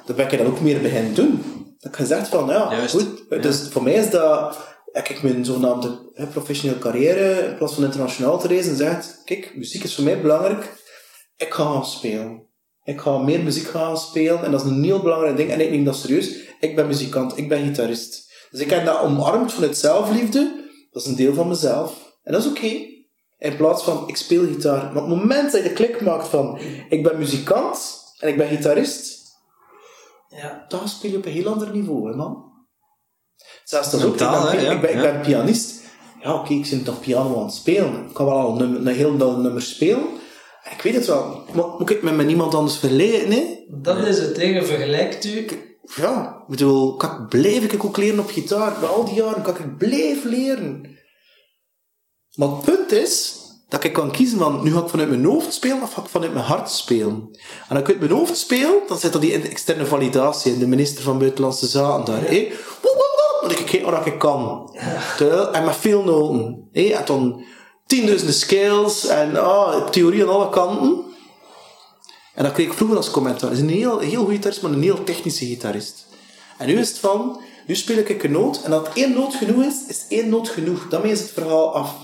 dat 0.06 0.16
ben 0.16 0.30
ik 0.30 0.38
dan 0.38 0.46
ook 0.46 0.60
meer 0.60 0.80
beginnen 0.80 1.14
doen. 1.14 1.42
Dat 1.78 1.92
ik 1.92 1.98
gezegd 1.98 2.28
van, 2.28 2.48
ja, 2.48 2.70
Juist, 2.70 2.94
goed. 2.94 3.42
Dus 3.42 3.68
voor 3.70 3.82
mij 3.82 3.92
is 3.92 4.10
dat, 4.10 4.58
heb 4.92 5.08
ik 5.08 5.22
mijn 5.22 5.44
zogenaamde 5.44 6.10
hè, 6.14 6.26
professionele 6.26 6.78
carrière, 6.78 7.46
in 7.46 7.56
plaats 7.56 7.74
van 7.74 7.84
internationaal 7.84 8.38
te 8.38 8.48
reizen, 8.48 8.76
zegt, 8.76 9.22
kijk, 9.24 9.52
muziek 9.56 9.84
is 9.84 9.94
voor 9.94 10.04
mij 10.04 10.20
belangrijk, 10.20 10.72
ik 11.36 11.54
ga 11.54 11.64
gaan 11.64 11.86
spelen. 11.86 12.46
Ik 12.82 13.00
ga 13.00 13.18
meer 13.18 13.40
muziek 13.40 13.66
gaan 13.66 13.98
spelen, 13.98 14.44
en 14.44 14.50
dat 14.50 14.64
is 14.64 14.70
een 14.70 14.84
heel 14.84 15.02
belangrijk 15.02 15.36
ding, 15.36 15.50
en 15.50 15.60
ik 15.60 15.70
neem 15.70 15.84
dat 15.84 15.96
serieus. 15.96 16.36
Ik 16.60 16.76
ben 16.76 16.86
muzikant, 16.86 17.38
ik 17.38 17.48
ben 17.48 17.66
gitarist. 17.66 18.32
Dus 18.50 18.60
ik 18.60 18.70
heb 18.70 18.84
dat 18.84 19.00
omarmd 19.00 19.52
vanuit 19.52 19.76
zelfliefde, 19.76 20.68
dat 20.90 21.02
is 21.02 21.08
een 21.08 21.16
deel 21.16 21.34
van 21.34 21.48
mezelf. 21.48 22.16
En 22.22 22.32
dat 22.32 22.44
is 22.44 22.48
oké. 22.48 22.93
In 23.44 23.56
plaats 23.56 23.84
van, 23.84 24.04
ik 24.08 24.16
speel 24.16 24.46
gitaar. 24.46 24.92
Maar 24.92 25.02
op 25.02 25.08
het 25.10 25.18
moment 25.18 25.52
dat 25.52 25.62
je 25.62 25.68
de 25.68 25.74
klik 25.74 26.00
maakt 26.00 26.28
van, 26.28 26.58
ik 26.88 27.02
ben 27.02 27.18
muzikant, 27.18 28.02
en 28.18 28.28
ik 28.28 28.36
ben 28.36 28.48
gitarist, 28.48 29.22
Ja. 30.28 30.64
dan 30.68 30.88
speel 30.88 31.10
je 31.10 31.16
op 31.16 31.26
een 31.26 31.32
heel 31.32 31.52
ander 31.52 31.70
niveau, 31.70 32.10
hè, 32.10 32.16
man. 32.16 32.52
Zelfs 33.64 33.90
dat 33.90 34.04
ook, 34.04 34.14
ik 34.14 34.20
Mentaal, 34.20 34.50
ben, 34.50 34.58
hè, 34.58 34.64
ja, 34.66 34.72
ik 34.72 34.80
ben, 34.80 34.90
ik 34.90 34.96
ja. 34.96 35.02
ben 35.02 35.20
pianist. 35.20 35.82
Ja, 36.22 36.34
oké, 36.34 36.52
ik 36.52 36.66
zit 36.66 36.84
toch 36.84 37.00
piano 37.00 37.36
aan 37.36 37.44
het 37.44 37.54
spelen. 37.54 38.06
Ik 38.08 38.14
kan 38.14 38.26
wel 38.26 38.34
al 38.34 38.50
een, 38.50 38.56
nummer, 38.58 38.80
een 38.80 38.86
heel 38.94 39.16
dat 39.16 39.38
nummer 39.38 39.62
spelen. 39.62 40.06
En 40.62 40.72
ik 40.72 40.82
weet 40.82 40.94
het 40.94 41.06
wel. 41.06 41.42
Maar 41.54 41.64
moet 41.68 41.90
ik 41.90 42.02
het 42.02 42.16
met 42.16 42.26
niemand 42.26 42.54
anders 42.54 42.78
vergelijken, 42.78 43.28
nee? 43.28 43.66
Dat 43.70 43.98
is 43.98 44.18
het 44.18 44.34
ding, 44.34 44.66
vergelijkt 44.66 45.24
u. 45.24 45.46
Ja, 45.96 46.36
ik 46.42 46.48
bedoel, 46.48 46.96
kan 46.96 47.10
ik, 47.22 47.28
blijf 47.28 47.72
ik 47.72 47.84
ook 47.84 47.96
leren 47.96 48.18
op 48.18 48.30
gitaar. 48.30 48.80
Na 48.80 48.86
al 48.86 49.04
die 49.04 49.14
jaren 49.14 49.42
kan 49.42 49.54
ik 49.58 49.76
blijven 49.78 50.30
leren. 50.30 50.93
Maar 52.34 52.48
het 52.48 52.62
punt 52.62 52.92
is 52.92 53.34
dat 53.68 53.84
ik 53.84 53.92
kan 53.92 54.10
kiezen 54.10 54.38
van, 54.38 54.62
nu 54.62 54.72
ga 54.72 54.80
ik 54.80 54.88
vanuit 54.88 55.08
mijn 55.08 55.24
hoofd 55.24 55.52
spelen 55.52 55.82
of 55.82 55.92
ga 55.92 56.02
ik 56.02 56.08
vanuit 56.08 56.32
mijn 56.32 56.44
hart 56.44 56.70
spelen. 56.70 57.28
En 57.68 57.76
als 57.76 57.78
ik 57.78 57.88
uit 57.88 57.98
mijn 57.98 58.10
hoofd 58.10 58.36
speel, 58.36 58.82
dan 58.88 58.98
zit 58.98 59.14
er 59.14 59.20
die 59.20 59.32
externe 59.32 59.86
validatie 59.86 60.52
in. 60.52 60.58
De 60.58 60.66
minister 60.66 61.02
van 61.02 61.18
Buitenlandse 61.18 61.66
Zaken 61.66 62.04
daar. 62.04 62.20
Dan 63.40 63.48
denk 63.48 63.60
ik, 63.60 63.66
kijk 63.66 63.84
wat 63.84 64.06
ik 64.06 64.18
kan. 64.18 64.70
En 65.52 65.64
met 65.64 65.76
veel 65.76 66.02
noten. 66.02 66.68
hé. 66.72 66.88
En 66.88 67.04
dan 67.04 67.44
tienduizenden 67.86 68.34
scales 68.34 69.06
en 69.06 69.36
ah, 69.36 69.88
theorie 69.88 70.22
aan 70.22 70.28
alle 70.28 70.48
kanten. 70.48 71.02
En 72.34 72.44
dat 72.44 72.52
kreeg 72.52 72.66
ik 72.66 72.72
vroeger 72.72 72.96
als 72.96 73.10
commentaar. 73.10 73.50
Hij 73.50 73.58
is 73.58 73.64
een 73.64 73.70
heel, 73.70 73.98
heel 73.98 74.20
goede 74.20 74.34
gitarist, 74.34 74.62
maar 74.62 74.72
een 74.72 74.82
heel 74.82 75.04
technische 75.04 75.46
gitarist. 75.46 76.06
En 76.58 76.66
nu 76.66 76.78
is 76.78 76.88
het 76.88 76.98
van, 76.98 77.40
nu 77.66 77.74
speel 77.74 77.96
ik 77.96 78.22
een 78.22 78.32
noot, 78.32 78.62
en 78.62 78.72
als 78.72 78.88
één 78.94 79.12
noot 79.12 79.34
genoeg 79.34 79.64
is, 79.64 79.74
is 79.88 80.04
één 80.08 80.28
noot 80.28 80.48
genoeg. 80.48 80.88
Daarmee 80.88 81.12
is 81.12 81.20
het 81.20 81.30
verhaal 81.30 81.74
af. 81.74 82.03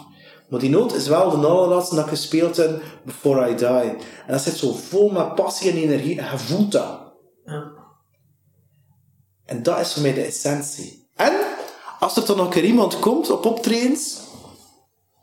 Maar 0.51 0.61
die 0.61 0.71
noot 0.71 0.95
is 0.95 1.09
wel 1.09 1.31
de 1.31 1.47
allerlaatste 1.47 1.95
dat 1.95 2.05
ik 2.05 2.11
gespeeld 2.11 2.57
heb, 2.57 2.83
Before 3.05 3.51
I 3.51 3.55
Die. 3.55 3.67
En 3.67 4.27
dat 4.27 4.41
zit 4.41 4.57
zo 4.57 4.73
vol 4.73 5.11
met 5.11 5.35
passie 5.35 5.71
en 5.71 5.77
energie, 5.77 6.21
en 6.21 6.31
je 6.31 6.39
voelt 6.39 6.73
dat. 6.73 7.13
Ja. 7.45 7.73
En 9.45 9.63
dat 9.63 9.79
is 9.79 9.93
voor 9.93 10.03
mij 10.03 10.15
de 10.15 10.23
essentie. 10.23 11.09
En, 11.17 11.33
als 12.01 12.17
er 12.17 12.27
dan 12.27 12.37
nog 12.37 12.47
een 12.47 12.53
keer 12.53 12.65
iemand 12.65 12.99
komt 12.99 13.31
op 13.31 13.47
optredens, 13.47 14.21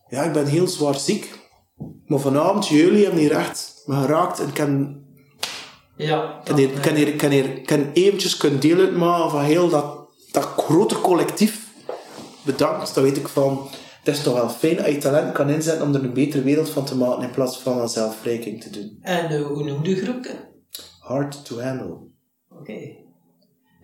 ja, 0.07 0.23
ik 0.23 0.33
ben 0.33 0.45
heel 0.45 0.67
zwaar 0.67 0.95
ziek, 0.95 1.39
maar 2.05 2.19
vanavond, 2.19 2.67
jullie 2.67 3.03
hebben 3.03 3.21
hier 3.21 3.35
echt 3.35 3.83
me 3.85 3.95
geraakt 3.95 4.39
en 4.39 4.47
ik 4.47 4.53
kan 4.53 5.05
Ja. 5.95 6.41
kan 6.43 6.57
hier, 6.57 6.69
kan 6.69 6.95
hier, 6.95 7.15
kan 7.15 7.29
hier 7.29 7.61
kan 7.61 7.91
eventjes 7.93 8.37
kunnen 8.37 8.59
deel 8.59 8.79
uitmaken 8.79 9.31
van 9.31 9.41
heel 9.41 9.69
dat, 9.69 10.09
dat 10.31 10.43
grote 10.43 11.01
collectief. 11.01 11.65
Bedankt, 12.41 12.95
dat 12.95 13.03
weet 13.03 13.17
ik 13.17 13.27
van. 13.27 13.69
Het 14.07 14.15
is 14.15 14.23
toch 14.23 14.33
wel 14.33 14.49
fijn 14.49 14.75
dat 14.75 14.85
je 14.85 14.97
talent 14.97 15.31
kan 15.31 15.49
inzetten 15.49 15.87
om 15.87 15.95
er 15.95 16.03
een 16.03 16.13
betere 16.13 16.43
wereld 16.43 16.69
van 16.69 16.85
te 16.85 16.95
maken 16.95 17.23
in 17.23 17.31
plaats 17.31 17.59
van 17.59 17.81
een 17.81 17.87
zelfverrijking 17.87 18.61
te 18.61 18.69
doen. 18.69 18.99
En 19.01 19.29
eh, 19.29 19.41
hoe 19.45 19.63
noemde 19.63 19.89
je 19.89 19.95
groep? 19.95 20.27
Hard 20.99 21.45
to 21.45 21.59
handle. 21.59 21.97
Oké. 22.49 22.95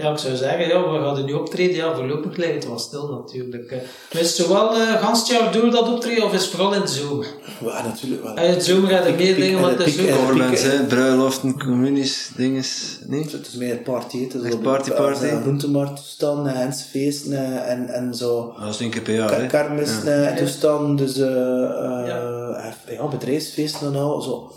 Ja, 0.04 0.12
ik 0.12 0.18
zou 0.18 0.36
zeggen, 0.36 0.68
ja, 0.68 0.92
we 0.92 1.00
gaan 1.00 1.18
er 1.18 1.24
nu 1.24 1.34
optreden. 1.34 1.76
Ja, 1.76 1.96
voorlopig 1.96 2.36
lijkt 2.38 2.54
het 2.56 2.68
wel 2.68 2.80
stil 2.80 3.08
natuurlijk. 3.24 3.72
eh. 3.72 3.78
Maar 4.14 4.22
is 4.22 4.38
het 4.38 4.48
wel 4.48 4.78
uh, 4.78 5.02
gans 5.02 5.20
het 5.20 5.28
jaar 5.28 5.52
door 5.52 5.72
dat 5.72 5.88
optreden 5.88 6.24
of 6.24 6.34
is 6.34 6.42
het 6.42 6.50
vooral 6.52 6.74
in 6.74 6.82
de 6.82 6.88
zomer? 6.88 7.26
Ja, 7.66 7.84
natuurlijk 7.86 8.24
wel. 8.24 8.36
En 8.36 8.48
in 8.48 8.54
de 8.54 8.62
zomer 8.62 8.90
gaat 8.90 9.06
er 9.06 9.16
meer 9.16 9.36
dingen, 9.36 9.56
en 9.58 9.62
want 9.62 9.78
de 9.78 9.84
het 9.84 9.94
is 9.94 10.00
piek- 10.00 10.06
ook... 10.06 10.18
en 10.18 10.26
de 10.26 10.32
Overmens, 10.32 10.62
hè, 10.62 10.84
bruiloften, 10.84 11.60
communies, 11.60 12.32
dinges. 12.36 13.00
Nee? 13.08 13.22
Het 13.32 13.48
is 13.48 13.56
meer 13.56 13.70
het 13.70 13.84
party, 13.84 14.24
het 14.24 14.34
is 14.44 14.56
party, 14.64 14.92
party. 14.92 15.26
eh, 15.26 15.42
groentemarkttoestanden, 15.42 16.54
hensfeesten 16.54 17.66
en, 17.66 17.88
en 17.90 18.14
zo. 18.16 18.54
Dat 18.60 18.74
is 18.74 18.80
één 18.80 18.90
keer 18.90 19.02
per 19.02 19.16
jaar, 19.16 19.42
hè. 19.42 19.48
kermis 19.48 20.04
en 20.04 20.36
toestand, 20.36 20.98
dus 20.98 21.18
eh 21.18 21.28
eh, 21.28 22.08
Ja. 22.08 22.74
ja. 22.90 23.08
bedrijfsfeesten 23.08 23.88
en 23.88 23.96
al, 24.00 24.22
zo 24.22 24.52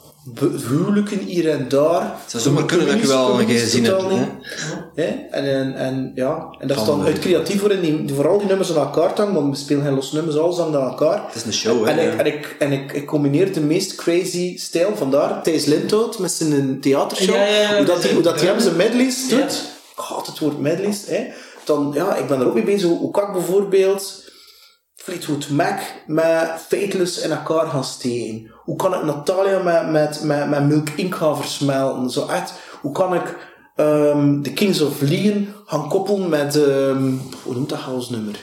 huwelijken 0.68 1.18
hier 1.18 1.50
en 1.50 1.68
daar. 1.68 2.02
Het 2.02 2.30
zou 2.30 2.42
zomaar 2.42 2.64
kunnen 2.64 2.86
dat 2.86 3.00
je 3.00 3.06
wel 3.06 3.40
een 3.40 3.46
keer 3.46 3.58
gezien 3.58 3.84
hebt, 3.84 4.02
hè. 4.94 5.04
En, 5.30 5.44
en, 5.44 5.74
en, 5.74 6.12
ja, 6.14 6.56
en 6.58 6.68
dat 6.68 6.76
is 6.76 6.84
dan 6.84 7.04
uit 7.04 7.18
creatief 7.18 7.60
voor 7.60 7.70
in 7.70 7.80
die, 7.80 8.14
vooral 8.14 8.38
die 8.38 8.46
nummers 8.46 8.70
aan 8.70 8.76
elkaar 8.76 9.10
hangen, 9.14 9.34
want 9.34 9.56
we 9.56 9.62
spelen 9.62 9.84
geen 9.84 9.94
los 9.94 10.12
nummers, 10.12 10.36
alles 10.36 10.56
hangt 10.56 10.76
aan 10.76 10.90
elkaar. 10.90 11.26
Het 11.26 11.34
is 11.34 11.44
een 11.44 11.52
show, 11.52 11.86
hè. 11.86 11.90
En, 11.90 12.12
ik, 12.12 12.18
en, 12.18 12.26
ik, 12.26 12.56
en 12.58 12.72
ik, 12.72 12.92
ik 12.92 13.06
combineer 13.06 13.52
de 13.52 13.60
meest 13.60 13.94
crazy 13.94 14.58
stijl, 14.58 14.96
vandaar 14.96 15.42
Thijs 15.42 15.64
Lindhout 15.64 16.18
met 16.18 16.30
zijn 16.30 16.80
theatershow, 16.80 17.34
Ja, 17.34 17.46
ja, 17.46 17.60
ja, 17.60 17.76
hoe 17.76 17.86
dat 17.86 18.02
hij 18.02 18.12
hoe 18.12 18.22
dat 18.22 18.40
hij 18.40 18.48
hem 18.48 18.60
zijn 18.60 18.76
medleys 18.76 19.28
doet. 19.28 19.74
Ik 19.96 20.02
haat 20.02 20.26
het 20.26 20.38
woord 20.38 20.60
medleys. 20.60 21.06
Hè. 21.06 21.26
Dan, 21.64 21.90
ja, 21.94 22.16
ik 22.16 22.26
ben 22.26 22.40
er 22.40 22.46
ook 22.46 22.54
mee 22.54 22.64
bezig. 22.64 22.88
Hoe, 22.88 22.98
hoe 22.98 23.10
kan 23.10 23.26
ik 23.26 23.32
bijvoorbeeld 23.32 24.24
Fleetwood 24.94 25.48
Mac 25.48 25.80
met 26.06 26.50
Fateless 26.68 27.18
in 27.18 27.30
elkaar 27.30 27.66
gaan 27.66 27.84
steken? 27.84 28.54
Hoe 28.66 28.76
kan 28.76 28.94
ik 28.94 29.02
Natalia 29.04 29.58
met, 29.62 29.90
met, 29.90 30.20
met, 30.22 30.48
met 30.48 30.66
Milk 30.68 30.88
Inc. 30.96 31.14
gaan 31.14 31.36
versmelten? 31.36 32.10
Zo 32.10 32.26
echt, 32.26 32.52
hoe 32.80 32.92
kan 32.92 33.14
ik 33.14 33.36
ehm 33.76 34.42
The 34.42 34.52
Kings 34.52 34.80
of 34.80 35.00
Leon 35.00 35.48
gaan 35.66 35.88
koppelen 35.88 36.28
met, 36.28 36.56
ehm 36.56 37.12
hoe 37.42 37.54
noemt 37.54 37.68
dat 37.68 37.78
house 37.78 38.12
nummer? 38.12 38.34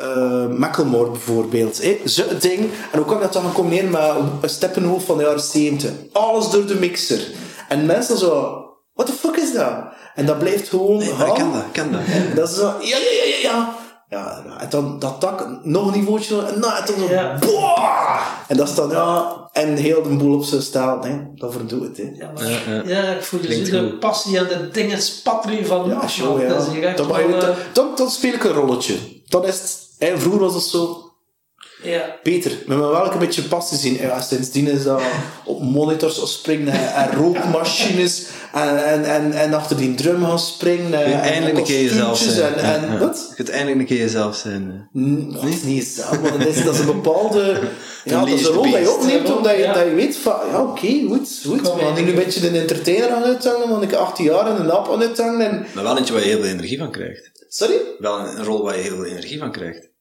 Uh, 0.00 0.46
Macklemore 0.58 1.10
bijvoorbeeld. 1.10 1.82
hè? 1.82 2.00
Zo'n 2.04 2.24
ding. 2.40 2.58
En 2.92 2.98
hoe 2.98 3.04
kan 3.04 3.16
ik 3.16 3.22
dat 3.22 3.32
dan 3.32 3.42
gaan 3.42 3.52
combineren 3.52 3.90
met 3.90 4.02
een 4.40 4.48
steppenhoofd 4.48 5.04
van 5.04 5.16
de 5.16 5.22
jaren 5.24 5.40
70? 5.40 5.90
Alles 6.12 6.50
door 6.50 6.66
de 6.66 6.74
mixer. 6.74 7.20
En 7.68 7.86
mensen 7.86 8.18
zo, 8.18 8.64
what 8.94 9.06
the 9.06 9.12
fuck 9.12 9.36
is 9.36 9.52
dat? 9.52 9.72
En 10.14 10.26
dat 10.26 10.38
blijft 10.38 10.68
gewoon 10.68 10.96
Nee, 10.98 11.08
gaan. 11.14 11.26
ik 11.28 11.34
ken 11.34 11.52
dat, 11.52 11.60
ik 11.62 11.72
ken 11.72 11.92
dat. 11.92 12.00
Dat 12.36 12.48
is 12.48 12.54
zo, 12.56 12.64
ja, 12.80 12.96
ja, 12.96 12.96
ja, 13.24 13.24
ja, 13.24 13.50
ja. 13.50 13.74
Ja, 14.08 14.42
en 14.58 14.66
dan 14.70 14.98
dat 14.98 15.20
tak, 15.20 15.46
nog 15.62 15.86
een 15.86 15.98
niveautje, 16.00 16.36
en 16.46 16.60
nou, 16.60 16.72
en 16.74 16.84
dan 16.86 17.08
zo, 17.08 17.14
Ja. 17.14 17.38
boah! 17.40 18.20
En 18.48 18.56
dat 18.56 18.68
is 18.68 18.74
dan, 18.74 18.90
ja, 18.90 19.41
en 19.52 19.76
heel 19.76 20.02
de 20.02 20.08
boel 20.08 20.34
op 20.36 20.44
zijn 20.44 20.62
staal, 20.62 21.02
hè. 21.02 21.16
Dat 21.34 21.52
verdoet 21.52 21.82
het, 21.82 21.96
hè. 21.96 22.10
Ja, 22.14 22.30
maar, 22.34 22.50
Ja, 22.50 22.58
ja, 22.66 22.82
ja. 22.86 23.14
ik 23.14 23.22
voel 23.22 23.40
dus 23.40 23.70
de 23.70 23.96
passie 24.00 24.38
en 24.38 24.46
de 24.48 24.68
dingen 24.72 25.02
spatteren 25.02 25.66
van 25.66 25.88
Ja, 25.88 26.08
show, 26.08 26.40
ja. 26.42 26.48
Dat 26.48 26.66
is 26.66 26.72
hier 26.72 26.84
echt 26.84 26.96
Dan, 26.96 27.06
mag 27.06 27.16
wel, 27.16 27.26
je- 27.28 27.32
dan, 27.40 27.50
eh, 27.50 27.56
dan, 27.72 27.88
dan 27.96 28.10
speel 28.10 28.32
ik 28.32 28.44
een 28.44 28.52
rolletje. 28.52 28.94
Dan 29.28 29.46
is 29.46 29.54
het, 29.60 29.78
hè, 29.98 30.18
vroeger 30.18 30.40
was 30.40 30.54
het 30.54 30.62
zo, 30.64 31.01
ja. 31.82 32.16
Peter, 32.22 32.50
met 32.66 32.78
me 32.78 32.86
welke 32.86 33.18
beetje 33.18 33.42
passie 33.42 33.78
zien. 33.78 33.96
Ja, 33.96 34.20
sindsdien 34.20 34.68
is 34.68 34.82
dat 34.82 35.00
op 35.44 35.62
monitors 35.62 36.18
gaan 36.18 36.26
springen 36.26 36.72
en, 36.72 36.94
en 36.94 37.16
rookmachines 37.16 38.26
en, 38.52 38.84
en, 38.84 39.04
en, 39.04 39.32
en 39.32 39.54
achter 39.54 39.76
die 39.76 39.94
drum 39.94 40.24
gaan 40.24 40.38
springen. 40.38 41.04
En, 41.04 41.20
eindelijk 41.20 41.58
een 41.58 41.64
keer 41.64 41.82
jezelf 41.82 42.18
zijn. 42.18 42.54
En, 42.54 42.64
en, 42.64 42.86
Ja, 42.86 42.92
ja. 42.92 42.98
Wat? 42.98 43.26
Je 43.28 43.34
kunt 43.34 43.50
eindelijk 43.50 43.80
een 43.80 43.86
keer 43.86 43.98
jezelf 43.98 44.36
zijn. 44.36 44.88
Dat 45.32 45.44
is 45.44 45.62
niet 45.62 45.84
zelf, 45.84 46.20
maar 46.20 46.38
dat 46.38 46.46
is, 46.46 46.64
dat 46.64 46.74
is 46.74 46.80
een 46.80 46.86
bepaalde... 47.02 47.60
Ja, 48.04 48.20
dat 48.20 48.28
is 48.28 48.46
een 48.46 48.52
rol 48.52 48.70
dat 48.70 48.80
je 48.80 48.90
opneemt, 48.92 49.36
omdat 49.36 49.52
je, 49.56 49.62
Ja. 49.62 49.72
dat 49.72 49.84
je 49.84 49.94
weet 49.94 50.16
van... 50.16 50.36
Ja, 50.50 50.62
oké, 50.62 51.04
goed, 51.08 51.40
goed. 51.46 51.62
Maar 51.62 51.98
ik 51.98 52.04
nu 52.04 52.10
een 52.10 52.14
beetje 52.14 52.48
een 52.48 52.54
entertainer 52.54 53.10
aan 53.10 53.22
uithangen, 53.22 53.68
want 53.68 53.82
ik 53.82 53.90
heb 53.90 54.00
18 54.00 54.24
jaar 54.24 54.46
en 54.46 54.60
een 54.60 54.70
app 54.70 54.92
aan 54.92 55.00
uithangen. 55.00 55.50
En... 55.50 55.66
Maar 55.74 55.84
wel 55.84 55.98
eentje 55.98 56.12
waar 56.12 56.22
je 56.22 56.28
heel 56.28 56.40
veel 56.40 56.50
energie 56.50 56.78
van 56.78 56.90
krijgt. 56.90 57.30
Sorry? 57.48 57.74
Wel 57.98 58.18
een, 58.18 58.38
een 58.38 58.44
rol 58.44 58.62
waar 58.62 58.76
je 58.76 58.82
heel 58.82 58.96
veel 58.96 59.04
energie 59.04 59.38
van 59.38 59.52
krijgt. 59.52 59.91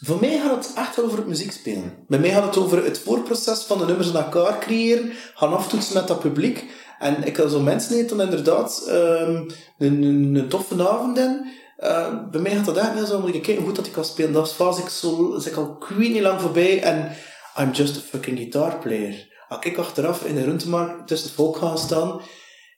Voor 0.00 0.20
mij 0.20 0.38
gaat 0.38 0.64
het 0.64 0.74
echt 0.76 0.96
wel 0.96 1.04
over 1.04 1.18
het 1.18 1.26
muziek 1.26 1.52
spelen. 1.52 2.04
Bij 2.08 2.18
mij 2.18 2.30
gaat 2.30 2.44
het 2.44 2.56
over 2.56 2.84
het 2.84 2.98
voorproces 2.98 3.62
van 3.62 3.78
de 3.78 3.86
nummers 3.86 4.14
aan 4.14 4.24
elkaar 4.24 4.58
creëren, 4.58 5.12
gaan 5.34 5.52
aftoetsen 5.52 5.94
met 5.94 6.08
dat 6.08 6.20
publiek. 6.20 6.64
En 6.98 7.24
ik 7.24 7.36
heb 7.36 7.48
zo 7.48 7.60
mensen 7.60 7.94
die 7.94 8.04
dan 8.04 8.20
inderdaad 8.20 8.84
ehm, 8.88 9.34
een, 9.78 10.02
een, 10.02 10.34
een 10.34 10.48
toffe 10.48 10.88
avond 10.88 11.18
in. 11.18 11.46
Eh, 11.76 12.30
bij 12.30 12.40
mij 12.40 12.54
gaat 12.54 12.64
dat 12.64 12.76
echt 12.76 12.94
niet 12.94 13.06
zo, 13.06 13.20
moet 13.20 13.34
ik 13.34 13.42
kijken 13.42 13.56
hoe 13.56 13.64
goed 13.64 13.76
dat 13.76 13.86
ik 13.86 13.92
kan 13.92 14.04
spelen. 14.04 14.32
Dat 14.32 14.46
is 14.46 14.52
fase 14.52 14.80
ik 14.80 14.88
zo, 14.88 15.34
is 15.34 15.46
ik 15.46 15.56
al 15.56 15.78
niet 15.96 16.20
lang 16.20 16.40
voorbij 16.40 16.82
en 16.82 17.12
I'm 17.58 17.70
just 17.70 17.96
a 17.96 18.00
fucking 18.00 18.38
guitar 18.38 18.78
player. 18.78 19.32
Als 19.48 19.64
ik 19.64 19.78
achteraf 19.78 20.24
in 20.24 20.34
de 20.34 20.44
runtemarkt 20.44 21.08
tussen 21.08 21.28
het 21.28 21.36
volk 21.36 21.56
ga 21.56 21.76
staan, 21.76 22.20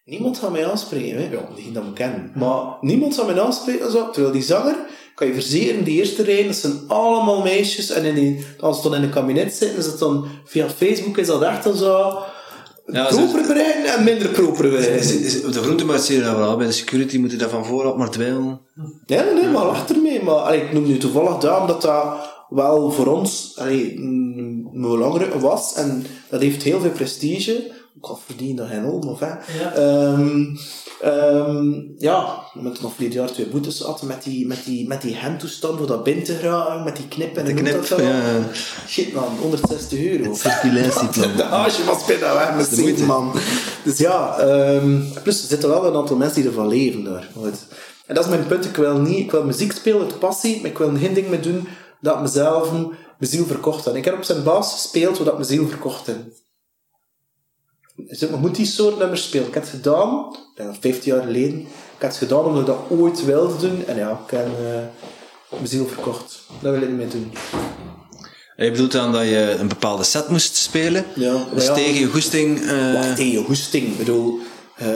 niemand 0.04 0.38
gaat 0.38 0.52
mij 0.52 0.70
aanspreken. 0.70 1.16
Hè? 1.16 1.30
Ja, 1.30 1.48
die 1.54 1.72
dat 1.72 1.84
me 1.84 1.92
kennen. 1.92 2.32
Maar 2.34 2.76
niemand 2.80 3.14
zal 3.14 3.26
mij 3.26 3.40
aanspreken. 3.40 3.90
Zo. 3.90 4.10
Terwijl 4.10 4.32
die 4.32 4.42
zanger, 4.42 4.76
kan 5.16 5.26
je 5.26 5.32
verzekeren, 5.32 5.84
die 5.84 5.98
eerste 5.98 6.22
rij, 6.22 6.46
dat 6.46 6.56
zijn 6.56 6.80
allemaal 6.86 7.42
meisjes. 7.42 7.90
En 7.90 8.04
in 8.04 8.14
die, 8.14 8.44
als 8.60 8.76
ze 8.76 8.82
dan 8.82 8.94
in 8.98 9.02
een 9.02 9.10
kabinet 9.10 9.54
zitten, 9.54 9.78
is 9.78 9.86
het 9.86 9.98
dan 9.98 10.26
via 10.44 10.68
Facebook, 10.68 11.18
is 11.18 11.26
dat 11.26 11.42
echt 11.42 11.64
dan 11.64 11.76
zo... 11.76 12.18
Ja, 12.86 13.06
proper 13.06 13.46
bereiden 13.46 13.94
en 13.94 14.04
minder 14.04 14.28
proper 14.28 14.70
bereiden. 14.70 15.52
de 15.52 16.14
je 16.14 16.22
dat 16.22 16.36
wel. 16.36 16.56
Bij 16.56 16.66
de 16.66 16.72
security 16.72 17.18
moet 17.18 17.30
je 17.30 17.36
dat 17.36 17.50
van 17.50 17.64
vooraf 17.64 17.96
maar 17.96 18.10
dweilen. 18.10 18.60
Ja, 19.06 19.22
nee, 19.22 19.34
nee, 19.34 19.46
maar 19.46 19.64
lach 19.64 19.88
ermee. 19.88 20.22
Maar 20.22 20.34
allee, 20.34 20.60
ik 20.60 20.72
noem 20.72 20.86
nu 20.86 20.98
toevallig 20.98 21.38
daar, 21.38 21.60
omdat 21.60 21.82
dat 21.82 22.16
wel 22.48 22.90
voor 22.90 23.06
ons 23.06 23.52
allee, 23.56 23.96
een 23.96 24.68
belangrijke 24.72 25.38
was. 25.38 25.74
En 25.74 26.06
dat 26.28 26.40
heeft 26.40 26.62
heel 26.62 26.80
veel 26.80 26.90
prestige. 26.90 27.72
Ook 28.00 28.10
al 28.10 28.20
verdien 28.26 28.56
dat 28.56 28.68
geen 28.68 28.84
om, 28.84 29.08
of 29.08 29.20
hè. 29.20 29.26
Ja. 29.26 29.72
Ehm, 29.74 30.56
ehm, 31.00 31.72
ja, 31.98 32.42
we 32.52 32.60
hebben 32.60 32.78
nog 32.82 32.94
verleden 32.94 33.18
jaar 33.18 33.32
twee 33.32 33.48
boetes 33.48 33.80
gehad 33.80 34.02
met 34.02 34.22
die, 34.22 34.46
met 34.46 34.64
die, 34.64 34.86
met 34.86 35.02
die 35.02 35.16
handtoestand, 35.16 35.78
voor 35.78 35.86
dat 35.86 36.04
binnen 36.04 36.24
te 36.24 36.34
geraken, 36.34 36.84
met 36.84 36.96
die 36.96 37.08
knip 37.08 37.36
en 37.36 37.44
De 37.44 37.54
knip, 37.54 37.88
dat 37.88 38.00
ja. 38.00 38.20
Shit 38.86 39.14
man, 39.14 39.36
160 39.40 39.98
euro. 39.98 40.34
Circulatieplan. 40.34 41.36
De 41.36 41.42
haasje 41.42 41.84
was 41.84 42.04
bijna 42.04 42.34
weg 42.34 42.54
met 42.56 42.78
zin, 42.78 43.06
man. 43.06 43.32
Dus 43.84 43.98
ja, 43.98 44.38
ehm, 44.38 45.00
plus 45.22 45.42
er 45.42 45.48
zitten 45.48 45.68
wel 45.68 45.86
een 45.86 45.96
aantal 45.96 46.16
mensen 46.16 46.40
die 46.40 46.50
ervan 46.50 46.68
leven 46.68 47.04
daar. 47.04 47.28
Goed. 47.36 47.66
En 48.06 48.14
dat 48.14 48.24
is 48.24 48.30
mijn 48.30 48.46
punt. 48.46 48.64
Ik 48.64 48.76
wil, 48.76 48.98
niet, 48.98 49.18
ik 49.18 49.30
wil 49.30 49.44
muziek 49.44 49.72
spelen 49.72 50.00
uit 50.00 50.18
passie, 50.18 50.60
maar 50.60 50.70
ik 50.70 50.78
wil 50.78 50.96
geen 50.96 51.14
ding 51.14 51.28
mee 51.28 51.40
doen 51.40 51.68
dat 52.00 52.20
mezelf 52.20 52.72
mijn 53.18 53.30
ziel 53.32 53.46
verkocht 53.46 53.84
heb. 53.84 53.94
Ik 53.94 54.04
heb 54.04 54.16
op 54.16 54.24
zijn 54.24 54.42
baas 54.42 54.72
gespeeld 54.72 55.18
wat 55.18 55.34
mijn 55.34 55.46
ziel 55.46 55.68
verkocht 55.68 56.06
heb. 56.06 56.16
Ik 57.96 58.36
moet 58.36 58.54
die 58.54 58.66
soort 58.66 58.98
nummers 58.98 59.22
spelen. 59.22 59.46
Ik 59.46 59.54
heb 59.54 59.62
het 59.62 59.72
gedaan, 59.72 60.26
ik 60.32 60.56
denk 60.56 60.68
dat 60.68 60.78
15 60.80 61.12
jaar 61.12 61.22
geleden. 61.22 61.58
Ik 61.60 61.66
heb 62.02 62.10
het 62.10 62.18
gedaan 62.18 62.44
omdat 62.44 62.60
ik 62.60 62.66
dat 62.66 62.98
ooit 62.98 63.24
wilde 63.24 63.56
doen. 63.68 63.84
En 63.86 63.96
ja, 63.96 64.20
ik 64.24 64.30
heb 64.30 64.46
eh, 64.46 64.82
mijn 65.50 65.66
ziel 65.68 65.86
verkocht. 65.86 66.40
Dat 66.60 66.72
wil 66.72 66.82
ik 66.82 66.88
niet 66.88 66.96
meer 66.96 67.10
doen. 67.10 67.32
Je 68.56 68.70
bedoelt 68.70 68.92
dan 68.92 69.12
dat 69.12 69.22
je 69.22 69.56
een 69.58 69.68
bepaalde 69.68 70.02
set 70.04 70.28
moest 70.28 70.56
spelen? 70.56 71.04
Ja, 71.14 71.46
Dus 71.54 71.64
ja. 71.64 71.74
tegen 71.74 72.00
je 72.00 72.06
goesting... 72.06 72.60
eh, 72.60 72.92
Wacht, 72.92 73.16
tegen 73.16 73.32
je 73.32 73.38
hoesting. 73.44 73.86
Ik 73.86 73.96
bedoel, 73.98 74.38
eh, 74.76 74.86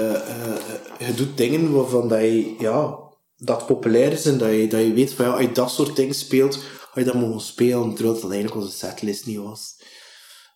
je 0.98 1.14
doet 1.16 1.36
dingen 1.36 1.72
waarvan 1.72 2.08
dat 2.08 2.20
je, 2.20 2.54
ja, 2.58 2.94
dat 3.36 3.66
populair 3.66 4.12
is 4.12 4.26
en 4.26 4.38
dat 4.38 4.50
je, 4.50 4.66
dat 4.68 4.80
je 4.80 4.92
weet 4.92 5.12
van 5.12 5.24
ja, 5.24 5.30
als 5.30 5.40
je 5.40 5.52
dat 5.52 5.70
soort 5.70 5.96
dingen 5.96 6.14
speelt, 6.14 6.56
ga 6.92 7.00
je 7.00 7.04
dat 7.06 7.14
mogen 7.14 7.40
spelen, 7.40 7.94
terwijl 7.94 8.20
dan 8.20 8.32
eigenlijk 8.32 8.62
onze 8.62 8.76
setlist 8.76 9.26
niet 9.26 9.38
was. 9.38 9.76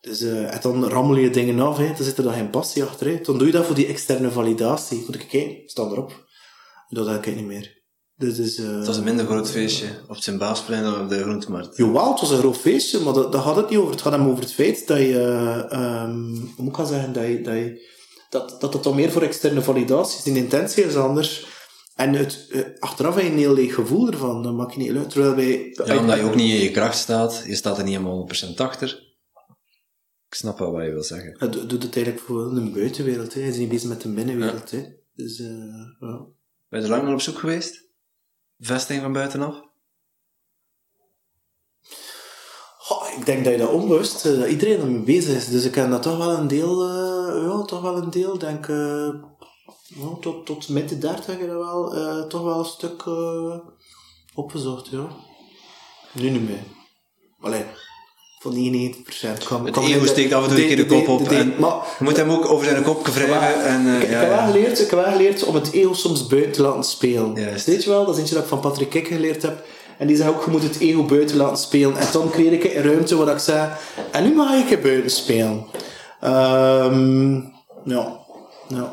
Dus, 0.05 0.20
eh, 0.20 0.55
en 0.55 0.59
dan 0.62 0.85
rammel 0.85 1.16
je 1.16 1.31
dingen 1.31 1.60
af, 1.60 1.76
hè. 1.76 1.86
dan 1.86 2.05
zit 2.05 2.18
er 2.18 2.24
dan 2.24 2.32
geen 2.32 2.51
passie 2.51 2.82
achter. 2.85 3.06
Hè. 3.06 3.20
Dan 3.20 3.39
doe 3.39 3.47
je 3.47 3.52
dat 3.52 3.66
voor 3.66 3.74
die 3.74 3.86
externe 3.86 4.31
validatie. 4.31 5.02
Moet 5.06 5.14
ik 5.14 5.28
kijken, 5.28 5.62
sta 5.66 5.82
erop. 5.82 6.26
Dat 6.89 7.06
heb 7.06 7.26
ik 7.26 7.36
niet 7.36 7.47
meer. 7.47 7.82
Dus, 8.16 8.36
dus, 8.36 8.59
eh, 8.59 8.76
Het 8.76 8.86
was 8.86 8.97
een 8.97 9.05
minder 9.05 9.26
groot 9.26 9.51
feestje 9.51 9.86
op 10.09 10.14
het 10.14 10.24
Sint-Baasplein 10.24 10.82
dan 10.82 11.01
op 11.01 11.09
de 11.09 11.22
groentemarkt. 11.22 11.76
Jawel, 11.76 12.10
het 12.10 12.20
was 12.20 12.31
een 12.31 12.39
groot 12.39 12.56
feestje, 12.56 13.01
maar 13.01 13.12
dat, 13.12 13.32
daar 13.32 13.43
gaat 13.43 13.56
het 13.56 13.70
niet 13.70 13.78
over. 13.78 13.90
Het 13.90 14.02
gaat 14.02 14.12
hem 14.12 14.28
over 14.28 14.43
het 14.43 14.52
feit 14.52 14.86
dat 14.86 14.98
je, 14.98 15.66
ehm 15.68 16.35
hoe 16.35 16.52
moet 16.56 16.68
ik 16.68 16.74
gaan 16.74 16.86
zeggen, 16.86 17.12
dat 17.12 17.26
je, 17.26 17.40
dat, 17.40 17.55
je, 17.55 17.89
dat, 18.31 18.56
dat 18.60 18.72
het 18.72 18.82
dan 18.82 18.94
meer 18.94 19.10
voor 19.10 19.22
externe 19.22 19.62
validatie 19.62 20.18
is. 20.18 20.22
Die 20.22 20.36
intentie 20.36 20.85
is 20.85 20.97
anders. 20.97 21.47
En 21.94 22.14
het, 22.14 22.47
eh, 22.51 22.60
achteraf 22.78 23.14
heb 23.14 23.24
je 23.24 23.31
een 23.31 23.39
heel 23.39 23.55
leeg 23.55 23.74
gevoel 23.74 24.10
ervan, 24.10 24.43
dat 24.43 24.55
maakt 24.55 24.74
je 24.74 24.81
niet 24.81 24.97
uit. 24.97 25.10
Terwijl 25.10 25.35
wij... 25.35 25.72
Ja, 25.85 25.98
omdat 25.98 26.16
je 26.16 26.22
ook 26.22 26.35
niet 26.35 26.55
in 26.55 26.60
je 26.60 26.70
kracht 26.70 26.98
staat. 26.98 27.43
Je 27.47 27.55
staat 27.55 27.78
er 27.78 27.85
niet 27.85 27.97
helemaal 27.97 28.28
100% 28.52 28.55
achter. 28.56 29.14
Ik 30.35 30.40
snap 30.40 30.59
wel 30.59 30.73
wat 30.73 30.85
je 30.85 30.93
wil 30.93 31.02
zeggen. 31.02 31.35
Het 31.39 31.52
doet 31.52 31.82
het 31.82 31.97
eigenlijk 31.97 32.27
voor 32.27 32.55
de 32.55 32.70
buitenwereld. 32.70 33.35
Hè. 33.35 33.40
Hij 33.40 33.51
is 33.51 33.56
niet 33.56 33.69
bezig 33.69 33.89
met 33.89 34.01
de 34.01 34.09
binnenwereld. 34.09 34.70
Hè. 34.70 34.85
Dus, 35.15 35.39
eh, 35.39 35.48
ja. 36.01 36.27
Ben 36.69 36.81
je 36.81 36.85
er 36.85 36.89
lang 36.89 37.02
naar 37.02 37.12
op 37.12 37.20
zoek 37.20 37.39
geweest? 37.39 37.89
Vesting 38.59 39.01
van 39.01 39.12
buitenaf? 39.12 39.62
Goh, 42.78 43.19
ik 43.19 43.27
denk 43.27 43.44
dat 43.44 43.52
je 43.52 43.59
dat 43.59 43.70
onbewust, 43.70 44.27
eh, 44.27 44.39
dat 44.39 44.48
iedereen 44.48 44.81
ermee 44.81 45.02
bezig 45.02 45.36
is. 45.36 45.48
Dus 45.48 45.65
ik 45.65 45.74
heb 45.74 45.90
dat 45.90 46.02
toch 46.02 46.19
wel 46.19 46.39
een 46.39 46.48
deel, 46.48 46.89
eh, 46.89 47.43
ja, 47.43 47.62
toch 47.62 47.82
wel 47.82 47.97
een 47.97 48.11
deel, 48.11 48.39
denk 48.39 48.66
ja, 48.66 50.15
tot, 50.20 50.47
tot 50.47 50.69
midden 50.69 51.01
dertig 51.01 51.27
heb 51.27 51.40
je 51.40 51.47
dat 51.47 51.56
wel, 51.56 52.28
toch 52.28 52.43
wel 52.43 52.59
een 52.59 52.65
stuk 52.65 53.05
opgezocht, 54.35 54.89
ja. 54.89 55.16
Nu 56.12 56.31
niet 56.31 56.48
meer. 56.48 56.65
Allee, 57.40 57.65
van 58.44 58.94
99%. 59.42 59.44
Kan, 59.44 59.66
Het 59.66 59.76
ego 59.76 60.06
steekt 60.06 60.32
af 60.32 60.42
en 60.42 60.48
toe 60.48 60.60
een 60.60 60.66
keer 60.66 60.76
de 60.76 60.86
kop 60.86 61.08
op. 61.08 61.28
en 61.28 61.54
je 61.58 62.04
moet 62.04 62.16
hem 62.16 62.30
ook 62.30 62.50
over 62.50 62.66
zijn 62.66 62.82
kop 62.82 63.06
wrijven. 63.06 63.64
En, 63.64 63.86
ik, 64.02 64.08
heb 64.08 64.28
wel 64.28 64.38
ja. 64.38 64.46
geleerd, 64.46 64.80
ik 64.80 64.90
heb 64.90 65.00
wel 65.00 65.12
geleerd 65.12 65.44
om 65.44 65.54
het 65.54 65.72
ego 65.72 65.92
soms 65.92 66.26
buiten 66.26 66.52
te 66.52 66.62
laten 66.62 66.84
spelen. 66.84 67.34
Weet 67.34 67.84
je 67.84 67.90
wel, 67.90 68.04
dat 68.04 68.14
is 68.14 68.20
eentje 68.20 68.34
dat 68.34 68.42
ik 68.42 68.48
van 68.48 68.60
Patrick 68.60 68.90
Kik 68.90 69.06
geleerd 69.06 69.42
heb. 69.42 69.64
En 69.98 70.06
die 70.06 70.16
zei 70.16 70.28
ook, 70.28 70.44
je 70.44 70.50
moet 70.50 70.62
het 70.62 70.78
ego 70.78 71.04
buiten 71.04 71.36
laten 71.36 71.56
spelen. 71.56 71.96
En 71.96 72.06
dan 72.12 72.30
kreeg 72.30 72.52
ik 72.52 72.64
een 72.64 72.82
ruimte 72.82 73.16
waar 73.16 73.34
ik 73.34 73.38
zei, 73.38 73.68
en 74.10 74.22
nu 74.22 74.34
mag 74.34 74.54
ik 74.54 74.68
het 74.68 74.82
buiten 74.82 75.10
spelen. 75.10 75.66
Ehm 76.20 77.34
ja, 77.84 78.20
ja. 78.68 78.92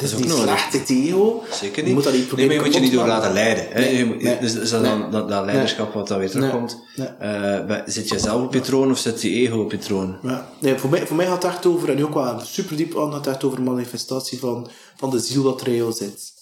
Het 0.00 0.12
is 0.20 0.26
nodig. 0.26 0.42
slecht, 0.42 0.72
het 0.72 0.90
ego. 0.90 1.42
Zeker 1.52 1.76
Je 1.76 1.82
niet. 1.82 1.94
moet 1.94 2.04
dat 2.04 2.12
niet 2.12 2.32
nee, 2.36 2.46
maar 2.46 2.54
je 2.54 2.60
moet 2.60 2.74
je 2.74 2.80
niet 2.80 2.92
door 2.92 3.06
laten 3.06 3.32
leiden. 3.32 3.66
Hè? 3.68 3.80
Nee, 3.80 3.96
Je 3.96 4.04
moet- 4.04 4.22
nee, 4.22 4.38
dus 4.38 4.54
is 4.54 4.70
dat 4.70 4.82
nee. 4.82 4.90
dan 4.90 5.10
dat, 5.10 5.28
dat 5.28 5.44
leiderschap 5.44 5.94
wat 5.94 6.08
dan 6.08 6.18
weer 6.18 6.30
terugkomt? 6.30 6.82
Nee. 6.96 7.06
Eh, 7.06 7.66
bij- 7.66 7.82
zit 7.86 8.08
je 8.08 8.18
zelf 8.18 8.42
op 8.42 8.54
je 8.54 8.60
troon 8.60 8.90
of 8.90 8.98
zit 8.98 9.22
je 9.22 9.30
ego 9.30 9.60
op 9.60 9.70
je 9.70 9.78
troon? 9.78 10.18
Ja. 10.22 10.48
Nee, 10.60 10.78
voor, 10.78 10.90
mij, 10.90 11.06
voor 11.06 11.16
mij 11.16 11.26
gaat 11.26 11.42
het 11.42 11.52
echt 11.52 11.66
over, 11.66 11.88
en 11.90 11.96
nu 11.96 12.04
ook 12.04 12.14
wel 12.14 12.40
super 12.44 12.76
diep 12.76 12.98
aan, 12.98 13.12
gaat 13.12 13.24
het 13.24 13.34
echt 13.34 13.44
over 13.44 13.62
manifestatie 13.62 14.38
van, 14.38 14.70
van 14.96 15.10
de 15.10 15.18
ziel 15.18 15.42
dat 15.42 15.60
er 15.60 15.66
in 15.68 15.74
jou 15.74 15.92
zit. 15.92 16.36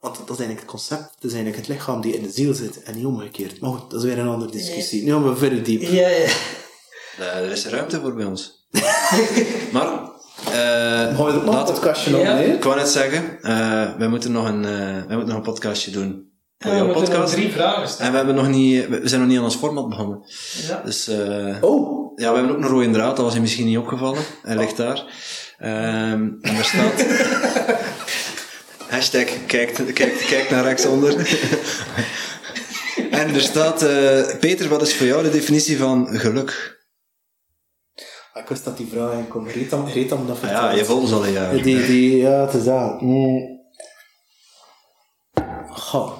Want 0.00 0.14
dat 0.16 0.22
is 0.38 0.44
eigenlijk 0.44 0.60
het 0.60 0.70
concept, 0.70 1.02
dat 1.20 1.30
is 1.30 1.32
eigenlijk 1.36 1.56
het 1.56 1.68
lichaam 1.76 2.00
die 2.00 2.16
in 2.16 2.22
de 2.22 2.30
ziel 2.30 2.54
zit 2.54 2.82
en 2.82 2.94
niet 2.96 3.04
omgekeerd. 3.04 3.60
Maar 3.60 3.70
goed, 3.70 3.90
dat 3.90 4.02
is 4.02 4.08
weer 4.08 4.18
een 4.18 4.28
andere 4.28 4.50
discussie. 4.50 5.02
Nu 5.02 5.12
gaan 5.12 5.28
we 5.28 5.36
verder 5.36 5.62
diep. 5.62 5.82
Ja, 5.82 6.08
ja. 6.08 6.26
Eh, 7.18 7.36
er 7.36 7.50
is 7.50 7.66
ruimte 7.66 8.00
voor 8.00 8.14
bij 8.14 8.24
ons. 8.24 8.64
maar, 9.72 10.09
eh, 10.46 10.52
Gaan 10.52 11.16
we 11.16 11.22
er 11.22 11.26
ook 11.26 11.32
nog 11.34 11.42
een 11.44 11.50
laat- 11.50 11.66
podcastje 11.72 12.16
opnemen? 12.16 12.54
ik 12.54 12.64
wou 12.64 12.76
net 12.76 12.88
zeggen, 12.88 13.38
eh, 13.42 13.96
wij, 13.98 14.08
moeten 14.08 14.32
nog 14.32 14.48
een, 14.48 14.64
eh, 14.64 14.70
wij 15.06 15.16
moeten 15.16 15.26
nog 15.26 15.36
een 15.36 15.42
podcastje 15.52 15.90
doen. 15.90 16.28
Voor 16.58 16.70
Ja, 16.70 16.76
jouw 16.76 16.86
we 16.86 16.92
moeten 16.92 17.10
nog 17.12 17.20
podcast. 17.20 17.32
drie 17.42 17.52
vragen 17.52 17.82
En 17.82 17.88
stellen. 17.88 18.10
we, 18.10 18.16
hebben 18.16 18.34
nog 18.34 18.48
niet, 18.48 18.88
we 18.88 19.00
zijn 19.08 19.20
nog 19.20 19.30
niet 19.30 19.38
aan 19.38 19.44
ons 19.44 19.56
format 19.56 19.88
begonnen. 19.88 20.22
Ja. 20.68 20.82
Dus 20.84 21.08
eh, 21.08 21.56
Oh, 21.60 22.12
ja, 22.16 22.30
we 22.32 22.38
hebben 22.38 22.56
ook 22.56 22.62
een 22.62 22.68
rode 22.68 22.90
draad, 22.90 23.16
dat 23.16 23.24
was 23.24 23.34
je 23.34 23.40
misschien 23.40 23.66
niet 23.66 23.78
opgevallen. 23.78 24.22
Hij 24.42 24.56
ligt 24.56 24.76
daar. 24.76 25.04
Ehm, 25.58 25.72
en 26.40 26.54
daar 26.54 26.64
staat... 26.64 27.06
Hashtag 28.88 29.24
kijk, 29.46 29.74
kijk, 29.94 30.24
kijk 30.28 30.50
naar 30.50 30.64
rechtsonder. 30.64 31.14
en 33.10 33.34
er 33.34 33.40
staat... 33.40 33.82
eh, 33.82 34.20
Peter, 34.40 34.68
wat 34.68 34.82
is 34.82 34.94
voor 34.96 35.06
jou 35.06 35.22
de 35.22 35.30
definitie 35.30 35.78
van 35.78 36.08
geluk? 36.12 36.78
Ik 38.34 38.48
wist 38.48 38.64
dat 38.64 38.76
die 38.76 38.86
vraag 38.86 39.12
in 39.12 39.68
dan, 39.68 39.88
reet 39.88 40.08
dan 40.08 40.26
dat 40.26 40.42
Ah 40.42 40.50
ja, 40.50 40.70
je 40.70 40.84
volgt 40.84 41.02
ons 41.02 41.12
al 41.12 41.26
een 41.26 41.32
jaar. 41.32 41.62
Die, 41.62 41.86
die, 41.86 42.16
ja, 42.16 42.40
het 42.40 42.54
is 42.54 42.64
dat. 42.64 43.00
Mm. 43.00 43.58
Goh. 45.70 46.18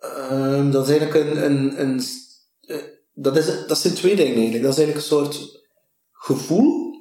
Ehm, 0.00 0.70
dat 0.70 0.88
is 0.88 0.98
eigenlijk 0.98 1.30
een... 1.30 1.44
een, 1.44 1.80
een 1.80 2.02
eh, 2.60 2.82
dat, 3.14 3.36
is, 3.36 3.66
dat 3.66 3.78
zijn 3.78 3.94
twee 3.94 4.16
dingen 4.16 4.34
eigenlijk. 4.34 4.62
Dat 4.62 4.72
is 4.72 4.78
eigenlijk 4.78 4.96
een 4.96 5.16
soort 5.16 5.62
gevoel 6.12 6.94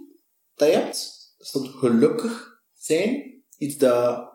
dat 0.55 0.67
je 0.67 0.73
hebt. 0.73 1.19
Dat 1.37 1.63
is 1.63 1.69
gelukkig 1.79 2.61
zijn. 2.77 3.43
Iets 3.57 3.77
dat 3.77 4.29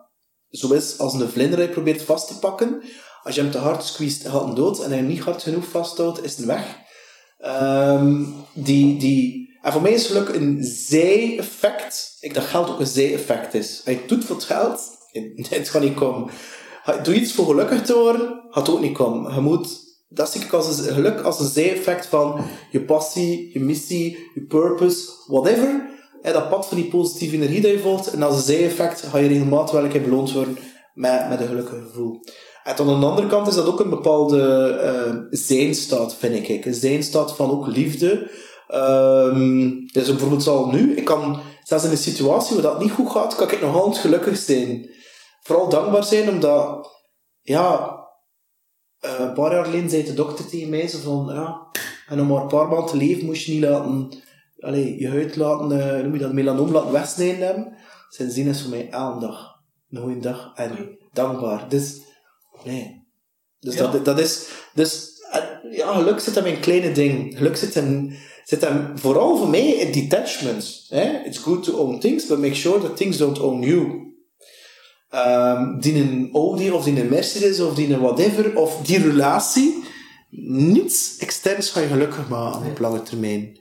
zo 0.49 0.73
is 0.73 0.97
als 0.97 1.13
een 1.13 1.29
vlinder 1.29 1.57
dat 1.57 1.67
je 1.67 1.73
probeert 1.73 2.01
vast 2.01 2.27
te 2.27 2.39
pakken. 2.39 2.83
Als 3.27 3.35
je 3.35 3.41
hem 3.41 3.51
te 3.51 3.57
hard 3.57 3.83
squeezed, 3.83 4.27
gaat 4.27 4.45
hij 4.45 4.53
dood. 4.53 4.79
En 4.79 4.89
je 4.89 4.95
hem 4.95 5.07
niet 5.07 5.19
hard 5.19 5.43
genoeg 5.43 5.65
vasthoudt, 5.65 6.23
is 6.23 6.37
hij 6.37 6.45
weg. 6.45 6.77
Ehm, 7.39 8.23
die, 8.53 8.97
die, 8.97 9.57
en 9.61 9.71
voor 9.71 9.81
mij 9.81 9.91
is 9.91 10.05
geluk 10.05 10.29
een 10.29 10.63
zij-effect. 10.63 12.17
Ik 12.19 12.33
dat 12.33 12.43
geld 12.43 12.69
ook 12.69 12.79
een 12.79 12.87
zij-effect 12.87 13.53
is. 13.53 13.81
Het 13.83 14.09
doet 14.09 14.25
voor 14.25 14.35
het 14.35 14.45
geld, 14.45 14.81
het 15.49 15.69
gaat 15.69 15.81
niet 15.81 15.93
komen. 15.93 16.29
Doe 17.03 17.15
iets 17.15 17.33
voor 17.33 17.45
gelukkig 17.45 17.81
te 17.81 17.93
worden, 17.93 18.43
gaat 18.49 18.69
ook 18.69 18.81
niet 18.81 18.97
komen. 18.97 19.33
Je 19.33 19.41
moet, 19.41 19.79
dat 20.09 20.31
zie 20.31 20.41
ik 20.41 20.53
als 20.53 20.77
een 20.77 20.93
geluk 20.93 21.21
als 21.21 21.39
een 21.39 21.49
zij-effect 21.49 22.05
van 22.05 22.45
je 22.71 22.81
passie, 22.81 23.49
je 23.53 23.59
missie, 23.59 24.17
je 24.33 24.41
purpose, 24.41 25.09
whatever. 25.25 25.89
En 26.21 26.33
dat 26.33 26.49
pad 26.49 26.67
van 26.67 26.77
die 26.77 26.87
positieve 26.89 27.35
energie 27.35 27.61
dat 27.61 27.71
je 27.71 27.79
volgt. 27.79 28.07
En 28.07 28.23
als 28.23 28.35
een 28.35 28.41
zij-effect 28.41 29.01
ga 29.01 29.17
je 29.17 29.27
regelmatig 29.27 29.71
wel 29.71 29.83
een 29.83 29.89
keer 29.89 30.01
beloond 30.01 30.31
worden 30.31 30.57
met, 30.93 31.29
met 31.29 31.39
een 31.39 31.47
gelukkig 31.47 31.83
gevoel. 31.83 32.19
En 32.67 32.77
aan 32.77 32.99
de 32.99 33.05
andere 33.05 33.27
kant 33.27 33.47
is 33.47 33.55
dat 33.55 33.65
ook 33.65 33.79
een 33.79 33.89
bepaalde 33.89 34.69
eh 34.69 35.15
zijnstaat, 35.29 36.15
vind 36.15 36.49
ik. 36.49 36.65
Een 36.65 36.73
zijnstaat 36.73 37.35
van 37.35 37.51
ook 37.51 37.67
liefde. 37.67 38.31
Ehm 38.67 39.69
dus 39.91 40.07
bijvoorbeeld 40.07 40.43
zoals 40.43 40.71
nu, 40.71 40.95
ik 40.95 41.05
kan 41.05 41.41
zelfs 41.63 41.83
in 41.83 41.91
een 41.91 41.97
situatie 41.97 42.53
waar 42.55 42.71
dat 42.71 42.79
niet 42.79 42.91
goed 42.91 43.11
gaat, 43.11 43.35
kan 43.35 43.51
ik 43.51 43.61
nog 43.61 43.75
altijd 43.75 43.97
gelukkig 43.97 44.37
zijn. 44.37 44.89
Vooral 45.41 45.69
dankbaar 45.69 46.03
zijn, 46.03 46.29
omdat, 46.29 46.89
ja, 47.41 47.97
eh, 48.99 49.19
een 49.19 49.33
paar 49.33 49.51
jaar 49.53 49.65
geleden 49.65 49.89
zei 49.89 50.03
de 50.03 50.13
dokter 50.13 50.47
tegen 50.47 50.69
mij 50.69 50.89
van, 50.89 51.29
ja, 51.33 51.67
en 52.07 52.19
om 52.19 52.27
maar 52.27 52.41
een 52.41 52.47
paar 52.47 52.67
maanden 52.67 52.89
te 52.89 52.97
leven 52.97 53.25
moest 53.25 53.45
je 53.45 53.51
niet 53.51 53.63
laten, 53.63 54.23
allee, 54.59 54.99
je 54.99 55.09
huid 55.09 55.35
laten, 55.35 55.95
eh, 55.95 56.03
noem 56.03 56.13
je 56.13 56.19
dat, 56.19 56.33
melanoom 56.33 56.71
laten 56.71 56.91
wegsnijden 56.91 57.45
hebben. 57.45 57.77
Sindsdien 58.09 58.47
is 58.47 58.61
voor 58.61 58.69
mij 58.69 58.89
elke 58.89 59.19
dag 59.19 59.55
een 59.89 60.01
goede 60.01 60.19
dag 60.19 60.51
en 60.55 60.97
dankbaar. 61.13 61.69
Dus, 61.69 62.01
nee. 62.67 63.05
Dus 63.59 63.75
Ja. 63.75 63.91
dat, 63.91 64.05
dat 64.05 64.19
is, 64.19 64.47
dus, 64.73 65.11
en, 65.31 65.59
ja, 65.71 65.93
geluk 65.93 66.19
zit 66.19 66.35
hem 66.35 66.45
in 66.45 66.59
kleine 66.59 66.91
dingen. 66.91 67.33
Geluk 67.37 67.55
zit 67.57 67.73
hem, 67.73 68.17
zit 68.43 68.61
hem 68.61 68.97
vooral 68.97 69.37
voor 69.37 69.49
mij 69.49 69.67
in 69.67 69.91
detachment. 69.91 70.85
Hè? 70.89 71.23
It's 71.25 71.37
good 71.37 71.63
to 71.63 71.77
own 71.77 71.99
things, 71.99 72.25
but 72.27 72.39
make 72.39 72.55
sure 72.55 72.79
that 72.81 72.97
things 72.97 73.17
don't 73.17 73.39
own 73.39 73.61
you. 73.61 74.05
Ehm, 75.09 75.79
die 75.79 75.95
een 75.95 76.29
Audi 76.33 76.71
of 76.71 76.83
die 76.83 77.01
een 77.01 77.09
Mercedes 77.09 77.59
of 77.59 77.75
die 77.75 77.93
een 77.93 77.99
whatever, 77.99 78.57
of 78.57 78.81
die 78.85 78.99
relatie, 78.99 79.83
niets 80.65 81.17
externs 81.17 81.69
ga 81.69 81.79
je 81.79 81.87
gelukkig 81.87 82.27
maken 82.29 82.69
op 82.71 82.79
lange 82.79 83.03
termijn. 83.03 83.57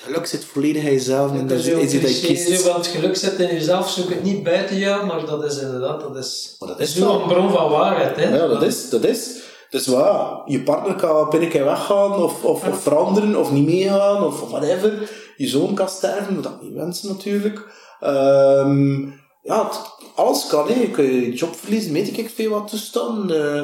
Het 0.00 0.08
geluk 0.08 0.26
zit 0.26 0.44
volledig 0.44 0.82
in 0.84 0.92
jezelf 0.92 1.32
en 1.32 1.46
dat 1.46 1.58
is 1.58 1.64
zo 1.64 1.76
is 1.78 1.82
iets 1.92 2.02
dat 2.02 2.20
je 2.20 2.26
cliché, 2.26 2.44
kiest. 2.44 2.60
zo, 2.62 2.72
want 2.72 2.86
geluk 2.86 3.16
zit 3.16 3.38
in 3.38 3.46
jezelf, 3.54 3.90
zoek 3.90 4.08
het 4.10 4.22
niet 4.22 4.42
buiten 4.42 4.76
jou, 4.76 5.06
maar 5.06 5.26
dat 5.26 5.44
is 5.44 5.58
inderdaad, 5.58 6.00
dat 6.00 6.16
is, 6.16 6.56
Maar 6.58 6.68
dat 6.68 6.80
is 6.80 6.94
wel 6.94 7.20
een 7.20 7.28
bron 7.28 7.50
van 7.50 7.70
waarheid. 7.70 8.16
Hè? 8.16 8.36
Ja, 8.36 8.46
dat 8.46 8.62
is, 8.62 8.90
dat 8.90 9.04
is. 9.04 9.38
Dus 9.70 9.86
wat, 9.86 10.42
je 10.44 10.62
partner 10.62 10.94
kan 10.94 11.30
binnen 11.30 11.48
keer 11.48 11.64
weggaan, 11.64 12.12
of, 12.22 12.44
of, 12.44 12.68
of 12.68 12.82
veranderen, 12.82 13.36
of 13.36 13.52
niet 13.52 13.66
meegaan, 13.66 14.24
of, 14.24 14.42
of 14.42 14.50
whatever. 14.50 15.10
Je 15.36 15.46
zoon 15.48 15.74
kan 15.74 15.88
sterven, 15.88 16.34
moet 16.34 16.42
dat 16.42 16.62
niet 16.62 16.72
wensen 16.74 17.08
natuurlijk. 17.08 17.66
Ehm, 18.00 19.00
ja, 19.42 19.64
het- 19.68 19.80
alles 20.14 20.46
kan, 20.46 20.68
hè. 20.68 20.80
Je 20.80 20.90
kan 20.90 21.04
je 21.04 21.32
job 21.32 21.54
verliezen, 21.56 21.92
weet 21.92 22.18
ik 22.18 22.30
veel 22.34 22.50
wat 22.50 22.68
toestand. 22.68 23.30
eh 23.30 23.62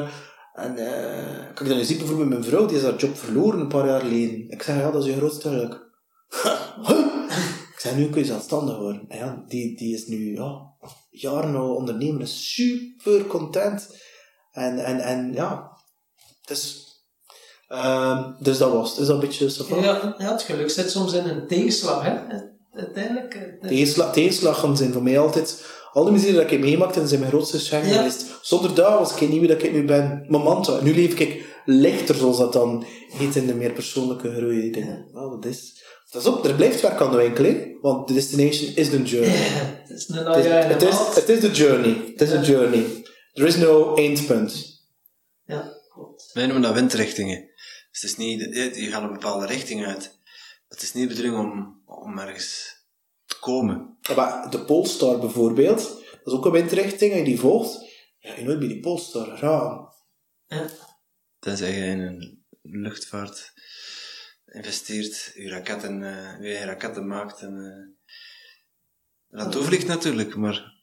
en 0.53 0.77
eh 0.77 1.53
kijk, 1.53 1.69
dan 1.69 1.83
zie 1.85 1.93
ik 1.93 1.99
bijvoorbeeld 1.99 2.29
mijn 2.29 2.43
vrouw, 2.43 2.65
die 2.65 2.77
is 2.77 2.83
haar 2.83 2.95
job 2.95 3.17
verloren 3.17 3.59
een 3.59 3.67
paar 3.67 3.87
jaar 3.87 3.99
geleden. 4.01 4.49
Ik 4.49 4.61
zeg, 4.63 4.75
ja, 4.75 4.91
dat 4.91 5.03
is 5.03 5.09
je 5.09 5.17
grootste 5.17 5.49
geluk. 5.49 5.85
Ik 7.73 7.77
zeg, 7.77 7.95
nu 7.95 8.09
kun 8.09 8.21
je 8.21 8.27
zelfstandig 8.27 8.77
worden. 8.77 9.05
En 9.07 9.17
ja, 9.17 9.43
die, 9.47 9.77
die 9.77 9.93
is 9.93 10.05
nu, 10.05 10.35
ja, 10.35 10.73
jaren 11.09 11.55
al 11.55 11.75
ondernemer, 11.75 12.21
is 12.21 12.53
super 12.53 13.25
content. 13.25 13.95
En, 14.51 14.85
en, 14.85 14.99
en 14.99 15.33
ja, 15.33 15.77
dus, 16.45 16.85
dus 18.39 18.57
dat 18.57 18.71
was 18.71 18.89
het. 18.89 18.99
Is 18.99 19.05
dat 19.05 19.15
een 19.15 19.27
beetje 19.27 19.49
zo 19.49 19.63
van? 19.63 19.81
Ja, 19.81 20.15
ja, 20.17 20.31
het 20.31 20.41
geluk 20.41 20.69
zit 20.69 20.91
soms 20.91 21.13
in 21.13 21.25
een 21.25 21.47
tegenslag. 21.47 22.03
Hè? 22.03 22.15
Uiteindelijk. 22.71 23.57
Tegenslag, 23.61 24.13
tegenslagen 24.13 24.77
zijn 24.77 24.93
voor 24.93 25.03
mij 25.03 25.19
altijd, 25.19 25.65
al 25.93 26.03
die 26.03 26.13
muziek 26.13 26.35
dat 26.35 26.51
ik 26.51 26.95
en 26.95 27.07
zijn 27.07 27.19
mijn 27.19 27.31
grootste 27.31 27.59
schenken 27.59 27.89
Ja. 27.89 27.97
geweest. 27.97 28.25
Zonder 28.41 28.75
dat 28.75 28.99
was 28.99 29.15
ik 29.15 29.29
niet 29.29 29.39
wie 29.39 29.47
dat 29.47 29.63
ik 29.63 29.71
nu 29.71 29.85
ben. 29.85 30.25
Mijn 30.27 30.43
mantra. 30.43 30.81
Nu 30.81 30.95
leef 30.95 31.19
ik 31.19 31.45
lichter, 31.65 32.15
zoals 32.15 32.37
dat 32.37 32.53
dan 32.53 32.85
heet 33.09 33.35
in 33.35 33.47
de 33.47 33.53
meer 33.55 33.71
persoonlijke 33.71 34.33
groei. 34.33 34.65
Ik 34.65 34.73
denk, 34.73 35.13
wel, 35.13 35.29
dat 35.29 35.45
is... 35.45 35.85
Dat 36.09 36.21
is 36.21 36.27
op, 36.27 36.45
er 36.45 36.55
blijft 36.55 36.81
werk 36.81 37.01
aan 37.01 37.11
de 37.11 37.17
winkel, 37.17 37.43
hè? 37.43 37.77
want 37.81 38.07
de 38.07 38.13
destination 38.13 38.75
is 38.75 38.89
de 38.89 39.03
journey. 39.03 39.35
Het 39.37 39.89
is 39.89 40.07
een 40.09 40.25
Het 40.25 40.37
is, 40.37 40.45
ja 40.45 40.51
het 40.51 40.79
de 40.79 40.87
is, 40.87 40.93
maand. 40.93 41.15
het 41.15 41.29
is 41.29 41.39
de 41.39 41.51
journey. 41.51 42.03
Het 42.11 42.21
is 42.21 42.29
de 42.29 42.39
journey. 42.41 43.03
There 43.33 43.47
is 43.47 43.55
no 43.57 43.95
eindpunt. 43.95 44.81
Ja, 45.45 45.73
klopt. 45.93 46.29
Wij 46.33 46.43
noemen 46.45 46.61
dat 46.61 46.73
windrichtingen. 46.73 47.49
Dus 47.91 48.01
het 48.01 48.09
is 48.11 48.17
niet, 48.17 48.39
je 48.41 48.81
je 48.81 48.89
gaat 48.89 49.03
een 49.03 49.13
bepaalde 49.13 49.45
richting 49.45 49.85
uit. 49.85 50.19
Het 50.67 50.81
is 50.81 50.93
niet 50.93 51.09
de 51.09 51.15
bedoeling 51.15 51.43
om, 51.51 51.81
om 51.85 52.17
ergens 52.19 52.75
te 53.25 53.39
komen. 53.39 53.97
Ja, 54.01 54.15
Maar 54.15 54.49
de 54.49 54.59
Polestar 54.65 55.19
bijvoorbeeld, 55.19 55.79
dat 56.23 56.33
is 56.33 56.33
ook 56.33 56.45
een 56.45 56.51
windrichting, 56.51 57.13
en 57.13 57.23
die 57.23 57.39
volgt, 57.39 57.85
ja, 58.19 58.35
je 58.35 58.43
nooit 58.43 58.59
bij 58.59 58.67
die 58.67 58.79
Polestar 58.79 59.39
raam. 59.39 59.89
Tenzij 61.39 61.71
je 61.71 61.85
in 61.85 61.99
een 61.99 62.45
luchtvaart 62.61 63.53
investeert, 64.51 65.31
je 65.35 65.49
raketten, 65.49 66.03
eh, 66.03 66.41
je 66.41 66.47
eigen 66.47 66.65
raketten 66.65 67.07
maakt 67.07 67.41
en 67.41 67.53
uh, 67.55 69.39
naartoe 69.39 69.63
vliegt 69.63 69.87
natuurlijk, 69.87 70.35
maar 70.35 70.73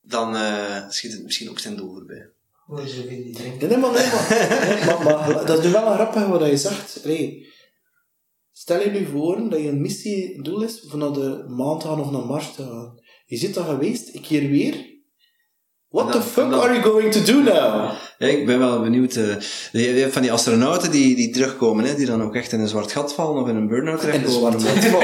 dan 0.00 0.36
eh, 0.36 0.88
schiet 0.88 1.12
het 1.12 1.22
misschien 1.22 1.50
ook 1.50 1.58
zijn 1.58 1.76
doel 1.76 1.92
voorbij. 1.92 2.30
Nee, 2.66 3.32
nee, 3.60 3.76
maar, 3.76 3.92
nee, 3.92 4.06
maar, 4.06 4.26
nee, 4.68 4.84
maar, 4.84 5.02
maar 5.02 5.46
dat 5.46 5.58
is 5.58 5.64
nu 5.64 5.70
wel 5.70 5.86
een 5.86 5.94
grappig 5.94 6.26
wat 6.26 6.46
je 6.50 6.56
zegt. 6.56 7.00
Allee, 7.04 7.52
stel 8.52 8.80
je 8.80 8.90
nu 8.90 9.06
voor 9.06 9.50
dat 9.50 9.60
je 9.60 9.68
een 9.68 9.80
missie, 9.80 10.42
doel 10.42 10.62
is, 10.62 10.84
van 10.86 10.98
naar 10.98 11.12
de 11.12 11.44
maan 11.48 11.78
te 11.78 11.86
gaan 11.86 12.00
of 12.00 12.10
naar 12.10 12.26
Mars 12.26 12.54
te 12.54 12.62
gaan. 12.62 13.00
Je 13.26 13.36
zit 13.36 13.54
daar 13.54 13.64
geweest, 13.64 14.14
ik 14.14 14.22
keer 14.22 14.50
weer. 14.50 14.99
What 15.90 16.12
the 16.12 16.22
fuck 16.22 16.52
are 16.52 16.74
you 16.74 16.82
going 16.82 17.12
to 17.12 17.22
do 17.22 17.42
now? 17.42 17.90
Ja, 18.18 18.26
ik 18.26 18.46
ben 18.46 18.58
wel 18.58 18.80
benieuwd. 18.80 19.16
eh, 19.16 20.00
hebt 20.00 20.12
van 20.12 20.22
die 20.22 20.32
astronauten 20.32 20.90
die, 20.90 21.16
die 21.16 21.30
terugkomen, 21.30 21.84
hè, 21.84 21.94
die 21.94 22.06
dan 22.06 22.22
ook 22.22 22.34
echt 22.34 22.52
in 22.52 22.60
een 22.60 22.68
zwart 22.68 22.92
gat 22.92 23.14
vallen 23.14 23.42
of 23.42 23.48
in 23.48 23.56
een 23.56 23.68
burn-out 23.68 24.00
terechtkomen. 24.00 24.60
zwarte 24.60 24.88
val. 24.90 25.00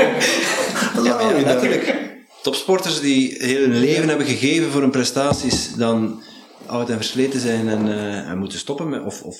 Ja, 1.04 1.14
maar 1.14 1.38
ja, 1.38 1.44
letterlijk. 1.44 2.14
Topsporters 2.42 3.00
die 3.00 3.34
heel 3.38 3.60
hun 3.60 3.78
leven 3.78 4.08
hebben 4.08 4.26
gegeven 4.26 4.70
voor 4.70 4.80
hun 4.80 4.90
prestaties, 4.90 5.74
dan 5.74 6.22
oud 6.66 6.90
en 6.90 6.96
versleten 6.96 7.40
zijn 7.40 7.68
en, 7.68 7.88
eh, 7.88 8.30
en 8.30 8.38
moeten 8.38 8.58
stoppen 8.58 8.88
met, 8.88 9.04
of, 9.04 9.22
of 9.22 9.36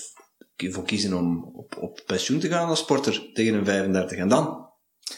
voor 0.57 0.85
kiezen 0.85 1.15
om 1.15 1.51
op, 1.55 1.77
op 1.81 2.03
pensioen 2.07 2.39
te 2.39 2.49
gaan 2.49 2.69
als 2.69 2.79
sporter 2.79 3.31
tegen 3.33 3.55
een 3.55 3.65
35. 3.65 4.19
En 4.19 4.29
dan? 4.29 4.67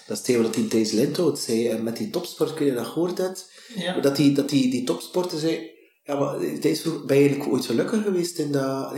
Dat 0.07 0.17
is 0.17 0.23
tegen 0.23 0.43
wat 0.43 0.55
die 0.55 0.69
Thijs 0.69 0.91
Lindhout 0.91 1.39
zei. 1.39 1.69
En 1.69 1.83
met 1.83 1.97
die 1.97 2.11
topsport, 2.11 2.55
kun 2.55 2.67
je 2.67 2.75
dat 2.75 2.87
gehoord 2.87 3.19
hebt? 3.19 3.51
Ja. 3.77 4.01
Dat 4.01 4.17
die, 4.17 4.33
dat 4.33 4.49
die, 4.49 4.71
die 4.71 4.85
topsporter 4.85 5.39
zei... 5.39 5.77
Ja, 6.09 6.19
maar 6.19 6.35
Thijs 6.61 6.81
vroeg, 6.81 7.05
ben 7.05 7.17
je 7.17 7.23
eigenlijk 7.23 7.53
ooit 7.53 7.67
gelukkig 7.67 8.03
geweest 8.03 8.39
in 8.39 8.53
dat... 8.53 8.93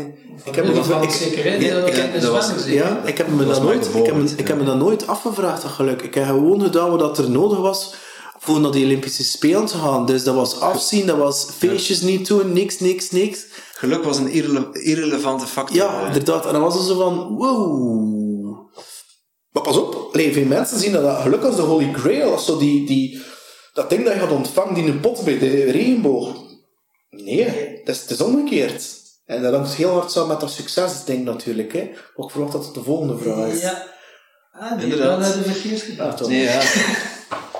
Ik 0.45 0.55
heb 0.55 0.65
me 0.65 1.03
ik- 1.03 1.11
zeker? 1.11 1.62
Ja, 1.62 1.81
Dat 1.81 1.89
ik 1.89 1.95
heb- 1.95 2.23
was-. 2.23 2.66
Ja, 2.66 3.03
ik 3.05 3.19
heb 3.19 3.28
me 3.28 3.47
Dat 3.47 3.62
nooit, 3.62 3.87
ik 3.87 3.93
heb, 3.93 4.05
Bowman, 4.15 4.28
ik 4.37 4.49
heb 4.49 4.59
me 4.59 4.65
dat 4.65 4.77
nooit 4.77 5.07
afgevraagd, 5.07 5.62
dat 5.62 5.70
geluk. 5.70 6.03
Ik 6.03 6.15
heb 6.15 6.24
gewoon 6.24 6.61
gedaan 6.62 6.97
wat 6.97 7.19
er 7.19 7.31
nodig 7.31 7.59
was 7.59 7.95
voor 8.39 8.61
naar 8.61 8.70
die 8.70 8.85
Olympische 8.85 9.24
Spelen 9.24 9.66
te 9.66 9.77
gaan. 9.77 10.07
Dus 10.07 10.24
dat 10.24 10.35
was 10.35 10.61
afzien, 10.61 11.07
dat 11.07 11.16
was 11.16 11.47
feestjes 11.59 12.01
niet 12.01 12.27
doen, 12.27 12.53
niks, 12.53 12.78
niks, 12.78 13.11
niks. 13.11 13.47
Geluk 13.74 14.05
was 14.05 14.19
een 14.19 14.28
irrele- 14.31 14.69
irrelevante 14.73 15.47
factor. 15.47 15.77
Ja, 15.77 16.07
inderdaad. 16.07 16.47
En 16.47 16.53
dan 16.53 16.62
was 16.62 16.74
het 16.74 16.85
zo 16.85 16.99
van, 16.99 17.37
wow. 17.37 18.70
Maar 19.51 19.62
pas 19.62 19.77
op, 19.77 20.09
allee, 20.12 20.32
veel 20.32 20.47
mensen 20.47 20.78
zien 20.78 20.93
dat, 20.93 21.03
dat 21.03 21.16
geluk 21.20 21.45
als 21.45 21.57
de 21.57 21.62
holy 21.62 21.93
grail, 21.93 22.32
als 22.32 22.45
zo 22.45 22.59
die, 22.59 22.87
die, 22.87 23.20
dat 23.73 23.91
ding 23.91 24.05
dat 24.05 24.12
je 24.15 24.20
gaat 24.20 24.31
ontvangen, 24.32 24.74
die 24.74 24.85
een 24.87 25.01
pot 25.01 25.24
bij 25.24 25.39
de 25.39 25.70
regenboog. 25.70 26.39
Nee, 27.11 27.45
het 27.85 27.89
is, 27.89 28.01
het 28.01 28.11
is 28.11 28.20
omgekeerd. 28.20 28.82
En 29.24 29.43
dat 29.43 29.55
hangt 29.55 29.74
heel 29.74 29.91
hard 29.93 30.11
samen 30.12 30.28
met 30.28 30.41
dat 30.41 30.51
succesding 30.51 31.24
natuurlijk. 31.24 31.73
Hè. 31.73 31.91
Maar 32.16 32.27
ik 32.27 32.31
verwacht 32.32 32.53
dat 32.53 32.65
het 32.65 32.74
de 32.74 32.82
volgende 32.82 33.19
vraag 33.19 33.47
is. 33.47 33.61
Ja. 33.61 33.85
Ah, 34.53 34.82
Inderdaad. 34.82 35.19
naar 35.19 35.32
de 35.32 35.43
verkeers 35.51 35.81
Ja, 35.81 35.87
gebracht. 35.89 36.16
toch. 36.16 36.28
Nee, 36.28 36.43
ja. 36.43 36.61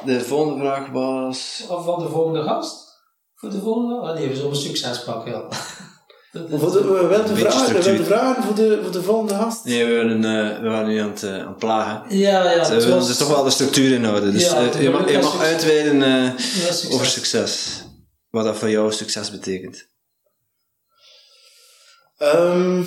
De 0.05 0.21
volgende 0.21 0.61
vraag 0.61 0.89
was... 0.91 1.65
Of 1.69 1.85
van 1.85 2.03
de 2.03 2.09
volgende 2.09 2.43
gast? 2.43 2.89
Voor 3.35 3.51
de 3.51 3.61
volgende? 3.61 3.95
Ah 4.09 4.15
nee, 4.15 4.29
we 4.29 4.35
zullen 4.35 4.51
een 4.51 4.57
succes 4.57 5.03
pakken, 5.05 5.33
ja. 5.33 5.43
Dat 6.33 6.61
Voor 6.61 6.73
de, 6.73 6.85
we 6.85 7.07
wilden 7.07 7.35
Beetje 7.35 7.51
vragen, 7.51 7.75
we 7.75 7.83
wilden 7.83 8.07
vragen 8.07 8.43
voor 8.43 8.55
de, 8.55 8.79
voor 8.83 8.93
de 8.93 9.03
volgende 9.03 9.35
gast. 9.35 9.65
Nee, 9.65 9.85
we, 9.87 9.93
willen, 9.93 10.25
eh, 10.25 10.61
we 10.63 10.69
waren 10.69 10.89
nu 10.89 10.99
aan 10.99 11.09
het, 11.11 11.23
eh, 11.23 11.33
aan 11.41 11.47
het 11.49 11.57
plagen. 11.59 12.19
Ja, 12.19 12.51
ja. 12.53 12.69
Willen 12.69 12.91
was- 12.91 13.09
er 13.09 13.17
toch 13.17 13.29
wel 13.29 13.45
de 13.45 13.51
structuur 13.51 13.93
in 13.95 14.05
houden. 14.05 14.33
Dus 14.33 14.51
Ja, 14.51 14.57
eh, 14.71 14.83
je 14.83 14.91
mag, 14.91 15.11
je 15.11 15.19
mag 15.19 15.41
uitweiden 15.41 16.03
eh, 16.03 16.25
Ja, 16.25 16.33
succes. 16.39 16.91
over 16.91 17.07
succes. 17.07 17.80
Wat 18.31 18.45
dat 18.45 18.57
voor 18.57 18.71
jou 18.71 18.93
succes 18.93 19.31
betekent. 19.31 19.89
Ehm, 22.17 22.85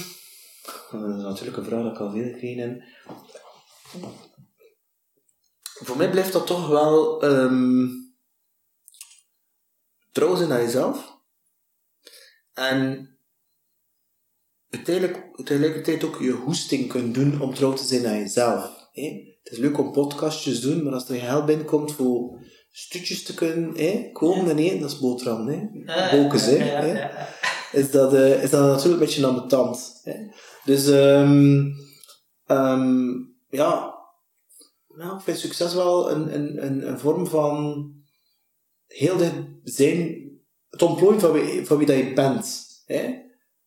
dat 0.92 1.18
is 1.18 1.24
natuurlijk 1.24 1.58
een 1.58 1.66
vraag 1.66 1.84
dat 1.84 1.92
ik 1.92 2.00
al 2.00 2.12
veel 2.12 2.24
gekregen. 2.24 2.84
Voor 5.62 5.98
mij 5.98 6.10
blijft 6.10 6.34
dat 6.34 6.48
toch 6.48 6.68
wel 6.68 7.22
ehm 7.22 7.88
trouw 10.12 10.36
zijn 10.36 10.50
naar 10.50 10.62
jezelf. 10.62 11.18
En 12.54 13.10
uiteindelijk, 14.70 15.46
tegelijkertijd 15.46 16.04
ook 16.04 16.20
je 16.20 16.32
hoesting 16.32 16.90
kunnen 16.90 17.14
doen 17.14 17.42
om 17.42 17.54
trouw 17.54 17.74
te 17.74 17.84
zijn 17.84 18.08
aan 18.08 18.20
jezelf. 18.20 18.90
hè. 18.92 19.32
Het 19.44 19.52
is 19.52 19.58
leuk 19.58 19.78
om 19.78 19.92
podcastjes 19.92 20.60
te 20.60 20.68
doen, 20.68 20.84
maar 20.84 20.94
als 20.94 21.10
er 21.10 21.20
geen 21.20 21.46
binnenkomt 21.46 21.92
voor 21.92 22.40
stuutjes 22.76 23.24
te 23.24 23.34
kunnen 23.34 23.76
hè, 23.76 24.10
kopen 24.14 24.50
en 24.50 24.58
eten, 24.58 24.80
dat 24.80 24.92
is 24.92 25.00
boterham. 25.00 25.48
Hè. 25.48 25.56
Ah, 25.86 26.12
hè. 26.12 26.52
ja, 26.52 26.66
ja, 26.66 26.86
ja, 26.86 26.94
ja. 26.94 27.28
is 27.72 27.92
dat, 27.92 28.14
eh, 28.14 28.44
is 28.44 28.50
dat 28.50 28.62
natuurlijk 28.62 28.94
een 28.94 29.08
beetje 29.08 29.26
ambetant. 29.26 30.00
Hè? 30.04 30.14
Dus 30.66 30.88
ehm 30.88 31.72
ehm, 32.46 33.12
ja, 33.50 33.96
nou, 34.88 35.16
ik 35.16 35.22
vind 35.22 35.38
succes 35.38 35.74
wel 35.74 36.12
een, 36.12 36.36
een, 36.36 36.66
een, 36.66 36.88
een 36.88 37.00
vorm 37.00 37.28
van 37.28 37.86
heel 38.88 39.18
dicht 39.18 39.34
zijn, 39.64 40.30
het 40.70 40.82
ontplooien 40.82 41.20
van 41.20 41.32
wie, 41.32 41.66
van 41.66 41.78
wie 41.78 41.88
dat 41.88 41.98
je 41.98 42.14
bent. 42.14 42.66
Hè? 42.86 43.22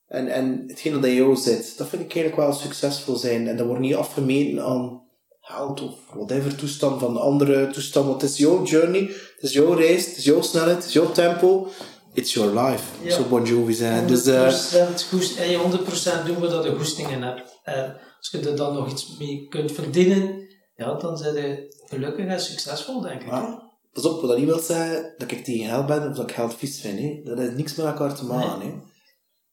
En, 0.06 0.28
en 0.28 0.64
hetgeen 0.66 0.92
dat 0.92 1.04
in 1.04 1.14
jou 1.14 1.36
zit, 1.36 1.78
dat 1.78 1.88
vind 1.88 2.02
ik 2.02 2.14
eigenlijk 2.14 2.36
wel 2.36 2.52
succesvol 2.52 3.16
zijn. 3.16 3.48
En 3.48 3.56
dat 3.56 3.66
wordt 3.66 3.80
niet 3.80 3.94
afgemeten 3.94 4.64
aan 4.64 5.05
geld 5.48 5.82
of 5.82 5.94
whatever 6.14 6.56
toestand 6.56 7.00
van 7.00 7.16
andere 7.16 7.70
toestand. 7.70 8.06
Want 8.06 8.20
het 8.22 8.30
is 8.30 8.36
jouw 8.36 8.62
journey, 8.64 9.00
het 9.34 9.42
is 9.42 9.52
jouw 9.52 9.72
reis, 9.72 10.06
het 10.06 10.16
is 10.16 10.24
jouw 10.24 10.40
snelheid, 10.42 10.76
het 10.76 10.84
is 10.86 10.92
jouw 10.92 11.12
tempo. 11.12 11.68
It's 12.12 12.34
your 12.34 12.60
life, 12.60 12.82
Ja. 13.04 13.10
zo 13.14 13.22
Bon 13.24 13.44
Jovi 13.44 13.72
zijn. 13.72 14.06
Dus, 14.06 14.26
eh, 14.26 14.40
100% 14.40 15.02
goest, 15.10 15.38
en 15.38 15.50
je 15.50 15.56
100% 15.56 16.26
doen 16.26 16.40
we 16.40 16.48
dat 16.48 16.64
je 16.64 16.74
goesting 16.76 17.08
in 17.10 17.22
hebt. 17.22 17.60
En 17.62 17.96
als 18.18 18.28
je 18.30 18.38
er 18.50 18.56
dan 18.56 18.74
nog 18.74 18.90
iets 18.90 19.16
mee 19.18 19.46
kunt 19.48 19.72
verdienen, 19.72 20.48
ja, 20.76 20.94
dan 20.94 21.16
zijn 21.16 21.34
je 21.34 21.76
gelukkig 21.86 22.26
en 22.26 22.40
succesvol, 22.40 23.00
denk 23.00 23.20
ik. 23.20 23.26
Maar, 23.30 23.62
pas 23.92 24.04
op, 24.04 24.20
wat 24.20 24.30
dat 24.30 24.38
niet 24.38 24.46
wil 24.48 24.58
zeggen 24.58 25.14
dat 25.18 25.30
ik 25.30 25.44
tegen 25.44 25.68
geld 25.68 25.86
ben 25.86 26.08
of 26.10 26.16
dat 26.16 26.28
ik 26.30 26.34
geld 26.36 26.54
vies 26.54 26.80
vind. 26.80 26.98
Hè. 26.98 27.20
Dat 27.24 27.38
heeft 27.38 27.56
niks 27.56 27.74
met 27.74 27.86
elkaar 27.86 28.14
te 28.14 28.24
maken. 28.24 28.60
Hè. 28.60 28.72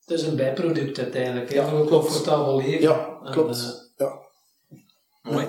Het 0.05 0.19
is 0.19 0.21
een 0.21 0.35
bijproduct 0.35 0.97
uiteindelijk, 0.99 1.49
hè, 1.49 1.55
Ja, 1.55 1.69
van 1.69 1.79
een 1.79 1.87
comfortabel 1.87 2.57
leven. 2.57 2.81
Ja, 2.81 3.19
En, 3.23 3.31
klopt. 3.31 3.57
eh, 3.59 4.07
Ja. 4.07 4.19
Mooi. 5.31 5.47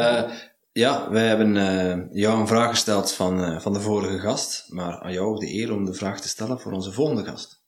Eh, 0.00 0.30
ja, 0.72 1.10
wij 1.10 1.26
hebben 1.26 1.56
eh, 1.56 2.06
jou 2.22 2.40
een 2.40 2.46
vraag 2.46 2.70
gesteld 2.70 3.12
van, 3.12 3.44
eh, 3.44 3.60
van 3.60 3.72
de 3.72 3.80
vorige 3.80 4.18
gast. 4.18 4.64
Maar 4.68 5.00
aan 5.00 5.12
jou 5.12 5.38
de 5.38 5.52
eer 5.54 5.72
om 5.72 5.84
de 5.84 5.94
vraag 5.94 6.20
te 6.20 6.28
stellen 6.28 6.60
voor 6.60 6.72
onze 6.72 6.92
volgende 6.92 7.24
gast. 7.24 7.62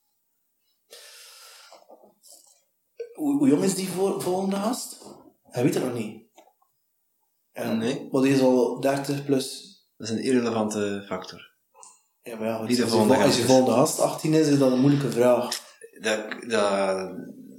hoe, 3.13 3.37
hoe 3.37 3.47
jong 3.47 3.63
is 3.63 3.75
die 3.75 3.87
voor, 3.89 4.21
volgende 4.21 4.55
gast? 4.55 4.97
Hij 5.43 5.63
weet 5.63 5.73
het 5.73 5.83
nog 5.83 5.93
niet. 5.93 6.25
Ja. 7.51 7.73
Nee. 7.73 8.07
Want 8.11 8.23
die 8.25 8.33
is 8.33 8.41
al 8.41 8.79
30 8.79 9.25
plus. 9.25 9.75
Dat 9.97 10.07
is 10.09 10.13
een 10.15 10.23
irrelevante 10.23 11.03
factor. 11.07 11.55
Ja, 12.21 12.35
maar 12.35 12.47
ja, 12.47 12.55
als 12.55 12.67
de 12.69 12.75
je 12.75 12.87
volgende 12.87 13.13
vol- 13.13 13.23
als 13.23 13.31
gast 13.31 13.41
je 13.41 13.47
volgende 13.53 13.71
gast 13.71 13.99
18 13.99 14.33
is, 14.33 14.47
is 14.47 14.57
dat 14.59 14.71
een 14.71 14.79
moeilijke 14.79 15.11
vraag. 15.11 15.49
Dat, 16.01 16.31
dat, 16.47 17.15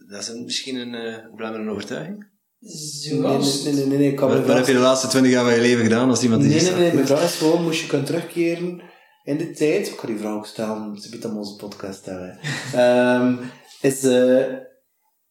dat 0.09 0.21
is 0.21 0.29
een- 0.29 0.45
misschien 0.45 0.77
een 0.77 1.31
uh, 1.39 1.71
overtuiging. 1.71 2.37
Nee, 2.59 2.73
nee, 2.73 3.21
Zoals... 3.21 3.63
nee, 3.63 3.73
nee, 3.73 3.87
nee, 3.87 3.99
nee, 3.99 4.11
ik 4.11 4.17
kan 4.17 4.29
Wat, 4.29 4.57
heb 4.57 4.67
je 4.67 4.73
de 4.73 4.79
laatste 4.79 5.07
20 5.09 5.33
jaar 5.33 5.45
van 5.45 5.55
je 5.55 5.61
leven 5.61 5.83
gedaan 5.83 6.09
als 6.09 6.23
iemand 6.23 6.43
die 6.43 6.51
Nee, 6.51 6.63
nee, 6.63 6.75
nee, 6.75 6.93
mijn 6.95 7.07
vraag 7.07 7.23
is 7.23 7.37
gewoon, 7.37 7.63
moest 7.63 7.81
je 7.81 7.87
kunnen 7.87 8.07
terugkeren 8.07 8.83
in 9.29 9.37
de 9.37 9.51
tijd, 9.51 9.89
ik 9.89 9.97
kan 9.97 10.09
die 10.09 10.19
vraag 10.19 10.35
ook 10.35 10.47
stellen, 10.47 10.99
ze 10.99 11.11
biedt 11.11 11.25
aan 11.25 11.37
onze 11.37 11.57
podcast 11.57 12.05
hebben. 12.05 12.39
Ehm, 12.75 13.37
is, 13.81 14.05
eh, 14.05 14.55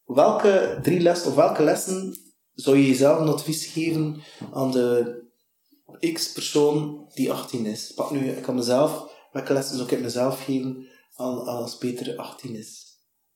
welke 0.06 0.80
drie 0.82 1.00
lessen, 1.00 1.30
of 1.30 1.36
welke 1.36 1.64
lessen 1.64 2.18
zou 2.54 2.78
je 2.78 2.88
jezelf 2.88 3.20
een 3.20 3.28
advies 3.28 3.66
geven 3.66 4.22
aan 4.54 4.72
de 4.72 5.16
x-persoon 6.14 7.10
die 7.14 7.32
18 7.32 7.66
is? 7.66 7.92
Pak 7.96 8.12
nu, 8.12 8.30
ik 8.30 8.42
kan 8.42 8.56
mezelf, 8.56 9.12
welke 9.32 9.54
lessen 9.54 9.78
zou 9.78 9.90
ik 9.90 10.02
mezelf 10.02 10.44
geven 10.44 10.88
aan, 11.16 11.46
als 11.46 11.78
Peter 11.78 12.16
18 12.16 12.56
is? 12.56 12.86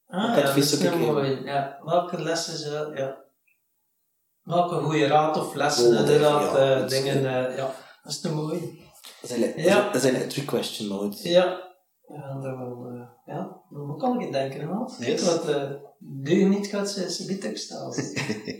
Ah, 0.08 0.24
ja, 0.24 0.36
dat 0.36 0.44
advies 0.44 0.64
is 0.64 0.80
zou 0.80 0.84
ik 0.84 0.92
een 0.92 1.00
geven? 1.00 1.14
mooi. 1.14 1.44
Ja. 1.44 1.80
Welke 1.84 2.22
lessen 2.22 2.58
zou... 2.58 2.98
Ja. 2.98 3.18
Welke 4.52 4.76
goede 4.76 5.08
raad 5.08 5.38
of 5.38 5.54
lessen, 5.56 5.94
Oh, 5.94 6.00
inderdaad, 6.00 6.42
ja, 6.56 6.58
eh, 6.74 6.80
dat 6.80 6.92
is- 6.92 6.98
dingen... 7.02 7.16
eh, 7.16 7.58
ja, 7.58 7.76
dat 8.04 8.12
is 8.12 8.20
te 8.20 8.34
mooi. 8.34 8.60
Dat 9.22 9.30
zijn, 9.30 9.40
like- 9.42 9.62
Ja. 9.62 9.92
dat 9.92 10.02
zijn 10.02 10.14
like 10.14 10.28
three 10.28 10.46
question 10.46 10.88
mode. 10.88 11.16
Ja. 11.30 11.70
Ja, 12.08 12.34
dat 12.34 12.44
wel... 12.58 12.86
eh, 12.94 13.34
ja, 13.36 13.62
hoe 13.70 13.98
kan 13.98 14.22
ik 14.22 14.32
denken, 14.32 14.68
man? 14.68 14.92
Yes. 15.00 15.24
Wat 15.26 15.50
uh, 15.50 16.50
niet 16.50 16.68
gaat, 16.68 16.90
ook 17.50 17.58
staan. 17.58 17.94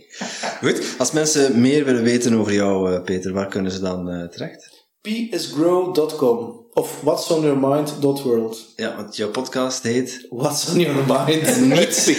Goed, 0.62 0.94
als 0.98 1.12
mensen 1.12 1.60
meer 1.60 1.84
willen 1.84 2.02
weten 2.02 2.34
over 2.38 2.52
jou, 2.52 2.92
eh, 2.94 3.02
Peter, 3.02 3.32
waar 3.32 3.48
kunnen 3.48 3.72
ze 3.72 3.80
dan 3.80 4.08
eh, 4.10 4.28
terecht? 4.28 4.86
pisgrow.com 5.00 6.61
of 6.74 7.00
whatsonyourmind.world. 7.02 8.72
Ja, 8.76 8.96
want 8.96 9.16
jouw 9.16 9.28
podcast 9.30 9.82
heet 9.82 10.26
What's 10.30 10.68
on 10.70 10.78
your 10.80 11.04
mind? 11.06 11.60
niet, 11.60 12.16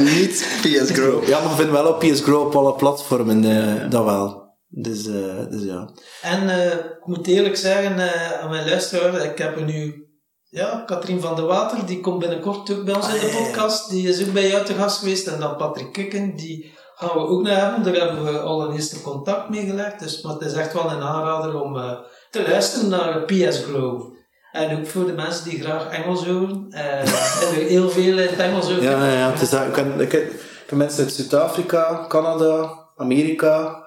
niet 0.00 0.46
PS 0.62 0.90
Grow. 0.90 1.28
Ja, 1.28 1.40
maar 1.40 1.48
we 1.50 1.54
vinden 1.56 1.72
wel 1.82 1.92
op 1.92 1.98
PS 1.98 2.20
Grow 2.20 2.46
op 2.46 2.56
alle 2.56 2.74
platformen, 2.74 3.44
eh, 3.44 3.90
dat 3.90 4.04
wel. 4.04 4.46
Dus, 4.68 5.06
eh, 5.06 5.48
dus 5.50 5.62
ja. 5.62 5.90
En 6.22 6.48
eh, 6.48 6.72
ik 6.72 7.06
moet 7.06 7.26
eerlijk 7.26 7.56
zeggen 7.56 7.98
eh, 7.98 8.40
aan 8.40 8.50
mijn 8.50 8.68
luisteraar, 8.68 9.24
ik 9.24 9.38
heb 9.38 9.56
er 9.56 9.64
nu... 9.64 10.06
Ja, 10.50 10.82
Katrien 10.86 11.20
van 11.20 11.36
der 11.36 11.44
Water, 11.44 11.86
die 11.86 12.00
komt 12.00 12.18
binnenkort 12.18 12.70
ook 12.70 12.84
bij 12.84 12.94
ons 12.94 13.08
in 13.08 13.14
Ah, 13.14 13.20
de 13.20 13.26
ja. 13.26 13.36
podcast. 13.36 13.90
Die 13.90 14.08
is 14.08 14.26
ook 14.26 14.32
bij 14.32 14.48
jou 14.48 14.64
te 14.64 14.74
gast 14.74 14.98
geweest. 14.98 15.26
En 15.26 15.40
dan 15.40 15.56
Patrick 15.56 15.92
Kukken, 15.92 16.36
die 16.36 16.72
gaan 16.94 17.08
we 17.08 17.26
ook 17.26 17.42
nog 17.42 17.56
hebben. 17.56 17.82
Daar 17.82 17.94
hebben 18.06 18.24
we 18.24 18.38
al 18.40 18.62
een 18.64 18.72
eerste 18.74 19.02
contact 19.02 19.48
mee 19.48 19.66
gelegd. 19.66 19.98
Dus, 20.00 20.22
maar 20.22 20.32
het 20.32 20.42
is 20.42 20.52
echt 20.52 20.72
wel 20.72 20.90
een 20.90 21.02
aanrader 21.02 21.60
om 21.62 21.76
eh, 21.76 21.98
te 22.30 22.42
luisteren 22.48 22.88
naar 22.88 23.22
PS 23.22 23.64
Grow. 23.64 24.16
En 24.52 24.78
ook 24.78 24.86
voor 24.86 25.06
de 25.06 25.12
mensen 25.12 25.44
die 25.48 25.60
graag 25.60 25.88
Engels 25.88 26.26
horen. 26.26 26.66
Eh, 26.70 27.00
en 27.42 27.56
er 27.58 27.66
heel 27.66 27.90
veel 27.90 28.18
in 28.18 28.28
het 28.28 28.38
Engels 28.38 28.66
horen. 28.66 28.82
Ja, 28.82 29.06
ja, 29.06 29.12
ja. 29.12 29.30
Het 29.30 29.40
is 29.40 29.50
dat, 29.50 29.66
ik 29.66 29.72
ken, 29.72 30.00
ik 30.00 30.08
ken, 30.08 30.28
voor 30.66 30.78
mensen 30.78 31.04
uit 31.04 31.12
Zuid-Afrika, 31.12 32.04
Canada, 32.08 32.86
Amerika, 32.96 33.86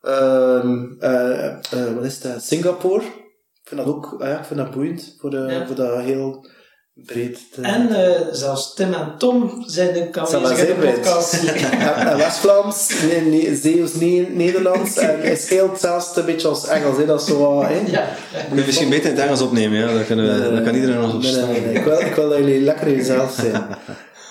eh, 0.00 0.58
eh, 0.98 1.94
wat 1.94 2.04
is 2.04 2.20
dat? 2.20 2.42
Singapore. 2.42 3.04
Ik 3.04 3.68
vind 3.76 3.80
dat 3.86 3.94
ook, 3.94 4.16
ja, 4.18 4.38
ik 4.38 4.44
vind 4.44 4.60
dat 4.60 4.70
boeiend, 4.70 5.16
voor, 5.20 5.30
de, 5.30 5.46
Ja. 5.48 5.66
voor 5.66 5.76
dat 5.76 6.00
heel 6.00 6.46
breed 6.94 7.38
te... 7.52 7.62
En 7.62 8.04
eh, 8.04 8.20
zelfs 8.32 8.74
Tim 8.74 8.92
en 8.92 9.14
Tom 9.18 9.64
zijn 9.66 10.08
wel 10.12 10.24
aanwezig 10.34 10.68
in 10.68 10.80
de 10.80 10.86
podcast. 10.86 11.32
En, 11.42 12.06
en 12.06 12.16
West-Vlaams, 12.16 12.92
nee, 13.08 13.20
nee, 13.20 13.56
Zeeuws, 13.56 13.94
nee, 13.94 14.28
Nederlands, 14.28 14.96
en 14.96 15.22
is 15.22 15.48
heel 15.48 15.70
hetzelfde, 15.70 16.20
een 16.20 16.26
beetje 16.26 16.48
als 16.48 16.66
Engels, 16.66 16.96
hè, 16.96 17.06
dat 17.06 17.20
is 17.20 17.26
zo 17.26 17.38
wat, 17.54 17.68
hè. 17.68 17.80
ja. 17.86 18.08
Je 18.54 18.62
misschien 18.66 18.88
beter 18.88 19.10
in 19.10 19.16
het 19.16 19.24
Engels 19.24 19.40
opnemen, 19.40 19.78
ja? 19.78 19.92
Dat, 19.92 20.06
kunnen 20.06 20.42
we, 20.42 20.54
dat 20.54 20.64
kan 20.64 20.74
iedereen 20.74 21.02
ons 21.02 21.12
Nee, 21.12 21.22
verstaan. 21.22 21.52
nee, 21.52 21.60
nee, 21.60 21.74
Ik, 21.74 21.84
wil, 21.84 22.00
ik 22.00 22.14
wil 22.14 22.28
dat 22.28 22.38
jullie 22.38 22.60
lekker 22.60 22.90
jezelf 22.90 23.32
zijn. 23.40 23.64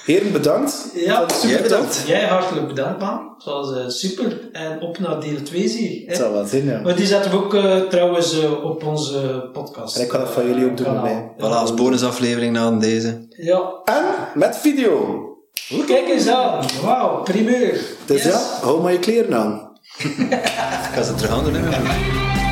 Heren, 0.10 0.32
bedankt. 0.32 0.86
Ja, 0.94 1.20
Dat 1.20 1.32
super 1.32 1.50
jij 1.50 1.62
bedankt. 1.62 2.04
Jij 2.08 2.26
hartelijk 2.28 2.68
bedankt, 2.68 3.00
man. 3.00 3.34
Het 3.36 3.44
was 3.46 3.76
eh, 3.76 3.88
super. 3.88 4.50
En 4.52 4.82
op 4.82 5.00
naar 5.00 5.20
deel 5.20 5.44
2 5.44 5.68
zie 5.70 6.00
je. 6.02 6.08
Het 6.08 6.18
zou 6.18 6.34
wel 6.34 6.46
zin, 6.46 6.66
ja. 6.66 6.80
Maar 6.82 6.96
die 6.96 7.06
zetten 7.06 7.32
we 7.32 7.38
ook 7.38 7.54
eh, 7.54 7.76
trouwens 7.82 8.40
eh, 8.42 8.64
op 8.64 8.86
onze 8.86 9.50
podcast. 9.54 9.96
En 9.96 10.02
ik 10.02 10.08
kan 10.08 10.20
dat 10.20 10.30
van 10.32 10.46
jullie 10.48 10.66
ook 10.66 10.78
doen 10.78 10.86
kanaal. 10.86 11.06
erbij. 11.06 11.32
Voilà, 11.38 11.54
als 11.54 11.74
bonusaflevering 11.74 12.54
na 12.54 12.72
deze. 12.72 13.28
Ja. 13.30 13.72
En 13.86 14.04
met 14.34 14.58
video. 14.58 15.24
Kijk 15.88 16.08
eens 16.08 16.28
aan. 16.28 16.66
Wauw, 16.84 17.22
primeur. 17.24 17.82
Dus 18.06 18.24
Yes. 18.24 18.34
ja, 18.34 18.40
hou 18.62 18.82
maar 18.82 18.92
je 18.92 19.00
kleren 19.00 19.36
aan. 19.36 19.72
Ik 20.90 20.96
ga 20.96 21.04
ze 21.04 21.16
terug 21.16 21.32
aan 21.32 21.44
doen, 21.44 21.54
hè. 21.54 22.49